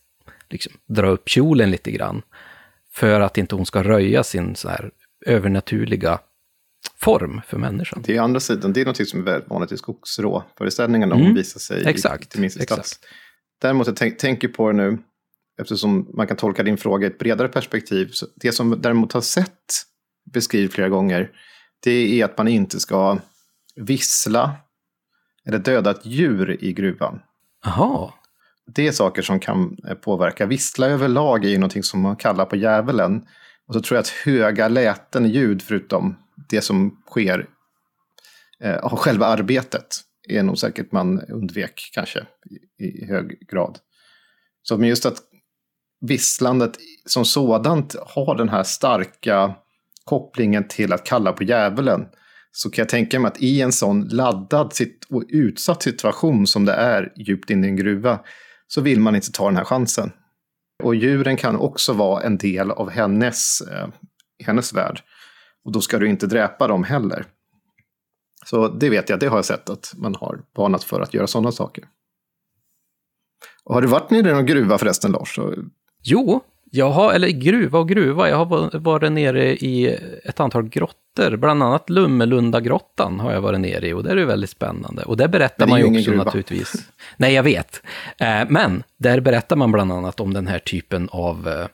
liksom, 0.49 0.73
dra 0.87 1.07
upp 1.07 1.29
kjolen 1.29 1.71
lite 1.71 1.91
grann. 1.91 2.21
För 2.93 3.21
att 3.21 3.37
inte 3.37 3.55
hon 3.55 3.65
ska 3.65 3.83
röja 3.83 4.23
sin 4.23 4.55
så 4.55 4.69
här 4.69 4.91
övernaturliga 5.25 6.19
form 6.97 7.41
för 7.47 7.57
människan. 7.57 8.03
Det 8.05 8.17
är 8.17 8.21
andra 8.21 8.39
sidan, 8.39 8.73
det 8.73 8.81
är 8.81 8.85
något 8.85 9.09
som 9.09 9.19
är 9.19 9.23
väldigt 9.23 9.49
vanligt 9.49 9.71
i 9.71 9.77
hon 11.15 11.25
Mm. 11.25 11.35
visar 11.35 11.59
sig 11.59 11.87
Exakt, 11.87 12.21
i, 12.21 12.25
inte 12.25 12.39
minst 12.39 12.57
i 12.57 12.63
stads. 12.63 12.99
Däremot 13.61 13.87
jag 13.87 13.95
tänk, 13.95 14.17
tänker 14.17 14.47
på 14.47 14.67
det 14.71 14.77
nu, 14.77 14.97
eftersom 15.61 16.11
man 16.13 16.27
kan 16.27 16.37
tolka 16.37 16.63
din 16.63 16.77
fråga 16.77 17.07
i 17.07 17.09
ett 17.09 17.19
bredare 17.19 17.47
perspektiv. 17.47 18.11
Det 18.35 18.51
som 18.51 18.81
däremot 18.81 19.13
har 19.13 19.21
sett 19.21 19.73
beskrivet 20.33 20.73
flera 20.73 20.89
gånger, 20.89 21.31
det 21.83 22.21
är 22.21 22.25
att 22.25 22.37
man 22.37 22.47
inte 22.47 22.79
ska 22.79 23.17
vissla 23.75 24.55
eller 25.47 25.59
döda 25.59 25.91
ett 25.91 26.05
djur 26.05 26.63
i 26.63 26.73
gruvan. 26.73 27.19
Jaha, 27.65 28.11
Det 28.75 28.87
är 28.87 28.91
saker 28.91 29.21
som 29.21 29.39
kan 29.39 29.77
eh, 29.87 29.93
påverka. 29.93 30.45
Vissla 30.45 30.87
överlag 30.87 31.45
är 31.45 31.49
ju 31.49 31.57
någonting 31.57 31.83
som 31.83 32.01
man 32.01 32.15
kallar 32.15 32.45
på 32.45 32.55
djävulen. 32.55 33.21
Och 33.67 33.73
så 33.73 33.81
tror 33.81 33.95
jag 33.95 34.01
att 34.01 34.07
höga 34.09 34.67
läten 34.67 35.29
ljud, 35.29 35.61
förutom 35.61 36.15
det 36.51 36.61
som 36.61 37.01
sker 37.07 37.49
eh, 38.59 38.77
av 38.77 38.97
själva 38.97 39.25
arbetet, 39.25 40.01
är 40.29 40.43
nog 40.43 40.57
säkert 40.57 40.91
man 40.91 41.21
undvek 41.21 41.89
kanske 41.93 42.19
i, 42.79 42.85
i 42.85 43.05
hög 43.05 43.47
grad. 43.51 43.79
Så 44.63 44.77
men 44.77 44.89
just 44.89 45.05
att 45.05 45.17
visslandet 46.01 46.77
som 47.05 47.25
sådant 47.25 47.95
har 48.05 48.35
den 48.35 48.49
här 48.49 48.63
starka 48.63 49.55
kopplingen 50.03 50.67
till 50.67 50.93
att 50.93 51.05
kalla 51.05 51.33
på 51.33 51.43
djävulen. 51.43 52.05
Så 52.51 52.69
kan 52.69 52.81
jag 52.81 52.89
tänka 52.89 53.19
mig 53.19 53.29
att 53.29 53.41
i 53.41 53.61
en 53.61 53.71
sån 53.71 54.07
laddad 54.07 54.73
och 55.09 55.23
utsatt 55.29 55.83
situation 55.83 56.47
som 56.47 56.65
det 56.65 56.73
är 56.73 57.13
djupt 57.15 57.49
inne 57.49 57.67
i 57.67 57.69
en 57.69 57.75
gruva 57.75 58.19
så 58.67 58.81
vill 58.81 58.99
man 58.99 59.15
inte 59.15 59.31
ta 59.31 59.45
den 59.45 59.57
här 59.57 59.63
chansen. 59.63 60.11
Och 60.83 60.95
djuren 60.95 61.37
kan 61.37 61.55
också 61.55 61.93
vara 61.93 62.23
en 62.23 62.37
del 62.37 62.71
av 62.71 62.89
hennes, 62.89 63.61
eh, 63.61 63.87
hennes 64.45 64.73
värld. 64.73 65.01
Och 65.65 65.71
då 65.71 65.81
ska 65.81 65.99
du 65.99 66.09
inte 66.09 66.27
dräpa 66.27 66.67
dem 66.67 66.83
heller. 66.83 67.25
Så 68.45 68.67
det 68.67 68.89
vet 68.89 69.09
jag, 69.09 69.19
det 69.19 69.27
har 69.27 69.37
jag 69.37 69.45
sett 69.45 69.69
att 69.69 69.93
man 69.97 70.15
har 70.15 70.41
varnat 70.57 70.83
för 70.83 71.01
att 71.01 71.13
göra 71.13 71.27
sådana 71.27 71.51
saker. 71.51 71.83
Och 73.63 73.73
har 73.73 73.81
du 73.81 73.87
varit 73.87 74.09
nere 74.09 74.29
i 74.29 74.33
någon 74.33 74.45
gruva 74.45 74.77
förresten, 74.77 75.11
Lars? 75.11 75.39
Jo, 76.03 76.41
jag 76.71 76.89
har, 76.89 77.13
eller 77.13 77.27
gruva 77.27 77.79
och 77.79 77.89
gruva, 77.89 78.29
jag 78.29 78.37
har 78.37 78.45
va- 78.45 78.69
varit 78.73 79.11
nere 79.11 79.53
i 79.55 79.97
ett 80.23 80.39
antal 80.39 80.69
grottor, 80.69 81.37
bland 81.37 81.63
annat 81.63 81.89
Lummelundagrottan 81.89 83.19
har 83.19 83.31
jag 83.33 83.41
varit 83.41 83.59
nere 83.59 83.87
i 83.87 83.93
och 83.93 84.03
det 84.03 84.09
är 84.11 84.17
ju 84.17 84.25
väldigt 84.25 84.49
spännande. 84.49 85.03
Och 85.03 85.17
där 85.17 85.27
berättar 85.27 85.67
man 85.67 85.79
ju 85.79 85.85
också 85.85 86.11
gruva. 86.11 86.23
naturligtvis. 86.23 86.73
Nej, 87.17 87.33
jag 87.33 87.43
vet. 87.43 87.81
Eh, 88.17 88.43
men 88.49 88.83
där 88.97 89.19
berättar 89.19 89.55
man 89.55 89.71
bland 89.71 89.91
annat 89.91 90.19
om 90.19 90.33
den 90.33 90.47
här 90.47 90.59
typen 90.59 91.09
av 91.11 91.47
eh, 91.47 91.67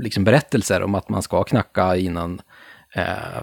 liksom 0.00 0.24
berättelser 0.24 0.82
om 0.82 0.94
att 0.94 1.08
man 1.08 1.22
ska 1.22 1.44
knacka 1.44 1.96
innan 1.96 2.40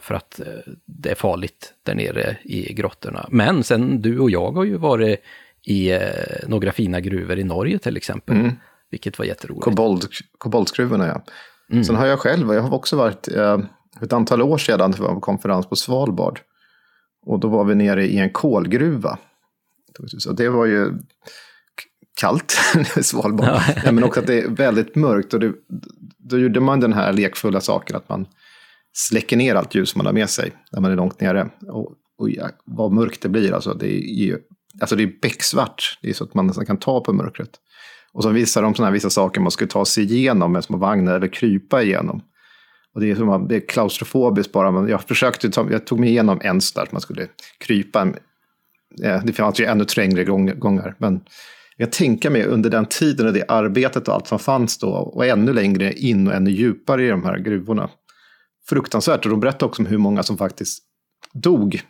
för 0.01 0.13
att 0.15 0.39
eh, 0.39 0.45
det 0.85 1.11
är 1.11 1.15
farligt 1.15 1.73
där 1.83 1.95
nere 1.95 2.37
i 2.43 2.73
grottorna. 2.73 3.27
Men 3.31 3.63
sen 3.63 4.01
du 4.01 4.19
och 4.19 4.29
jag 4.29 4.51
har 4.51 4.63
ju 4.63 4.77
varit 4.77 5.19
i 5.63 5.91
eh, 5.91 5.99
några 6.47 6.71
fina 6.71 6.99
gruvor 6.99 7.39
i 7.39 7.43
Norge 7.43 7.79
till 7.79 7.97
exempel, 7.97 8.35
Mm. 8.35 8.51
vilket 8.91 9.19
var 9.19 9.25
jätteroligt. 9.25 9.63
Kobold, 9.63 10.05
koboltskruvorna, 10.37 11.07
ja. 11.07 11.23
Mm. 11.71 11.83
Sen 11.83 11.95
har 11.95 12.05
jag 12.05 12.19
själv, 12.19 12.53
jag 12.53 12.61
har 12.61 12.73
också 12.73 12.95
varit 12.97 13.27
eh, 13.27 13.59
ett 14.01 14.13
antal 14.13 14.41
år 14.41 14.57
sedan 14.57 14.91
det 14.91 14.99
var 14.99 15.11
en 15.11 15.21
konferens 15.21 15.65
på 15.69 15.75
Svalbard. 15.75 16.39
Och 17.25 17.39
då 17.39 17.47
var 17.47 17.63
vi 17.63 17.75
nere 17.75 18.05
i 18.05 18.17
en 18.17 18.29
kolgruva. 18.29 19.17
Så 20.17 20.31
det 20.31 20.49
var 20.49 20.65
ju 20.65 20.91
kallt 22.21 22.51
Svalbard. 23.01 23.61
Ja. 23.85 23.91
Men 23.91 24.03
också 24.03 24.19
att 24.19 24.27
det 24.27 24.41
är 24.41 24.49
väldigt 24.49 24.95
mörkt. 24.95 25.33
Och 25.33 25.39
det, 25.39 25.53
då 26.17 26.37
gjorde 26.39 26.59
man 26.59 26.79
den 26.79 26.93
här 26.93 27.13
lekfulla 27.13 27.61
saken 27.61 27.95
att 27.95 28.09
man 28.09 28.27
släcker 28.97 29.37
ner 29.37 29.55
allt 29.55 29.75
ljus 29.75 29.95
man 29.95 30.05
har 30.05 30.13
med 30.13 30.29
sig 30.29 30.51
när 30.71 30.81
man 30.81 30.91
är 30.91 30.95
långt 30.95 31.21
nere. 31.21 31.49
Och, 31.67 31.91
och 32.17 32.29
ja, 32.29 32.49
vad 32.65 32.91
mörkt 32.91 33.21
det 33.21 33.29
blir, 33.29 33.51
alltså 33.53 33.73
det 33.73 33.87
är 33.87 34.23
ju 34.25 34.37
alltså 34.81 34.95
det 34.95 35.03
är 35.03 35.11
becksvart. 35.21 35.99
Det 36.01 36.09
är 36.09 36.13
så 36.13 36.23
att 36.23 36.33
man 36.33 36.47
nästan 36.47 36.65
kan 36.65 36.77
ta 36.77 37.01
på 37.03 37.13
mörkret. 37.13 37.49
Och 38.13 38.23
så 38.23 38.29
visar 38.29 38.61
de 38.61 38.75
såna 38.75 38.85
här 38.87 38.93
vissa 38.93 39.09
saker 39.09 39.41
man 39.41 39.51
skulle 39.51 39.69
ta 39.69 39.85
sig 39.85 40.03
igenom 40.13 40.51
med 40.51 40.63
små 40.63 40.77
vagnar 40.77 41.15
eller 41.15 41.27
krypa 41.27 41.83
igenom. 41.83 42.21
Och 42.93 43.01
det 43.01 43.11
är, 43.11 43.15
som, 43.15 43.29
att- 43.29 43.49
det 43.49 43.55
är 43.55 43.67
klaustrofobiskt 43.67 44.51
bara. 44.51 44.71
Men 44.71 44.87
jag 44.87 45.01
försökte 45.03 45.49
ta, 45.49 45.71
jag 45.71 45.87
tog 45.87 45.99
mig 45.99 46.09
igenom 46.09 46.39
en 46.43 46.61
så 46.61 46.79
där 46.79 46.87
man 46.91 47.01
skulle 47.01 47.27
krypa. 47.59 48.07
Eh, 49.03 49.23
det 49.23 49.33
fanns 49.33 49.59
ju 49.59 49.65
ännu 49.65 49.85
trängre 49.85 50.23
gångar. 50.53 50.95
Men 50.97 51.21
jag 51.77 51.91
tänker 51.91 52.29
mig 52.29 52.45
under 52.45 52.69
den 52.69 52.85
tiden 52.85 53.27
och 53.27 53.33
det 53.33 53.45
arbetet 53.47 54.07
och 54.07 54.13
allt 54.13 54.27
som 54.27 54.39
fanns 54.39 54.77
då. 54.77 54.89
Och 54.89 55.25
ännu 55.25 55.53
längre 55.53 55.93
in 55.93 56.27
och 56.27 56.33
ännu 56.33 56.51
djupare 56.51 57.05
i 57.05 57.09
de 57.09 57.23
här 57.23 57.37
gruvorna. 57.37 57.89
Fruktansvärt. 58.69 59.25
Och 59.25 59.31
de 59.31 59.39
berättade 59.39 59.65
också 59.65 59.81
om 59.81 59.85
hur 59.85 59.97
många 59.97 60.23
som 60.23 60.37
faktiskt 60.37 60.83
dog 61.33 61.81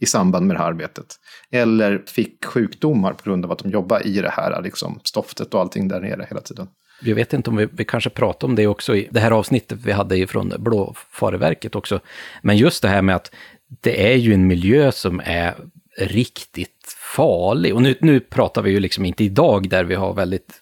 i 0.00 0.06
samband 0.06 0.46
med 0.46 0.56
det 0.56 0.60
här 0.60 0.68
arbetet. 0.68 1.06
Eller 1.50 2.02
fick 2.06 2.44
sjukdomar 2.44 3.12
på 3.12 3.24
grund 3.24 3.44
av 3.44 3.52
att 3.52 3.58
de 3.58 3.70
jobbade 3.70 4.04
i 4.04 4.20
det 4.20 4.30
här 4.30 4.62
liksom, 4.62 5.00
stoftet 5.04 5.54
och 5.54 5.60
allting 5.60 5.88
där 5.88 6.00
nere 6.00 6.26
hela 6.28 6.40
tiden. 6.40 6.68
Jag 7.02 7.14
vet 7.14 7.32
inte 7.32 7.50
om 7.50 7.56
vi, 7.56 7.68
vi 7.72 7.84
kanske 7.84 8.10
pratade 8.10 8.50
om 8.50 8.56
det 8.56 8.66
också 8.66 8.96
i 8.96 9.08
det 9.10 9.20
här 9.20 9.30
avsnittet 9.30 9.78
vi 9.84 9.92
hade 9.92 10.26
från 10.26 10.52
Blåfareverket 10.58 11.74
också. 11.74 12.00
Men 12.42 12.56
just 12.56 12.82
det 12.82 12.88
här 12.88 13.02
med 13.02 13.16
att 13.16 13.34
det 13.80 14.12
är 14.12 14.16
ju 14.16 14.34
en 14.34 14.46
miljö 14.46 14.92
som 14.92 15.20
är 15.24 15.54
riktigt 15.98 16.96
farlig. 17.16 17.74
Och 17.74 17.82
nu, 17.82 17.94
nu 18.00 18.20
pratar 18.20 18.62
vi 18.62 18.70
ju 18.70 18.80
liksom 18.80 19.04
inte 19.04 19.24
idag 19.24 19.68
där 19.68 19.84
vi 19.84 19.94
har 19.94 20.14
väldigt 20.14 20.60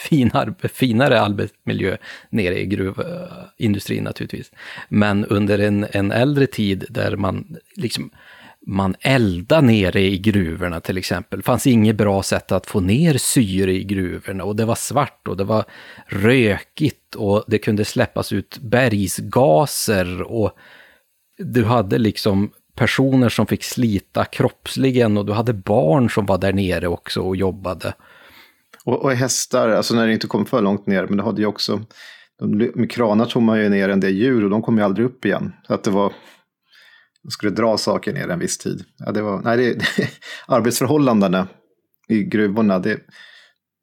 fin 0.00 0.30
arbe, 0.34 0.68
finare 0.68 1.20
arbetsmiljö 1.20 1.96
nere 2.30 2.60
i 2.60 2.66
gruvindustrin 2.66 4.04
naturligtvis. 4.04 4.52
Men 4.88 5.24
under 5.24 5.58
en, 5.58 5.86
en 5.92 6.12
äldre 6.12 6.46
tid 6.46 6.84
där 6.88 7.16
man 7.16 7.56
liksom 7.76 8.10
man 8.66 8.94
eldade 9.00 9.66
nere 9.66 10.00
i 10.00 10.18
gruvorna 10.18 10.80
till 10.80 10.98
exempel. 10.98 11.38
Det 11.38 11.44
fanns 11.44 11.66
inget 11.66 11.96
bra 11.96 12.22
sätt 12.22 12.52
att 12.52 12.66
få 12.66 12.80
ner 12.80 13.18
syre 13.18 13.72
i 13.72 13.84
gruvorna 13.84 14.44
och 14.44 14.56
det 14.56 14.64
var 14.64 14.74
svart 14.74 15.28
och 15.28 15.36
det 15.36 15.44
var 15.44 15.64
rökigt 16.06 17.14
och 17.14 17.44
det 17.46 17.58
kunde 17.58 17.84
släppas 17.84 18.32
ut 18.32 18.58
bergsgaser 18.58 20.22
och 20.22 20.52
du 21.38 21.64
hade 21.64 21.98
liksom 21.98 22.50
personer 22.74 23.28
som 23.28 23.46
fick 23.46 23.64
slita 23.64 24.24
kroppsligen 24.24 25.16
och 25.16 25.26
du 25.26 25.32
hade 25.32 25.52
barn 25.52 26.10
som 26.10 26.26
var 26.26 26.38
där 26.38 26.52
nere 26.52 26.88
också 26.88 27.20
och 27.20 27.36
jobbade. 27.36 27.94
Och, 28.90 29.02
och 29.04 29.12
hästar, 29.12 29.68
alltså 29.68 29.94
när 29.94 30.06
det 30.06 30.12
inte 30.12 30.26
kom 30.26 30.46
för 30.46 30.62
långt 30.62 30.86
ner, 30.86 31.06
men 31.06 31.16
det 31.16 31.22
hade 31.22 31.40
ju 31.40 31.46
också, 31.46 31.80
de, 32.38 32.72
med 32.74 32.90
kranar 32.90 33.26
tog 33.26 33.42
man 33.42 33.60
ju 33.60 33.68
ner 33.68 33.88
en 33.88 34.00
del 34.00 34.16
djur 34.16 34.44
och 34.44 34.50
de 34.50 34.62
kom 34.62 34.78
ju 34.78 34.84
aldrig 34.84 35.06
upp 35.06 35.24
igen. 35.24 35.52
Så 35.66 35.74
att 35.74 35.84
det 35.84 35.90
var, 35.90 36.12
de 37.22 37.30
skulle 37.30 37.52
dra 37.52 37.78
saker 37.78 38.12
ner 38.12 38.28
en 38.28 38.38
viss 38.38 38.58
tid. 38.58 38.84
Ja, 38.98 39.12
det 39.12 39.22
var, 39.22 39.42
nej, 39.42 39.56
det, 39.56 39.74
det, 39.74 40.10
arbetsförhållandena 40.46 41.48
i 42.08 42.22
gruvorna, 42.22 42.78
det, 42.78 43.00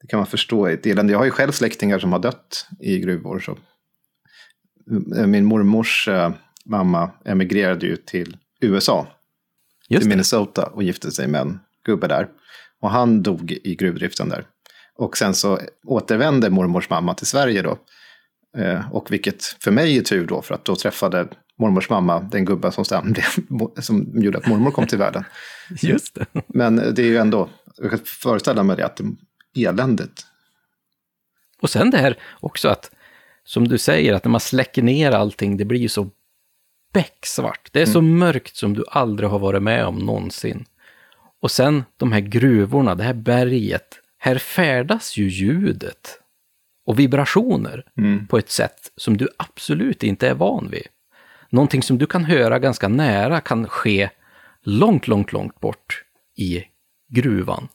det 0.02 0.08
kan 0.08 0.18
man 0.18 0.28
förstå 0.28 0.68
ett 0.68 0.86
elände. 0.86 1.14
Jag 1.14 1.20
har 1.20 1.26
ju 1.26 1.32
själv 1.32 1.52
släktingar 1.52 2.00
som 2.00 2.12
har 2.12 2.20
dött 2.20 2.68
i 2.80 3.00
gruvor. 3.00 3.40
Så. 3.40 3.58
Min 5.28 5.46
mormors 5.46 6.08
äh, 6.08 6.32
mamma 6.66 7.12
emigrerade 7.26 7.86
ju 7.86 7.96
till 7.96 8.38
USA, 8.62 9.08
Just 9.90 10.02
till 10.02 10.10
Minnesota 10.10 10.66
och 10.66 10.84
gifte 10.84 11.12
sig 11.12 11.28
med 11.28 11.42
en 11.42 11.60
gubbe 11.86 12.08
där. 12.08 12.28
Och 12.82 12.90
han 12.90 13.24
dog 13.24 13.52
i 13.52 13.76
gruvdriften 13.76 14.30
där. 14.30 14.46
Och 14.98 15.18
sen 15.18 15.34
så 15.34 15.60
återvände 15.84 16.49
mormors 16.49 16.90
mamma 16.90 17.14
till 17.14 17.28
Sverige 17.28 17.61
då. 17.61 17.78
Eh, 18.57 18.91
och 18.91 19.11
vilket 19.11 19.44
för 19.44 19.72
mig 19.72 19.98
är 19.98 20.02
tur 20.02 20.28
då, 20.28 20.41
för 20.41 20.56
att 20.56 20.65
då 20.65 20.76
träffade 20.76 21.28
mormors 21.60 21.90
mamma 21.90 22.19
den 22.19 22.45
gubben 22.45 22.72
som, 22.72 22.86
stämde, 22.86 23.24
som 23.80 24.22
gjorde 24.22 24.38
att 24.38 24.48
mormor 24.48 24.72
kom 24.72 24.88
till 24.88 24.98
världen. 24.98 25.24
Just 25.82 26.15
det. 26.15 26.26
Men 26.48 26.76
det 26.76 27.02
är 27.02 27.06
ju 27.07 27.18
ändå, 27.18 27.49
jag 27.78 27.90
kan 27.90 27.99
föreställa 28.06 28.64
mig 28.64 28.78
det, 28.78 28.86
att 28.86 28.98
det 28.98 29.03
är 29.65 29.69
eländigt. 29.69 30.26
Och 31.61 31.69
sen 31.69 31.91
det 31.91 31.98
här 31.98 32.18
också 32.40 32.69
att, 32.69 32.91
som 33.44 33.68
du 33.68 33.78
säger, 33.78 34.14
att 34.14 34.24
när 34.24 34.32
man 34.32 34.41
släcker 34.41 34.82
ner 34.82 35.11
allting, 35.11 35.57
det 35.57 35.65
blir 35.65 35.80
ju 35.80 35.90
så 35.90 36.10
becksvart. 36.94 37.69
Det 37.72 37.82
är 37.82 37.86
så 37.86 37.99
mm. 37.99 38.18
mörkt 38.18 38.56
som 38.56 38.74
du 38.74 38.84
aldrig 38.91 39.30
har 39.30 39.40
varit 39.40 39.64
med 39.64 39.86
om 39.86 39.95
någonsin. 39.95 40.65
Och 41.41 41.52
sen 41.52 41.84
de 41.98 42.11
här 42.11 42.19
gruvorna, 42.19 42.95
det 42.95 43.03
här 43.03 43.14
berget. 43.14 43.99
Här 44.28 44.38
färdas 44.38 45.18
ju 45.18 45.30
ljudet 45.30 46.20
och 46.86 46.99
vibrationer 46.99 47.86
mm. 47.98 48.28
på 48.28 48.38
ett 48.38 48.49
sätt 48.49 48.91
som 48.95 49.18
du 49.18 49.30
absolut 49.38 50.04
inte 50.04 50.28
är 50.28 50.34
van 50.34 50.70
vid. 50.72 50.88
Någonting 51.49 51.84
som 51.84 51.98
du 51.98 52.06
kan 52.06 52.24
höra 52.24 52.60
ganska 52.60 52.88
nära 52.88 53.41
kan 53.41 53.68
ske 53.68 54.10
långt, 54.62 55.08
långt, 55.08 55.32
långt 55.32 55.60
bort 55.60 56.04
i 56.38 56.64
gruvan. 57.10 57.68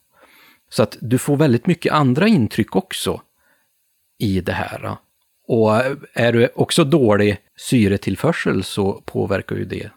Så 0.69 0.83
att 0.83 0.97
du 1.01 1.17
får 1.17 1.37
väldigt 1.37 1.67
mycket 1.67 1.93
andra 1.93 2.27
intryck 2.27 2.75
också 2.75 3.21
i 4.19 4.41
det 4.41 4.53
här. 4.53 4.97
Och 5.47 5.71
är 6.13 6.33
du 6.33 6.49
också 6.55 6.83
dålig 6.83 7.37
syretillförsel 7.55 8.63
så 8.63 9.01
påverkar 9.05 9.55
ju 9.55 9.65
det 9.65 9.91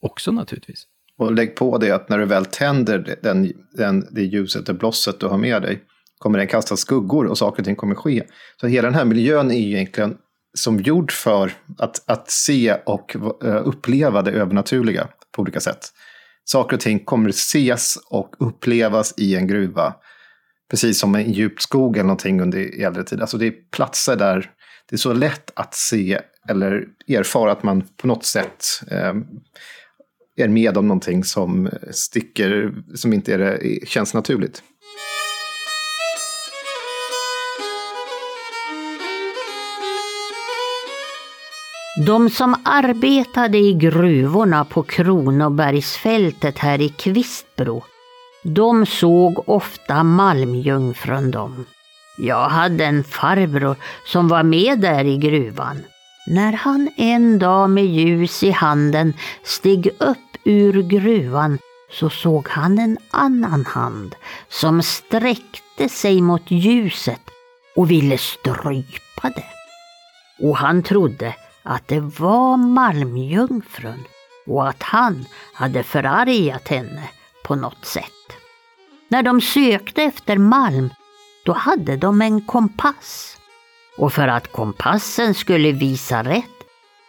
också 0.00 0.32
naturligtvis. 0.32 0.86
Och 1.22 1.32
lägg 1.32 1.54
på 1.54 1.78
det 1.78 1.90
att 1.90 2.08
när 2.08 2.18
du 2.18 2.24
väl 2.24 2.46
tänder 2.46 3.18
den, 3.22 3.52
den, 3.72 4.06
det 4.10 4.22
ljuset, 4.22 4.66
det 4.66 4.74
blosset 4.74 5.20
du 5.20 5.26
har 5.26 5.38
med 5.38 5.62
dig, 5.62 5.82
kommer 6.18 6.38
den 6.38 6.48
kasta 6.48 6.76
skuggor 6.76 7.26
och 7.26 7.38
saker 7.38 7.62
och 7.62 7.64
ting 7.64 7.76
kommer 7.76 7.94
ske. 7.94 8.22
Så 8.60 8.66
hela 8.66 8.88
den 8.88 8.94
här 8.94 9.04
miljön 9.04 9.50
är 9.50 9.58
ju 9.58 9.76
egentligen 9.76 10.16
som 10.58 10.78
gjord 10.78 11.12
för 11.12 11.52
att, 11.78 12.10
att 12.10 12.30
se 12.30 12.76
och 12.86 13.16
eh, 13.44 13.66
uppleva 13.66 14.22
det 14.22 14.30
övernaturliga 14.30 15.08
på 15.36 15.42
olika 15.42 15.60
sätt. 15.60 15.88
Saker 16.44 16.76
och 16.76 16.80
ting 16.80 17.04
kommer 17.04 17.30
ses 17.30 17.98
och 18.10 18.34
upplevas 18.38 19.14
i 19.16 19.36
en 19.36 19.46
gruva. 19.46 19.94
Precis 20.70 20.98
som 20.98 21.14
en 21.14 21.32
djup 21.32 21.60
skog 21.60 21.96
eller 21.96 22.04
någonting 22.04 22.40
under 22.40 22.84
äldre 22.84 23.04
tid. 23.04 23.20
Alltså 23.20 23.38
det 23.38 23.46
är 23.46 23.54
platser 23.70 24.16
där 24.16 24.50
det 24.88 24.96
är 24.96 24.98
så 24.98 25.12
lätt 25.12 25.52
att 25.54 25.74
se 25.74 26.20
eller 26.48 26.84
erfara 27.08 27.52
att 27.52 27.62
man 27.62 27.82
på 27.96 28.06
något 28.06 28.24
sätt 28.24 28.64
eh, 28.90 29.14
är 30.36 30.48
med 30.48 30.78
om 30.78 30.88
någonting 30.88 31.24
som 31.24 31.70
sticker, 31.90 32.74
som 32.94 33.12
inte 33.12 33.34
är 33.34 33.86
känns 33.86 34.14
naturligt. 34.14 34.62
De 42.06 42.30
som 42.30 42.54
arbetade 42.64 43.58
i 43.58 43.72
gruvorna 43.72 44.64
på 44.64 44.82
Kronobergsfältet 44.82 46.58
här 46.58 46.80
i 46.80 46.88
Kvistbro, 46.88 47.84
de 48.44 48.86
såg 48.86 49.48
ofta 49.48 50.02
malmjungfrun 50.02 51.30
dem. 51.30 51.66
Jag 52.18 52.48
hade 52.48 52.84
en 52.84 53.04
farbror 53.04 53.76
som 54.06 54.28
var 54.28 54.42
med 54.42 54.80
där 54.80 55.04
i 55.04 55.16
gruvan. 55.16 55.78
När 56.26 56.52
han 56.52 56.90
en 56.96 57.38
dag 57.38 57.70
med 57.70 57.86
ljus 57.86 58.42
i 58.42 58.50
handen 58.50 59.14
steg 59.42 59.86
upp 59.98 60.18
ur 60.44 60.82
gruvan 60.82 61.58
så 61.90 62.10
såg 62.10 62.48
han 62.48 62.78
en 62.78 62.98
annan 63.10 63.66
hand 63.66 64.14
som 64.48 64.82
sträckte 64.82 65.88
sig 65.88 66.20
mot 66.20 66.50
ljuset 66.50 67.20
och 67.76 67.90
ville 67.90 68.18
strypa 68.18 69.30
det. 69.36 69.44
Och 70.40 70.56
han 70.56 70.82
trodde 70.82 71.34
att 71.62 71.88
det 71.88 72.00
var 72.00 72.56
malmjungfrun 72.56 74.04
och 74.46 74.68
att 74.68 74.82
han 74.82 75.24
hade 75.54 75.82
förargat 75.82 76.68
henne 76.68 77.02
på 77.44 77.54
något 77.54 77.84
sätt. 77.84 78.36
När 79.08 79.22
de 79.22 79.40
sökte 79.40 80.02
efter 80.02 80.38
malm 80.38 80.90
då 81.44 81.52
hade 81.52 81.96
de 81.96 82.22
en 82.22 82.40
kompass. 82.40 83.38
Och 84.02 84.12
för 84.12 84.28
att 84.28 84.52
kompassen 84.52 85.34
skulle 85.34 85.72
visa 85.72 86.22
rätt 86.22 86.44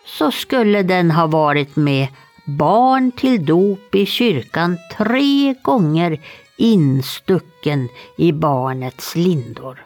så 0.06 0.32
skulle 0.32 0.84
den 0.84 1.12
ha 1.12 1.28
varit 1.28 1.76
med 1.76 2.08
barn 2.46 3.12
till 3.12 3.46
dop 3.46 3.96
i 3.96 4.06
kyrkan 4.06 4.78
tre 4.98 5.54
gånger 5.54 6.20
instucken 6.58 7.90
i 8.18 8.32
barnets 8.32 9.16
lindor. 9.16 9.86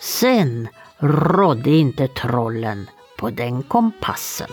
Sen 0.00 0.68
rådde 0.98 1.70
inte 1.70 2.08
trollen 2.08 2.90
på 3.18 3.30
den 3.30 3.62
kompassen. 3.62 4.50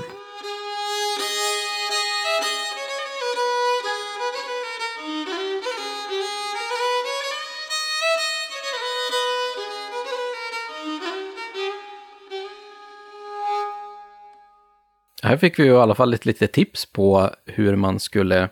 Här 15.21 15.37
fick 15.37 15.59
vi 15.59 15.63
ju 15.63 15.71
i 15.71 15.75
alla 15.75 15.95
fall 15.95 16.13
ett 16.13 16.25
litet 16.25 16.53
tips 16.53 16.85
på 16.85 17.29
hur 17.45 17.75
man 17.75 17.99
skulle 17.99 18.49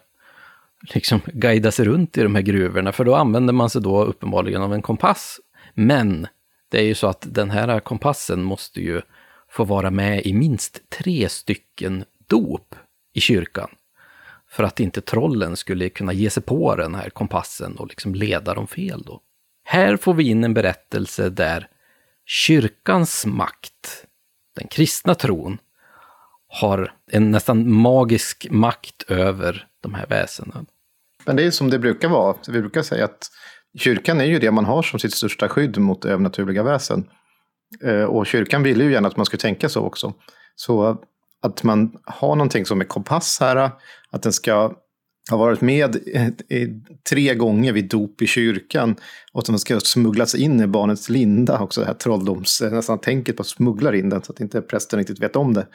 liksom 0.93 1.21
guida 1.25 1.71
sig 1.71 1.85
runt 1.85 2.17
i 2.17 2.23
de 2.23 2.35
här 2.35 2.41
gruvorna, 2.41 2.91
för 2.91 3.05
då 3.05 3.15
använder 3.15 3.53
man 3.53 3.69
sig 3.69 3.81
då 3.81 4.03
uppenbarligen 4.03 4.61
av 4.61 4.73
en 4.73 4.81
kompass. 4.81 5.39
Men 5.73 6.27
det 6.69 6.77
är 6.77 6.83
ju 6.83 6.95
så 6.95 7.07
att 7.07 7.25
den 7.29 7.49
här 7.49 7.79
kompassen 7.79 8.43
måste 8.43 8.81
ju 8.81 9.01
få 9.51 9.63
vara 9.63 9.91
med 9.91 10.25
i 10.25 10.33
minst 10.33 10.89
tre 10.89 11.29
stycken 11.29 12.05
dop 12.27 12.75
i 13.13 13.21
kyrkan. 13.21 13.69
För 14.49 14.63
att 14.63 14.79
inte 14.79 15.01
trollen 15.01 15.57
skulle 15.57 15.89
kunna 15.89 16.13
ge 16.13 16.29
sig 16.29 16.43
på 16.43 16.75
den 16.75 16.95
här 16.95 17.09
kompassen 17.09 17.75
och 17.75 17.87
liksom 17.87 18.15
leda 18.15 18.53
dem 18.53 18.67
fel 18.67 19.03
då. 19.05 19.21
Här 19.63 19.97
får 19.97 20.13
vi 20.13 20.29
in 20.29 20.43
en 20.43 20.53
berättelse 20.53 21.29
där 21.29 21.67
kyrkans 22.25 23.25
makt, 23.25 24.05
den 24.55 24.67
kristna 24.67 25.15
tron, 25.15 25.57
har 26.49 26.93
en 27.11 27.31
nästan 27.31 27.71
magisk 27.71 28.47
makt 28.51 29.03
över 29.07 29.67
de 29.81 29.93
här 29.93 30.05
väsenen. 30.07 30.65
Men 31.25 31.35
det 31.35 31.43
är 31.43 31.51
som 31.51 31.69
det 31.69 31.79
brukar 31.79 32.09
vara. 32.09 32.35
Vi 32.47 32.61
brukar 32.61 32.81
säga 32.81 33.05
att 33.05 33.27
kyrkan 33.77 34.21
är 34.21 34.25
ju 34.25 34.39
det 34.39 34.51
man 34.51 34.65
har 34.65 34.81
som 34.81 34.99
sitt 34.99 35.13
största 35.13 35.49
skydd 35.49 35.77
mot 35.77 36.05
övernaturliga 36.05 36.63
väsen. 36.63 37.09
Eh, 37.83 38.03
och 38.03 38.27
kyrkan 38.27 38.63
vill 38.63 38.81
ju 38.81 38.91
gärna 38.91 39.07
att 39.07 39.17
man 39.17 39.25
ska 39.25 39.37
tänka 39.37 39.69
så 39.69 39.81
också. 39.81 40.13
Så 40.55 41.01
att 41.41 41.63
man 41.63 41.97
har 42.03 42.35
någonting 42.35 42.65
som 42.65 42.81
är 42.81 42.85
kompass 42.85 43.37
här, 43.39 43.71
att 44.11 44.23
den 44.23 44.33
ska 44.33 44.73
ha 45.29 45.37
varit 45.37 45.61
med 45.61 45.97
tre 47.09 47.35
gånger 47.35 47.73
vid 47.73 47.89
dop 47.89 48.21
i 48.21 48.27
kyrkan 48.27 48.95
och 49.33 49.39
att 49.39 49.45
den 49.45 49.59
ska 49.59 49.79
smugglas 49.79 50.35
in 50.35 50.59
i 50.59 50.67
barnets 50.67 51.09
linda, 51.09 51.59
också 51.59 51.81
det 51.81 51.87
här 51.87 51.93
trolldoms, 51.93 52.61
nästan 52.61 52.99
tänket 52.99 53.37
på 53.37 53.41
att 53.41 53.47
smuggla 53.47 53.95
in 53.95 54.09
den 54.09 54.23
så 54.23 54.31
att 54.31 54.39
inte 54.39 54.61
prästen 54.61 54.99
riktigt 54.99 55.19
vet 55.19 55.35
om 55.35 55.53
det. 55.53 55.67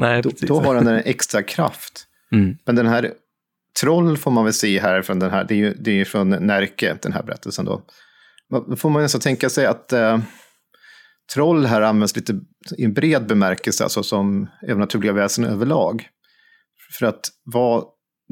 Nej, 0.00 0.22
då, 0.22 0.30
då 0.40 0.60
har 0.60 0.74
den 0.74 0.86
en 0.86 1.02
extra 1.04 1.42
kraft. 1.42 2.06
Mm. 2.32 2.56
Men 2.66 2.76
den 2.76 2.86
här 2.86 3.12
troll 3.80 4.16
får 4.16 4.30
man 4.30 4.44
väl 4.44 4.52
se 4.52 4.80
här 4.80 5.02
från 5.02 5.18
den 5.18 5.30
här, 5.30 5.44
det 5.44 5.54
är 5.54 5.58
ju, 5.58 5.74
det 5.74 6.00
är 6.00 6.04
från 6.04 6.30
Närke, 6.30 6.98
den 7.02 7.12
här 7.12 7.22
berättelsen 7.22 7.64
då. 7.64 7.82
Då 8.68 8.76
får 8.76 8.90
man 8.90 9.02
nästan 9.02 9.20
tänka 9.20 9.50
sig 9.50 9.66
att 9.66 9.92
eh, 9.92 10.18
troll 11.34 11.66
här 11.66 11.82
används 11.82 12.16
lite 12.16 12.40
i 12.78 12.84
en 12.84 12.94
bred 12.94 13.26
bemärkelse, 13.26 13.84
alltså 13.84 14.02
som 14.02 14.46
övernaturliga 14.62 15.12
väsen 15.12 15.44
överlag. 15.44 16.08
För 16.98 17.06
att 17.06 17.28
vad 17.44 17.84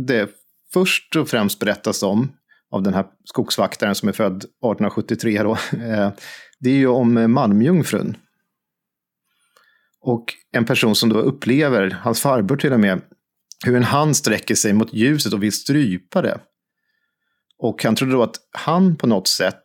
det 0.06 0.30
först 0.72 1.16
och 1.16 1.28
främst 1.28 1.60
berättas 1.60 2.02
om, 2.02 2.32
av 2.70 2.82
den 2.82 2.94
här 2.94 3.06
skogsvaktaren 3.24 3.94
som 3.94 4.08
är 4.08 4.12
född 4.12 4.36
1873 4.36 5.42
då, 5.42 5.52
eh, 5.72 6.10
det 6.60 6.70
är 6.70 6.76
ju 6.76 6.86
om 6.86 7.32
Malmjungfrun. 7.32 8.16
Och 10.00 10.34
en 10.52 10.64
person 10.64 10.96
som 10.96 11.08
då 11.08 11.18
upplever, 11.18 11.90
hans 11.90 12.20
farbror 12.20 12.56
till 12.56 12.72
och 12.72 12.80
med, 12.80 13.00
hur 13.64 13.76
en 13.76 13.84
hand 13.84 14.16
sträcker 14.16 14.54
sig 14.54 14.72
mot 14.72 14.92
ljuset 14.92 15.32
och 15.32 15.42
vill 15.42 15.52
strypa 15.52 16.22
det. 16.22 16.40
Och 17.58 17.84
han 17.84 17.94
trodde 17.94 18.12
då 18.12 18.22
att 18.22 18.36
han 18.52 18.96
på 18.96 19.06
något 19.06 19.28
sätt 19.28 19.64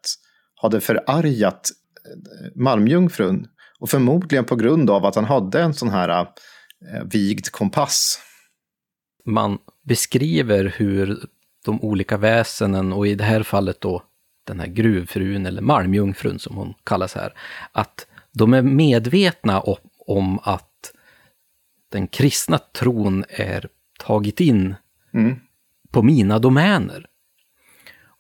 hade 0.56 0.82
förargat 0.82 1.70
eh, 2.06 2.52
Malmjungfrun. 2.56 3.48
Och 3.80 3.90
förmodligen 3.90 4.46
på 4.46 4.56
grund 4.56 4.90
av 4.90 5.06
att 5.06 5.16
han 5.16 5.26
hade 5.26 5.62
en 5.62 5.74
sån 5.74 5.90
här 5.90 6.10
eh, 6.10 7.04
vigd 7.06 7.52
kompass. 7.52 8.20
Man 9.26 9.58
beskriver 9.88 10.74
hur 10.78 11.26
de 11.66 11.82
olika 11.82 12.18
väsenen 12.18 12.94
och 12.94 13.08
i 13.08 13.16
det 13.16 13.24
här 13.24 13.44
fallet 13.44 13.82
då 13.82 14.04
den 14.48 14.60
här 14.60 14.68
gruvfrun 14.68 15.46
eller 15.46 15.62
malmjungfrun 15.62 16.40
som 16.40 16.56
hon 16.56 16.74
kallas 16.84 17.16
här, 17.16 17.34
att 17.72 18.08
de 18.34 18.54
är 18.54 18.62
medvetna 18.62 19.60
om, 20.08 20.40
att 20.44 20.94
den 21.92 22.08
kristna 22.08 22.58
tron 22.58 23.24
är 23.30 23.68
tagit 24.00 24.40
in 24.40 24.76
mm. 25.14 25.36
på 25.92 26.04
mina 26.04 26.40
domäner. 26.40 27.06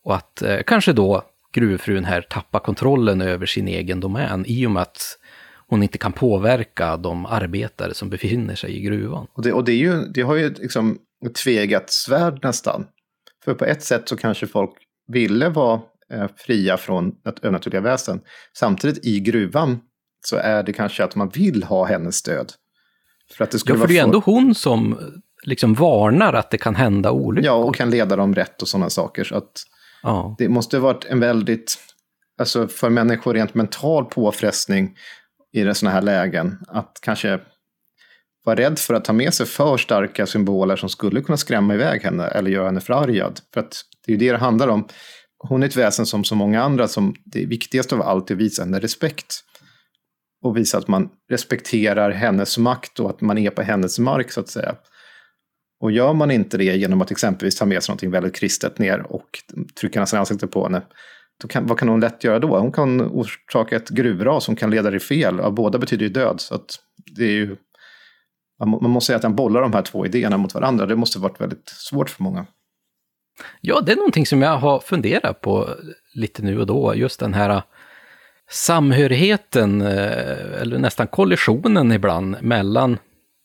Och 0.03 0.15
att 0.15 0.41
eh, 0.41 0.59
kanske 0.67 0.93
då 0.93 1.23
gruvfrun 1.53 2.05
här 2.05 2.21
tappar 2.21 2.59
kontrollen 2.59 3.21
över 3.21 3.45
sin 3.45 3.67
egen 3.67 3.99
domän 3.99 4.45
i 4.47 4.67
och 4.67 4.71
med 4.71 4.81
att 4.81 5.19
hon 5.67 5.83
inte 5.83 5.97
kan 5.97 6.11
påverka 6.11 6.97
de 6.97 7.25
arbetare 7.25 7.93
som 7.93 8.09
befinner 8.09 8.55
sig 8.55 8.77
i 8.77 8.81
gruvan. 8.81 9.27
Och 9.33 9.43
det, 9.43 9.53
och 9.53 9.63
det, 9.63 9.71
är 9.71 9.77
ju, 9.77 10.01
det 10.01 10.21
har 10.21 10.35
ju 10.35 10.49
liksom 10.53 10.97
tvegat 11.43 11.89
svärd 11.89 12.39
nästan. 12.43 12.87
För 13.45 13.53
på 13.53 13.65
ett 13.65 13.83
sätt 13.83 14.09
så 14.09 14.17
kanske 14.17 14.47
folk 14.47 14.71
ville 15.07 15.49
vara 15.49 15.81
eh, 16.09 16.27
fria 16.37 16.77
från 16.77 17.15
övernaturliga 17.41 17.81
väsen. 17.81 18.21
Samtidigt 18.57 19.05
i 19.05 19.19
gruvan 19.19 19.79
så 20.27 20.35
är 20.35 20.63
det 20.63 20.73
kanske 20.73 21.03
att 21.03 21.15
man 21.15 21.29
vill 21.29 21.63
ha 21.63 21.85
hennes 21.85 22.15
stöd. 22.15 22.53
För 23.31 23.43
att 23.43 23.51
det 23.51 23.59
skulle 23.59 23.77
ja, 23.77 23.81
för 23.81 23.87
det 23.87 23.97
är 23.97 24.03
ändå 24.03 24.21
hon 24.25 24.55
som 24.55 24.97
liksom 25.43 25.73
varnar 25.73 26.33
att 26.33 26.51
det 26.51 26.57
kan 26.57 26.75
hända 26.75 27.11
olyckor. 27.11 27.45
Ja, 27.45 27.53
och 27.53 27.75
kan 27.75 27.89
leda 27.89 28.15
dem 28.15 28.35
rätt 28.35 28.61
och 28.61 28.67
sådana 28.67 28.89
saker. 28.89 29.23
Så 29.23 29.35
att 29.35 29.63
ja. 30.03 30.35
Det 30.37 30.49
måste 30.49 30.77
ha 30.77 30.81
varit 30.81 31.05
en 31.05 31.19
väldigt, 31.19 31.75
alltså 32.39 32.67
för 32.67 32.89
människor 32.89 33.33
rent 33.33 33.53
mental 33.53 34.05
påfrestning 34.05 34.95
i 35.53 35.73
sådana 35.73 35.95
här 35.95 36.01
lägen. 36.01 36.57
Att 36.67 36.99
kanske 37.01 37.39
vara 38.45 38.55
rädd 38.55 38.79
för 38.79 38.93
att 38.93 39.05
ta 39.05 39.13
med 39.13 39.33
sig 39.33 39.45
för 39.45 39.77
starka 39.77 40.25
symboler 40.25 40.75
som 40.75 40.89
skulle 40.89 41.21
kunna 41.21 41.37
skrämma 41.37 41.73
iväg 41.73 42.01
henne 42.01 42.27
eller 42.27 42.51
göra 42.51 42.65
henne 42.65 42.81
förargad. 42.81 43.39
För 43.53 43.59
att 43.59 43.81
det 44.05 44.11
är 44.11 44.13
ju 44.13 44.19
det 44.19 44.31
det 44.31 44.37
handlar 44.37 44.67
om. 44.67 44.87
Hon 45.37 45.63
är 45.63 45.67
ett 45.67 45.75
väsen 45.75 46.05
som 46.05 46.23
så 46.23 46.35
många 46.35 46.63
andra 46.63 46.87
som 46.87 47.15
det 47.25 47.45
viktigaste 47.45 47.95
av 47.95 48.01
allt 48.01 48.29
är 48.29 48.35
att 48.35 48.41
visa 48.41 48.63
henne 48.63 48.79
respekt. 48.79 49.43
Och 50.43 50.57
visa 50.57 50.77
att 50.77 50.87
man 50.87 51.09
respekterar 51.29 52.11
hennes 52.11 52.57
makt 52.57 52.99
och 52.99 53.09
att 53.09 53.21
man 53.21 53.37
är 53.37 53.49
på 53.49 53.61
hennes 53.61 53.99
mark 53.99 54.31
så 54.31 54.39
att 54.39 54.49
säga. 54.49 54.75
Och 55.79 55.91
gör 55.91 56.13
man 56.13 56.31
inte 56.31 56.57
det 56.57 56.63
genom 56.63 57.01
att 57.01 57.11
exempelvis 57.11 57.55
ta 57.55 57.65
med 57.65 57.83
sig 57.83 57.91
någonting 57.91 58.11
väldigt 58.11 58.35
kristet 58.35 58.79
ner 58.79 59.11
och 59.11 59.29
trycka 59.79 59.99
nästan 59.99 60.19
ansiktet 60.19 60.51
på 60.51 60.63
henne, 60.63 60.81
då 61.41 61.47
kan, 61.47 61.67
vad 61.67 61.79
kan 61.79 61.89
hon 61.89 61.99
lätt 61.99 62.23
göra 62.23 62.39
då? 62.39 62.57
Hon 62.57 62.71
kan 62.71 63.01
orsaka 63.01 63.75
ett 63.75 63.89
gruvras 63.89 64.43
som 64.43 64.55
kan 64.55 64.69
leda 64.69 64.91
dig 64.91 64.99
fel. 64.99 65.35
Ja, 65.37 65.51
båda 65.51 65.79
betyder 65.79 66.05
ju 66.05 66.09
död. 66.11 66.41
Så 66.41 66.55
att 66.55 66.79
det 67.15 67.23
är 67.23 67.31
ju, 67.31 67.55
man 68.59 68.89
måste 68.89 69.05
säga 69.05 69.17
att 69.17 69.23
han 69.23 69.35
bollar 69.35 69.61
de 69.61 69.73
här 69.73 69.81
två 69.81 70.05
idéerna 70.05 70.37
mot 70.37 70.53
varandra. 70.53 70.85
Det 70.85 70.95
måste 70.95 71.19
varit 71.19 71.41
väldigt 71.41 71.69
svårt 71.69 72.09
för 72.09 72.23
många. 72.23 72.45
Ja, 73.61 73.81
det 73.81 73.91
är 73.91 73.95
någonting 73.95 74.25
som 74.25 74.41
jag 74.41 74.57
har 74.57 74.79
funderat 74.79 75.41
på 75.41 75.69
lite 76.13 76.41
nu 76.41 76.59
och 76.59 76.67
då. 76.67 76.95
Just 76.95 77.19
den 77.19 77.33
här 77.33 77.63
samhörigheten, 78.53 79.81
eh, 79.81 80.61
eller 80.61 80.77
nästan 80.77 81.07
kollisionen 81.07 81.91
ibland, 81.91 82.35
mellan 82.41 82.97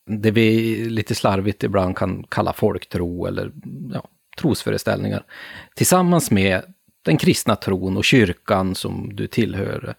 det 0.06 0.30
vi 0.30 0.76
lite 0.90 1.14
slarvigt 1.14 1.64
ibland 1.64 1.96
kan 1.96 2.24
kalla 2.28 2.52
folktro 2.52 3.26
eller 3.26 3.52
ja, 3.94 4.08
trosföreställningar, 4.38 5.22
tillsammans 5.74 6.30
med 6.30 6.62
den 7.04 7.16
kristna 7.16 7.56
tron 7.56 7.96
och 7.96 8.04
kyrkan 8.04 8.74
som 8.74 9.10
du 9.16 9.26
tillhör. 9.26 9.94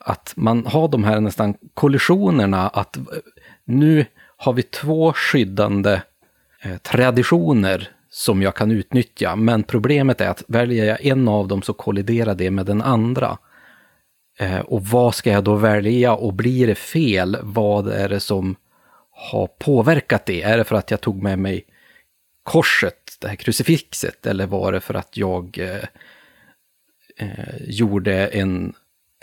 Att 0.00 0.32
man 0.36 0.66
har 0.66 0.88
de 0.88 1.04
här 1.04 1.20
nästan 1.20 1.54
kollisionerna, 1.74 2.68
att 2.68 2.98
nu 3.64 4.06
har 4.36 4.52
vi 4.52 4.62
två 4.62 5.12
skyddande 5.12 6.02
eh, 6.62 6.76
traditioner 6.76 7.88
som 8.10 8.42
jag 8.42 8.54
kan 8.54 8.70
utnyttja, 8.70 9.36
men 9.36 9.62
problemet 9.62 10.20
är 10.20 10.28
att 10.28 10.44
väljer 10.48 10.84
jag 10.84 11.06
en 11.06 11.28
av 11.28 11.48
dem 11.48 11.62
så 11.62 11.72
kolliderar 11.72 12.34
det 12.34 12.50
med 12.50 12.66
den 12.66 12.82
andra. 12.82 13.38
Eh, 14.38 14.60
och 14.60 14.82
vad 14.86 15.14
ska 15.14 15.30
jag 15.30 15.44
då 15.44 15.54
välja 15.54 16.14
och 16.14 16.34
blir 16.34 16.66
det 16.66 16.74
fel, 16.74 17.36
vad 17.42 17.88
är 17.88 18.08
det 18.08 18.20
som 18.20 18.56
har 19.10 19.46
påverkat 19.46 20.26
det? 20.26 20.42
Är 20.42 20.58
det 20.58 20.64
för 20.64 20.76
att 20.76 20.90
jag 20.90 21.00
tog 21.00 21.22
med 21.22 21.38
mig 21.38 21.64
korset, 22.42 23.16
det 23.20 23.28
här 23.28 23.36
krucifixet, 23.36 24.26
eller 24.26 24.46
var 24.46 24.72
det 24.72 24.80
för 24.80 24.94
att 24.94 25.16
jag 25.16 25.58
eh, 25.58 25.84
eh 27.16 27.54
gjorde 27.60 28.26
en 28.26 28.72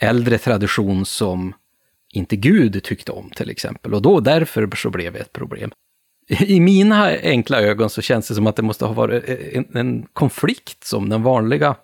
äldre 0.02 0.38
tradition 0.38 1.06
som 1.06 1.54
inte 2.14 2.36
Gud 2.36 2.84
tyckte 2.84 3.12
om 3.12 3.30
till 3.30 3.50
exempel. 3.50 3.94
Och 3.94 4.02
då 4.02 4.20
därför 4.20 4.70
så 4.76 4.90
blev 4.90 5.14
det 5.14 5.20
ett 5.20 5.34
problem. 5.34 5.72
I 6.28 6.60
mina 6.60 7.08
enkla 7.08 7.62
ögon 7.62 7.90
så 7.90 8.02
känns 8.02 8.28
det 8.28 8.36
som 8.36 8.48
att 8.48 8.56
det 8.56 8.62
måste 8.62 8.86
ha 8.86 8.94
varit 8.94 9.30
eh, 9.30 9.58
en, 9.58 9.78
en 9.78 10.08
konflikt 10.14 10.84
som 10.84 11.10
den 11.10 11.24
vanliga 11.24 11.76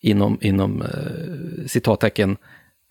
inom, 0.00 0.38
inom 0.40 0.82
eh, 0.82 1.66
citattecken 1.66 2.36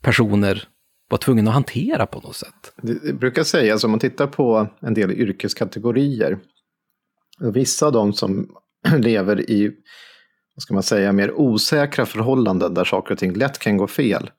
personer 0.01 0.67
var 1.09 1.17
tvungen 1.17 1.47
att 1.47 1.53
hantera 1.53 2.05
på 2.05 2.19
något 2.19 2.35
sätt. 2.35 2.73
Det, 2.81 2.93
det 2.93 3.13
brukar 3.13 3.43
sägas 3.43 3.83
om 3.83 3.91
man 3.91 3.99
tittar 3.99 4.27
på 4.27 4.67
en 4.81 4.93
del 4.93 5.11
yrkeskategorier. 5.11 6.39
Vissa 7.53 7.85
av 7.85 7.91
dem 7.91 8.13
som 8.13 8.49
lever 8.97 9.49
i, 9.51 9.71
vad 10.55 10.63
ska 10.63 10.73
man 10.73 10.83
säga, 10.83 11.11
mer 11.11 11.31
osäkra 11.31 12.05
förhållanden 12.05 12.73
där 12.73 12.83
saker 12.83 13.13
och 13.13 13.19
ting 13.19 13.33
lätt 13.33 13.59
kan 13.59 13.77
gå 13.77 13.87
fel. 13.87 14.31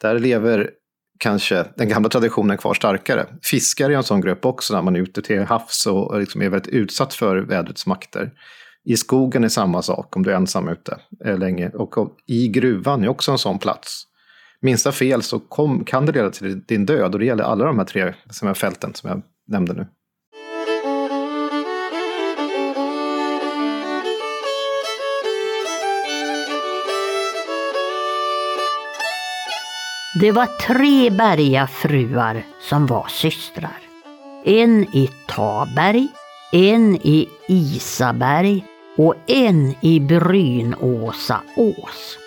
Där 0.00 0.18
lever 0.18 0.70
kanske 1.18 1.64
den 1.76 1.88
gamla 1.88 2.08
traditionen 2.08 2.58
kvar 2.58 2.74
starkare. 2.74 3.26
Fiskare 3.42 3.92
är 3.92 3.96
en 3.96 4.02
sån 4.02 4.20
grupp 4.20 4.44
också 4.44 4.74
när 4.74 4.82
man 4.82 4.96
är 4.96 5.00
ute 5.00 5.22
till 5.22 5.40
havs 5.40 5.86
och 5.86 6.20
liksom 6.20 6.42
är 6.42 6.48
väldigt 6.48 6.72
utsatt 6.72 7.14
för 7.14 7.36
vädrets 7.36 7.86
makter. 7.86 8.32
I 8.84 8.96
skogen 8.96 9.44
är 9.44 9.48
samma 9.48 9.82
sak 9.82 10.16
om 10.16 10.22
du 10.22 10.30
är 10.30 10.36
ensam 10.36 10.68
ute 10.68 11.00
eh, 11.24 11.38
länge. 11.38 11.68
Och 11.68 12.18
i 12.26 12.48
gruvan 12.48 13.04
är 13.04 13.08
också 13.08 13.32
en 13.32 13.38
sån 13.38 13.58
plats. 13.58 14.04
Minsta 14.60 14.92
fel 14.92 15.22
så 15.22 15.38
kom, 15.38 15.84
kan 15.84 16.06
det 16.06 16.12
leda 16.12 16.30
till 16.30 16.64
din 16.64 16.86
död 16.86 17.12
och 17.12 17.18
det 17.18 17.26
gäller 17.26 17.44
alla 17.44 17.64
de 17.64 17.78
här 17.78 17.84
tre 17.84 18.14
som 18.30 18.48
är 18.48 18.54
fälten 18.54 18.94
som 18.94 19.10
jag 19.10 19.22
nämnde 19.46 19.72
nu. 19.72 19.86
Det 30.20 30.32
var 30.32 30.46
tre 30.46 31.10
bergafruar 31.10 32.42
som 32.60 32.86
var 32.86 33.06
systrar. 33.08 33.78
En 34.44 34.82
i 34.82 35.10
Taberg, 35.26 36.08
en 36.52 36.96
i 36.96 37.28
Isaberg 37.48 38.64
och 38.96 39.14
en 39.26 39.74
i 39.80 40.00
Brynåsa 40.00 41.40
ås. 41.56 42.18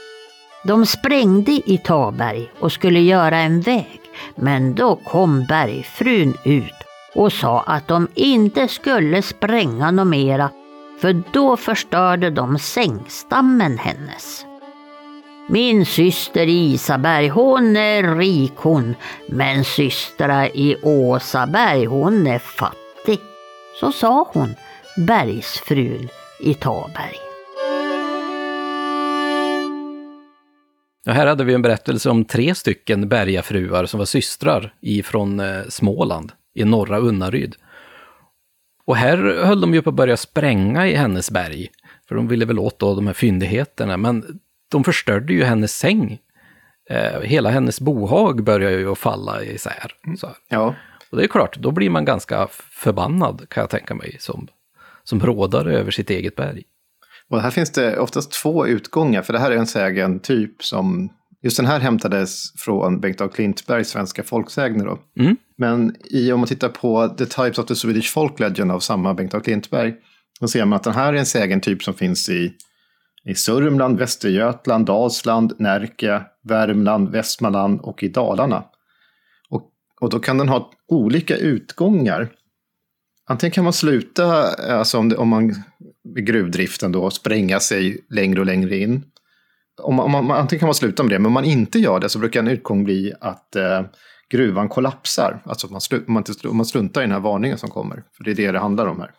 De 0.64 0.86
sprängde 0.86 1.52
i 1.52 1.78
Taberg 1.78 2.52
och 2.60 2.72
skulle 2.72 3.00
göra 3.00 3.38
en 3.38 3.62
väg, 3.62 4.02
men 4.36 4.76
då 4.76 4.96
kom 4.96 5.46
bergfrun 5.46 6.38
ut 6.44 6.74
och 7.16 7.34
sa 7.34 7.62
att 7.62 7.88
de 7.88 8.08
inte 8.16 8.68
skulle 8.68 9.22
spränga 9.22 9.92
något 9.92 10.08
mera, 10.08 10.50
för 11.02 11.24
då 11.32 11.58
förstörde 11.58 12.30
de 12.30 12.60
sängstammen 12.60 13.78
hennes. 13.78 14.46
Min 15.50 15.86
syster 15.86 16.48
Isaberg, 16.48 17.28
hon 17.28 17.76
är 17.76 18.16
rik 18.16 18.54
hon, 18.56 18.96
men 19.28 19.64
systra 19.64 20.48
i 20.48 20.76
Åsaberg, 20.84 21.86
hon 21.86 22.28
är 22.28 22.40
fattig. 22.40 22.81
Så 23.80 23.92
sa 23.92 24.30
hon, 24.34 24.56
bergsfrun 24.98 26.10
i 26.40 26.54
Taberg. 26.54 27.16
Ja, 31.04 31.14
här 31.14 31.28
hade 31.28 31.44
vi 31.44 31.54
en 31.54 31.62
berättelse 31.62 32.10
om 32.10 32.26
tre 32.26 32.56
stycken 32.56 33.10
bergafruar 33.10 33.86
som 33.86 33.98
var 33.98 34.06
systrar 34.06 34.74
ifrån 34.82 35.40
eh, 35.40 35.62
Småland, 35.70 36.32
i 36.54 36.64
norra 36.64 37.00
Unnaryd. 37.00 37.56
Och 38.86 38.96
här 38.96 39.18
höll 39.18 39.62
de 39.62 39.74
ju 39.74 39.82
på 39.82 39.90
att 39.90 39.96
börja 39.96 40.18
spränga 40.18 40.88
i 40.88 40.96
hennes 40.96 41.32
berg, 41.32 41.68
för 42.08 42.16
de 42.16 42.28
ville 42.28 42.46
väl 42.46 42.60
åt 42.60 42.80
då 42.80 42.96
de 42.96 43.08
här 43.08 43.14
fyndigheterna, 43.14 43.98
men 43.98 44.40
de 44.72 44.84
förstörde 44.84 45.34
ju 45.34 45.44
hennes 45.44 45.78
säng. 45.78 46.20
Eh, 46.90 47.22
hela 47.22 47.50
hennes 47.50 47.82
bohag 47.82 48.44
började 48.44 48.76
ju 48.76 48.92
att 48.92 48.98
falla 48.98 49.44
isär. 49.44 49.92
Så 50.18 50.30
Ja. 50.50 50.76
Och 51.12 51.18
det 51.18 51.24
är 51.24 51.28
klart, 51.28 51.58
då 51.58 51.72
blir 51.72 51.90
man 51.90 52.06
ganska 52.06 52.48
förbannad 52.72 53.50
kan 53.50 53.62
jag 53.62 53.70
tänka 53.70 53.96
mig 53.96 54.18
som, 54.20 54.48
som 55.04 55.20
rådar 55.20 55.66
över 55.66 55.92
sitt 55.92 56.10
eget 56.10 56.36
berg. 56.36 56.64
Och 57.30 57.42
här 57.42 57.52
finns 57.52 57.72
det 57.72 58.00
oftast 58.00 58.32
två 58.32 58.68
utgångar, 58.68 59.22
för 59.22 59.34
det 59.34 59.40
här 59.40 59.52
är 59.52 59.56
en 59.56 59.68
sägen-typ 59.68 60.64
som 60.64 61.10
Just 61.44 61.58
den 61.58 61.66
här 61.66 61.80
hämtades 61.80 62.54
från 62.58 63.00
Bengt 63.00 63.22
A. 63.22 63.28
Klintbergs 63.28 63.90
Svenska 63.90 64.24
folksägner. 64.24 64.86
Då. 64.86 65.00
Mm. 65.20 65.38
Men 65.58 65.96
i, 66.10 66.32
om 66.32 66.40
man 66.40 66.48
tittar 66.48 66.70
på 66.70 67.08
The 67.08 67.26
Types 67.26 67.58
of 67.58 67.66
the 67.66 67.76
Swedish 67.76 68.14
Folk 68.14 68.40
Legend 68.40 68.72
av 68.72 68.80
samma 68.80 69.14
Bengt 69.14 69.34
A. 69.34 69.40
Klintberg, 69.40 69.94
då 70.40 70.48
ser 70.48 70.66
man 70.66 70.76
att 70.76 70.84
den 70.84 70.94
här 70.94 71.14
är 71.14 71.18
en 71.18 71.26
sägentyp 71.26 71.84
som 71.84 71.94
finns 71.94 72.30
i, 72.30 72.54
i 73.26 73.36
Sörmland, 73.36 73.98
Västergötland, 73.98 74.86
Dalsland, 74.86 75.54
Närke, 75.60 76.22
Värmland, 76.44 77.10
Västmanland 77.10 77.82
och 77.82 78.04
i 78.04 78.08
Dalarna. 78.08 78.64
Och, 79.50 79.70
och 80.02 80.10
då 80.10 80.20
kan 80.20 80.38
den 80.38 80.50
ha 80.50 80.72
olika 80.92 81.38
utgångar. 81.38 82.30
Antingen 83.30 83.52
kan 83.52 83.64
man 83.64 83.74
sluta, 83.74 84.48
alltså 84.54 84.98
om, 84.98 85.10
det, 85.10 85.18
om 85.18 85.30
man 85.30 85.56
Med 86.16 86.26
gruvdriften 86.26 86.92
då, 86.92 87.10
spränga 87.10 87.60
sig 87.60 88.06
längre 88.10 88.40
och 88.40 88.46
längre 88.46 88.78
in 88.78 89.04
om 89.84 89.96
man, 89.96 90.06
om 90.06 90.12
man, 90.28 90.38
antingen 90.38 90.60
kan 90.60 90.68
man 90.68 90.76
sluta 90.76 91.04
med 91.04 91.12
det, 91.12 91.20
men 91.20 91.26
om 91.26 91.34
man 91.34 91.46
inte 91.46 91.80
gör 91.80 92.00
det 92.00 92.10
så 92.10 92.20
brukar 92.20 92.40
en 92.40 92.48
utgång 92.48 92.84
bli 92.84 93.14
att 93.22 93.56
eh, 93.56 93.82
gruvan 94.30 94.70
kollapsar. 94.70 95.42
Alltså 95.46 95.68
man, 95.68 95.82
slu, 95.82 96.04
man, 96.08 96.24
man 96.52 96.66
struntar 96.66 97.02
i 97.02 97.04
den 97.04 97.12
här 97.12 97.20
varningen 97.20 97.58
som 97.58 97.70
kommer. 97.70 98.04
För 98.18 98.24
det 98.24 98.32
är 98.32 98.36
det 98.36 98.52
det 98.52 98.60
handlar 98.60 98.86
om 98.88 99.00
här. 99.00 99.12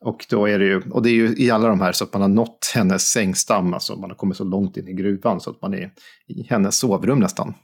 Och, 0.00 0.26
då 0.30 0.48
är 0.48 0.58
det 0.58 0.64
ju, 0.64 0.82
och 0.90 1.02
det 1.02 1.10
är 1.10 1.14
ju 1.14 1.34
i 1.36 1.50
alla 1.50 1.68
de 1.68 1.80
här 1.80 1.92
så 1.92 2.04
att 2.04 2.12
man 2.12 2.22
har 2.22 2.28
nått 2.28 2.72
hennes 2.74 3.02
sängstam, 3.02 3.74
alltså 3.74 3.96
man 3.96 4.10
har 4.10 4.16
kommit 4.16 4.36
så 4.36 4.44
långt 4.44 4.76
in 4.76 4.88
i 4.88 4.92
gruvan 4.92 5.40
så 5.40 5.50
att 5.50 5.62
man 5.62 5.74
är 5.74 5.90
i 6.26 6.42
hennes 6.48 6.76
sovrum 6.76 7.18
nästan. 7.18 7.54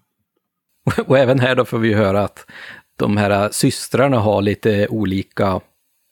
Och 1.06 1.18
även 1.18 1.38
här 1.38 1.54
då 1.54 1.64
får 1.64 1.78
vi 1.78 1.94
höra 1.94 2.24
att 2.24 2.46
de 2.96 3.16
här 3.16 3.48
systrarna 3.52 4.18
har 4.18 4.42
lite 4.42 4.88
olika, 4.88 5.60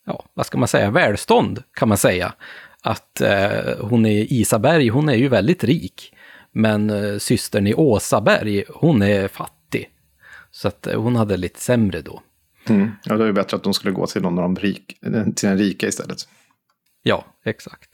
ja, 0.05 0.25
vad 0.33 0.45
ska 0.45 0.57
man 0.57 0.67
säga, 0.67 0.91
välstånd 0.91 1.63
kan 1.73 1.89
man 1.89 1.97
säga 1.97 2.33
att 2.81 3.21
eh, 3.21 3.77
hon 3.79 4.05
är 4.05 4.33
Isaberg, 4.33 4.87
hon 4.87 5.09
är 5.09 5.15
ju 5.15 5.27
väldigt 5.27 5.63
rik. 5.63 6.13
Men 6.51 6.89
eh, 6.89 7.17
systern 7.17 7.67
i 7.67 7.73
Åsaberg, 7.73 8.63
hon 8.69 9.01
är 9.01 9.27
fattig. 9.27 9.89
Så 10.51 10.67
att 10.67 10.87
eh, 10.87 11.01
hon 11.01 11.15
hade 11.15 11.37
lite 11.37 11.59
sämre 11.59 12.01
då. 12.01 12.21
Mm. 12.69 12.91
Ja, 13.03 13.17
det 13.17 13.23
är 13.23 13.27
ju 13.27 13.33
bättre 13.33 13.57
att 13.57 13.63
de 13.63 13.73
skulle 13.73 13.93
gå 13.93 14.07
till 14.07 14.21
någon 14.21 14.37
av 14.37 14.43
de 14.43 14.55
rik, 14.55 14.99
till 15.35 15.49
den 15.49 15.57
rika 15.57 15.87
istället. 15.87 16.17
Ja, 17.03 17.25
exakt. 17.45 17.90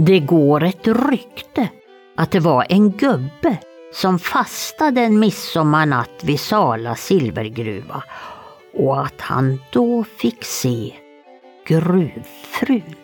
Det 0.00 0.20
går 0.20 0.64
ett 0.64 0.86
rykte 0.88 1.68
att 2.16 2.30
det 2.30 2.40
var 2.40 2.66
en 2.68 2.90
gubbe 2.90 3.56
som 3.92 4.18
fastade 4.18 5.00
en 5.00 5.18
midsommarnatt 5.18 6.24
vid 6.24 6.40
Sala 6.40 6.94
silvergruva 6.94 8.02
och 8.74 9.00
att 9.00 9.20
han 9.20 9.60
då 9.72 10.04
fick 10.04 10.44
se 10.44 10.92
gruvfrun. 11.66 12.94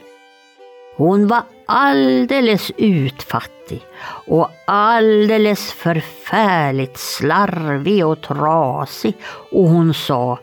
Hon 0.96 1.26
var 1.26 1.42
alldeles 1.66 2.72
utfattig 2.76 3.82
och 4.26 4.50
alldeles 4.66 5.72
förfärligt 5.72 6.98
slarvig 6.98 8.06
och 8.06 8.20
trasig 8.20 9.14
och 9.52 9.68
hon 9.68 9.94
sa 9.94 10.38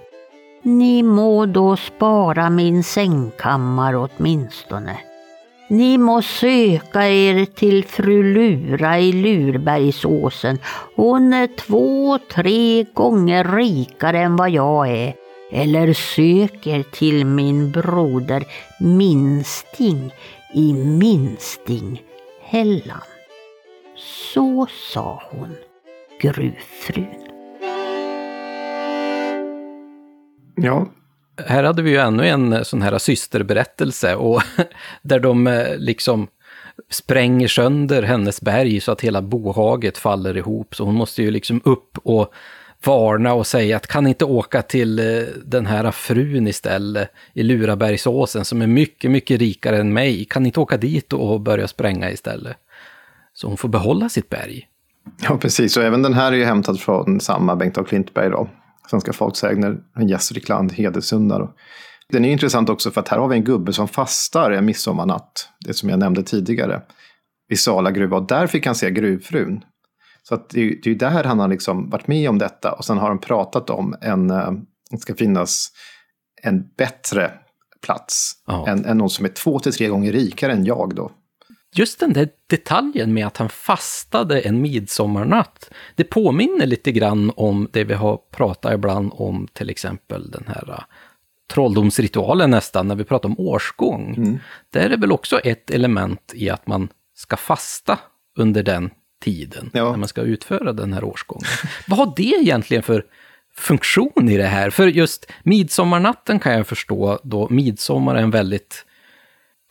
Ni 0.62 1.04
må 1.04 1.46
då 1.46 1.78
spara 1.78 2.50
min 2.50 2.84
sängkammare 2.84 3.98
åtminstone. 3.98 4.98
Ni 5.72 5.96
må 5.98 6.22
söka 6.22 7.08
er 7.08 7.46
till 7.46 7.86
fru 7.88 8.34
Lura 8.34 9.00
i 9.00 9.12
Lurbergsåsen. 9.12 10.60
Hon 10.96 11.34
är 11.34 11.48
två, 11.48 12.20
tre 12.32 12.86
gånger 12.94 13.56
rikare 13.56 14.20
än 14.20 14.36
vad 14.36 14.50
jag 14.50 14.90
är. 14.90 15.14
Eller 15.52 15.94
söker 15.94 16.84
till 16.84 17.26
min 17.26 17.72
broder 17.72 18.44
Minsting 18.80 20.12
i 20.54 20.74
Minstinghällan. 20.74 23.02
Så 23.96 24.68
sa 24.94 25.24
hon, 25.32 25.56
gruvfrun. 26.22 27.28
Ja, 30.56 30.88
här 31.48 31.64
hade 31.64 31.82
vi 31.82 31.92
ju 31.92 31.98
ännu 31.98 32.28
en 32.28 32.54
eh, 32.54 32.62
sån 32.62 32.82
här 32.82 32.98
systerberättelse 32.98 34.16
och 34.16 34.42
där 35.02 35.20
de 35.20 35.48
eh, 35.48 35.78
liksom 35.78 36.28
spränger 36.90 37.48
sönder 37.48 38.04
hennes 38.04 38.42
berg 38.42 38.82
så 38.82 38.92
att 38.92 39.02
hela 39.02 39.22
bohaget 39.22 39.98
faller 39.98 40.38
ihop. 40.38 40.76
Så 40.76 40.86
hon 40.86 40.96
måste 40.96 41.24
ju 41.24 41.32
liksom 41.32 41.62
upp 41.64 41.98
och 42.04 42.34
varna 42.86 43.34
och 43.34 43.48
säga 43.48 43.78
att 43.78 43.88
kan 43.88 44.08
inte 44.08 44.26
åka 44.26 44.62
till 44.62 45.00
eh, 45.00 45.24
den 45.46 45.66
här 45.66 45.92
frun 45.92 46.48
istället 46.48 47.12
i 47.34 47.44
Lurabergsåsen 47.44 48.46
som 48.46 48.62
är 48.62 48.68
mycket, 48.68 49.12
mycket 49.12 49.40
rikare 49.40 49.78
än 49.78 49.94
mig. 49.94 50.26
Kan 50.26 50.46
inte 50.46 50.60
åka 50.60 50.78
dit 50.78 51.14
och 51.14 51.42
börja 51.42 51.68
spränga 51.68 52.12
istället? 52.12 52.58
Så 53.34 53.48
hon 53.48 53.58
får 53.58 53.70
behålla 53.70 54.10
sitt 54.10 54.30
berg. 54.30 54.68
Ja, 55.22 55.38
precis. 55.38 55.78
Och 55.78 55.84
även 55.84 56.02
den 56.02 56.14
här 56.14 56.32
är 56.32 56.36
ju 56.36 56.46
hämtad 56.46 56.80
från 56.80 57.20
samma 57.20 57.56
Bengt 57.56 57.78
av 57.78 57.84
Klintberg 57.84 58.30
då. 58.30 58.50
Svenska 58.90 59.14
folksägner, 59.14 59.78
Gästrikland, 60.02 60.72
Hedesunda. 60.72 61.54
Den 62.10 62.26
är 62.26 62.32
intressant 62.32 62.70
också 62.70 62.92
för 62.92 63.02
att 63.02 63.08
här 63.08 63.18
har 63.18 63.28
vi 63.28 63.36
en 63.36 63.44
gubbe 63.44 63.74
som 63.74 63.88
fastar 63.88 64.52
en 64.52 64.66
midsommarnatt, 64.66 65.50
det 65.60 65.74
som 65.74 65.90
jag 65.90 66.00
nämnde 66.00 66.24
tidigare, 66.24 66.82
i 67.52 67.58
Sala 67.58 67.92
gruva. 67.92 68.18
Och 68.18 68.28
där 68.28 68.48
fick 68.48 68.66
han 68.66 68.76
se 68.76 68.92
gruvfrun. 68.92 69.64
Så 70.24 70.36
att 70.36 70.50
det, 70.50 70.62
är, 70.62 70.80
det 70.84 70.92
är 70.92 70.96
där 70.96 71.24
han 71.24 71.40
har 71.40 71.48
liksom 71.48 71.90
varit 71.90 72.08
med 72.08 72.30
om 72.30 72.38
detta 72.38 72.72
och 72.72 72.86
sen 72.86 72.98
har 72.98 73.08
han 73.08 73.20
pratat 73.20 73.70
om 73.70 73.96
en, 74.02 74.30
eh, 74.30 74.52
det 74.92 74.98
ska 74.98 75.16
finnas 75.16 75.68
en 76.42 76.64
bättre 76.78 77.32
plats. 77.86 78.34
Ja. 78.48 78.68
Än, 78.68 78.86
än 78.86 78.98
någon 78.98 79.10
som 79.10 79.26
är 79.26 79.30
två 79.30 79.60
till 79.60 79.74
tre 79.74 79.88
gånger 79.88 80.12
rikare 80.12 80.52
än 80.52 80.66
jag 80.66 80.96
då 80.96 81.12
just 81.74 82.00
den 82.00 82.14
där 82.14 82.30
detaljen 82.48 83.14
med 83.14 83.28
att 83.28 83.38
han 83.38 83.50
fastade 83.50 84.42
en 84.42 84.62
midsommarnatt, 84.62 85.70
det 85.96 86.04
påminner 86.04 86.66
lite 86.66 86.92
grann 86.92 87.32
om 87.36 87.70
det 87.72 87.84
vi 87.84 87.94
har 87.94 88.18
pratat 88.32 88.74
ibland 88.74 89.12
om, 89.14 89.48
till 89.54 89.70
exempel 89.70 90.32
den 90.32 90.44
här 90.48 90.70
uh, 90.70 90.84
trolldomsritualen 91.54 92.50
nästan, 92.50 92.88
när 92.88 92.96
vi 92.96 93.04
pratar 93.04 93.30
om 93.30 93.40
årsgång. 93.40 94.16
Mm. 94.18 94.40
Där 94.70 94.90
är 94.90 94.98
väl 94.98 95.12
också 95.12 95.40
ett 95.40 95.72
element 95.72 96.32
i 96.36 96.50
att 96.50 96.68
man 96.68 96.90
ska 97.16 97.38
fasta 97.38 98.00
under 98.38 98.64
den 98.64 98.90
tiden, 99.24 99.70
ja. 99.74 99.92
när 99.92 99.98
man 99.98 100.08
ska 100.08 100.22
utföra 100.22 100.74
den 100.74 100.94
här 100.94 101.04
årsgången. 101.04 101.48
Vad 101.88 102.00
har 102.00 102.14
det 102.16 102.36
egentligen 102.42 102.84
för 102.84 103.06
funktion 103.56 104.30
i 104.30 104.38
det 104.38 104.48
här? 104.48 104.70
För 104.70 104.88
just 104.88 105.32
midsommarnatten 105.44 106.40
kan 106.40 106.54
jag 106.54 106.68
förstå, 106.68 107.20
då 107.24 107.48
midsommar 107.50 108.16
är 108.16 108.22
en 108.22 108.32
väldigt 108.32 108.86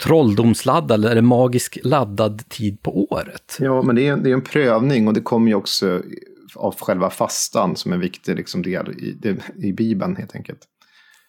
trolldomsladdad 0.02 1.04
eller 1.04 1.22
magisk 1.22 1.78
laddad 1.84 2.48
tid 2.48 2.82
på 2.82 3.04
året. 3.04 3.56
Ja, 3.60 3.82
men 3.82 3.96
det 3.96 4.06
är, 4.06 4.16
det 4.16 4.30
är 4.30 4.34
en 4.34 4.44
prövning 4.44 5.08
och 5.08 5.14
det 5.14 5.20
kommer 5.20 5.48
ju 5.48 5.54
också 5.54 6.02
av 6.54 6.74
själva 6.80 7.10
fastan 7.10 7.76
som 7.76 7.92
en 7.92 8.00
viktig 8.00 8.36
liksom, 8.36 8.62
del 8.62 8.90
i, 8.90 9.38
i 9.56 9.72
Bibeln 9.72 10.16
helt 10.16 10.34
enkelt. 10.34 10.60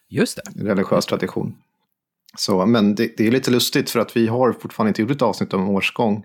Just 0.09 0.35
det. 0.35 0.63
Religiös 0.63 1.05
tradition. 1.05 1.55
Så, 2.37 2.65
men 2.65 2.95
det, 2.95 3.17
det, 3.17 3.27
är 3.27 3.31
lite 3.31 3.51
lustigt 3.51 3.89
för 3.89 3.99
att 3.99 4.17
vi 4.17 4.27
har 4.27 4.53
fortfarande 4.53 4.89
inte 4.89 5.01
gjort 5.01 5.11
ett 5.11 5.21
avsnitt 5.21 5.53
om 5.53 5.69
årsgång. 5.69 6.17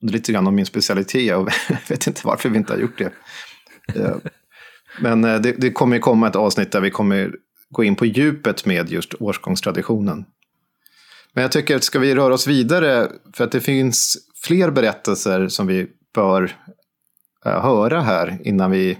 Och 0.00 0.06
det 0.06 0.10
är 0.10 0.12
lite 0.12 0.32
grann 0.32 0.46
om 0.46 0.54
min 0.54 0.66
specialitet 0.66 1.36
och 1.36 1.48
jag 1.68 1.78
vet 1.88 2.06
inte 2.06 2.20
varför 2.24 2.48
vi 2.48 2.58
inte 2.58 2.72
har 2.72 2.80
gjort 2.80 2.98
det. 2.98 3.12
Eh, 4.00 4.16
men 5.00 5.24
eh, 5.24 5.40
det, 5.40 5.52
det 5.52 5.72
kommer 5.72 5.98
komma 5.98 6.28
ett 6.28 6.36
avsnitt 6.36 6.72
där 6.72 6.80
vi 6.80 6.90
kommer 6.90 7.34
gå 7.70 7.84
in 7.84 7.96
på 7.96 8.06
djupet 8.06 8.66
med 8.66 8.90
just 8.90 9.14
årsgångstraditionen. 9.14 10.24
Men 11.34 11.42
jag 11.42 11.52
tycker 11.52 11.76
att 11.76 11.84
ska 11.84 11.98
vi 11.98 12.14
röra 12.14 12.34
oss 12.34 12.46
vidare, 12.46 13.08
för 13.32 13.44
att 13.44 13.52
det 13.52 13.60
finns 13.60 14.16
fler 14.44 14.70
berättelser 14.70 15.48
som 15.48 15.66
vi 15.66 15.86
bör 16.14 16.56
äh, 17.46 17.62
höra 17.62 18.00
här 18.00 18.38
innan 18.44 18.70
vi 18.70 18.98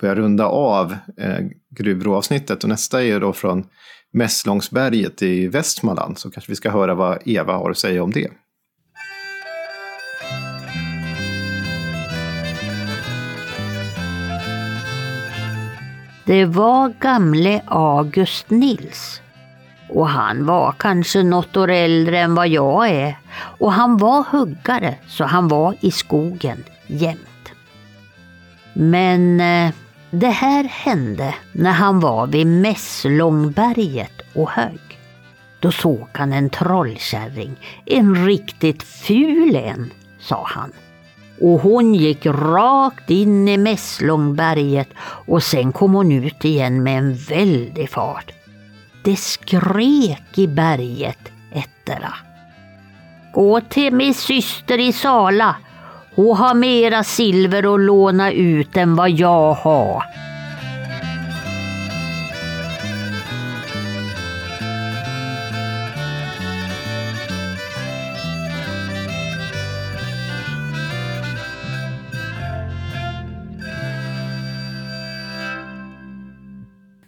börjar 0.00 0.14
runda 0.14 0.46
av 0.46 0.96
eh, 1.18 1.36
äh, 1.36 1.46
gruvråavsnittet. 1.70 2.62
Och 2.62 2.68
nästa 2.68 3.04
är 3.04 3.20
då 3.20 3.32
från 3.32 3.66
Mässlångsberget 4.12 5.22
i 5.22 5.48
Västmanland, 5.48 6.18
så 6.18 6.30
kanske 6.30 6.52
vi 6.52 6.56
ska 6.56 6.70
höra 6.70 6.94
vad 6.94 7.18
Eva 7.24 7.52
har 7.52 7.70
att 7.70 7.78
säga 7.78 8.02
om 8.02 8.10
det. 8.10 8.30
Det 16.26 16.44
var 16.44 16.94
gamle 17.00 17.62
August 17.66 18.50
Nils 18.50 19.21
och 19.94 20.08
han 20.08 20.46
var 20.46 20.74
kanske 20.78 21.22
något 21.22 21.56
år 21.56 21.70
äldre 21.70 22.20
än 22.20 22.34
vad 22.34 22.48
jag 22.48 22.88
är. 22.88 23.18
Och 23.34 23.72
han 23.72 23.96
var 23.96 24.24
huggare, 24.30 24.94
så 25.08 25.24
han 25.24 25.48
var 25.48 25.74
i 25.80 25.90
skogen 25.90 26.64
jämt. 26.86 27.52
Men 28.72 29.40
eh, 29.40 29.72
det 30.10 30.30
här 30.30 30.64
hände 30.64 31.34
när 31.52 31.70
han 31.70 32.00
var 32.00 32.26
vid 32.26 32.46
Mässlångberget 32.46 34.22
och 34.34 34.50
högg. 34.50 34.98
Då 35.60 35.72
såg 35.72 36.08
han 36.12 36.32
en 36.32 36.50
trollkärring, 36.50 37.56
en 37.86 38.26
riktigt 38.26 38.82
ful 38.82 39.56
en, 39.56 39.90
sa 40.20 40.44
han. 40.46 40.72
Och 41.40 41.60
hon 41.60 41.94
gick 41.94 42.26
rakt 42.26 43.10
in 43.10 43.48
i 43.48 43.56
Mässlångberget 43.56 44.88
och 45.26 45.42
sen 45.42 45.72
kom 45.72 45.94
hon 45.94 46.12
ut 46.12 46.44
igen 46.44 46.82
med 46.82 46.98
en 46.98 47.14
väldig 47.14 47.90
fart. 47.90 48.32
Det 49.04 49.16
skrek 49.16 50.38
i 50.38 50.46
berget 50.46 51.32
ettera. 51.52 52.14
Gå 53.32 53.60
till 53.60 53.94
min 53.94 54.14
syster 54.14 54.78
i 54.78 54.92
Sala. 54.92 55.56
Hon 56.14 56.36
har 56.36 56.54
mera 56.54 57.04
silver 57.04 57.74
att 57.74 57.80
låna 57.80 58.32
ut 58.32 58.76
än 58.76 58.96
vad 58.96 59.10
jag 59.10 59.54
har. 59.54 60.02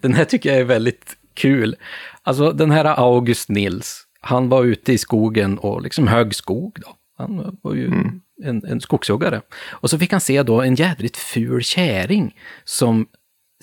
Den 0.00 0.14
här 0.14 0.24
tycker 0.24 0.50
jag 0.50 0.58
är 0.58 0.64
väldigt 0.64 1.16
kul. 1.34 1.76
Alltså 2.22 2.52
den 2.52 2.70
här 2.70 2.84
August 2.84 3.48
Nils, 3.48 4.06
han 4.20 4.48
var 4.48 4.64
ute 4.64 4.92
i 4.92 4.98
skogen 4.98 5.58
och 5.58 5.82
liksom 5.82 6.08
högg 6.08 6.34
skog 6.34 6.78
då. 6.80 6.96
Han 7.18 7.58
var 7.62 7.74
ju 7.74 7.86
mm. 7.86 8.20
en, 8.42 8.64
en 8.64 8.80
skogshuggare. 8.80 9.40
Och 9.70 9.90
så 9.90 9.98
fick 9.98 10.12
han 10.12 10.20
se 10.20 10.42
då 10.42 10.62
en 10.62 10.74
jädrigt 10.74 11.16
ful 11.16 11.62
käring 11.62 12.36
som 12.64 13.06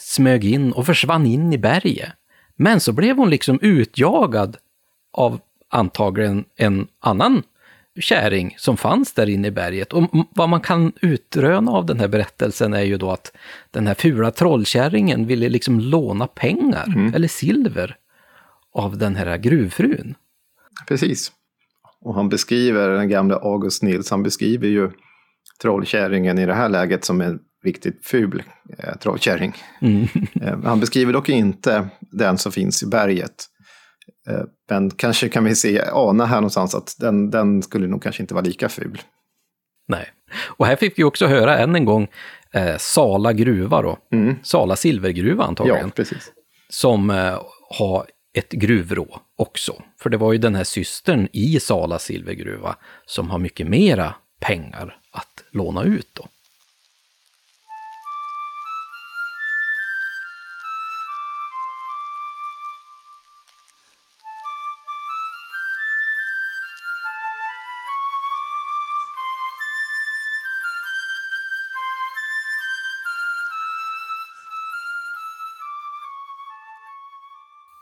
smög 0.01 0.45
in 0.45 0.71
och 0.71 0.85
försvann 0.85 1.25
in 1.25 1.53
i 1.53 1.57
berget. 1.57 2.09
Men 2.55 2.79
så 2.79 2.93
blev 2.93 3.17
hon 3.17 3.29
liksom 3.29 3.59
utjagad 3.61 4.57
av 5.13 5.39
antagligen 5.69 6.45
en 6.55 6.87
annan 6.99 7.43
käring 7.99 8.55
som 8.57 8.77
fanns 8.77 9.13
där 9.13 9.29
inne 9.29 9.47
i 9.47 9.51
berget. 9.51 9.93
Och 9.93 10.09
vad 10.35 10.49
man 10.49 10.61
kan 10.61 10.91
utröna 11.01 11.71
av 11.71 11.85
den 11.85 11.99
här 11.99 12.07
berättelsen 12.07 12.73
är 12.73 12.81
ju 12.81 12.97
då 12.97 13.11
att 13.11 13.31
den 13.71 13.87
här 13.87 13.93
fula 13.93 14.31
trollkärringen 14.31 15.27
ville 15.27 15.49
liksom 15.49 15.79
låna 15.79 16.27
pengar, 16.27 16.85
mm. 16.87 17.13
eller 17.13 17.27
silver, 17.27 17.95
av 18.73 18.97
den 18.97 19.15
här 19.15 19.37
gruvfrun. 19.37 20.15
Precis. 20.87 21.31
Och 22.01 22.15
han 22.15 22.29
beskriver, 22.29 22.89
den 22.89 23.09
gamla 23.09 23.35
August 23.35 23.83
Nils, 23.83 24.11
han 24.11 24.23
beskriver 24.23 24.67
ju 24.67 24.91
trollkärringen 25.61 26.39
i 26.39 26.45
det 26.45 26.53
här 26.53 26.69
läget 26.69 27.05
som 27.05 27.21
en 27.21 27.39
riktigt 27.63 28.05
ful 28.05 28.43
eh, 28.77 28.97
trollkärring. 28.97 29.53
Mm. 29.81 30.07
Eh, 30.41 30.63
han 30.63 30.79
beskriver 30.79 31.13
dock 31.13 31.29
inte 31.29 31.89
den 31.99 32.37
som 32.37 32.51
finns 32.51 32.83
i 32.83 32.85
berget. 32.85 33.45
Eh, 34.29 34.43
men 34.69 34.91
kanske 34.91 35.29
kan 35.29 35.43
vi 35.43 35.55
se, 35.55 35.81
ana 35.91 36.25
här 36.25 36.35
någonstans 36.35 36.75
att 36.75 36.95
den, 36.99 37.29
den 37.29 37.61
skulle 37.61 37.87
nog 37.87 38.03
kanske 38.03 38.23
inte 38.23 38.33
vara 38.33 38.45
lika 38.45 38.69
ful. 38.69 39.01
Nej, 39.87 40.09
och 40.47 40.65
här 40.65 40.75
fick 40.75 40.99
vi 40.99 41.03
också 41.03 41.27
höra 41.27 41.57
än 41.57 41.75
en 41.75 41.85
gång 41.85 42.07
eh, 42.53 42.77
Sala 42.77 43.33
gruva 43.33 43.81
då. 43.81 43.97
Mm. 44.11 44.35
Sala 44.43 44.75
silvergruva 44.75 45.43
antagligen. 45.43 45.85
Ja, 45.85 45.91
precis. 45.95 46.31
Som 46.69 47.09
eh, 47.09 47.41
har 47.69 48.05
ett 48.33 48.51
gruvrå 48.51 49.21
också. 49.37 49.81
För 49.99 50.09
det 50.09 50.17
var 50.17 50.31
ju 50.31 50.37
den 50.37 50.55
här 50.55 50.63
systern 50.63 51.27
i 51.33 51.59
Sala 51.59 51.99
silvergruva 51.99 52.75
som 53.05 53.29
har 53.29 53.39
mycket 53.39 53.67
mera 53.67 54.15
pengar 54.39 54.97
att 55.11 55.43
låna 55.51 55.83
ut 55.83 56.09
då. 56.13 56.27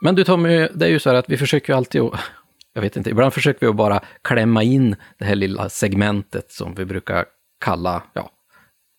Men 0.00 0.14
du 0.14 0.24
Tommy, 0.24 0.68
det 0.74 0.86
är 0.86 0.90
ju 0.90 0.98
så 0.98 1.10
här 1.10 1.16
att 1.16 1.30
vi 1.30 1.36
försöker 1.36 1.72
ju 1.72 1.76
alltid 1.76 2.00
att, 2.00 2.20
jag 2.72 2.82
vet 2.82 2.96
inte, 2.96 3.10
ibland 3.10 3.34
försöker 3.34 3.60
vi 3.60 3.66
att 3.66 3.76
bara 3.76 4.00
klämma 4.22 4.62
in 4.62 4.96
det 5.18 5.24
här 5.24 5.34
lilla 5.34 5.68
segmentet 5.68 6.52
som 6.52 6.74
vi 6.74 6.84
brukar 6.84 7.24
kalla, 7.60 8.02
ja, 8.12 8.30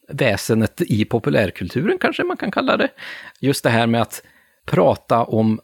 väsenet 0.07 0.82
i 0.82 1.06
populärkulturen 1.06 1.98
kanske 1.98 2.23
man 2.23 2.38
kan 2.38 2.52
kalla 2.52 2.78
det. 2.78 2.90
Just 3.40 3.64
det 3.64 3.69
här 3.69 3.88
med 3.88 4.02
att 4.02 4.23
prata 4.65 5.23
om 5.23 5.60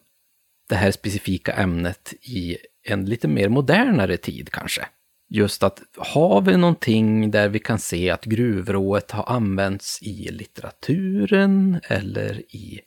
det 0.69 0.75
här 0.75 0.91
specifika 0.91 1.53
ämnet 1.53 2.13
i 2.21 2.57
en 2.83 3.05
lite 3.05 3.27
mer 3.27 3.49
modernare 3.49 4.17
tid 4.17 4.51
kanske. 4.51 4.85
Just 5.29 5.63
att 5.63 5.81
har 5.97 6.41
vi 6.41 6.57
någonting 6.57 7.31
där 7.31 7.49
vi 7.49 7.59
kan 7.59 7.79
se 7.79 8.09
att 8.09 8.25
gruvrået 8.25 9.11
har 9.11 9.35
använts 9.35 10.01
i 10.01 10.31
litteraturen 10.31 11.79
eller 11.83 12.39
i 12.39 12.81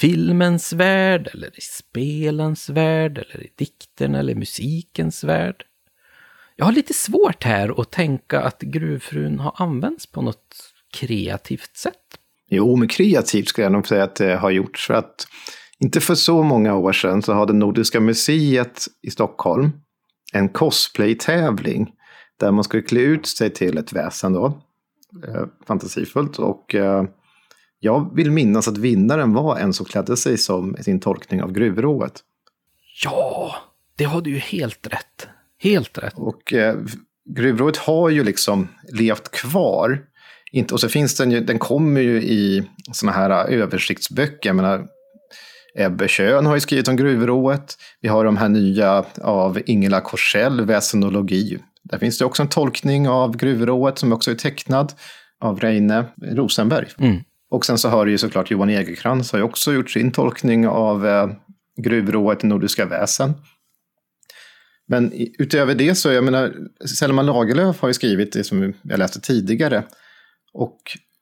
filmens 0.00 0.72
värld, 0.72 1.30
eller 1.32 1.58
i 1.58 1.60
spelens 1.60 2.68
värld, 2.68 3.18
eller 3.18 3.44
i 3.44 3.50
dikten 3.56 4.14
eller 4.14 4.34
musikens 4.34 5.24
värld. 5.24 5.64
Jag 6.56 6.64
har 6.64 6.72
lite 6.72 6.94
svårt 6.94 7.44
här 7.44 7.80
att 7.80 7.90
tänka 7.90 8.40
att 8.40 8.60
gruvfrun 8.60 9.40
har 9.40 9.54
använts 9.56 10.06
på 10.06 10.22
något 10.22 10.72
kreativt 10.92 11.76
sätt. 11.76 12.18
Jo, 12.50 12.76
men 12.76 12.88
kreativt 12.88 13.48
skulle 13.48 13.64
jag 13.64 13.72
nog 13.72 13.88
säga 13.88 14.04
att 14.04 14.16
det 14.16 14.36
har 14.36 14.50
gjorts. 14.50 14.86
För 14.86 14.94
att 14.94 15.26
inte 15.78 16.00
för 16.00 16.14
så 16.14 16.42
många 16.42 16.74
år 16.74 16.92
sedan 16.92 17.22
så 17.22 17.32
hade 17.32 17.52
Nordiska 17.52 18.00
museet 18.00 18.86
i 19.02 19.10
Stockholm 19.10 19.70
en 20.32 20.48
cosplay-tävling 20.48 21.92
där 22.40 22.50
man 22.50 22.64
skulle 22.64 22.82
klä 22.82 23.00
ut 23.00 23.26
sig 23.26 23.50
till 23.50 23.78
ett 23.78 23.92
väsen 23.92 24.32
då. 24.32 24.46
Eh, 25.28 25.44
fantasifullt. 25.66 26.38
Och 26.38 26.74
eh, 26.74 27.04
jag 27.84 28.14
vill 28.14 28.30
minnas 28.30 28.68
att 28.68 28.78
vinnaren 28.78 29.32
var 29.32 29.58
en 29.58 29.72
som 29.72 29.86
klädde 29.86 30.16
sig 30.16 30.38
som 30.38 30.76
sin 30.80 31.00
tolkning 31.00 31.42
av 31.42 31.52
gruvrået. 31.52 32.20
Ja, 33.04 33.54
det 33.96 34.04
har 34.04 34.20
du 34.20 34.30
ju 34.30 34.38
helt 34.38 34.86
rätt. 34.86 35.28
Helt 35.58 35.98
rätt. 35.98 36.14
Och 36.16 36.52
eh, 36.52 36.76
gruvrået 37.24 37.76
har 37.76 38.08
ju 38.08 38.24
liksom 38.24 38.68
levt 38.92 39.30
kvar. 39.30 40.00
Inte, 40.52 40.74
och 40.74 40.80
så 40.80 40.88
finns 40.88 41.16
den 41.16 41.30
ju, 41.30 41.40
den 41.40 41.58
kommer 41.58 42.00
ju 42.00 42.22
i 42.22 42.64
sådana 42.92 43.18
här 43.18 43.48
översiktsböcker. 43.48 44.48
Jag 44.48 44.56
menar, 44.56 44.86
Ebbe 45.78 46.08
Schön 46.08 46.46
har 46.46 46.54
ju 46.54 46.60
skrivit 46.60 46.88
om 46.88 46.96
gruvrået. 46.96 47.78
Vi 48.00 48.08
har 48.08 48.24
de 48.24 48.36
här 48.36 48.48
nya 48.48 49.04
av 49.22 49.60
Ingela 49.66 50.00
Korsell, 50.00 50.60
Väsenologi. 50.60 51.58
Där 51.82 51.98
finns 51.98 52.18
det 52.18 52.24
också 52.24 52.42
en 52.42 52.48
tolkning 52.48 53.08
av 53.08 53.36
gruvrået 53.36 53.98
som 53.98 54.12
också 54.12 54.30
är 54.30 54.34
tecknad 54.34 54.92
av 55.40 55.60
Reine 55.60 56.04
Rosenberg. 56.22 56.88
Mm. 56.98 57.20
Och 57.54 57.66
sen 57.66 57.78
så 57.78 57.88
har 57.88 58.06
ju 58.06 58.18
såklart 58.18 58.50
Johan 58.50 58.70
Egerkrans 58.70 59.32
har 59.32 59.38
ju 59.38 59.44
också 59.44 59.72
gjort 59.72 59.90
sin 59.90 60.12
tolkning 60.12 60.68
av 60.68 61.06
eh, 61.06 61.30
gruvrået 61.82 62.44
i 62.44 62.46
Nordiska 62.46 62.86
väsen. 62.86 63.34
Men 64.88 65.12
utöver 65.38 65.74
det 65.74 65.94
så, 65.94 66.12
jag 66.12 66.24
menar, 66.24 66.54
Selma 66.98 67.22
Lagerlöf 67.22 67.80
har 67.80 67.88
ju 67.88 67.94
skrivit 67.94 68.32
det 68.32 68.44
som 68.44 68.74
jag 68.82 68.98
läste 68.98 69.20
tidigare. 69.20 69.84
Och 70.52 70.78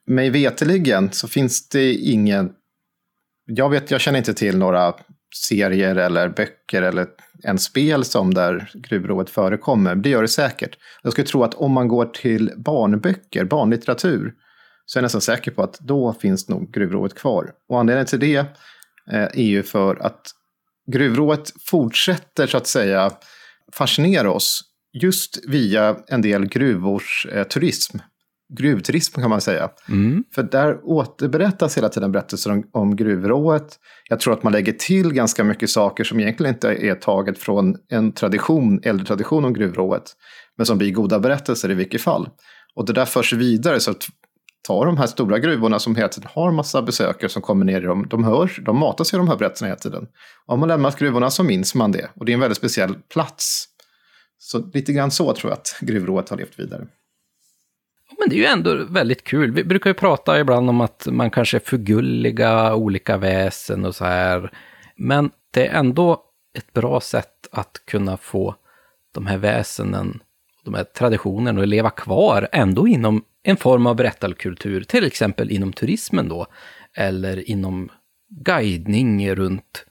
mig 0.07 0.31
veteligen 0.31 1.13
så 1.13 1.29
finns 1.29 1.69
det 1.69 1.95
ingen, 1.95 2.53
jag 3.47 3.71
vet, 3.71 3.91
jag 3.91 4.01
känner 4.01 4.19
inte 4.19 4.35
till 4.35 4.59
några 4.59 4.95
serier 5.49 5.97
eller 5.97 6.29
böcker 6.29 6.83
eller 6.83 7.07
en 7.45 7.59
spel 7.59 8.05
som 8.05 8.35
där 8.35 8.71
gruvrået 8.75 9.31
förekommer. 9.31 9.95
Det 9.95 10.09
gör 10.09 10.23
det 10.23 10.29
säkert. 10.29 10.79
Jag 11.03 11.13
skulle 11.13 11.27
tro 11.27 11.45
att 11.45 11.55
om 11.55 11.73
man 11.73 11.89
går 11.89 12.05
till 12.05 12.53
barnböcker, 12.57 13.45
barnlitteratur, 13.45 14.35
så 14.87 14.99
är 14.99 15.01
jag 15.01 15.05
nästan 15.05 15.21
säker 15.21 15.51
på 15.51 15.63
att 15.63 15.79
då 15.81 16.13
finns 16.13 16.49
nog 16.49 16.73
gruvrået 16.73 17.15
kvar. 17.15 17.51
Och 17.69 17.81
anledningen 17.81 18.07
till 18.07 18.21
det 18.21 18.37
eh, 19.13 19.23
är 19.23 19.43
ju 19.43 19.63
för 19.63 19.97
att 20.07 20.21
gruvrået 20.93 21.53
fortsätter 21.71 22.47
så 22.47 22.57
att 22.57 22.67
säga 22.67 23.11
fascinera 23.73 24.31
oss 24.31 24.61
just 24.93 25.49
via 25.49 25.97
en 26.09 26.23
del 26.23 26.47
gruvors 26.47 27.27
eh, 27.33 27.45
turism. 27.45 27.99
Gruvturism 28.59 29.21
kan 29.21 29.31
man 29.31 29.41
säga. 29.41 29.71
Mm. 29.89 30.25
För 30.35 30.43
där 30.43 30.81
återberättas 30.83 31.77
hela 31.77 31.89
tiden 31.89 32.13
berättelser 32.13 32.51
om, 32.51 32.65
om 32.73 32.97
gruvrået. 32.97 33.79
Jag 34.09 34.21
tror 34.21 34.33
att 34.35 34.43
man 34.43 34.53
lägger 34.53 34.73
till 34.73 35.13
ganska 35.13 35.45
mycket 35.45 35.71
saker 35.71 36.05
som 36.05 36.21
egentligen 36.21 36.55
inte 36.55 36.69
är 36.69 36.95
taget 36.95 37.39
från 37.39 37.77
en 37.89 38.13
tradition, 38.13 38.81
äldre 38.83 39.07
tradition 39.07 39.45
om 39.45 39.53
gruvrået. 39.53 40.13
Men 40.57 40.67
som 40.67 40.79
blir 40.79 40.91
goda 40.91 41.19
berättelser 41.19 41.71
i 41.71 41.75
vilket 41.75 42.01
fall. 42.01 42.29
Och 42.75 42.87
det 42.87 42.93
där 42.93 43.05
förs 43.05 43.33
vidare 43.33 43.81
så 43.81 43.91
att 43.91 44.07
ta 44.63 44.85
de 44.85 44.97
här 44.97 45.07
stora 45.07 45.39
gruvorna 45.39 45.79
som 45.79 45.97
hela 45.97 46.09
tiden 46.09 46.29
har 46.35 46.53
massa 46.53 46.83
besökare 46.83 47.29
som 47.31 47.43
kommer 47.43 47.65
ner 47.65 47.81
i 47.81 47.85
dem. 47.85 48.07
De 48.11 48.25
hörs, 48.25 48.61
de 48.65 48.79
matas 48.79 49.15
i 49.15 49.17
de 49.17 49.29
här 49.29 49.37
berättelserna 49.37 49.69
hela 49.69 49.79
tiden. 49.79 50.07
Om 50.47 50.61
man 50.61 50.69
lämnat 50.69 50.99
gruvorna 50.99 51.31
så 51.31 51.43
minns 51.43 51.75
man 51.75 51.93
det. 51.93 52.11
Och 52.15 52.25
det 52.25 52.33
är 52.33 52.35
en 52.35 52.41
väldigt 52.41 52.59
speciell 52.59 52.95
plats. 52.95 53.69
Så 54.39 54.59
lite 54.59 54.93
grann 54.93 55.11
så 55.11 55.35
tror 55.35 55.51
jag 55.51 55.59
att 55.59 55.77
gruvrået 55.81 56.29
har 56.29 56.37
levt 56.37 56.59
vidare. 56.59 56.87
Men 58.19 58.29
det 58.29 58.35
är 58.35 58.39
ju 58.39 58.45
ändå 58.45 58.85
väldigt 58.85 59.25
kul. 59.25 59.53
Vi 59.53 59.65
brukar 59.65 59.91
ju 59.91 59.95
prata 59.95 60.41
ibland 60.41 60.71
om 60.71 60.81
att 60.81 61.07
man 61.11 61.31
kanske 61.31 61.61
förgulliga 61.61 62.75
olika 62.75 63.17
väsen 63.17 63.85
och 63.85 63.95
så 63.95 64.05
här. 64.05 64.53
Men 64.97 65.31
det 65.51 65.67
är 65.67 65.79
ändå 65.79 66.23
ett 66.59 66.73
bra 66.73 67.01
sätt 67.01 67.49
att 67.53 67.83
kunna 67.87 68.17
få 68.17 68.55
de 69.15 69.27
här 69.27 69.39
väsenen, 69.39 70.21
de 70.65 70.75
här 70.75 70.85
traditionerna 70.85 71.61
och 71.61 71.67
leva 71.67 71.91
kvar 71.91 72.49
ändå 72.53 72.89
inom 72.89 73.25
en 73.43 73.57
form 73.57 73.87
av 73.87 73.97
berättarkultur, 73.97 74.85
till 74.85 75.05
exempel 75.05 75.51
inom 75.51 75.73
turismen 75.73 76.29
då, 76.29 76.47
eller 76.97 77.51
inom 77.51 77.89
guidning 78.45 79.35
runt 79.35 79.87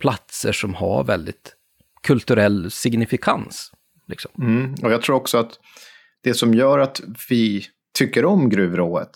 platser 0.00 0.52
som 0.52 0.74
har 0.74 1.04
väldigt 1.04 1.54
kulturell 2.02 2.70
signifikans. 2.70 3.72
Liksom. 4.08 4.30
Mm, 4.38 4.74
och 4.82 4.92
jag 4.92 5.02
tror 5.02 5.16
också 5.16 5.38
att 5.38 5.58
det 6.22 6.34
som 6.34 6.54
gör 6.54 6.78
att 6.78 7.00
vi 7.30 7.64
tycker 7.98 8.24
om 8.24 8.48
gruvrået, 8.48 9.10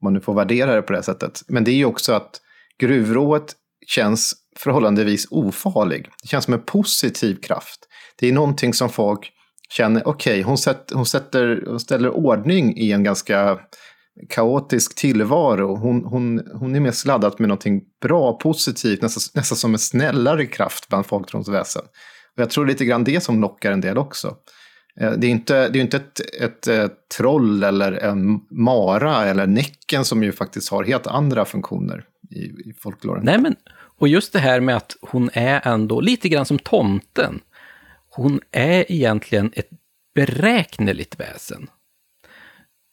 om 0.00 0.04
man 0.06 0.12
nu 0.12 0.20
får 0.20 0.34
värdera 0.34 0.74
det 0.74 0.82
på 0.82 0.92
det 0.92 1.02
sättet, 1.02 1.42
men 1.48 1.64
det 1.64 1.70
är 1.70 1.76
ju 1.76 1.84
också 1.84 2.12
att 2.12 2.40
gruvrået 2.78 3.56
känns 3.86 4.34
förhållandevis 4.56 5.26
ofarlig. 5.30 6.08
Det 6.22 6.28
känns 6.28 6.44
som 6.44 6.54
en 6.54 6.62
positiv 6.62 7.40
kraft. 7.40 7.88
Det 8.16 8.28
är 8.28 8.32
någonting 8.32 8.74
som 8.74 8.88
folk 8.88 9.32
känner, 9.72 10.08
okej, 10.08 10.32
okay, 10.32 10.42
hon, 10.42 10.56
hon, 10.92 11.60
hon 11.66 11.80
ställer 11.80 12.10
ordning 12.10 12.76
i 12.76 12.92
en 12.92 13.04
ganska 13.04 13.58
kaotisk 14.28 14.94
tillvaro. 14.94 15.76
Hon, 15.76 16.04
hon, 16.04 16.42
hon 16.54 16.74
är 16.74 16.80
mer 16.80 16.90
sladdad 16.90 17.34
med 17.38 17.48
någonting 17.48 17.82
bra, 18.02 18.32
positivt, 18.32 19.02
nästan, 19.02 19.40
nästan 19.40 19.58
som 19.58 19.72
en 19.72 19.78
snällare 19.78 20.46
kraft 20.46 20.88
bland 20.88 21.06
folktronsväsen. 21.06 21.82
Och 22.36 22.42
jag 22.42 22.50
tror 22.50 22.66
lite 22.66 22.84
grann 22.84 23.04
det 23.04 23.20
som 23.20 23.40
lockar 23.40 23.72
en 23.72 23.80
del 23.80 23.98
också. 23.98 24.36
Eh, 25.00 25.12
det 25.12 25.26
är 25.26 25.30
inte, 25.30 25.68
det 25.68 25.78
är 25.78 25.80
inte 25.80 25.96
ett, 25.96 26.20
ett, 26.40 26.66
ett, 26.66 27.08
troll 27.18 27.62
eller 27.62 27.92
en 27.92 28.40
mara 28.50 29.24
eller 29.24 29.46
Näcken 29.46 30.04
som 30.04 30.22
ju 30.22 30.32
faktiskt 30.32 30.70
har 30.70 30.84
helt 30.84 31.06
andra 31.06 31.44
funktioner 31.44 32.04
i, 32.30 32.38
i 32.38 32.74
folkloren. 32.80 33.24
Nej, 33.24 33.38
men 33.38 33.56
och 33.98 34.08
just 34.08 34.32
det 34.32 34.38
här 34.38 34.60
med 34.60 34.76
att 34.76 34.96
hon 35.00 35.30
är 35.32 35.68
ändå 35.68 36.00
lite 36.00 36.28
grann 36.28 36.46
som 36.46 36.58
tomten. 36.58 37.40
Hon 38.14 38.40
är 38.50 38.92
egentligen 38.92 39.52
ett 39.54 39.70
beräkneligt 40.14 41.20
väsen. 41.20 41.70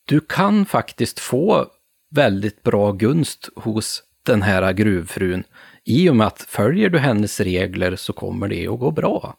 Du 0.06 0.20
kan 0.20 0.66
faktiskt 0.66 1.20
få 1.20 1.68
väldigt 2.16 2.64
bra 2.64 2.91
gunst 2.91 3.50
hos 3.56 4.04
den 4.24 4.41
här 4.41 4.74
gruvfrun. 4.74 5.44
I 5.84 6.10
och 6.10 6.16
med 6.16 6.28
att 6.28 6.41
följer 6.41 6.90
du 6.90 7.00
hennes 7.00 7.40
regler 7.40 7.96
så 7.96 8.14
kommer 8.14 8.48
det 8.48 8.68
att 8.68 8.80
gå 8.80 8.91
bra. 8.91 9.36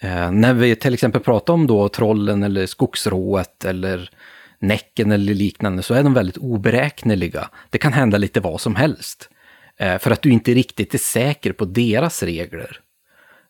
Eh, 0.00 0.30
när 0.30 0.54
vi 0.54 0.76
till 0.76 0.94
exempel 0.94 1.22
pratar 1.22 1.54
om 1.54 1.66
då 1.66 1.88
trollen 1.88 2.42
eller 2.42 2.66
skogsrået 2.66 3.64
eller 3.64 4.10
näcken 4.58 5.12
eller 5.12 5.34
liknande 5.34 5.82
så 5.82 5.94
är 5.94 6.02
de 6.02 6.14
väldigt 6.14 6.36
oberäkneliga. 6.36 7.50
Det 7.70 7.78
kan 7.78 7.92
hända 7.92 8.18
lite 8.18 8.40
vad 8.40 8.60
som 8.60 8.74
helst. 8.74 9.30
Eh, 9.76 9.98
för 9.98 10.10
att 10.10 10.22
du 10.22 10.30
inte 10.30 10.54
riktigt 10.54 10.94
är 10.94 10.98
säker 10.98 11.52
på 11.52 11.64
deras 11.64 12.22
regler. 12.22 12.80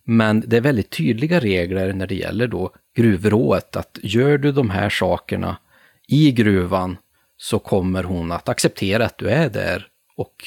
Men 0.05 0.45
det 0.47 0.57
är 0.57 0.61
väldigt 0.61 0.91
tydliga 0.91 1.41
regler 1.41 1.93
när 1.93 2.07
det 2.07 2.15
gäller 2.15 2.47
då 2.47 2.71
gruvrået, 2.97 3.77
att 3.77 3.99
gör 4.03 4.39
du 4.39 4.53
de 4.53 4.71
här 4.71 4.91
sakerna 4.91 5.57
i 6.09 6.33
gruvan 6.33 6.97
så 7.37 7.59
kommer 7.59 8.05
hon 8.05 8.33
att 8.33 8.49
acceptera 8.49 9.05
att 9.05 9.19
du 9.19 9.29
är 9.29 9.51
där 9.51 9.87
och 10.17 10.45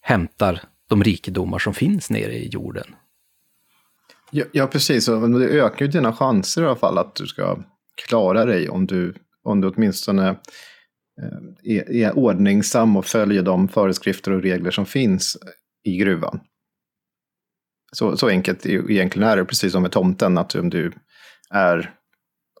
hämtar 0.00 0.62
de 0.88 1.04
rikedomar 1.04 1.58
som 1.58 1.74
finns 1.74 2.10
nere 2.10 2.32
i 2.32 2.48
jorden. 2.48 2.94
Ja, 4.30 4.44
ja 4.52 4.66
precis. 4.66 5.08
Och 5.08 5.30
det 5.30 5.46
ökar 5.46 5.84
ju 5.86 5.90
dina 5.90 6.12
chanser 6.12 6.62
i 6.62 6.66
alla 6.66 6.76
fall 6.76 6.98
att 6.98 7.14
du 7.14 7.26
ska 7.26 7.58
klara 8.08 8.44
dig 8.44 8.68
om 8.68 8.86
du, 8.86 9.14
om 9.42 9.60
du 9.60 9.68
åtminstone 9.68 10.28
eh, 10.28 11.76
är, 11.76 11.90
är 11.90 12.18
ordningsam 12.18 12.96
och 12.96 13.06
följer 13.06 13.42
de 13.42 13.68
föreskrifter 13.68 14.32
och 14.32 14.42
regler 14.42 14.70
som 14.70 14.86
finns 14.86 15.38
i 15.84 15.96
gruvan. 15.96 16.40
Så, 17.92 18.16
så 18.16 18.28
enkelt 18.28 18.66
egentligen 18.66 19.28
är 19.28 19.36
det, 19.36 19.44
precis 19.44 19.72
som 19.72 19.82
med 19.82 19.92
tomten, 19.92 20.38
att 20.38 20.54
om 20.54 20.70
du 20.70 20.92
är 21.50 21.90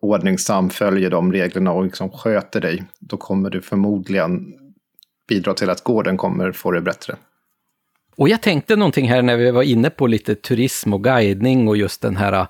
ordningsam, 0.00 0.70
följer 0.70 1.10
de 1.10 1.32
reglerna 1.32 1.72
och 1.72 1.84
liksom 1.84 2.10
sköter 2.10 2.60
dig, 2.60 2.84
då 3.00 3.16
kommer 3.16 3.50
du 3.50 3.62
förmodligen 3.62 4.40
bidra 5.28 5.54
till 5.54 5.70
att 5.70 5.84
gården 5.84 6.16
kommer 6.16 6.52
få 6.52 6.70
det 6.70 6.80
bättre. 6.80 7.16
Och 8.16 8.28
jag 8.28 8.42
tänkte 8.42 8.76
någonting 8.76 9.08
här 9.08 9.22
när 9.22 9.36
vi 9.36 9.50
var 9.50 9.62
inne 9.62 9.90
på 9.90 10.06
lite 10.06 10.34
turism 10.34 10.92
och 10.94 11.04
guidning 11.04 11.68
och 11.68 11.76
just 11.76 12.02
den 12.02 12.16
här 12.16 12.32
äh, 12.32 12.46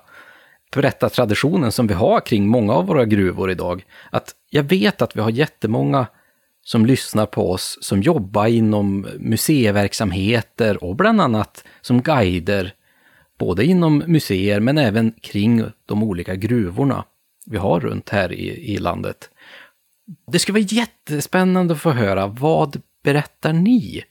berättartraditionen 0.75 1.71
som 1.71 1.87
vi 1.87 1.93
har 1.93 2.19
kring 2.19 2.47
många 2.47 2.73
av 2.73 2.87
våra 2.87 3.05
gruvor 3.05 3.51
idag. 3.51 3.85
Att 4.11 4.35
jag 4.49 4.63
vet 4.63 5.01
att 5.01 5.15
vi 5.15 5.21
har 5.21 5.29
jättemånga 5.29 6.07
som 6.63 6.85
lyssnar 6.85 7.25
på 7.25 7.51
oss 7.51 7.77
som 7.81 8.01
jobbar 8.01 8.47
inom 8.47 9.07
museiverksamheter 9.19 10.83
och 10.83 10.95
bland 10.95 11.21
annat 11.21 11.63
som 11.81 12.01
guider, 12.01 12.73
både 13.37 13.65
inom 13.65 13.97
museer 13.97 14.59
men 14.59 14.77
även 14.77 15.11
kring 15.11 15.63
de 15.85 16.03
olika 16.03 16.35
gruvorna 16.35 17.05
vi 17.45 17.57
har 17.57 17.79
runt 17.79 18.09
här 18.09 18.31
i, 18.31 18.73
i 18.73 18.77
landet. 18.77 19.29
Det 20.31 20.39
skulle 20.39 20.59
vara 20.59 20.67
jättespännande 20.69 21.73
att 21.73 21.81
få 21.81 21.91
höra, 21.91 22.27
vad 22.27 22.81
berättar 23.03 23.53
ni 23.53 24.03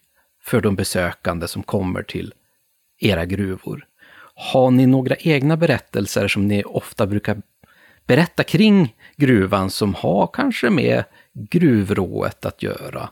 för 0.43 0.61
de 0.61 0.77
besökande 0.77 1.49
som 1.49 1.63
kommer 1.63 2.03
till 2.03 2.35
era 3.01 3.25
gruvor? 3.25 3.87
Har 4.35 4.71
ni 4.71 4.87
några 4.87 5.17
egna 5.17 5.57
berättelser 5.57 6.29
som 6.29 6.49
ni 6.49 6.63
ofta 6.65 7.07
brukar 7.07 7.43
berätta 8.07 8.45
kring 8.45 8.95
gruvan 9.17 9.71
som 9.71 9.95
har 9.95 10.31
kanske 10.33 10.71
med 10.71 11.05
gruvrået 11.35 12.47
att 12.47 12.63
göra? 12.63 13.11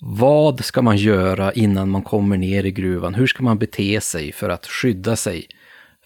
Vad 0.00 0.64
ska 0.64 0.82
man 0.82 0.96
göra 0.96 1.52
innan 1.52 1.90
man 1.90 2.02
kommer 2.02 2.36
ner 2.36 2.64
i 2.64 2.70
gruvan? 2.70 3.14
Hur 3.14 3.26
ska 3.26 3.42
man 3.42 3.58
bete 3.58 4.00
sig 4.00 4.32
för 4.32 4.48
att 4.48 4.66
skydda 4.66 5.16
sig 5.16 5.46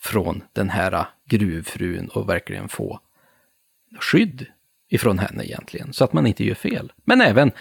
från 0.01 0.43
den 0.53 0.71
här 0.71 1.05
gruvfrun 1.27 2.09
och 2.09 2.29
verkligen 2.29 2.69
få 2.69 3.01
skydd 4.01 4.47
ifrån 4.89 5.19
henne 5.19 5.45
egentligen, 5.45 5.93
så 5.93 6.05
att 6.05 6.13
man 6.13 6.27
inte 6.27 6.45
gör 6.45 6.55
fel. 6.55 6.93
Men 7.05 7.21
även 7.21 7.53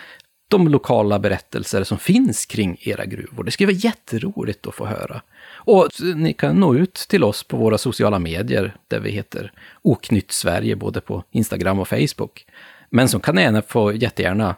de 0.47 0.67
lokala 0.67 1.19
berättelser 1.19 1.83
som 1.83 1.97
finns 1.97 2.45
kring 2.45 2.77
era 2.81 3.05
gruvor. 3.05 3.43
Det 3.43 3.51
skulle 3.51 3.67
vara 3.67 3.77
jätteroligt 3.77 4.67
att 4.67 4.75
få 4.75 4.85
höra. 4.85 5.21
Och 5.51 5.87
ni 6.15 6.33
kan 6.33 6.59
nå 6.59 6.75
ut 6.75 6.93
till 6.93 7.23
oss 7.23 7.43
på 7.43 7.57
våra 7.57 7.77
sociala 7.77 8.19
medier, 8.19 8.75
där 8.87 8.99
vi 8.99 9.11
heter 9.11 9.51
Oknytt 9.81 10.31
Sverige, 10.31 10.75
både 10.75 11.01
på 11.01 11.23
Instagram 11.31 11.79
och 11.79 11.87
Facebook. 11.87 12.45
Men 12.91 13.09
så 13.09 13.19
kan 13.19 13.35
ni 13.35 13.41
gärna 13.41 13.61
få 13.61 13.93
jättegärna 13.93 14.55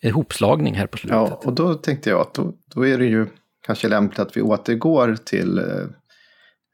en 0.00 0.12
hopslagning 0.12 0.74
här 0.74 0.86
på 0.86 0.98
slutet. 0.98 1.16
Ja, 1.16 1.40
och 1.44 1.52
då 1.52 1.74
tänkte 1.74 2.10
jag 2.10 2.20
att 2.20 2.34
då, 2.34 2.52
då 2.74 2.86
är 2.86 2.98
det 2.98 3.06
ju 3.06 3.26
kanske 3.66 3.88
lämpligt 3.88 4.18
att 4.18 4.36
vi 4.36 4.42
återgår 4.42 5.16
till 5.24 5.58
eh, 5.58 5.64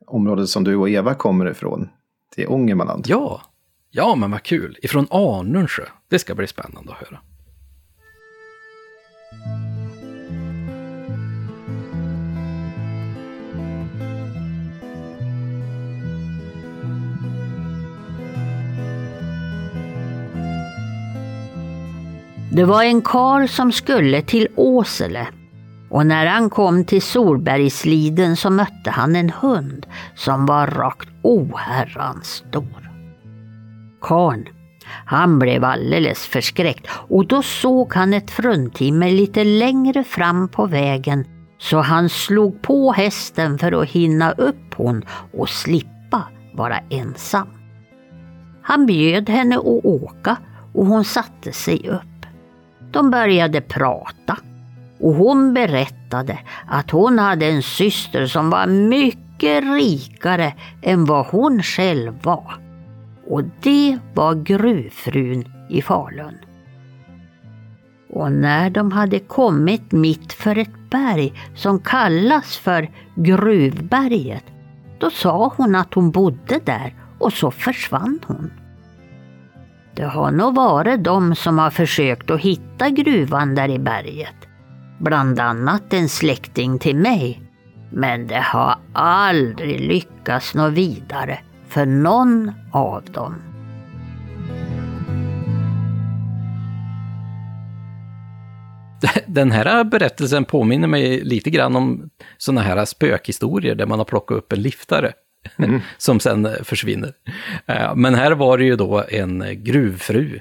området 0.07 0.49
som 0.49 0.65
du 0.65 0.77
och 0.77 0.89
Eva 0.89 1.15
kommer 1.15 1.51
ifrån, 1.51 1.89
till 2.35 2.49
Ångermanland. 2.49 3.05
Ja, 3.09 3.43
ja 3.91 4.15
men 4.15 4.31
vad 4.31 4.43
kul, 4.43 4.79
ifrån 4.83 5.07
Arnundsjö. 5.11 5.85
Det 6.11 6.19
ska 6.19 6.35
bli 6.35 6.47
spännande 6.47 6.93
att 6.93 6.99
höra. 6.99 7.21
Det 22.53 22.65
var 22.65 22.83
en 22.83 23.03
kar 23.03 23.47
som 23.47 23.73
skulle 23.73 24.23
till 24.23 24.49
Åsele 24.57 25.29
och 25.91 26.07
när 26.07 26.27
han 26.27 26.51
kom 26.51 26.85
till 26.85 27.03
Solbergsliden 27.03 28.37
så 28.37 28.51
mötte 28.51 28.91
han 28.91 29.17
en 29.17 29.31
hund 29.31 29.87
som 30.15 30.47
var 30.47 30.67
rakt 30.67 31.09
oherrans 31.23 32.27
stor. 32.27 32.91
Karn, 34.01 34.49
han 35.05 35.39
blev 35.39 35.65
alldeles 35.65 36.27
förskräckt 36.27 36.87
och 36.91 37.27
då 37.27 37.43
såg 37.43 37.95
han 37.95 38.15
ett 38.15 38.31
fruntimmer 38.31 39.11
lite 39.11 39.45
längre 39.45 40.05
fram 40.05 40.49
på 40.49 40.67
vägen 40.67 41.25
så 41.59 41.81
han 41.81 42.09
slog 42.09 42.63
på 42.63 42.93
hästen 42.93 43.59
för 43.59 43.83
att 43.83 43.89
hinna 43.89 44.33
upp 44.33 44.75
hon 44.75 45.05
och 45.33 45.49
slippa 45.49 46.23
vara 46.53 46.79
ensam. 46.91 47.49
Han 48.63 48.87
bjöd 48.87 49.29
henne 49.29 49.57
att 49.57 49.85
åka 49.85 50.37
och 50.73 50.87
hon 50.87 51.05
satte 51.05 51.53
sig 51.53 51.89
upp. 51.89 52.27
De 52.91 53.11
började 53.11 53.61
prata 53.61 54.37
och 55.01 55.15
hon 55.15 55.55
berättade 55.55 56.39
att 56.67 56.91
hon 56.91 57.19
hade 57.19 57.47
en 57.47 57.63
syster 57.63 58.27
som 58.27 58.51
var 58.51 58.67
mycket 58.67 59.65
rikare 59.65 60.53
än 60.83 61.05
vad 61.05 61.27
hon 61.27 61.63
själv 61.63 62.23
var. 62.23 62.68
Och 63.29 63.45
det 63.61 63.99
var 64.15 64.35
gruvfrun 64.35 65.45
i 65.69 65.83
Falun. 65.83 66.39
Och 68.11 68.33
när 68.33 68.71
de 68.71 68.93
hade 68.93 69.19
kommit 69.19 69.93
mitt 69.93 70.33
för 70.33 70.59
ett 70.59 70.91
berg 70.91 71.33
som 71.55 71.81
kallas 71.81 72.57
för 72.57 72.91
Gruvberget, 73.15 74.45
Då 74.99 75.11
sa 75.11 75.53
hon 75.57 75.75
att 75.75 75.95
hon 75.95 76.11
bodde 76.11 76.61
där 76.65 76.95
och 77.19 77.33
så 77.33 77.51
försvann 77.51 78.19
hon. 78.27 78.51
Det 79.95 80.05
har 80.05 80.31
nog 80.31 80.55
varit 80.55 81.05
de 81.05 81.35
som 81.35 81.59
har 81.59 81.71
försökt 81.71 82.31
att 82.31 82.41
hitta 82.41 82.91
gruvan 82.91 83.55
där 83.55 83.69
i 83.69 83.79
berget. 83.79 84.35
Bland 84.99 85.41
annat 85.41 85.93
en 85.93 86.09
släkting 86.09 86.79
till 86.79 86.97
mig. 86.97 87.43
Men 87.93 88.27
det 88.27 88.41
har 88.41 88.77
aldrig 88.93 89.81
lyckats 89.81 90.55
nå 90.55 90.69
vidare 90.69 91.39
för 91.69 91.87
någon 91.87 92.53
av 92.73 93.05
dem. 93.05 93.35
Den 99.27 99.51
här 99.51 99.85
berättelsen 99.85 100.45
påminner 100.45 100.89
mig 100.89 101.21
lite 101.21 101.51
grann 101.51 101.77
om 101.77 102.11
sådana 102.39 102.61
här 102.61 102.85
spökhistorier 102.85 103.75
där 103.75 103.87
man 103.87 103.99
har 103.99 104.05
plockat 104.05 104.39
upp 104.39 104.53
en 104.53 104.63
liftare. 104.63 105.13
Mm. 105.57 105.81
som 105.99 106.21
sen 106.21 106.49
försvinner. 106.65 107.13
Eh, 107.67 107.95
men 107.95 108.15
här 108.15 108.33
var 108.33 108.59
det 108.59 108.65
ju 108.65 108.77
då 108.77 109.05
en 109.09 109.45
gruvfru 109.65 110.41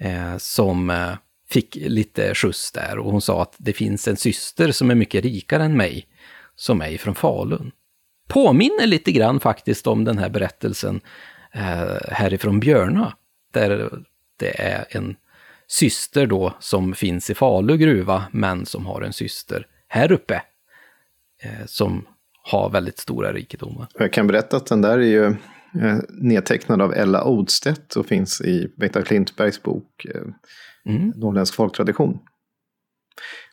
eh, 0.00 0.36
som 0.36 0.90
eh, 0.90 1.12
fick 1.48 1.76
lite 1.76 2.34
skjuts 2.34 2.72
där 2.72 2.98
och 2.98 3.12
hon 3.12 3.20
sa 3.20 3.42
att 3.42 3.54
det 3.58 3.72
finns 3.72 4.08
en 4.08 4.16
syster 4.16 4.72
som 4.72 4.90
är 4.90 4.94
mycket 4.94 5.24
rikare 5.24 5.64
än 5.64 5.76
mig, 5.76 6.06
som 6.54 6.82
är 6.82 6.98
från 6.98 7.14
Falun. 7.14 7.72
Påminner 8.28 8.86
lite 8.86 9.12
grann 9.12 9.40
faktiskt 9.40 9.86
om 9.86 10.04
den 10.04 10.18
här 10.18 10.28
berättelsen 10.28 11.00
härifrån 12.08 12.60
Björna, 12.60 13.12
där 13.52 13.90
det 14.38 14.60
är 14.60 14.84
en 14.88 15.16
syster 15.66 16.26
då 16.26 16.56
som 16.60 16.94
finns 16.94 17.30
i 17.30 17.34
Falu 17.34 17.76
gruva, 17.76 18.24
men 18.32 18.66
som 18.66 18.86
har 18.86 19.02
en 19.02 19.12
syster 19.12 19.66
här 19.88 20.12
uppe, 20.12 20.42
som 21.66 22.06
har 22.50 22.70
väldigt 22.70 22.98
stora 22.98 23.32
rikedomar. 23.32 23.86
Jag 23.94 24.12
kan 24.12 24.26
berätta 24.26 24.56
att 24.56 24.66
den 24.66 24.82
där 24.82 24.98
är 24.98 25.02
ju 25.02 25.24
eh, 25.82 25.98
nedtecknad 26.08 26.82
av 26.82 26.94
Ella 26.94 27.24
Odstedt 27.24 27.96
och 27.96 28.06
finns 28.06 28.40
i 28.40 28.72
Bengt 28.76 29.04
Klintbergs 29.04 29.62
bok 29.62 30.06
eh, 30.14 30.20
mm. 30.94 31.12
Norrländsk 31.16 31.54
folktradition. 31.54 32.18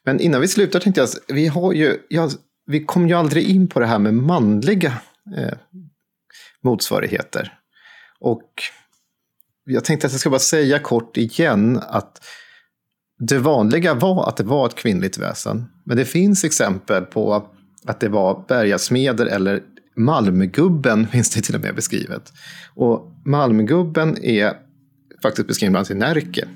Men 0.04 0.20
innan 0.20 0.41
vi 0.41 0.48
slutar 0.48 0.80
tänkte 0.80 1.02
jag, 1.02 1.10
vi, 1.28 1.48
har 1.48 1.74
ju, 1.74 1.98
ja, 2.10 2.30
vi 2.65 2.84
kom 2.85 3.07
ju 3.07 3.14
aldrig 3.14 3.49
in 3.49 3.68
på 3.68 3.80
det 3.80 3.85
här 3.85 3.99
med 3.99 4.14
manliga 4.14 4.94
eh, 5.38 5.57
motsvarigheter. 6.64 7.53
Och 8.19 8.52
jag 9.65 9.85
tänkte 9.85 10.07
att 10.07 10.14
jag 10.14 10.19
ska 10.19 10.30
bara 10.30 10.40
säga 10.40 10.80
kort 10.80 11.18
igen 11.18 11.80
att 11.90 12.26
det 13.19 13.38
vanliga 13.38 13.94
var 13.94 14.30
att 14.30 14.38
det 14.38 14.44
var 14.44 14.65
ett 14.65 14.76
kvinnligt 14.76 15.18
väsen. 15.18 15.65
Men 15.85 15.98
det 15.98 16.06
finns 16.06 16.44
exempel 16.44 17.06
på 17.06 17.49
att 17.85 17.99
det 17.99 18.10
var 18.10 18.45
bergasmeder 18.48 19.26
eller 19.26 19.64
Malmgubben 19.95 21.07
finns 21.11 21.30
det 21.30 21.41
till 21.41 21.56
och 21.56 21.61
med 21.61 21.76
beskrivet. 21.76 22.34
Och 22.76 23.11
Malmgubben 23.26 24.23
är 24.23 24.53
faktiskt 25.22 25.48
beskriven 25.48 25.72
bland 25.72 25.91
annat 25.91 25.91
i 25.91 25.99
Närke. 25.99 26.48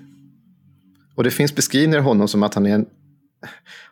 Och 1.15 1.23
det 1.23 1.31
finns 1.31 1.55
beskrivningar 1.55 1.97
av 1.97 2.03
honom 2.03 2.27
som 2.27 2.43
att 2.43 2.53
han 2.53 2.65
är 2.65 2.75
en, 2.75 2.85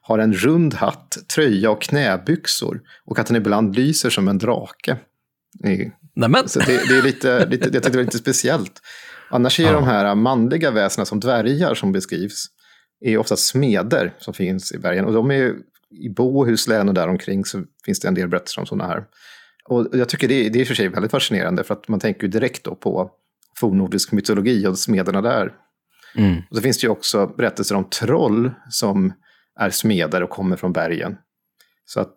har 0.01 0.19
en 0.19 0.33
rund 0.33 0.73
hatt, 0.73 1.17
tröja 1.35 1.71
och 1.71 1.81
knäbyxor. 1.81 2.81
Och 3.05 3.19
att 3.19 3.29
han 3.29 3.37
ibland 3.37 3.75
lyser 3.75 4.09
som 4.09 4.27
en 4.27 4.37
drake. 4.37 4.97
Nämen. 6.15 6.49
Så 6.49 6.59
det, 6.59 6.65
det, 6.65 6.97
är 6.97 7.03
lite, 7.03 7.45
lite, 7.45 7.63
jag 7.63 7.73
tyckte 7.73 7.89
det 7.89 7.97
var 7.97 8.03
lite 8.03 8.17
speciellt. 8.17 8.81
Annars 9.29 9.59
är 9.59 9.63
ja. 9.63 9.71
de 9.71 9.83
här 9.83 10.15
manliga 10.15 10.71
väsena 10.71 11.05
som 11.05 11.19
dvärgar 11.19 11.73
som 11.73 11.91
beskrivs 11.91 12.45
är 13.01 13.17
ofta 13.17 13.35
smeder 13.35 14.13
som 14.19 14.33
finns 14.33 14.71
i 14.71 14.77
bergen. 14.77 15.05
Och 15.05 15.13
de 15.13 15.31
är 15.31 15.53
i 15.91 16.09
Bohuslän 16.09 16.87
och 16.87 16.93
däromkring 16.93 17.45
så 17.45 17.63
finns 17.85 17.99
det 17.99 18.07
en 18.07 18.13
del 18.13 18.27
berättelser 18.27 18.61
om 18.61 18.65
sådana 18.65 18.87
här. 18.87 19.03
Och 19.69 19.87
jag 19.93 20.09
tycker 20.09 20.27
det, 20.27 20.49
det 20.49 20.59
är 20.59 20.61
i 20.61 20.63
och 20.63 20.67
för 20.67 20.75
sig 20.75 20.87
väldigt 20.87 21.11
fascinerande 21.11 21.63
för 21.63 21.73
att 21.73 21.87
man 21.87 21.99
tänker 21.99 22.27
direkt 22.27 22.63
då 22.63 22.75
på 22.75 23.11
fornnordisk 23.59 24.11
mytologi 24.11 24.67
och 24.67 24.77
smederna 24.77 25.21
där. 25.21 25.51
Mm. 26.17 26.37
Och 26.49 26.55
så 26.55 26.61
finns 26.61 26.77
det 26.77 26.85
ju 26.85 26.91
också 26.91 27.27
berättelser 27.37 27.75
om 27.75 27.89
troll 27.89 28.51
som 28.69 29.13
är 29.59 29.69
smeder 29.69 30.23
och 30.23 30.29
kommer 30.29 30.55
från 30.55 30.73
bergen. 30.73 31.17
Så 31.85 31.99
att 31.99 32.15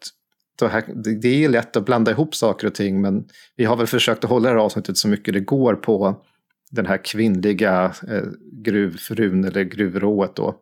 här, 0.66 0.84
det 1.22 1.44
är 1.44 1.48
lätt 1.48 1.76
att 1.76 1.84
blanda 1.84 2.10
ihop 2.10 2.34
saker 2.34 2.66
och 2.66 2.74
ting, 2.74 3.00
men 3.00 3.28
vi 3.56 3.64
har 3.64 3.76
väl 3.76 3.86
försökt 3.86 4.24
att 4.24 4.30
hålla 4.30 4.48
det 4.48 4.54
här 4.54 4.64
avsnittet 4.64 4.96
så 4.96 5.08
mycket 5.08 5.34
det 5.34 5.40
går 5.40 5.74
på 5.74 6.24
den 6.70 6.86
här 6.86 7.04
kvinnliga 7.04 7.94
eh, 8.08 8.24
gruvfrun 8.64 9.44
eller 9.44 9.62
gruvrået 9.62 10.36
då. 10.36 10.54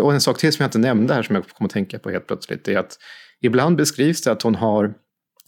Och 0.00 0.12
en 0.12 0.20
sak 0.20 0.38
till 0.38 0.52
som 0.52 0.62
jag 0.62 0.68
inte 0.68 0.78
nämnde 0.78 1.14
här 1.14 1.22
som 1.22 1.34
jag 1.34 1.48
kom 1.48 1.66
att 1.66 1.72
tänka 1.72 1.98
på 1.98 2.10
helt 2.10 2.26
plötsligt 2.26 2.68
är 2.68 2.78
att 2.78 2.98
ibland 3.40 3.76
beskrivs 3.76 4.22
det 4.22 4.32
att 4.32 4.42
hon 4.42 4.54
har, 4.54 4.94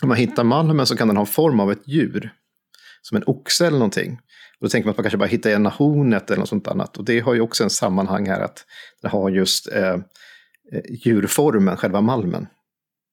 om 0.03 0.09
man 0.09 0.17
hittar 0.17 0.45
malmen 0.45 0.87
så 0.87 0.97
kan 0.97 1.09
den 1.09 1.17
ha 1.17 1.27
form 1.27 1.61
av 1.61 1.73
ett 1.73 1.89
djur. 1.89 2.33
Som 3.03 3.17
en 3.17 3.25
oxe 3.27 3.67
eller 3.67 3.79
någonting. 3.79 4.13
Och 4.61 4.67
då 4.67 4.69
tänker 4.69 4.87
man 4.87 4.91
att 4.91 4.97
man 4.97 5.05
kanske 5.05 5.19
bara 5.19 5.27
hittar 5.27 5.51
ena 5.51 5.69
hornet 5.69 6.31
eller 6.31 6.39
något 6.39 6.49
sånt 6.49 6.69
annat. 6.69 6.97
Och 6.97 7.05
det 7.05 7.21
har 7.21 7.35
ju 7.35 7.41
också 7.41 7.65
en 7.65 7.71
sammanhang 7.71 8.29
här 8.29 8.41
att 8.41 8.65
det 9.03 9.09
har 9.09 9.31
just 9.31 9.73
eh 9.73 9.97
djurformen, 10.89 11.77
själva 11.77 12.01
malmen. 12.01 12.47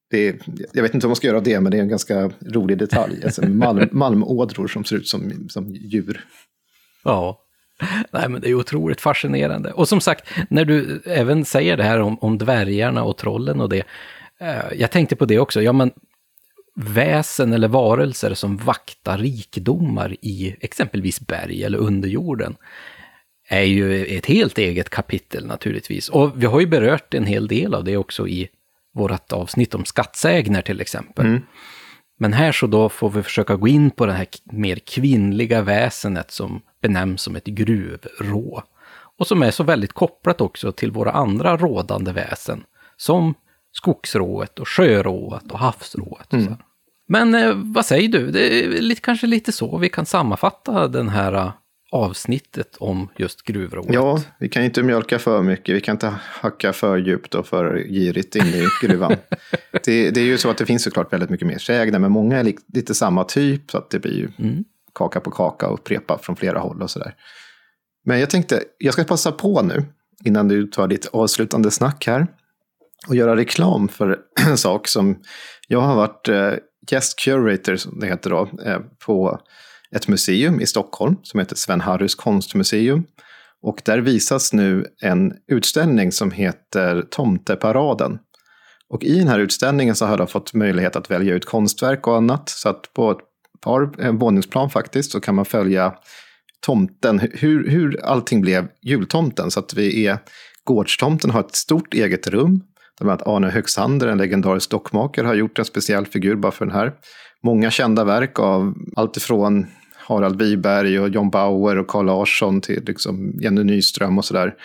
Det 0.09 0.27
är, 0.27 0.39
jag 0.73 0.83
vet 0.83 0.93
inte 0.93 1.07
vad 1.07 1.09
man 1.09 1.15
ska 1.15 1.27
göra 1.27 1.39
det, 1.39 1.59
men 1.59 1.71
det 1.71 1.77
är 1.77 1.81
en 1.81 1.89
ganska 1.89 2.31
rolig 2.41 2.77
detalj. 2.77 3.23
Alltså 3.25 3.41
malm, 3.47 3.89
malmådror 3.91 4.67
som 4.67 4.83
ser 4.83 4.95
ut 4.95 5.07
som, 5.07 5.49
som 5.49 5.75
djur. 5.75 6.25
Ja, 7.03 7.39
Nej, 8.11 8.29
men 8.29 8.41
det 8.41 8.49
är 8.49 8.53
otroligt 8.53 9.01
fascinerande. 9.01 9.71
Och 9.71 9.87
som 9.87 10.01
sagt, 10.01 10.29
när 10.49 10.65
du 10.65 11.01
även 11.05 11.45
säger 11.45 11.77
det 11.77 11.83
här 11.83 11.99
om, 11.99 12.17
om 12.19 12.37
dvärgarna 12.37 13.03
och 13.03 13.17
trollen 13.17 13.61
och 13.61 13.69
det. 13.69 13.83
Eh, 14.39 14.73
jag 14.75 14.91
tänkte 14.91 15.15
på 15.15 15.25
det 15.25 15.39
också, 15.39 15.61
ja 15.61 15.73
men 15.73 15.91
väsen 16.75 17.53
eller 17.53 17.67
varelser 17.67 18.33
som 18.33 18.57
vaktar 18.57 19.17
rikedomar 19.17 20.15
i 20.21 20.55
exempelvis 20.59 21.19
berg 21.19 21.63
eller 21.63 21.77
underjorden 21.77 22.55
är 23.47 23.63
ju 23.63 24.05
ett 24.05 24.25
helt 24.25 24.57
eget 24.57 24.89
kapitel 24.89 25.45
naturligtvis. 25.45 26.09
Och 26.09 26.43
vi 26.43 26.45
har 26.45 26.59
ju 26.59 26.67
berört 26.67 27.13
en 27.13 27.25
hel 27.25 27.47
del 27.47 27.73
av 27.73 27.83
det 27.83 27.97
också 27.97 28.27
i 28.27 28.49
vårt 28.93 29.31
avsnitt 29.31 29.75
om 29.75 29.85
skattsägner 29.85 30.61
till 30.61 30.81
exempel. 30.81 31.25
Mm. 31.25 31.41
Men 32.19 32.33
här 32.33 32.51
så 32.51 32.67
då 32.67 32.89
får 32.89 33.09
vi 33.09 33.23
försöka 33.23 33.55
gå 33.55 33.67
in 33.67 33.91
på 33.91 34.05
det 34.05 34.13
här 34.13 34.27
mer 34.43 34.75
kvinnliga 34.75 35.61
väsenet 35.61 36.31
som 36.31 36.61
benämns 36.81 37.21
som 37.21 37.35
ett 37.35 37.45
gruvrå. 37.45 38.63
Och 39.19 39.27
som 39.27 39.43
är 39.43 39.51
så 39.51 39.63
väldigt 39.63 39.93
kopplat 39.93 40.41
också 40.41 40.71
till 40.71 40.91
våra 40.91 41.11
andra 41.11 41.57
rådande 41.57 42.11
väsen. 42.11 42.63
Som 42.97 43.33
skogsrået 43.71 44.59
och 44.59 44.67
sjörået 44.67 45.51
och 45.51 45.59
havsrået. 45.59 46.33
Och 46.33 46.39
mm. 46.39 46.55
Men 47.07 47.35
eh, 47.35 47.53
vad 47.55 47.85
säger 47.85 48.09
du? 48.09 48.31
Det 48.31 48.63
är 48.63 48.81
lite, 48.81 49.01
kanske 49.01 49.27
lite 49.27 49.51
så 49.51 49.77
vi 49.77 49.89
kan 49.89 50.05
sammanfatta 50.05 50.87
den 50.87 51.09
här 51.09 51.33
eh, 51.33 51.51
avsnittet 51.93 52.77
om 52.77 53.09
just 53.17 53.41
gruvrået. 53.41 53.93
Ja, 53.93 54.21
vi 54.39 54.49
kan 54.49 54.63
inte 54.63 54.83
mjölka 54.83 55.19
för 55.19 55.41
mycket. 55.41 55.75
Vi 55.75 55.81
kan 55.81 55.95
inte 55.95 56.13
hacka 56.19 56.73
för 56.73 56.97
djupt 56.97 57.35
och 57.35 57.47
för 57.47 57.77
girigt 57.77 58.35
in 58.35 58.45
i 58.45 58.67
gruvan. 58.81 59.15
det, 59.85 60.11
det, 60.11 60.21
är 60.21 60.25
ju 60.25 60.37
så 60.37 60.49
att 60.49 60.57
det 60.57 60.65
finns 60.65 60.83
såklart 60.83 61.13
väldigt 61.13 61.29
mycket 61.29 61.47
mer 61.47 61.57
sägner, 61.57 61.99
men 61.99 62.11
många 62.11 62.39
är 62.39 62.53
lite 62.73 62.93
samma 62.93 63.23
typ. 63.23 63.71
Så 63.71 63.77
att 63.77 63.89
det 63.89 63.99
blir 63.99 64.17
ju 64.17 64.31
mm 64.39 64.63
kaka 64.93 65.19
på 65.19 65.31
kaka 65.31 65.67
och 65.67 65.73
upprepa 65.73 66.17
från 66.17 66.35
flera 66.35 66.59
håll 66.59 66.81
och 66.81 66.91
sådär. 66.91 67.15
Men 68.05 68.19
jag 68.19 68.29
tänkte, 68.29 68.63
jag 68.77 68.93
ska 68.93 69.03
passa 69.03 69.31
på 69.31 69.61
nu, 69.61 69.85
innan 70.25 70.47
du 70.47 70.67
tar 70.67 70.87
ditt 70.87 71.09
avslutande 71.13 71.71
snack 71.71 72.07
här, 72.07 72.27
och 73.07 73.15
göra 73.15 73.35
reklam 73.35 73.87
för 73.87 74.19
en 74.47 74.57
sak 74.57 74.87
som 74.87 75.19
jag 75.67 75.81
har 75.81 75.95
varit 75.95 76.29
eh, 76.29 76.53
guest 76.89 77.19
curator, 77.19 77.75
som 77.75 77.99
det 77.99 78.07
heter 78.07 78.29
då, 78.29 78.49
eh, 78.65 78.79
på 79.05 79.39
ett 79.95 80.07
museum 80.07 80.61
i 80.61 80.65
Stockholm 80.65 81.15
som 81.23 81.39
heter 81.39 81.55
Sven 81.55 81.81
Harrys 81.81 82.15
konstmuseum. 82.15 83.03
Och 83.61 83.81
där 83.85 83.99
visas 83.99 84.53
nu 84.53 84.85
en 85.01 85.33
utställning 85.47 86.11
som 86.11 86.31
heter 86.31 87.01
Tomteparaden. 87.09 88.19
Och 88.89 89.03
i 89.03 89.19
den 89.19 89.27
här 89.27 89.39
utställningen 89.39 89.95
så 89.95 90.05
har 90.05 90.17
jag 90.17 90.29
fått 90.29 90.53
möjlighet 90.53 90.95
att 90.95 91.11
välja 91.11 91.33
ut 91.33 91.45
konstverk 91.45 92.07
och 92.07 92.17
annat. 92.17 92.49
Så 92.49 92.69
att 92.69 92.93
på 92.93 93.11
ett 93.11 93.17
par 93.61 94.11
våningsplan 94.11 94.69
faktiskt, 94.69 95.11
så 95.11 95.19
kan 95.19 95.35
man 95.35 95.45
följa 95.45 95.93
tomten, 96.65 97.19
hur, 97.19 97.69
hur 97.69 98.05
allting 98.05 98.41
blev 98.41 98.67
jultomten. 98.81 99.51
Så 99.51 99.59
att 99.59 99.73
vi 99.73 100.07
är, 100.07 100.17
gårdstomten 100.63 101.31
har 101.31 101.39
ett 101.39 101.55
stort 101.55 101.93
eget 101.93 102.27
rum. 102.27 102.61
Där 102.99 103.09
att 103.09 103.27
Arne 103.27 103.49
Högsander, 103.49 104.07
en 104.07 104.17
legendarisk 104.17 104.69
dockmakare, 104.69 105.27
har 105.27 105.33
gjort 105.33 105.59
en 105.59 105.65
speciell 105.65 106.05
figur 106.05 106.35
bara 106.35 106.51
för 106.51 106.65
den 106.65 106.75
här. 106.75 106.93
Många 107.43 107.71
kända 107.71 108.03
verk 108.03 108.39
av 108.39 108.73
allt 108.95 109.17
ifrån 109.17 109.67
Harald 110.03 110.41
Wiberg 110.41 110.99
och 110.99 111.09
John 111.09 111.29
Bauer 111.29 111.77
och 111.77 111.87
Carl 111.87 112.05
Larsson 112.05 112.61
till 112.61 112.83
liksom 112.85 113.33
Jenny 113.41 113.63
Nyström 113.63 114.17
och 114.17 114.25
sådär. 114.25 114.55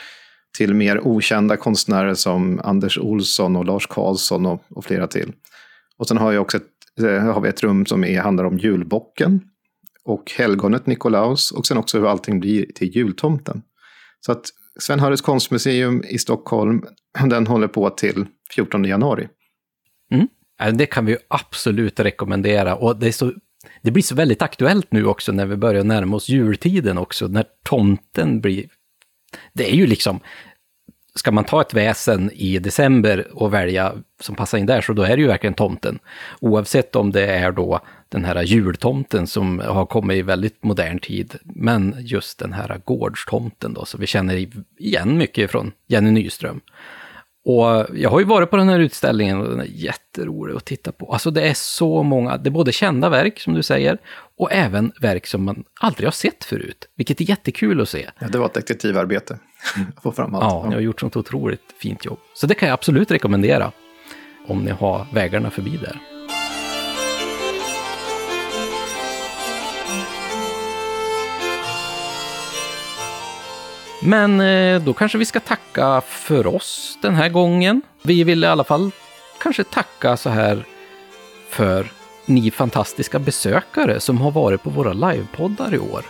Till 0.59 0.75
mer 0.75 1.01
okända 1.07 1.57
konstnärer 1.57 2.15
som 2.15 2.61
Anders 2.65 2.99
Olsson 2.99 3.57
och 3.57 3.65
Lars 3.65 3.87
Karlsson 3.87 4.47
och, 4.47 4.63
och 4.69 4.85
flera 4.85 5.07
till. 5.07 5.33
Och 5.99 6.09
sen 6.09 6.19
har 6.19 6.33
jag 6.33 6.43
också 6.43 6.57
ett 6.57 7.07
eh, 7.07 7.33
har 7.33 7.41
vi 7.41 7.49
ett 7.49 7.63
rum 7.63 7.87
som 7.87 8.05
är, 8.05 8.21
handlar 8.21 8.45
om 8.45 8.59
julbocken 8.59 9.41
och 10.05 10.33
helgonet 10.37 10.87
Nikolaus 10.87 11.51
och 11.51 11.67
sen 11.67 11.79
också 11.79 11.99
hur 11.99 12.11
allting 12.11 12.41
blir 12.41 12.67
till 12.75 12.97
jultomten. 12.97 13.63
Så 14.21 14.33
att 14.33 14.45
Sven 14.81 15.01
Harrys 15.01 15.21
konstmuseum 15.21 16.05
i 16.09 16.19
Stockholm, 16.19 16.83
den 17.31 17.47
håller 17.47 17.69
på 17.69 17.91
till 17.91 18.27
14 18.55 18.85
januari. 18.85 19.29
Mm. 20.11 20.29
Äh, 20.61 20.73
det 20.73 20.87
kan 20.87 21.07
vi 21.07 21.17
absolut 21.29 22.01
rekommendera. 22.01 22.77
Och 22.77 22.97
det, 22.97 23.09
är 23.09 23.13
så, 23.13 23.33
det 23.83 23.91
blir 23.91 24.03
så 24.03 24.15
väldigt 24.15 24.43
aktuellt 24.43 24.93
nu 24.93 25.07
också 25.07 25.33
när 25.33 25.47
vi 25.47 25.57
börjar 25.57 25.85
närma 25.85 26.17
oss 26.17 26.29
jultiden 26.29 26.99
också, 26.99 27.27
när 27.27 27.45
tomten 27.65 28.41
blir... 28.41 28.65
Det 29.53 29.71
är 29.71 29.75
ju 29.75 29.87
liksom... 29.87 30.21
Ska 31.15 31.33
man 31.33 31.45
ta 31.45 31.61
ett 31.61 31.75
väsen 31.75 32.31
i 32.35 32.59
december 32.59 33.27
och 33.33 33.55
välja 33.55 33.95
som 34.21 34.35
passar 34.35 34.59
in 34.59 34.67
där, 34.67 34.81
så 34.81 34.93
då 34.93 35.03
är 35.03 35.17
det 35.17 35.23
ju 35.23 35.29
verkligen 35.29 35.55
tomten. 35.55 35.99
Oavsett 36.41 36.97
om 36.97 37.13
det 37.13 37.27
är 37.27 37.53
då 37.53 37.81
den 38.09 38.25
här 38.25 38.43
jultomten 38.43 39.27
som 39.27 39.59
har 39.59 39.87
kommit 39.87 40.17
i 40.17 40.23
väldigt 40.23 40.65
modern 40.65 40.99
tid, 40.99 41.37
men 41.43 41.95
just 41.99 42.39
den 42.39 42.53
här 42.53 42.81
gårdstomten 42.85 43.75
då, 43.75 43.85
så 43.85 43.99
vi 43.99 44.07
känner 44.07 44.47
igen 44.79 45.19
mycket 45.19 45.51
från 45.51 45.73
Jenny 45.87 46.11
Nyström. 46.11 46.61
Och 47.49 47.87
jag 47.95 48.11
har 48.11 48.19
ju 48.19 48.25
varit 48.25 48.51
på 48.51 48.57
den 48.57 48.69
här 48.69 48.79
utställningen 48.79 49.41
och 49.41 49.51
den 49.51 49.61
är 49.61 49.69
jätterolig 49.69 50.55
att 50.55 50.65
titta 50.65 50.93
på. 50.93 51.13
Alltså 51.13 51.31
det 51.31 51.49
är 51.49 51.55
så 51.55 52.03
många, 52.03 52.37
det 52.37 52.49
är 52.49 52.51
både 52.51 52.73
kända 52.73 53.09
verk 53.09 53.41
som 53.41 53.55
du 53.55 53.63
säger, 53.63 53.99
och 54.39 54.53
även 54.53 54.93
verk 55.01 55.27
som 55.27 55.45
man 55.45 55.65
aldrig 55.81 56.07
har 56.07 56.13
sett 56.13 56.45
förut, 56.45 56.89
vilket 56.97 57.21
är 57.21 57.25
jättekul 57.31 57.81
att 57.81 57.89
se. 57.89 58.11
Ja, 58.19 58.29
det 58.29 58.39
var 58.39 58.47
ett 58.47 58.55
detektivarbete. 58.55 59.39
att 59.97 60.03
få 60.03 60.13
fram 60.13 60.35
allt. 60.35 60.45
Ja, 60.45 60.67
ni 60.69 60.75
har 60.75 60.83
gjort 60.83 61.01
sånt 61.01 61.17
otroligt 61.17 61.75
fint 61.83 62.05
jobb. 62.05 62.19
Så 62.35 62.47
det 62.47 62.55
kan 62.55 62.69
jag 62.69 62.75
absolut 62.75 63.11
rekommendera 63.11 63.73
om 64.47 64.59
ni 64.59 64.71
har 64.71 65.07
vägarna 65.13 65.51
förbi 65.51 65.77
där. 65.77 66.18
Men 74.03 74.41
eh, 74.41 74.83
då 74.83 74.93
kanske 74.93 75.19
vi 75.19 75.25
ska 75.25 75.41
tacka 75.41 76.01
för 76.01 76.47
oss 76.47 76.99
den 77.03 77.15
här 77.15 77.29
gången. 77.29 77.83
Vi 78.03 78.25
vill 78.25 78.45
i 78.45 78.47
alla 78.47 78.65
fall 78.65 78.91
kanske 79.43 79.65
tacka 79.65 80.17
så 80.17 80.31
här 80.31 80.65
för 81.51 81.93
ni 82.27 82.51
fantastiska 82.51 83.19
besökare 83.19 84.01
som 84.01 84.21
har 84.21 84.31
varit 84.31 84.63
på 84.63 84.71
våra 84.71 84.93
livepoddar 84.93 85.75
i 85.75 85.79
år. 85.79 86.03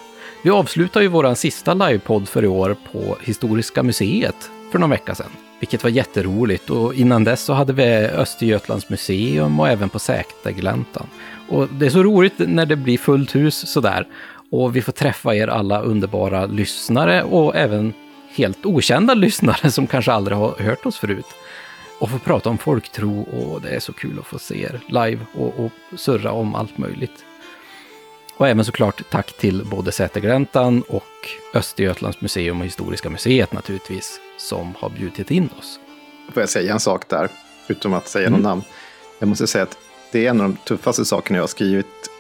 Vi 0.43 0.51
avslutar 0.51 1.01
ju 1.01 1.09
våran 1.09 1.37
sista 1.37 1.75
livepodd 1.75 2.29
för 2.29 2.45
i 2.45 2.49
år 2.49 2.77
på 2.93 3.17
Historiska 3.23 3.83
museet 3.83 4.51
för 4.73 4.79
någon 4.79 4.91
vecka 4.91 5.15
sedan, 5.15 5.31
vilket 5.61 5.83
var 5.83 5.91
jätteroligt. 5.91 6.71
Och 6.71 6.95
innan 6.95 7.25
dess 7.25 7.43
så 7.43 7.53
hade 7.53 7.73
vi 7.73 7.85
Östergötlands 8.07 8.91
museum 8.91 9.61
och 9.61 9.69
även 9.69 9.89
på 9.89 9.99
Säktergläntan. 9.99 11.07
Och 11.49 11.69
det 11.69 11.87
är 11.87 11.91
så 11.91 12.03
roligt 12.03 12.35
när 12.39 12.67
det 12.67 12.77
blir 12.77 12.99
fullt 12.99 13.35
hus 13.35 13.73
sådär. 13.73 14.07
Och 14.51 14.77
vi 14.77 14.83
får 14.83 14.93
träffa 14.93 15.35
er 15.35 15.49
alla 15.49 15.81
underbara 15.81 16.47
lyssnare 16.47 17.23
och 17.23 17.57
även 17.57 17.93
helt 18.29 18.67
okända 18.67 19.15
lyssnare 19.25 19.71
som 19.71 19.87
kanske 19.87 20.13
aldrig 20.13 20.39
har 20.39 20.55
hört 20.59 20.87
oss 20.87 20.99
förut. 20.99 21.27
Och 22.01 22.11
få 22.11 22.19
prata 22.19 22.51
om 22.51 22.59
folktro 22.59 23.21
och 23.21 23.61
det 23.61 23.69
är 23.69 23.81
så 23.81 23.93
kul 23.93 24.19
att 24.19 24.27
få 24.27 24.39
se 24.39 24.63
er 24.63 24.81
live 24.87 25.27
och, 25.35 25.61
och 25.65 25.99
surra 25.99 26.33
om 26.33 26.55
allt 26.55 26.79
möjligt. 26.79 27.25
Och 28.37 28.49
även 28.49 28.65
såklart 28.65 29.11
tack 29.11 29.33
till 29.33 29.65
både 29.65 29.93
Sätergläntan 29.93 30.83
och 30.89 31.05
Östergötlands 31.55 32.21
museum 32.21 32.61
och 32.61 32.67
Historiska 32.67 33.11
museet 33.11 33.53
naturligtvis, 33.53 34.21
som 34.37 34.75
har 34.79 34.91
bjudit 34.91 35.31
in 35.31 35.49
oss. 35.59 35.81
Får 36.33 36.43
jag 36.43 36.51
säga 36.51 36.73
en 36.73 36.81
sak 36.81 37.09
där, 37.09 37.29
utom 37.69 37.95
att 37.95 38.09
säga 38.09 38.31
någon 38.31 38.43
namn. 38.43 38.63
Jag 39.19 39.29
måste 39.29 39.47
säga 39.47 39.63
att 39.65 39.79
det 40.13 40.27
är 40.27 40.31
en 40.31 40.41
av 40.41 40.49
de 40.49 40.57
tuffaste 40.57 41.05
sakerna 41.05 41.37
jag 41.37 41.43
har 41.43 41.49
skrivit. 41.49 42.11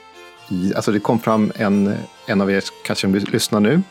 I, 0.51 0.75
alltså 0.75 0.93
det 0.93 1.01
kom 1.01 1.19
fram 1.19 1.53
en, 1.57 1.95
en 2.27 2.41
av 2.41 2.51
er, 2.51 2.65
kanske 2.85 3.07
lyssnar 3.07 3.61
nu, 3.61 3.83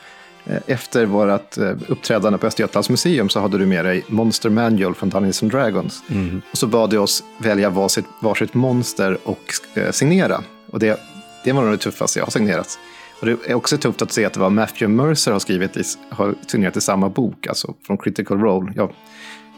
Eh, 0.49 0.59
efter 0.67 1.05
vårt 1.05 1.57
eh, 1.57 1.75
uppträdande 1.87 2.37
på 2.37 2.47
Östergötlands 2.47 2.89
museum 2.89 3.29
så 3.29 3.39
hade 3.39 3.57
du 3.57 3.65
med 3.65 3.85
dig 3.85 4.05
Monster 4.07 4.49
Manual 4.49 4.95
från 4.95 5.09
Dungeons 5.09 5.43
and 5.43 5.51
Dragons. 5.51 6.03
Mm. 6.09 6.41
Och 6.51 6.57
så 6.57 6.67
bad 6.67 6.89
du 6.89 6.97
oss 6.97 7.23
välja 7.37 7.69
varsitt, 7.69 8.05
varsitt 8.21 8.53
monster 8.53 9.17
och 9.23 9.43
eh, 9.73 9.91
signera. 9.91 10.43
Och 10.71 10.79
det, 10.79 10.99
det 11.43 11.51
var 11.51 11.61
nog 11.61 11.71
det 11.71 11.77
tuffaste 11.77 12.19
jag 12.19 12.25
har 12.25 12.31
signerat. 12.31 12.79
Och 13.19 13.25
det 13.25 13.37
är 13.45 13.53
också 13.53 13.77
tufft 13.77 14.01
att 14.01 14.11
se 14.11 14.25
att 14.25 14.33
det 14.33 14.39
var 14.39 14.49
Matthew 14.49 15.03
Mercer 15.03 15.31
har 15.31 15.39
skrivit 15.39 15.77
i, 15.77 15.83
har 16.09 16.35
signerat 16.47 16.77
i 16.77 16.81
samma 16.81 17.09
bok, 17.09 17.47
alltså 17.47 17.73
från 17.87 17.97
Critical 17.97 18.39
Role. 18.39 18.73
Ja, 18.75 18.89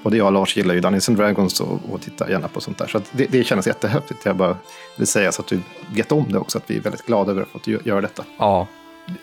både 0.04 0.18
jag 0.18 0.28
och 0.28 0.34
Lars 0.34 0.58
gillar 0.58 0.74
ju 0.74 0.82
Dungeons 0.82 1.10
and 1.10 1.18
Dragons 1.18 1.60
och, 1.60 1.80
och 1.92 2.02
tittar 2.02 2.30
gärna 2.30 2.48
på 2.48 2.62
sånt 2.62 2.78
där. 2.78 2.88
Så 2.88 3.02
det, 3.12 3.26
det 3.26 3.44
känns 3.44 3.68
jättehäftigt. 3.68 4.26
Jag 4.26 4.36
bara 4.36 4.58
vill 4.98 5.08
säga 5.08 5.32
så 5.32 5.42
att 5.42 5.48
du 5.48 5.60
vet 5.94 6.12
om 6.12 6.26
det 6.32 6.38
också, 6.38 6.58
att 6.58 6.64
vi 6.68 6.78
är 6.78 6.82
väldigt 6.82 7.06
glada 7.06 7.32
över 7.32 7.42
att 7.42 7.66
få 7.66 7.72
göra 7.72 8.02
detta. 8.02 8.24
Ja, 8.38 8.68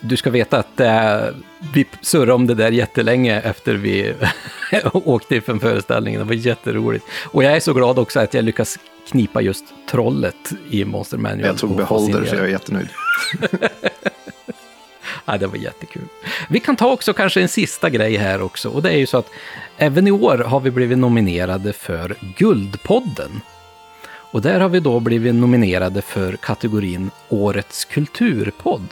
du 0.01 0.17
ska 0.17 0.29
veta 0.29 0.57
att 0.57 0.79
äh, 0.79 1.19
vi 1.73 1.85
surrade 2.01 2.33
om 2.33 2.47
det 2.47 2.55
där 2.55 2.71
jättelänge 2.71 3.41
efter 3.41 3.73
vi 3.73 4.13
åkte 4.93 5.35
ifrån 5.35 5.59
föreställningen. 5.59 6.19
Det 6.19 6.25
var 6.25 6.33
jätteroligt. 6.33 7.05
Och 7.31 7.43
jag 7.43 7.55
är 7.55 7.59
så 7.59 7.73
glad 7.73 7.99
också 7.99 8.19
att 8.19 8.33
jag 8.33 8.43
lyckas 8.43 8.79
knipa 9.11 9.41
just 9.41 9.65
trollet 9.89 10.51
i 10.69 10.85
Monster 10.85 11.17
Manual. 11.17 11.47
Jag 11.47 11.57
tog 11.57 11.75
Beholder 11.75 12.25
så 12.25 12.35
jag 12.35 12.43
är 12.45 12.49
jättenöjd. 12.49 12.89
ja, 15.27 15.37
det 15.37 15.47
var 15.47 15.55
jättekul. 15.55 16.07
Vi 16.49 16.59
kan 16.59 16.75
ta 16.75 16.91
också 16.91 17.13
kanske 17.13 17.41
en 17.41 17.49
sista 17.49 17.89
grej 17.89 18.15
här 18.15 18.41
också. 18.41 18.69
Och 18.69 18.81
det 18.81 18.89
är 18.89 18.97
ju 18.97 19.05
så 19.05 19.17
att 19.17 19.29
även 19.77 20.07
i 20.07 20.11
år 20.11 20.37
har 20.37 20.59
vi 20.59 20.71
blivit 20.71 20.97
nominerade 20.97 21.73
för 21.73 22.15
Guldpodden. 22.37 23.41
Och 24.31 24.41
där 24.41 24.59
har 24.59 24.69
vi 24.69 24.79
då 24.79 24.99
blivit 24.99 25.35
nominerade 25.35 26.01
för 26.01 26.35
kategorin 26.35 27.11
Årets 27.29 27.85
kulturpodd. 27.85 28.87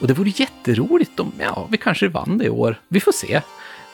Och 0.00 0.06
det 0.06 0.14
vore 0.14 0.30
jätteroligt 0.30 1.20
om, 1.20 1.32
ja, 1.38 1.66
vi 1.70 1.76
kanske 1.76 2.08
vann 2.08 2.38
det 2.38 2.44
i 2.44 2.50
år. 2.50 2.80
Vi 2.88 3.00
får 3.00 3.12
se. 3.12 3.40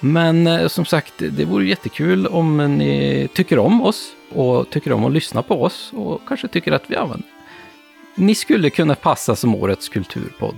Men 0.01 0.47
eh, 0.47 0.69
som 0.69 0.85
sagt, 0.85 1.15
det 1.19 1.45
vore 1.45 1.65
jättekul 1.65 2.27
om 2.27 2.77
ni 2.79 3.29
tycker 3.35 3.59
om 3.59 3.83
oss 3.83 4.13
och 4.35 4.71
tycker 4.71 4.93
om 4.93 5.05
att 5.05 5.13
lyssna 5.13 5.43
på 5.43 5.63
oss 5.63 5.93
och 5.95 6.21
kanske 6.29 6.49
tycker 6.49 6.73
att 6.73 6.85
ja, 6.87 7.07
men, 7.07 7.23
ni 8.15 8.35
skulle 8.35 8.71
kunna 8.71 8.95
passa 8.95 9.37
som 9.37 9.55
årets 9.55 9.89
kulturpodd. 9.89 10.55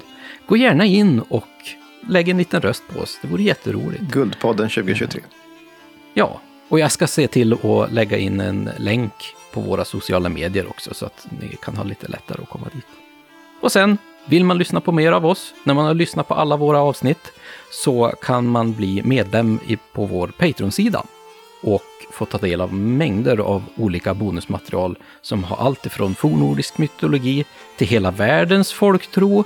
Gå 0.46 0.56
gärna 0.56 0.84
in 0.84 1.20
och 1.20 1.48
lägg 2.08 2.28
en 2.28 2.38
liten 2.38 2.60
röst 2.60 2.82
på 2.88 3.00
oss. 3.00 3.18
Det 3.22 3.28
vore 3.28 3.42
jätteroligt. 3.42 4.02
Guldpodden 4.02 4.68
2023. 4.68 5.20
Ja, 6.14 6.40
och 6.68 6.80
jag 6.80 6.92
ska 6.92 7.06
se 7.06 7.26
till 7.28 7.52
att 7.52 7.92
lägga 7.92 8.18
in 8.18 8.40
en 8.40 8.70
länk 8.78 9.12
på 9.52 9.60
våra 9.60 9.84
sociala 9.84 10.28
medier 10.28 10.66
också 10.68 10.94
så 10.94 11.06
att 11.06 11.26
ni 11.40 11.56
kan 11.62 11.76
ha 11.76 11.84
lite 11.84 12.08
lättare 12.08 12.42
att 12.42 12.48
komma 12.48 12.66
dit. 12.72 12.86
Och 13.60 13.72
sen 13.72 13.98
vill 14.26 14.44
man 14.44 14.58
lyssna 14.58 14.80
på 14.80 14.92
mer 14.92 15.12
av 15.12 15.26
oss, 15.26 15.54
när 15.64 15.74
man 15.74 15.86
har 15.86 15.94
lyssnat 15.94 16.28
på 16.28 16.34
alla 16.34 16.56
våra 16.56 16.80
avsnitt, 16.80 17.32
så 17.70 18.12
kan 18.22 18.46
man 18.46 18.72
bli 18.72 19.02
medlem 19.02 19.58
på 19.92 20.06
vår 20.06 20.28
Patreon-sida 20.28 21.04
och 21.62 21.82
få 22.12 22.24
ta 22.24 22.38
del 22.38 22.60
av 22.60 22.74
mängder 22.74 23.38
av 23.38 23.62
olika 23.76 24.14
bonusmaterial 24.14 24.98
som 25.20 25.44
har 25.44 25.56
allt 25.56 25.86
ifrån 25.86 26.14
fornnordisk 26.14 26.78
mytologi 26.78 27.44
till 27.76 27.86
hela 27.86 28.10
världens 28.10 28.72
folktro, 28.72 29.44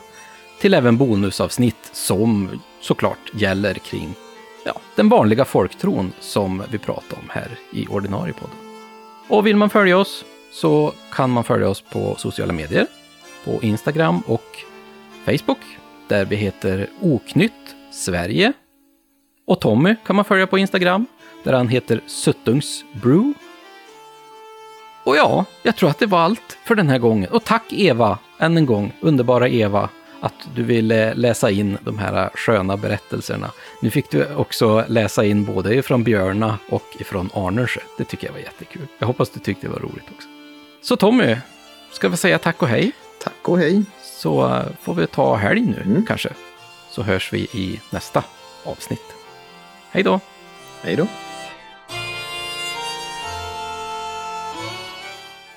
till 0.60 0.74
även 0.74 0.96
bonusavsnitt 0.96 1.90
som 1.92 2.60
såklart 2.80 3.34
gäller 3.34 3.74
kring 3.74 4.14
ja, 4.64 4.72
den 4.96 5.08
vanliga 5.08 5.44
folktron 5.44 6.12
som 6.20 6.62
vi 6.70 6.78
pratar 6.78 7.16
om 7.16 7.28
här 7.30 7.58
i 7.72 7.86
ordinarie 7.86 8.32
podden. 8.32 8.56
Och 9.28 9.46
vill 9.46 9.56
man 9.56 9.70
följa 9.70 9.98
oss 9.98 10.24
så 10.52 10.92
kan 11.12 11.30
man 11.30 11.44
följa 11.44 11.68
oss 11.68 11.80
på 11.80 12.14
sociala 12.18 12.52
medier, 12.52 12.86
på 13.44 13.62
Instagram 13.62 14.22
och 14.26 14.64
Facebook, 15.24 15.58
där 16.08 16.24
vi 16.24 16.36
heter 16.36 16.86
Oknytt 17.00 17.76
Sverige. 17.90 18.52
Och 19.46 19.60
Tommy 19.60 19.96
kan 20.06 20.16
man 20.16 20.24
följa 20.24 20.46
på 20.46 20.58
Instagram, 20.58 21.06
där 21.44 21.52
han 21.52 21.68
heter 21.68 22.00
Suttungs 22.06 22.84
Brew. 23.02 23.34
Och 25.04 25.16
ja, 25.16 25.44
jag 25.62 25.76
tror 25.76 25.90
att 25.90 25.98
det 25.98 26.06
var 26.06 26.18
allt 26.18 26.58
för 26.64 26.74
den 26.74 26.88
här 26.88 26.98
gången. 26.98 27.30
Och 27.30 27.44
tack 27.44 27.72
Eva, 27.72 28.18
än 28.38 28.56
en 28.56 28.66
gång, 28.66 28.92
underbara 29.00 29.48
Eva, 29.48 29.88
att 30.20 30.48
du 30.54 30.62
ville 30.62 31.14
läsa 31.14 31.50
in 31.50 31.78
de 31.80 31.98
här 31.98 32.30
sköna 32.34 32.76
berättelserna. 32.76 33.50
Nu 33.82 33.90
fick 33.90 34.10
du 34.10 34.34
också 34.34 34.84
läsa 34.88 35.24
in 35.24 35.44
både 35.44 35.74
ifrån 35.74 36.04
Björna 36.04 36.58
och 36.68 36.84
ifrån 36.98 37.30
Arnersjö. 37.34 37.80
Det 37.98 38.04
tycker 38.04 38.26
jag 38.26 38.32
var 38.32 38.40
jättekul. 38.40 38.86
Jag 38.98 39.06
hoppas 39.06 39.30
du 39.30 39.40
tyckte 39.40 39.66
det 39.66 39.72
var 39.72 39.80
roligt 39.80 40.04
också. 40.14 40.28
Så 40.82 40.96
Tommy, 40.96 41.36
ska 41.92 42.08
vi 42.08 42.16
säga 42.16 42.38
tack 42.38 42.62
och 42.62 42.68
hej? 42.68 42.92
Tack 43.22 43.48
och 43.48 43.58
hej. 43.58 43.82
Så 44.02 44.62
får 44.82 44.94
vi 44.94 45.06
ta 45.06 45.34
helg 45.34 45.60
nu 45.60 45.82
mm. 45.82 46.06
kanske. 46.06 46.28
Så 46.90 47.02
hörs 47.02 47.32
vi 47.32 47.38
i 47.38 47.80
nästa 47.90 48.24
avsnitt. 48.64 49.14
Hej 49.90 50.02
då! 50.02 50.20
Hej 50.82 50.96
då! 50.96 51.06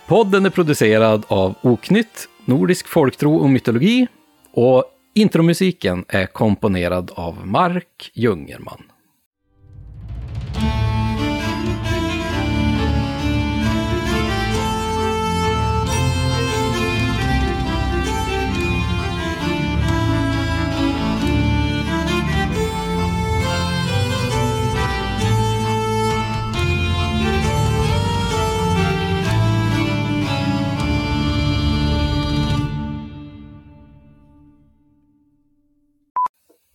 Podden 0.08 0.46
är 0.46 0.50
producerad 0.50 1.26
av 1.28 1.56
Oknytt, 1.62 2.28
Nordisk 2.46 2.88
folktro 2.88 3.36
och 3.36 3.50
mytologi 3.50 4.08
och 4.54 4.84
intromusiken 5.14 6.06
är 6.08 6.26
komponerad 6.26 7.12
av 7.16 7.48
Mark 7.48 8.12
Jungerman. 8.14 8.91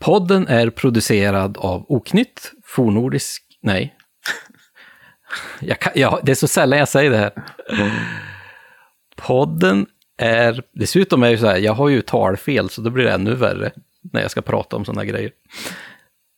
Podden 0.06 0.48
är 0.48 0.70
producerad 0.70 1.56
av 1.56 1.86
Oknytt, 1.88 2.52
fornordisk... 2.64 3.42
Nej. 3.62 3.94
Jag 5.60 5.78
kan, 5.78 5.92
jag, 5.94 6.20
det 6.22 6.32
är 6.32 6.36
så 6.36 6.48
sällan 6.48 6.78
jag 6.78 6.88
säger 6.88 7.10
det 7.10 7.16
här. 7.16 7.32
Podden 9.16 9.86
är... 10.18 10.62
Dessutom 10.72 11.22
är 11.22 11.30
det 11.30 11.38
så 11.38 11.46
här, 11.46 11.56
jag 11.56 11.72
har 11.72 11.88
ju 11.88 12.02
talfel 12.02 12.70
så 12.70 12.80
då 12.80 12.90
blir 12.90 13.04
det 13.04 13.12
ännu 13.12 13.34
värre 13.34 13.70
när 14.12 14.20
jag 14.22 14.30
ska 14.30 14.42
prata 14.42 14.76
om 14.76 14.84
sådana 14.84 15.04
grejer. 15.04 15.30